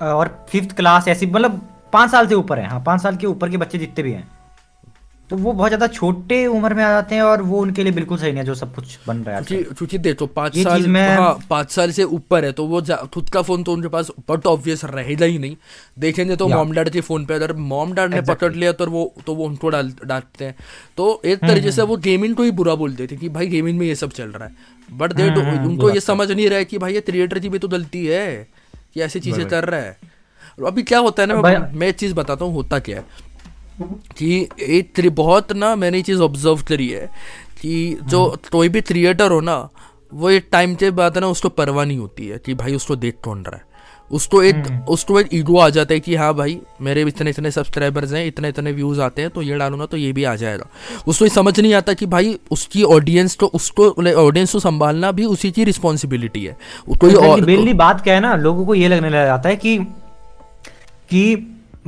और 0.01 0.35
फिफ्थ 0.49 0.75
क्लास 0.75 1.07
ऐसी 1.07 1.25
मतलब 1.27 1.61
पाँच 1.93 2.11
साल 2.11 2.27
से 2.27 2.35
ऊपर 2.35 2.59
है। 2.59 2.67
हाँ 2.67 2.83
पाँच 2.85 3.01
साल 3.01 3.15
के 3.17 3.27
ऊपर 3.27 3.49
के 3.49 3.57
बच्चे 3.57 3.77
जितने 3.77 4.03
भी 4.03 4.11
हैं 4.11 4.29
तो 5.29 5.37
वो 5.37 5.51
बहुत 5.51 5.69
ज़्यादा 5.69 5.87
छोटे 5.87 6.45
उम्र 6.47 6.73
में 6.73 6.83
आ 6.83 6.89
जाते 6.91 7.15
हैं 7.15 7.21
और 7.23 7.41
वो 7.41 7.59
उनके 7.61 7.83
लिए 7.83 7.93
बिल्कुल 7.93 8.17
सही 8.17 8.29
नहीं 8.29 8.39
है 8.39 8.45
जो 8.45 8.55
सब 8.55 8.73
कुछ 8.75 8.97
बन 9.07 9.17
रहा 9.17 9.35
है 9.35 9.43
क्योंकि 9.43 9.97
देखो 9.97 10.25
पाँच 10.29 10.57
साल 10.57 10.87
में 10.87 11.07
हाँ 11.07 11.37
पाँच 11.49 11.71
साल 11.71 11.91
से 11.91 12.03
ऊपर 12.17 12.45
है 12.45 12.51
तो 12.51 12.65
वो 12.67 12.81
खुद 13.13 13.29
का 13.29 13.41
फ़ोन 13.41 13.63
तो 13.63 13.73
उनके 13.73 13.87
पास 13.87 14.11
बट 14.29 14.47
ऑब्वियस 14.47 14.83
रहेगा 14.85 15.25
ही 15.25 15.37
नहीं। 15.39 15.55
देखेंगे 15.99 16.35
तो 16.35 16.47
मॉम 16.47 16.71
डैड 16.71 16.89
के 16.89 17.01
फ़ोन 17.01 17.25
पे 17.25 17.33
अगर 17.33 17.53
मॉम 17.69 17.93
डैड 17.93 18.13
ने 18.13 18.21
पकड़ 18.23 18.53
लिया 18.53 18.71
तो 18.71 18.85
वो 18.87 19.13
तो 19.25 19.35
वो 19.35 19.45
उनको 19.45 19.69
डाल 19.69 19.93
डालते 20.05 20.45
हैं। 20.45 20.55
तो 20.97 21.21
एक 21.25 21.37
हम्म, 21.37 21.47
तरीके 21.47 21.71
से 21.71 21.81
हम्म, 21.81 21.89
वो 21.91 21.97
गेमिंग 21.99 22.35
को 22.35 22.43
ही 22.43 22.51
बुरा 22.51 22.75
बोल 22.75 22.95
देते 22.95 23.15
कि 23.15 23.29
भाई 23.29 23.47
गेमिंग 23.47 23.79
में 23.79 23.85
ये 23.87 23.95
सब 23.95 24.11
चल 24.11 24.29
रहा 24.29 24.47
है। 24.47 24.97
बट 24.97 25.13
दे 25.13 25.29
उनको 25.59 25.89
ये 25.89 25.99
समझ 26.01 26.31
नहीं 26.31 26.49
रहा 26.49 26.59
है 26.59 26.65
कि 26.65 26.77
भाई 26.77 26.93
ये 26.93 27.01
क्रिएटर 27.01 27.39
की 27.39 27.49
भी 27.49 27.59
तो 27.59 27.67
गलती 27.67 28.05
है। 28.05 28.47
कि 28.95 29.01
ऐसी 29.01 29.19
चीज़ें 29.19 29.47
कर 29.49 29.65
रहा 29.65 29.79
है। 29.79 29.97
अभी 30.67 30.83
क्या 30.83 30.99
होता 30.99 31.23
है 31.23 31.27
ना 31.27 31.69
मैं 31.73 31.87
एक 31.87 31.95
चीज़ 31.95 32.13
बताता 32.13 32.45
हूँ 32.45 32.53
होता 32.53 32.79
क्या 32.79 32.97
है 32.97 33.05
कि 34.17 34.49
एक 34.59 35.09
बहुत 35.15 35.51
ना 35.53 35.75
मैंने 35.75 35.97
ये 35.97 36.03
चीज़ 36.03 36.21
ऑब्ज़र्व 36.21 36.61
करी 36.61 36.89
है 36.89 37.05
कि 37.61 37.97
जो 38.03 38.25
हम्म। 38.25 38.49
कोई 38.51 38.69
भी 38.69 38.81
क्रिएटर 38.81 39.31
हो 39.31 39.39
ना 39.41 39.57
वो 40.13 40.29
एक 40.29 40.47
टाइम 40.51 40.75
के 40.75 40.89
बाद 40.91 41.17
ना 41.17 41.27
उसको 41.27 41.49
परवाह 41.49 41.85
नहीं 41.85 41.97
होती 41.97 42.27
है 42.27 42.37
कि 42.37 42.53
भाई 42.53 42.75
उसको 42.75 42.95
देख 42.95 43.17
कौन 43.23 43.43
रहा 43.43 43.55
है। 43.55 43.70
उसको 44.11 44.41
एक 44.43 44.55
हम्म। 44.57 44.83
उसको 44.89 45.19
एक 45.19 45.33
ईगो 45.33 45.57
आ 45.57 45.67
जाता 45.69 45.93
है 45.93 45.99
कि 45.99 46.15
हाँ 46.15 46.33
भाई 46.33 46.59
मेरे 46.81 47.01
इतने 47.03 47.29
इतने 47.29 47.51
सब्सक्राइबर्स 47.51 48.13
हैं 48.13 48.25
इतने 48.25 48.49
इतने 48.49 48.71
व्यूज़ 48.71 49.01
आते 49.01 49.21
हैं 49.21 49.31
तो 49.31 49.41
ये 49.41 49.57
डालूँगा 49.57 49.85
तो 49.85 49.97
ये 49.97 50.11
भी 50.13 50.23
आ 50.23 50.35
जाएगा 50.35 50.65
उसको 51.07 51.27
समझ 51.29 51.59
नहीं 51.59 51.73
आता 51.73 51.93
कि 51.93 52.05
भाई 52.07 52.37
उसकी 52.51 52.83
ऑडियंस 52.89 53.37
तो 53.37 53.47
उसको 53.55 53.89
ऑडियंस 54.17 54.51
को 54.51 54.59
संभालना 54.61 55.11
भी 55.11 55.25
उसी 55.27 55.51
की 55.51 55.63
रिस्पॉन्सिबिलिटी 55.63 56.45
है 56.45 56.57
कोई 56.97 57.13
और 57.21 57.41
मेनली 57.43 57.73
बात 57.75 58.01
क्या 58.01 58.13
है 58.13 58.19
ना 58.19 58.35
लोगों 58.37 58.65
को 58.65 58.75
ये 58.75 58.87
लगने 58.87 59.09
लग 59.09 59.25
जाता 59.25 59.49
है 59.49 59.55
कि 59.57 59.77
कि 61.09 61.23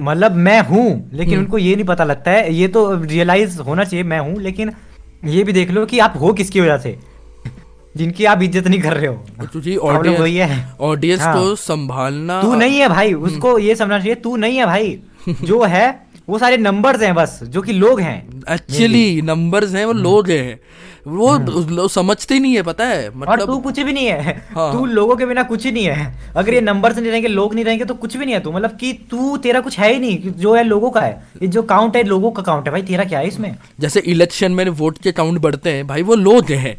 मतलब 0.02 0.36
मैं 0.42 0.60
हूँ 0.64 0.88
लेकिन 1.14 1.34
हम्म। 1.34 1.44
उनको 1.44 1.58
ये 1.60 1.76
नहीं 1.76 1.86
पता 1.86 2.04
लगता 2.04 2.32
है 2.32 2.54
ये 2.54 2.68
तो 2.70 2.92
रियलाइज़ 2.96 3.60
होना 3.62 3.84
चाहिए 3.84 4.04
मैं 4.06 4.20
हूँ 4.20 4.40
लेकिन 4.42 4.72
ये 5.26 5.44
भी 5.44 5.54
देख 5.54 5.72
लो 5.72 5.86
कि 5.86 6.00
आप 6.00 6.14
हो 6.20 6.32
किसकी 6.34 6.62
वजह 6.62 6.78
से 6.78 6.98
जिनकी 7.98 8.26
आप 8.26 8.42
इज़्ज़त 8.42 8.68
नहीं 8.68 8.82
कर 8.82 8.94
रहे 8.94 9.08
हो। 9.08 9.14
ऑडियंस 10.82 11.22
हाँ। 11.22 11.34
को 11.36 11.56
संभालना 11.56 12.42
तू 12.42 12.56
नहीं 12.56 12.80
है 12.80 12.88
भाई 12.90 13.12
हम्म। 13.12 13.26
उसको 13.26 13.58
ये 13.60 13.76
समझना 13.76 14.00
चाहिए 14.00 14.16
तू 14.16 14.36
नहीं 14.36 14.58
है 14.58 14.66
भाई। 14.66 15.00
जो 15.44 15.64
है 15.64 16.02
वो 16.30 16.38
सारे 16.40 16.58
नंबर्स 16.58 17.02
हैं 17.02 17.14
बस 17.16 17.40
जो 17.44 17.62
कि 17.62 17.74
लोग 17.74 18.00
हैं। 18.00 18.18
एक्चुअली 18.52 19.22
नंबर्स 19.22 19.74
हैं 19.76 19.86
वो 19.86 19.92
हम्म। 19.92 20.04
लोग 20.04 20.30
हैं। 20.30 20.60
वो 21.08 21.38
लोग 21.70 21.90
समझते 21.90 22.38
नहीं 22.40 22.54
है 22.56 22.62
पता 22.64 22.86
है? 22.86 23.10
मतलब 23.10 23.30
और 23.30 23.46
तू 23.46 23.58
कुछ 23.58 23.80
भी 23.80 23.94
नहीं 23.94 24.06
है। 24.06 24.36
हाँ, 24.52 24.72
तू 24.74 24.86
लोगों 24.86 25.16
के 25.16 25.26
बिना 25.26 25.44
कुछ 25.44 25.66
ही 25.66 25.72
नहीं 25.72 25.86
है। 25.86 26.32
अगर 26.36 26.54
ये 26.54 26.62
नंबर 26.62 26.94
से 26.94 27.02
नहीं 27.02 27.12
रहेंगे 27.12 27.28
लोग 27.28 27.56
नहीं 27.56 27.66
रहेंगे 27.66 27.86
तो 27.86 27.94
कुछ 27.96 28.16
भी 28.18 28.26
नहीं 28.26 28.36
है 28.36 28.42
तू। 28.42 28.52
मतलब 28.52 28.78
कि 28.80 28.92
तू 29.12 29.36
तेरा 29.38 29.60
कुछ 29.62 29.80
है 29.80 29.94
ही 29.94 30.00
नहीं 30.00 30.32
जो 30.32 30.54
है 30.56 30.64
लोगों 30.64 30.90
का 30.90 31.02
है। 31.02 31.12
ये 31.42 31.48
जो 31.48 31.62
काउंट 31.64 31.96
है 31.96 32.04
लोगों 32.04 32.32
का 32.32 32.44
काउंट 32.44 32.66
है। 32.66 32.72
भाई 32.72 32.82
तेरा 32.82 33.04
क्या 33.04 33.20
है 33.20 33.28
इसमें? 33.28 33.56
जैसे 33.80 34.00
इलेक्शन 34.00 34.52
में 34.52 34.68
वोट 34.72 34.98
के 34.98 35.12
काउंट 35.12 35.40
बढ़ते 35.42 35.70
हैं 35.70 35.88
भाई 35.88 36.02
वो 36.02 36.16
लोग 36.16 36.52
हैं। 36.52 36.76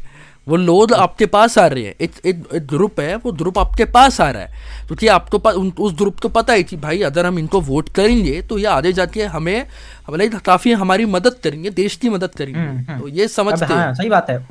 वो 0.47 0.57
लोग 0.57 0.93
आपके 0.93 1.27
पास 1.27 1.57
आ 1.59 1.67
रहे 1.67 1.85
हैं। 1.85 1.95
एक 2.01 2.13
एक 2.27 2.43
ग्रुप 2.67 3.01
है 3.01 3.15
वो 3.17 3.33
ग्रुप 3.33 3.59
आपके 3.59 3.85
पास 3.85 4.21
आ 4.21 4.31
रहा 4.31 4.43
है। 4.43 4.87
क्योंकि 4.87 5.07
आपको 5.09 5.39
पास 5.39 5.55
उस 5.55 5.95
ग्रुप 5.95 6.21
को 6.21 6.29
पता 6.29 6.53
है 6.53 6.63
कि 6.63 6.77
भाई 6.77 7.01
अगर 7.03 7.27
हम 7.27 7.39
इनको 7.39 7.61
वोट 7.61 7.89
करेंगे 7.89 8.41
तो 8.43 8.59
ये 8.59 8.67
आगे 8.67 8.93
जाके 8.93 9.25
हमें 9.37 9.67
हमारे 10.07 10.29
काफ़ी 10.45 10.73
हमारी 10.73 11.05
मदद 11.07 11.39
करेंगे 11.45 11.71
देश 11.71 11.97
की 11.97 12.09
मदद 12.09 12.35
करेंगे। 12.35 12.59
हम्म, 12.61 12.79
हम्म। 12.79 13.01
तो 13.01 13.09
ये 13.09 13.29
समझते 13.29 13.65
हाँ, 13.65 13.87
हैं 13.87 13.95
सही 13.95 14.09
बात 14.09 14.31
है। 14.31 14.47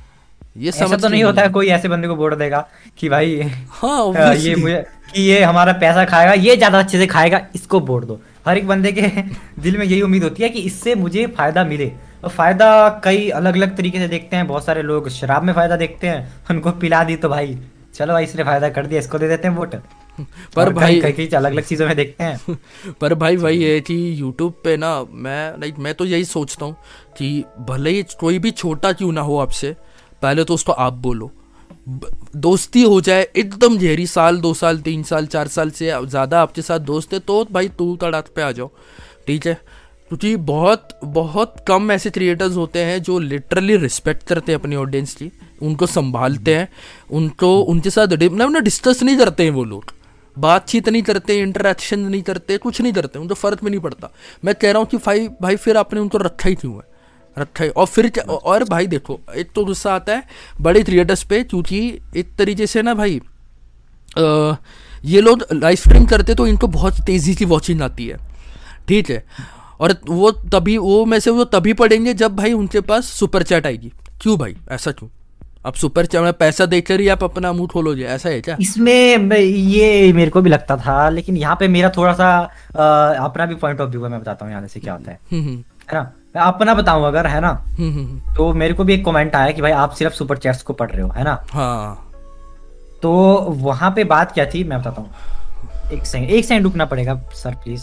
ये 0.58 0.72
समझ 0.72 1.02
तो 1.02 1.10
नहीं 1.10 1.24
होता 1.24 1.42
है 1.42 1.50
कोई 1.50 1.68
ऐसे 1.68 1.88
बंदे 1.90 2.08
को 2.08 2.16
वोट 2.16 2.34
देगा 2.38 2.68
कि 2.98 3.10
भाई 3.10 3.42
हाँ 3.70 4.34
ये 4.36 4.56
मुझे 4.56 4.84
कि 5.14 5.22
ये 5.22 5.44
हमारा 5.44 5.74
पैसा 5.74 6.06
खाएगा 6.06 6.34
ये 6.34 6.56
ज़्यादा 6.58 6.80
अच्छे 6.80 6.98
से 6.98 7.08
खाएगा 7.08 7.42
इसको 7.56 7.80
वोट 7.80 8.06
दो। 8.06 8.20
हर 8.48 8.58
एक 8.58 8.68
बंदे 8.68 8.92
के 8.92 9.02
दिल 9.60 9.78
में 9.78 9.86
यही 9.86 10.02
उम्मीद 10.02 10.24
होती 10.24 10.44
है 10.44 10.50
कि 10.50 10.60
इससे 10.60 10.96
मुझे 10.96 11.26
फ़ायदा 11.28 11.64
मिले। 11.64 11.86
तो 11.86 12.13
फ़ायदा 12.24 12.90
कई 13.04 13.30
अलग 13.32 13.56
अलग 13.56 13.76
तरीके 13.78 14.00
से 14.00 14.08
देखते 14.08 14.36
हैं 14.36 14.48
बहुत 14.48 14.66
सारे 14.66 14.82
लोग 14.82 15.10
शराब 15.12 15.44
में 15.44 15.54
फ़ायदा 15.54 15.76
देखते 15.78 16.08
हैं 16.08 16.42
उनको 16.52 16.72
पिला 16.82 17.04
दी 17.04 17.16
तो 17.16 17.30
भाई 17.30 17.58
चलो 17.96 18.14
भाई 18.14 18.24
इसने 18.24 18.44
फ़ायदा 18.44 18.70
कर 18.70 18.88
दिया 18.88 19.00
इसको 19.00 19.20
दे 19.20 19.28
देते 19.28 19.48
हैं 19.48 19.56
वोट। 19.56 19.76
पर 20.56 20.70
भाई 20.74 21.00
कई 21.02 21.12
कई 21.12 21.28
अलग 21.28 21.52
अलग 21.52 21.64
चीज़ों 21.64 21.88
में 21.88 21.96
देखते 21.96 22.24
हैं। 22.24 22.56
पर 23.02 23.14
भाई 23.16 23.36
वही 23.38 23.64
है 23.64 23.80
कि 23.82 23.96
यूट्यूब 24.20 24.54
पे 24.64 24.76
ना 24.78 24.90
मैं 25.04 25.60
लाइक 25.60 25.80
मैं 25.80 25.94
तो 25.94 26.06
यही 26.06 26.26
सोचता 26.26 26.66
हूँ 26.66 26.76
कि 27.18 27.44
भले 27.70 27.90
ही 27.90 28.04
कोई 28.20 28.40
भी 28.40 28.52
छोटा 28.54 28.92
क्यों 28.94 29.12
ना 29.12 29.22
हो 29.22 29.38
आपसे 29.38 29.76
पहले 30.22 30.44
तो 30.44 30.54
उसको 30.54 30.72
आप 30.72 30.94
बोलो। 31.04 31.32
दोस्ती 32.38 32.84
हो 32.84 33.00
जाए 33.02 33.28
एकदम 33.36 33.78
गहरी 33.78 34.08
साल 34.08 34.38
दो 34.42 34.54
साल 34.54 34.80
तीन 34.82 35.04
साल 35.04 35.26
चार 35.28 35.48
साल 35.48 35.70
से 35.72 35.92
ज़्यादा 36.02 36.42
आपके 36.42 36.62
साथ 36.62 36.80
दोस्त 36.82 37.14
है 37.14 37.20
तो 37.22 37.44
भाई 37.52 37.68
तू 37.70 37.96
तड़ाक 38.02 38.28
पे 38.36 38.42
आ 38.42 38.52
जाओ। 38.52 38.72
ठीक 39.28 39.48
है? 39.48 39.58
क्योंकि 40.14 40.36
बहुत 40.36 40.90
बहुत 41.04 41.56
कम 41.68 41.92
ऐसे 41.92 42.10
क्रिएटर्स 42.10 42.56
होते 42.56 42.80
हैं 42.80 43.02
जो 43.04 43.18
लिटरली 43.20 43.76
रिस्पेक्ट 43.78 44.24
करते 44.24 44.52
हैं 44.52 44.60
अपनी 44.60 44.76
ऑडियंस 44.76 45.14
की 45.16 45.32
उनको 45.62 45.86
संभालते 45.86 46.56
हैं 46.56 46.68
उनको 47.12 47.50
उनके 47.62 47.90
साथ 47.90 48.08
ना 48.22 48.60
डिस्कस 48.60 49.02
नहीं 49.04 49.18
करते 49.18 49.44
हैं 49.44 49.52
वो 49.52 49.64
लोग। 49.64 49.94
बातचीत 50.38 50.90
नहीं 50.90 51.02
करते 51.04 51.40
इंटरेक्शन 51.40 52.00
नहीं 52.00 52.22
करते 52.22 52.58
कुछ 52.58 52.82
नहीं 52.82 52.94
करते 52.94 53.20
उनको 53.20 53.34
फ़र्क 53.34 53.64
में 53.64 53.70
नहीं 53.72 53.82
पड़ता। 53.82 54.12
मैं 54.46 54.56
कह 54.56 54.72
रहा 54.72 54.80
हूँ 54.80 54.88
कि 54.88 54.98
भाई 54.98 55.28
भाई 55.42 55.56
फिर 55.56 55.78
आपने 55.78 56.00
उनको 56.00 56.18
रखा 56.18 56.50
ही 56.50 56.56
क्यों 56.56 56.74
है? 56.74 56.84
रखा 57.38 57.64
ही 57.64 57.70
और 57.70 57.86
फिर 57.86 58.20
और 58.20 58.64
भाई 58.64 58.88
देखो 58.88 59.20
एक 59.36 59.52
तो 59.56 59.66
गुस्सा 59.66 59.96
आता 59.96 60.14
है 60.14 60.24
बड़े 60.62 60.84
क्रिएटर्स 60.84 61.24
पे 61.24 61.44
क्योंकि 61.44 61.82
एक 62.16 62.36
तरीके 62.38 62.68
से 62.68 62.82
ना 62.82 62.94
भाई 62.94 63.20
आ, 64.18 64.56
ये 65.06 65.22
लोग 65.22 65.46
लाइव 65.54 65.76
स्ट्रीम 65.76 66.06
करते 66.06 66.36
तो 66.36 66.48
इनको 66.48 66.68
बहुत 66.68 67.02
तेज़ी 67.02 67.36
की 67.36 67.46
वॉचिंग 67.46 67.82
आती 67.82 68.08
है। 68.08 68.18
ठीक 68.88 69.10
है? 69.10 69.24
और 69.84 69.96
वो 70.08 70.32
तभी 70.32 70.78
वो 70.78 71.04
में 71.06 71.20
से 71.20 71.32
वो 71.32 71.44
तभी 71.44 71.74
पढ़ेंगे 71.74 72.14
जब 72.14 72.36
भाई 72.36 72.54
उनके 72.54 72.82
पास 72.82 73.06
सुपर 73.06 73.44
चैट 73.44 73.66
आएगी। 73.66 73.92
क्यों 74.22 74.38
भाई? 74.38 74.56
ऐसा 74.72 74.92
क्यों? 74.92 75.10
अब 75.66 75.74
सुपर 75.74 76.06
चैट 76.06 76.22
में 76.22 76.34
पैसा 76.34 76.66
देकर 76.66 77.00
ही 77.00 77.08
आप 77.08 77.24
अपना 77.24 77.52
मुँह 77.54 77.68
खोलोगे 77.68 78.04
ऐसा 78.04 78.30
है 78.30 78.42
क्या? 78.42 78.56
इसमें 78.62 79.32
ये 79.42 80.14
मेरे 80.14 80.32
को 80.32 80.42
भी 80.42 80.50
लगता 80.50 80.78
था 80.78 81.10
लेकिन 81.10 81.38
यहाँ 81.38 81.56
पे 81.60 81.68
मेरा 81.68 81.90
थोड़ा 81.98 82.14
सा 82.14 82.28
आ, 82.80 83.26
अपना 83.26 83.46
भी 83.46 83.56
पॉइंट 83.56 83.82
ऑफ़ 83.82 83.90
व्यू 83.90 84.04
है 84.04 84.10
मैं 84.10 84.20
बताता 84.20 84.46
हूँ 84.46 84.54
यहाँ 84.54 84.68
से 84.68 84.80
क्या 84.80 84.94
होता 84.94 85.12
है। 85.12 85.20
हम्म, 85.32 85.44
हम्म। 85.44 85.64
है 85.92 85.94
ना? 85.94 86.12
मैं 86.36 86.42
अपना 86.42 86.74
बताऊँ 86.74 87.06
अगर 87.08 87.28
है 87.28 87.42
ना? 87.42 87.50
हम्म, 87.78 88.34
तो 88.36 88.54
मेरे 88.54 88.74
को 88.74 88.84
भी 88.84 88.94
एक 88.94 89.06
कमेंट 89.06 89.36
आया 89.36 89.52
कि 89.52 89.62
भाई 89.62 89.72
आप 89.72 89.92
सिर्फ़ 89.92 90.14
सुपर 90.14 90.38
चैट्स 90.38 90.62
को 90.62 90.74
पढ़ 90.74 90.92
रहे 90.92 91.02
हो 91.02 91.10
है 91.10 91.24
ना? 91.24 91.44
हाँ। 91.50 92.10
तो 93.02 93.12
वहाँ 93.50 93.92
पे 93.92 94.04
बात 94.04 94.32
क्या 94.32 94.46
थी 94.46 94.64
मैं 94.64 94.80
बताता 94.80 95.02
हूँ। 95.02 95.12
एक 95.92 96.06
सेकंड 96.06 96.30
एक 96.30 96.46
सेकंड 96.46 96.64
रुकना 96.64 96.86
पड़ेगा, 96.86 97.16
सर 97.36 97.56
प्लीज़ 97.56 97.82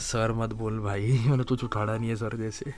सर, 0.00 0.32
मत 0.32 0.52
बोल 0.54 0.78
भाई, 0.80 1.18
मैंने 1.26 1.44
तो 1.44 1.54
उठाड़ा 1.64 1.96
नहीं 1.96 2.08
है 2.10 2.16
सर 2.16 2.36
जैसे। 2.36 2.72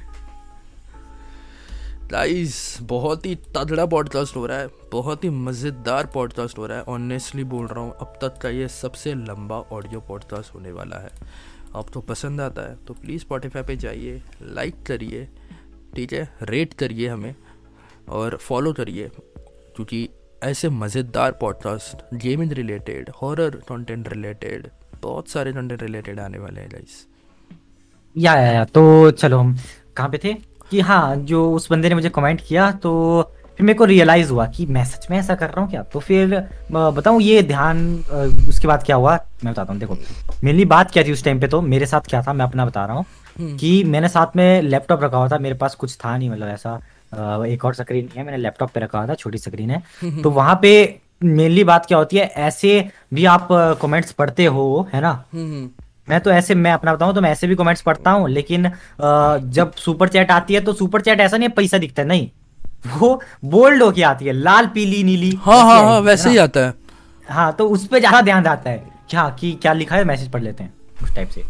गाइस 2.11 2.79
बहुत 2.83 3.27
ही 3.27 3.35
तगड़ा 3.57 3.85
पॉडकास्ट 3.87 4.37
हो 4.37 4.45
रहा 4.47 4.59
है, 4.59 4.69
बहुत 4.93 5.25
ही 5.25 5.31
मज़ेदार 5.31 6.07
पॉडकास्ट 6.07 6.59
हो 6.59 6.67
रहा 6.67 6.79
है। 6.79 6.85
ऑनेस्टली 6.85 7.45
बोल 7.45 7.67
रहा 7.67 7.85
हूँ, 7.85 7.95
अब 8.01 8.19
तक 8.23 8.39
का 8.43 8.49
ये 8.49 8.69
सबसे 8.71 9.15
लंबा 9.15 9.59
ऑडियो 9.73 10.01
पॉडकास्ट 10.01 10.55
होने 10.55 10.73
वाला 10.73 10.97
है। 10.97 11.11
आपको 11.77 12.01
पसंद 12.03 12.41
आता 12.41 12.63
है 12.63 12.77
तो 12.87 12.95
प्लीज़ 12.95 13.21
स्पॉटिफाई 13.21 13.63
पे 13.63 13.77
जाइए 13.77 14.23
लाइक 14.43 14.83
करिए, 14.87 15.29
ठीक 15.97 16.13
है 16.13 16.29
रेट 16.43 16.75
करिए 16.75 17.09
हमें, 17.09 17.35
और 18.09 18.37
फॉलो 18.39 18.73
करिए, 18.73 19.11
क्योंकि 19.77 20.09
ऐसे 20.43 20.69
मज़ेदार 20.69 21.33
podcast 21.33 22.15
gaming 22.15 22.53
related 22.53 23.11
horror 23.23 23.51
content 23.69 24.09
related 24.09 24.67
बहुत 25.03 25.29
सारे 25.29 25.53
कंटेंट 25.53 25.83
रिलेटेड 25.83 26.21
आने 26.21 26.39
वाले 26.39 26.61
हैं 26.61 26.69
गाइस 26.73 27.07
या, 28.17 28.35
या 28.35 28.53
या 28.53 28.65
तो 28.65 29.11
चलो 29.11 29.39
हम 29.39 29.57
कहाँ 29.97 30.09
पे 30.09 30.19
थे? 30.19 30.35
कि 30.71 30.81
हाँ 30.81 31.17
जो 31.17 31.51
उस 31.53 31.71
बंदे 31.71 31.89
ने 31.89 31.95
मुझे 31.95 32.09
कमेंट 32.09 32.41
किया 32.49 32.71
तो 32.73 33.23
फिर 33.59 33.67
मेरे 33.67 33.79
को 33.79 33.85
रियलाइज़ 33.85 34.31
हुआ 34.31 34.47
कि 34.47 34.67
मैं 34.67 34.85
सच 34.85 35.07
में 35.11 35.19
ऐसा 35.19 35.35
कर 35.35 35.51
रहा 35.51 35.61
हूँ 35.61 35.71
क्या? 35.71 35.83
तो 35.83 36.01
फिर 36.01 36.37
बताऊँ 36.73 37.21
ये 37.23 37.43
ध्यान 37.43 37.97
उसके 38.49 38.69
बाद 38.69 38.83
क्या 38.83 38.97
हुआ? 38.97 39.17
मैं 39.45 39.53
बताता 39.53 39.73
हूँ 39.73 39.81
देखो 39.81 39.97
मेरी 40.45 40.65
बात 40.65 40.91
क्या 40.91 41.05
थी 41.05 41.13
उस 41.13 41.25
टाइम 41.25 41.41
पे 41.41 41.49
तो 41.49 41.61
मेरे 41.61 41.87
साथ 41.87 42.01
क्या 42.01 42.23
था 42.23 42.33
मैं 42.33 42.45
अपना 42.45 42.67
बता 42.67 42.87
रहा 42.87 42.97
हूँ 42.97 43.05
हम्म। 43.39 43.57
कि 43.57 43.85
मैंने 43.85 44.09
साथ 44.09 44.37
में 44.37 44.63
लैपटॉप 44.63 45.03
रखा 45.03 45.17
हुआ 45.17 45.29
था 45.29 45.39
मेरे 45.39 45.55
पास 45.55 45.75
कुछ 45.75 45.97
था 45.97 46.17
नहीं 46.17 46.31
मतलब 46.31 46.49
ऐसा 46.49 46.81
एक 47.15 47.65
और 47.65 47.75
स्क्रीन 47.75 48.09
है 48.17 48.25
मैंने 48.25 48.39
लैपटॉप 48.39 48.71
पे 48.71 48.81
रखा 48.81 49.07
था 49.07 49.15
छोटी 49.15 49.39
स्क्रीन 49.39 49.71
है। 49.71 49.83
हम्म। 50.03 50.23
तो 50.23 50.31
वहाँ 50.31 50.59
पे 50.63 50.73
मेनली 51.25 51.65
बात 51.65 51.87
क्या 51.87 51.99
होती 51.99 52.17
है 52.17 52.25
ऐसे 52.45 52.89
भी 53.15 53.25
आप 53.27 53.49
कमेंट्स 53.83 54.13
पढ़ते 54.13 54.45
हो 54.47 54.89
है 54.95 55.01
ना? 55.01 55.11
हम्म, 55.33 55.69
मैं 56.09 56.21
तो 56.21 56.31
ऐसे 56.31 56.55
मैं 56.55 56.73
अपना 56.73 56.95
बताऊँ 56.95 57.15
तो 57.15 57.21
मैं 57.21 57.31
ऐसे 57.31 57.47
भी 57.47 57.55
कमेंट्स 57.57 57.83
पढ़ता 57.83 58.11
हूँ 58.11 58.29
लेकिन 58.31 58.71
जब 59.01 59.73
सुपर 59.77 60.09
चैट 60.09 60.31
आती 60.31 60.55
है 60.55 60.61
तो 60.61 60.73
सुपर 60.73 61.01
चैट 61.01 61.21
ऐसा 61.21 61.37
नहीं 61.37 61.49
है 61.49 61.55
पैसा 61.55 61.79
दिखता 61.79 62.03
है 62.03 62.09
नहीं। 62.09 62.29
वो 62.99 63.21
बोल्ड 63.47 63.83
होके 63.83 64.03
आती 64.03 64.25
है 64.25 64.33
लाल 64.33 64.67
पीली 64.75 65.03
नीली 65.05 65.31
हाँ 65.43 65.63
हाँ 65.65 65.83
हाँ 65.85 65.99
वैसे 66.01 66.31
ही 66.31 66.37
आता 66.39 66.61
है। 66.61 66.75
हाँ 67.29 67.53
तो 67.53 67.69
उस 67.69 67.87
पर 67.87 67.99
ज़्यादा 67.99 68.21
ध्यान 68.21 68.45
जाता 68.45 68.71
है 68.71 68.79
क्या 69.11 69.29
कि 69.41 69.53
क्या 69.63 69.73
लिखा 69.73 69.97
है 69.97 70.05
मैसेज 70.05 70.31
पढ़ 70.33 70.43
लेते 70.43 70.65
हैं 70.65 70.73
उस 71.03 71.15
टाइप 71.15 71.29
से। 71.29 71.45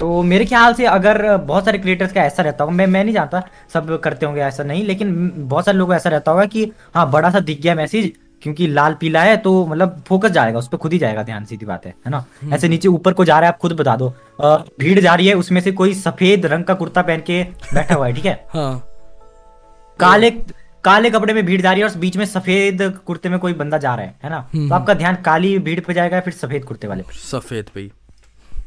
तो 0.00 0.22
मेरे 0.24 0.44
ख्याल 0.44 0.74
से 0.74 0.84
अगर 0.86 1.36
बहुत 1.38 1.64
सारे 1.64 1.78
क्रिएटर्स 1.78 2.12
का 2.12 2.22
ऐसा 2.22 2.42
रहता 2.42 2.64
होगा 2.64 2.76
मैं 2.76 2.86
मैं 2.86 3.02
नहीं 3.04 3.14
जानता 3.14 3.42
सब 3.74 3.98
करते 3.98 4.26
होंगे 4.26 4.40
ऐसा 4.42 4.64
नहीं 4.64 4.84
लेकिन 4.84 5.32
बहुत 5.38 5.64
सारे 5.64 5.78
लोगों 5.78 5.88
को 5.88 5.94
ऐसा 5.94 6.10
रहता 6.10 6.30
होगा 6.30 6.44
कि 6.46 6.70
हाँ 6.94 7.10
बड़ा 7.10 7.30
सा 7.30 7.40
दिख 7.40 7.60
गया 7.60 7.74
मैसेज 7.74 8.12
क्योंकि 8.42 8.66
लाल 8.68 8.94
पीला 8.94 9.22
है 9.22 9.36
तो 9.36 9.54
मतलब 9.66 10.02
फोकस 10.08 10.30
जाएगा 10.30 10.58
उस 10.58 10.68
पर 10.68 10.78
खुद 10.78 10.92
ही 10.92 10.98
जाएगा 10.98 11.22
ध्यान 11.22 11.44
सीधी 11.44 11.66
बात 11.66 11.86
है 11.86 11.94
है 12.06 12.10
ना 12.10 12.24
हम्म। 12.42 12.54
ऐसे 12.54 12.68
नीचे 12.68 12.88
ऊपर 12.88 13.12
को 13.12 13.24
जा 13.24 13.38
रहा 13.38 13.48
है 13.48 13.54
आप 13.54 13.58
खुद 13.58 13.72
बता 13.72 13.96
दो 13.96 14.08
भीड़ 14.80 14.98
जा 15.00 15.14
रही 15.14 15.26
है 15.28 15.34
उसमें 15.36 15.60
से 15.60 15.72
कोई 15.72 15.94
सफ़ेद 15.96 16.46
रंग 16.46 16.64
का 16.64 16.74
कुर्ता 16.74 17.02
पहन 17.02 17.22
के 17.26 17.42
बैठा 17.74 17.94
हुआ 17.94 18.06
है 18.06 18.12
ठीक 18.14 18.26
है 18.26 18.34
हाँ। 18.54 18.88
काले 19.98 20.30
काले 20.84 21.10
कपड़े 21.10 21.34
में 21.34 21.44
भीड़ 21.44 21.60
जा 21.60 21.72
रही 21.72 21.80
है 21.80 21.88
और 21.88 21.96
बीच 21.98 22.16
में 22.16 22.24
सफ़ेद 22.26 22.82
कुर्ते 23.06 23.28
में 23.28 23.38
कोई 23.38 23.52
बंदा 23.54 23.78
जा 23.78 23.94
रहा 23.94 24.06
है 24.06 24.14
है 24.24 24.30
ना 24.30 24.46
हम्म, 24.54 24.68
तो 24.68 24.74
आपका 24.74 24.92
हम्म। 24.92 24.98
ध्यान 24.98 25.16
काली 25.22 25.58
भीड़ 25.60 25.80
पे 25.80 25.94
जाएगा 25.94 26.20
फिर 26.20 26.34
सफ़ेद 26.34 26.64
कुर्ते 26.64 26.88
वाले 26.88 27.04
सफ़ेद 27.20 27.70
पे 27.74 27.90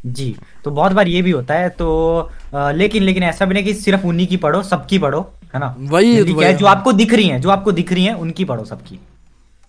जी 0.05 0.35
तो 0.63 0.71
बहुत 0.71 0.91
बार 0.91 1.07
ये 1.07 1.21
भी 1.21 1.31
होता 1.31 1.53
है 1.53 1.69
तो 1.69 2.29
आ, 2.55 2.71
लेकिन 2.71 3.03
लेकिन 3.03 3.23
ऐसा 3.23 3.45
भी 3.45 3.53
नहीं 3.53 3.63
कि 3.63 3.73
सिर्फ़ 3.73 4.07
उन्हीं 4.07 4.27
की 4.27 4.37
पढ़ो 4.37 4.63
सबकी 4.63 4.99
पढ़ो 4.99 5.21
है 5.55 5.59
ना? 5.59 5.75
वही, 5.79 6.21
वही 6.21 6.53
जो 6.53 6.65
आपको 6.65 6.93
दिख 6.93 7.13
रही 7.13 7.27
है 7.27 7.39
जो 7.39 7.49
आपको 7.49 7.71
दिख 7.71 7.93
रही 7.93 8.05
है 8.05 8.13
उनकी 8.13 8.45
पढ़ो 8.45 8.65
सबकी। 8.65 8.99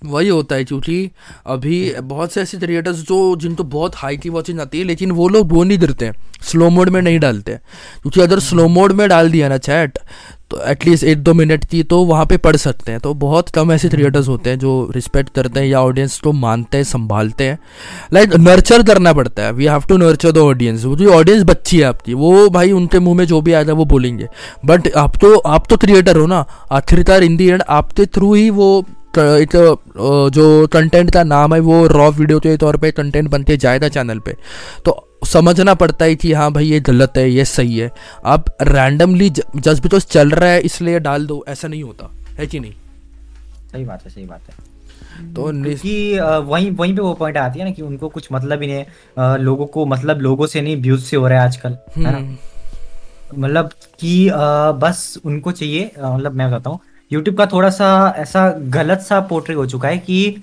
वही 0.04 0.28
होता 0.28 0.54
है 0.54 0.64
क्योंकि 0.64 1.10
अभी 1.46 1.94
बहुत 2.02 2.32
से 2.32 2.42
ऐसे 2.42 2.58
क्रिएटर्स 2.58 2.96
जो 2.96 3.36
जिनको 3.36 3.64
बहुत 3.64 3.96
हाई 3.96 4.16
की 4.16 4.28
वॉचिंग 4.28 4.60
आती 4.60 4.78
है 4.78 4.84
लेकिन 4.84 5.10
वो 5.10 5.28
लोग 5.28 5.52
वो 5.52 5.64
नहीं 5.64 5.78
करते 5.78 6.04
हैं 6.04 6.14
स्लो 6.42 6.70
मोड 6.70 6.88
में 6.88 7.02
नहीं 7.02 7.18
डालते। 7.18 7.52
क्योंकि 8.02 8.20
अगर 8.20 8.38
स्लो 8.38 8.68
मोड 8.68 8.92
में 8.92 9.08
डाल 9.08 9.30
दिया 9.30 9.48
ना 9.48 9.58
चैट 9.58 9.98
तो 10.50 10.60
एटलीस्ट 10.66 11.04
एक 11.04 11.18
दो 11.18 11.34
मिनट 11.34 11.64
की 11.64 11.82
तो 11.82 11.98
वहाँ 12.04 12.26
पे 12.26 12.36
पढ़ 12.38 12.56
सकते 12.56 12.92
हैं। 12.92 13.00
तो 13.00 13.12
बहुत 13.16 13.48
कम 13.48 13.72
ऐसे 13.72 13.88
क्रिएटर्स 13.88 14.28
होते 14.28 14.50
हैं 14.50 14.58
जो 14.58 14.90
रिस्पेक्ट 14.94 15.32
करते 15.34 15.60
हैं 15.60 15.66
या 15.66 15.80
ऑडियंस 15.80 16.18
को 16.20 16.32
मानते 16.34 16.76
हैं 16.76 16.84
संभालते 16.84 17.44
हैं। 17.44 17.58
लाइक 18.12 18.34
नर्चर 18.36 18.82
करना 18.82 19.12
पड़ता 19.12 19.42
है। 19.42 19.52
We 19.52 19.66
have 19.66 19.84
to 19.88 19.96
nurture 19.96 20.32
the 20.32 20.38
audience 20.38 20.84
वो 20.84 20.94
जो 20.96 21.12
ऑडियंस 21.14 21.42
बच्ची 21.44 21.78
है 21.78 21.84
आपकी 21.84 22.14
वो 22.14 22.48
भाई 22.50 22.72
उनके 22.72 22.98
मुँह 22.98 23.16
में 23.16 23.24
जो 23.26 23.40
भी 23.40 23.52
आया 23.52 23.72
वो 23.72 23.84
बोलेंगे। 23.86 24.28
बट 24.66 24.92
आप 24.96 25.16
तो 25.16 25.36
आप 25.38 25.66
तो 25.70 25.76
क्रिएटर 25.76 26.16
हो 26.16 26.26
ना। 26.26 26.44
आखिरकार 26.72 27.22
इन 27.22 27.36
दी 27.36 27.48
एंड 27.48 27.62
आपके 27.68 28.06
थ्रू 28.06 28.32
ही 28.34 28.48
वो 28.52 28.84
एक 29.18 29.56
जो 30.34 30.66
कंटेंट 30.66 31.10
का 31.10 31.22
नाम 31.24 31.54
है 31.54 31.60
वो 31.60 31.86
रॉ 31.86 32.10
वीडियो 32.10 32.40
के 32.40 32.56
तौर 32.56 32.76
पे 32.76 32.90
कंटेंट 32.90 33.28
बनते 33.28 33.56
जाएगा 33.56 33.88
चैनल 33.88 34.18
पे। 34.18 34.36
तो 34.84 35.06
समझना 35.22 35.74
पड़ता 35.74 36.04
है 36.04 36.14
कि 36.14 36.32
हाँ 36.32 36.50
भाई 36.52 36.66
ये 36.66 36.80
गलत 36.80 37.12
है 37.16 37.28
ये 37.30 37.44
सही 37.44 37.78
है। 37.78 37.90
आप 38.24 38.44
रैंडमली 38.62 39.28
जस्ट 39.30 39.82
भी 39.82 39.88
तो 39.88 39.98
चल 40.00 40.30
रहा 40.30 40.50
है 40.50 40.60
इसलिए 40.60 40.98
डाल 41.00 41.26
दो 41.26 41.44
ऐसा 41.48 41.68
नहीं 41.68 41.82
होता। 41.82 42.10
है 42.38 42.46
कि 42.46 42.60
नहीं? 42.60 42.72
सही 43.72 43.84
बात 43.84 44.04
है 44.04 44.10
सही 44.10 44.24
बात 44.26 44.40
है। 44.40 44.68
तो 45.34 45.50
क्योंकि 45.52 46.18
वहीं 46.46 46.70
वहीं 46.70 46.94
पे 46.96 47.02
वो 47.02 47.12
पॉइंट 47.14 47.36
आती 47.36 47.58
है 47.58 47.64
ना 47.64 47.70
कि 47.70 47.82
उनको 47.82 48.08
कुछ 48.08 48.28
मतलब 48.32 48.62
ही 48.62 48.66
नहीं 48.66 49.38
लोगों 49.44 49.66
को 49.66 49.84
मतलब 49.86 50.20
लोगों 50.20 50.46
से 50.46 50.60
नहीं 50.60 50.76
व्यूज़ 50.82 51.04
से 51.04 51.16
हो 51.16 51.28
रहा 51.28 51.40
है 51.40 51.44
आजकल 51.44 51.76
है 51.96 52.02
ना? 52.02 52.10
हम्म। 52.10 52.36
मतलब 53.38 53.70
कि 54.00 54.30
बस 54.80 55.18
उनको 55.24 55.52
चाहिए 55.52 55.90
मतलब 55.98 56.32
मैं 56.32 56.48
बताता 56.50 56.70
हूँ 56.70 56.80
यूट्यूब 57.10 57.36
का 57.36 57.46
थोड़ा 57.46 57.70
सा 57.70 58.14
ऐसा 58.18 58.48
गलत 58.74 59.00
सा 59.00 59.20
पोर्ट्रेट 59.20 59.56
हो 59.58 59.66
चुका 59.66 59.88
है 59.88 59.98
कि 59.98 60.42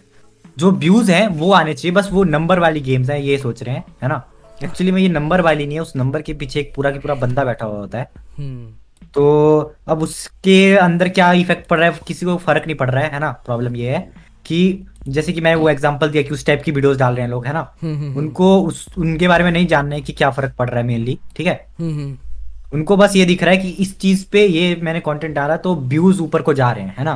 जो 0.57 0.71
व्यूज़ 0.71 1.11
हैं 1.11 1.27
वो 1.37 1.51
आने 1.53 1.73
चाहिए 1.73 1.95
बस 1.95 2.09
वो 2.11 2.23
नंबर 2.23 2.59
वाली 2.59 2.79
गेम्स 2.81 3.09
हैं 3.09 3.19
ये 3.19 3.37
सोच 3.37 3.63
रहे 3.63 3.75
हैं 3.75 3.83
है 4.03 4.09
ना? 4.09 4.23
एक्चुअली 4.63 4.91
में 4.91 5.01
ये 5.01 5.09
नंबर 5.09 5.41
वाली 5.41 5.65
नहीं 5.65 5.75
है 5.75 5.81
उस 5.81 5.95
नंबर 5.95 6.21
के 6.21 6.33
पीछे 6.33 6.59
एक 6.59 6.73
पूरा 6.75 6.91
की 6.91 6.99
पूरा 6.99 7.15
बंदा 7.15 7.43
बैठा 7.43 7.65
हुआ 7.65 7.79
होता 7.79 7.99
है। 7.99 8.09
हम्म। 8.37 9.07
तो 9.13 9.75
अब 9.87 10.01
उसके 10.03 10.75
अंदर 10.77 11.09
क्या 11.09 11.31
इफ़ेक्ट 11.33 11.67
पड़ 11.67 11.79
रहा 11.79 11.89
है 11.89 11.99
किसी 12.07 12.25
को 12.25 12.35
फ़र्क 12.37 12.63
नहीं 12.65 12.75
पड़ 12.75 12.89
रहा 12.89 13.03
है 13.03 13.11
है 13.13 13.19
ना? 13.19 13.31
प्रॉब्लम 13.45 13.75
ये 13.75 13.89
है 13.89 13.99
कि 14.45 14.85
जैसे 15.07 15.33
कि 15.33 15.41
मैं 15.41 15.53
वो 15.55 15.69
एग्जांपल 15.69 16.09
दिया 16.09 16.23
कि 16.23 16.29
उस 16.29 16.45
टाइप 16.45 16.61
की 16.63 16.71
वीडियोस 16.71 16.97
डाल 16.97 17.13
रहे 17.13 17.23
हैं 17.23 17.29
लोग 17.31 17.45
है 17.45 17.53
ना? 17.53 17.59
हम्म, 17.81 17.95
हम्म, 17.95 18.17
उनको 18.17 18.61
उस 18.61 18.85
उनके 18.97 19.27
बारे 19.27 19.43
में 19.43 19.51
नहीं 19.51 19.67
जानना 19.67 19.95
है 19.95 20.01
कि 20.01 20.13
क्या 20.13 20.29
फ़र्क 20.29 20.55
पड़ 20.59 20.69
रहा 20.69 20.79
है 20.79 20.85
मेनली 20.85 21.17
ठीक 21.35 21.47
है? 21.47 21.67
उनको 22.73 22.97
बस 22.97 23.15
ये 23.15 23.25
दिख 23.25 23.43
रहा 23.43 23.51
है 23.51 23.57
कि 23.57 23.69
इस 23.69 23.97
चीज़ 23.99 24.25
पे 24.31 24.45
ये 24.45 24.75
मैंने 24.83 24.99
कंटेंट 24.99 25.35
डाला 25.35 25.57
तो 25.57 25.75
व्यूज़ 25.75 26.21
ऊपर 26.21 26.41
को 26.41 26.53
जा 26.53 26.71
रहे 26.71 26.83
हैं 26.83 26.95
है 26.97 27.03
ना। 27.03 27.15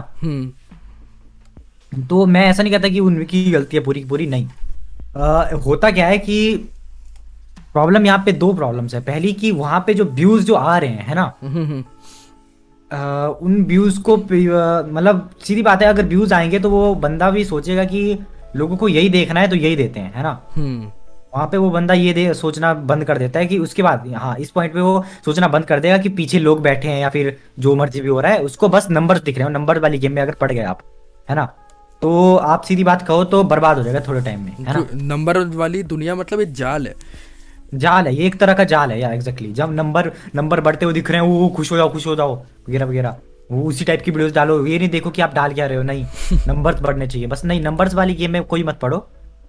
तो 2.09 2.25
मैं 2.25 2.45
ऐसा 2.45 2.63
नहीं 2.63 2.73
कहता 2.73 2.89
कि 2.89 2.99
उनकी 2.99 3.51
गलती 3.51 3.77
है 3.77 3.83
पूरी 3.83 4.03
पूरी 4.05 4.27
नहीं। 4.27 4.47
आ, 5.17 5.49
होता 5.65 5.91
क्या 5.91 6.07
है 6.07 6.17
कि 6.17 6.69
प्रॉब्लम 7.73 8.05
यहाँ 8.05 8.21
पे 8.25 8.31
दो 8.31 8.51
प्रॉब्लम्स 8.53 8.93
है। 8.93 9.01
पहली 9.01 9.33
कि 9.33 9.51
वहाँ 9.51 9.83
पे 9.87 9.93
जो 9.93 10.05
व्यूज़ 10.05 10.45
जो 10.45 10.53
आ 10.55 10.77
रहे 10.77 10.89
हैं 10.89 11.05
है 11.05 11.15
ना? 11.15 11.23
आ, 11.23 11.31
हम्म, 11.43 11.65
हम्म, 11.65 11.83
उन 13.45 13.63
व्यूज़ 13.65 14.01
को 14.01 14.17
मतलब 14.17 15.29
सीधी 15.43 15.61
बात 15.61 15.81
है 15.81 15.87
अगर 15.87 16.05
व्यूज़ 16.05 16.33
आएँगे 16.33 16.59
तो 16.59 16.69
वो 16.69 16.93
बंदा 16.95 17.29
भी 17.31 17.45
सोचेगा 17.45 17.83
कि 17.85 18.17
लोगों 18.55 18.77
को 18.77 18.87
यही 18.87 19.09
देखना 19.09 19.39
है 19.39 19.47
तो 19.47 19.55
यही 19.55 19.75
देते 19.75 19.99
हैं 19.99 20.13
है 20.13 20.23
ना? 20.23 20.31
वहाँ 21.33 21.47
पे 21.47 21.57
वो 21.57 21.69
बंदा 21.69 21.93
ये 21.93 22.13
दे 22.13 22.33
सोचना 22.33 22.73
बंद 22.73 23.03
कर 23.03 23.17
देता 23.17 23.39
है 23.39 23.45
कि 23.45 23.57
उसके 23.59 23.83
बाद 23.83 24.07
हाँ 24.15 24.35
इस 24.37 24.49
पॉइंट 24.51 24.73
पे 24.73 24.81
वो 24.81 25.03
सोचना 25.25 25.47
बंद 25.47 25.65
कर 25.65 25.79
देगा 25.79 25.97
कि 25.97 26.09
पीछे 26.09 26.39
लोग 26.39 26.61
बैठे 26.61 26.87
हैं 26.87 26.99
या 27.01 27.09
फिर 27.09 27.35
जो 27.59 27.75
मर्ज़ी 27.75 28.01
भी 28.01 28.07
हो 28.07 28.19
रहा 28.21 28.31
है 28.31 28.39
उसको 28.43 28.69
बस 28.69 28.87
नंबर 28.91 29.19
दिख 29.19 29.37
रहे 29.37 29.43
हो। 29.43 29.49
नंबर 29.49 29.79
वाली 29.79 29.97
गेम 29.97 30.11
में 30.11 30.21
अगर 30.21 30.33
पड़ 30.33 30.51
गए 30.51 30.63
आप 30.63 30.81
है 31.29 31.35
ना? 31.35 31.45
तो 32.01 32.35
आप 32.35 32.61
सीधी 32.61 32.83
बात 32.83 33.01
कहो 33.07 33.23
तो 33.23 33.43
बर्बाद 33.43 33.77
हो 33.77 33.83
जाएगा 33.83 33.99
थोड़े 34.07 34.21
टाइम 34.21 34.39
में 34.39 34.51
है 34.51 34.73
ना? 34.73 34.85
नंबर 34.93 35.37
वाली 35.55 35.83
दुनिया 35.83 36.15
मतलब 36.15 36.39
एक 36.41 36.53
जाल 36.53 36.87
है। 36.87 36.93
जाल 37.73 38.07
है 38.07 38.15
ये 38.15 38.25
एक 38.25 38.39
तरह 38.39 38.53
का 38.53 38.63
जाल 38.63 38.91
है 38.91 38.99
यार 38.99 39.13
एग्जैक्टली 39.13 39.51
जब 39.53 39.73
नंबर 39.73 40.11
नंबर 40.35 40.61
बढ़ते 40.61 40.85
हुए 40.85 40.93
दिख 40.93 41.11
रहे 41.11 41.21
हैं 41.21 41.27
वो 41.27 41.47
खुश 41.49 41.71
हो 41.71 41.77
जाओ 41.77 41.91
खुश 41.93 42.07
हो 42.07 42.15
जाओ 42.15 42.35
वगैरह 42.69 42.85
वगैरह। 42.85 43.15
वो 43.51 43.63
उसी 43.63 43.85
टाइप 43.85 44.01
की 44.01 44.11
वीडियोस 44.11 44.31
डालो। 44.33 44.65
ये 44.65 44.77
नहीं 44.79 44.89
देखो 44.89 45.09
कि 45.09 45.21
आप 45.21 45.33
डाल 45.33 45.53
क्या 45.53 45.65
रहे 45.67 45.77
हो 45.77 45.83
नहीं। 45.83 46.05
नंबर्स 46.47 46.81
बढ़ने 46.81 47.07
चाहिए। 47.07 47.27
बस 47.27 47.43
नहीं 47.45 47.61
नंबर्स 47.61 47.93
वाली 47.93 48.13
गेम 48.15 48.31
में 48.31 48.43
कोई 48.43 48.63
मत 48.63 48.79
पढ़ो। 48.81 48.97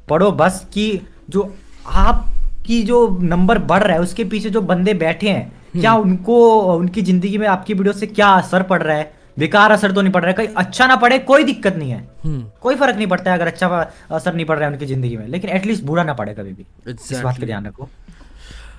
पढ़ो 0.08 0.30
बस 0.32 0.66
कि 0.72 0.86
जो 1.30 1.42
आपकी 1.86 2.82
जो 2.82 3.06
नंबर 3.22 3.58
बढ़ 3.58 3.82
रहा 3.82 3.96
है 3.96 4.00
उसके 4.00 4.24
पीछे 4.24 4.50
जो 4.50 4.60
बंदे 4.60 4.94
बैठे 4.94 5.28
हैं 5.28 5.44
हम्म। 5.44 5.80
क्या 5.80 5.94
उनको 5.94 6.38
उनकी 6.74 7.02
ज़िंदगी 7.02 7.38
में 7.38 7.46
आपकी 7.48 7.74
वीडियो 7.74 7.92
से 7.92 8.06
क्या 8.06 8.28
असर 8.28 8.62
पड़ 8.62 8.82
रहा 8.82 8.96
है? 8.96 9.10
बेकार 9.38 9.70
असर 9.72 9.92
तो 9.92 10.02
नहीं 10.02 10.12
पड़ 10.12 10.20
रहा 10.22 10.30
है। 10.30 10.34
कहीं 10.36 10.48
अच्छा 10.56 10.86
ना 10.86 10.96
पड़े 10.96 11.18
कोई 11.18 11.44
दिक्कत 11.44 11.76
नहीं 11.76 11.90
है। 11.90 12.06
हम्म। 12.24 12.44
कोई 12.60 12.74
फ़र्क 12.74 12.96
नहीं 12.96 13.06
पड़ता 13.06 13.30
है 13.30 13.36
अगर 13.36 13.46
अच्छा 13.46 13.68
असर 14.10 14.34
नहीं 14.34 14.46
पड़ 14.46 14.58
रहा 14.58 14.66
है 14.66 14.72
उनकी 14.72 14.86
ज़िंदगी 14.86 15.16
में। 15.16 15.26
लेकिन 15.26 15.50
एटलीस्ट 15.50 15.84
बुरा 15.84 16.04
ना 16.04 16.14
पड़े 16.14 16.34
कभी 16.34 16.52
भी। 16.52 16.62
exactly. 16.62 17.12
इस 17.12 17.22
बात 17.22 17.38
का 17.38 17.46
ध्यान 17.46 17.66
रखो। 17.66 17.88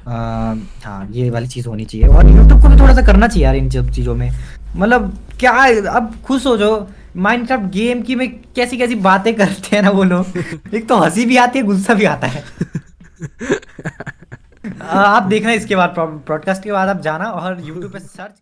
हाँ 0.05 1.07
ये 1.11 1.29
वाली 1.29 1.47
चीज़ 1.47 1.67
होनी 1.67 1.85
चाहिए। 1.85 2.07
और 2.07 2.29
यूट्यूब 2.29 2.61
को 2.61 2.69
भी 2.69 2.79
थोड़ा 2.79 2.93
सा 2.93 3.01
करना 3.05 3.27
चाहिए 3.27 3.43
यार 3.45 3.55
इन 3.55 3.69
सब 3.69 3.89
चीज़ों 3.91 4.15
में। 4.15 4.29
मतलब 4.75 5.17
क्या 5.39 5.51
अब 5.91 6.13
खुश 6.25 6.45
हो 6.45 6.57
जो 6.57 6.87
माइनक्राफ्ट 7.17 7.65
गेम 7.73 8.01
की 8.01 8.15
में 8.15 8.27
कैसी 8.55 8.77
कैसी 8.77 8.95
बातें 8.95 9.33
करते 9.35 9.75
हैं 9.75 9.83
ना 9.83 9.89
वो 9.89 10.03
लोग। 10.03 10.37
एक 10.73 10.87
तो 10.89 10.97
हँसी 10.97 11.25
भी 11.25 11.37
आती 11.37 11.59
है 11.59 11.65
गुस्सा 11.65 11.93
भी 11.93 12.05
आता 12.05 12.27
है। 12.27 12.43
आप 14.81 15.23
देखना 15.23 15.51
इसके 15.51 15.75
बाद 15.75 15.95
ब्रॉडकास्ट 15.99 16.63
के 16.63 16.71
बाद 16.71 16.89
आप 16.89 17.01
जाना 17.01 17.25
और 17.25 17.61
यूट्यूब 17.61 17.91
पे 17.91 17.99
सर्च 17.99 18.35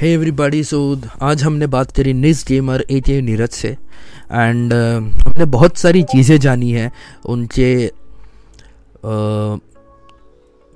हे 0.00 0.12
एवरीबॉडी 0.12 0.62
सो 0.64 0.78
आज 1.22 1.42
हमने 1.42 1.66
बात 1.66 1.90
करी 1.92 2.12
निस 2.12 2.44
गेमर 2.48 2.84
ए 2.90 3.00
जे 3.00 3.20
नीरज 3.22 3.48
से। 3.48 3.68
एंड 3.68 4.72
uh, 4.72 5.26
हमने 5.26 5.44
बहुत 5.44 5.76
सारी 5.76 6.02
चीज़ें 6.02 6.38
जानी 6.40 6.70
हैं। 6.72 6.90
उनके 7.26 7.86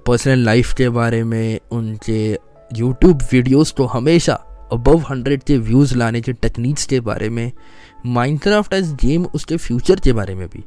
पर्सनल 0.06 0.38
लाइफ 0.38 0.74
के 0.74 0.88
बारे 0.88 1.24
में 1.24 1.60
उनके 1.70 2.38
यूट्यूब 2.74 3.22
वीडियोस 3.32 3.70
को 3.70 3.86
हमेशा 3.86 4.34
अबव 4.72 4.98
हंड्रेड 4.98 5.42
के 5.42 5.58
व्यूज़ 5.58 5.94
लाने 5.94 6.20
के 6.20 6.32
टेक्निक्स 6.32 6.86
के 6.86 7.00
बारे 7.00 7.28
में 7.28 7.52
माइनक्राफ्ट 8.06 8.72
एज 8.72 8.92
गेम 8.92 9.24
उसके 9.24 9.56
फ्यूचर 9.56 10.00
के 10.00 10.12
बारे 10.12 10.34
में 10.34 10.48
भी। 10.48 10.64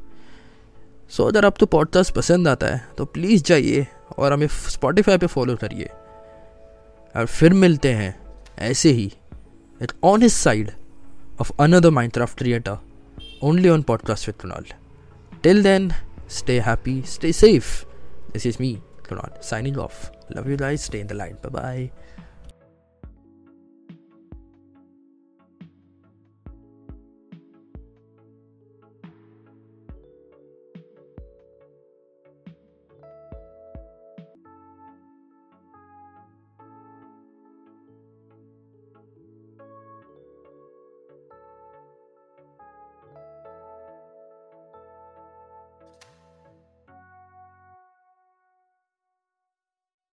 सो 1.10 1.24
so, 1.24 1.30
अगर 1.30 1.46
आपको 1.46 1.60
तो 1.60 1.66
पॉडकास्ट 1.66 2.16
पसंद 2.16 2.48
आता 2.48 2.68
है 2.68 2.88
तो 2.98 3.06
प्लीज़ 3.06 3.44
जाइए 3.44 3.88
और 4.18 4.34
हमें 4.34 4.48
स्पॉटिफाई 4.48 5.18
पे 5.18 5.28
फॉलो 5.28 5.56
करिए। 5.56 5.86
और 7.16 7.26
फिर 7.26 7.54
मिलते 7.54 7.94
हैं 7.94 8.20
ऐसे 8.60 8.90
ही 8.90 9.14
at 9.82 9.92
on 10.04 10.22
his 10.22 10.34
side 10.34 10.72
of 11.42 11.52
another 11.60 11.90
Minecraft 11.90 12.38
creator 12.38 12.78
only 13.44 13.70
on 13.70 13.82
podcast 13.82 14.28
with 14.28 14.42
Kunal 14.42 14.66
till 15.44 15.64
then 15.64 15.92
stay 16.30 16.60
happy 16.60 17.04
stay 17.08 17.32
safe 17.32 17.86
this 18.34 18.46
is 18.46 18.58
me 18.62 18.78
Signing 19.44 19.78
off. 19.78 20.12
Love 20.30 20.48
you 20.48 20.58
guys. 20.58 20.82
Stay 20.84 21.00
in 21.00 21.08
the 21.08 21.16
light. 21.16 21.42
Bye 21.42 21.50
bye. 21.50 21.92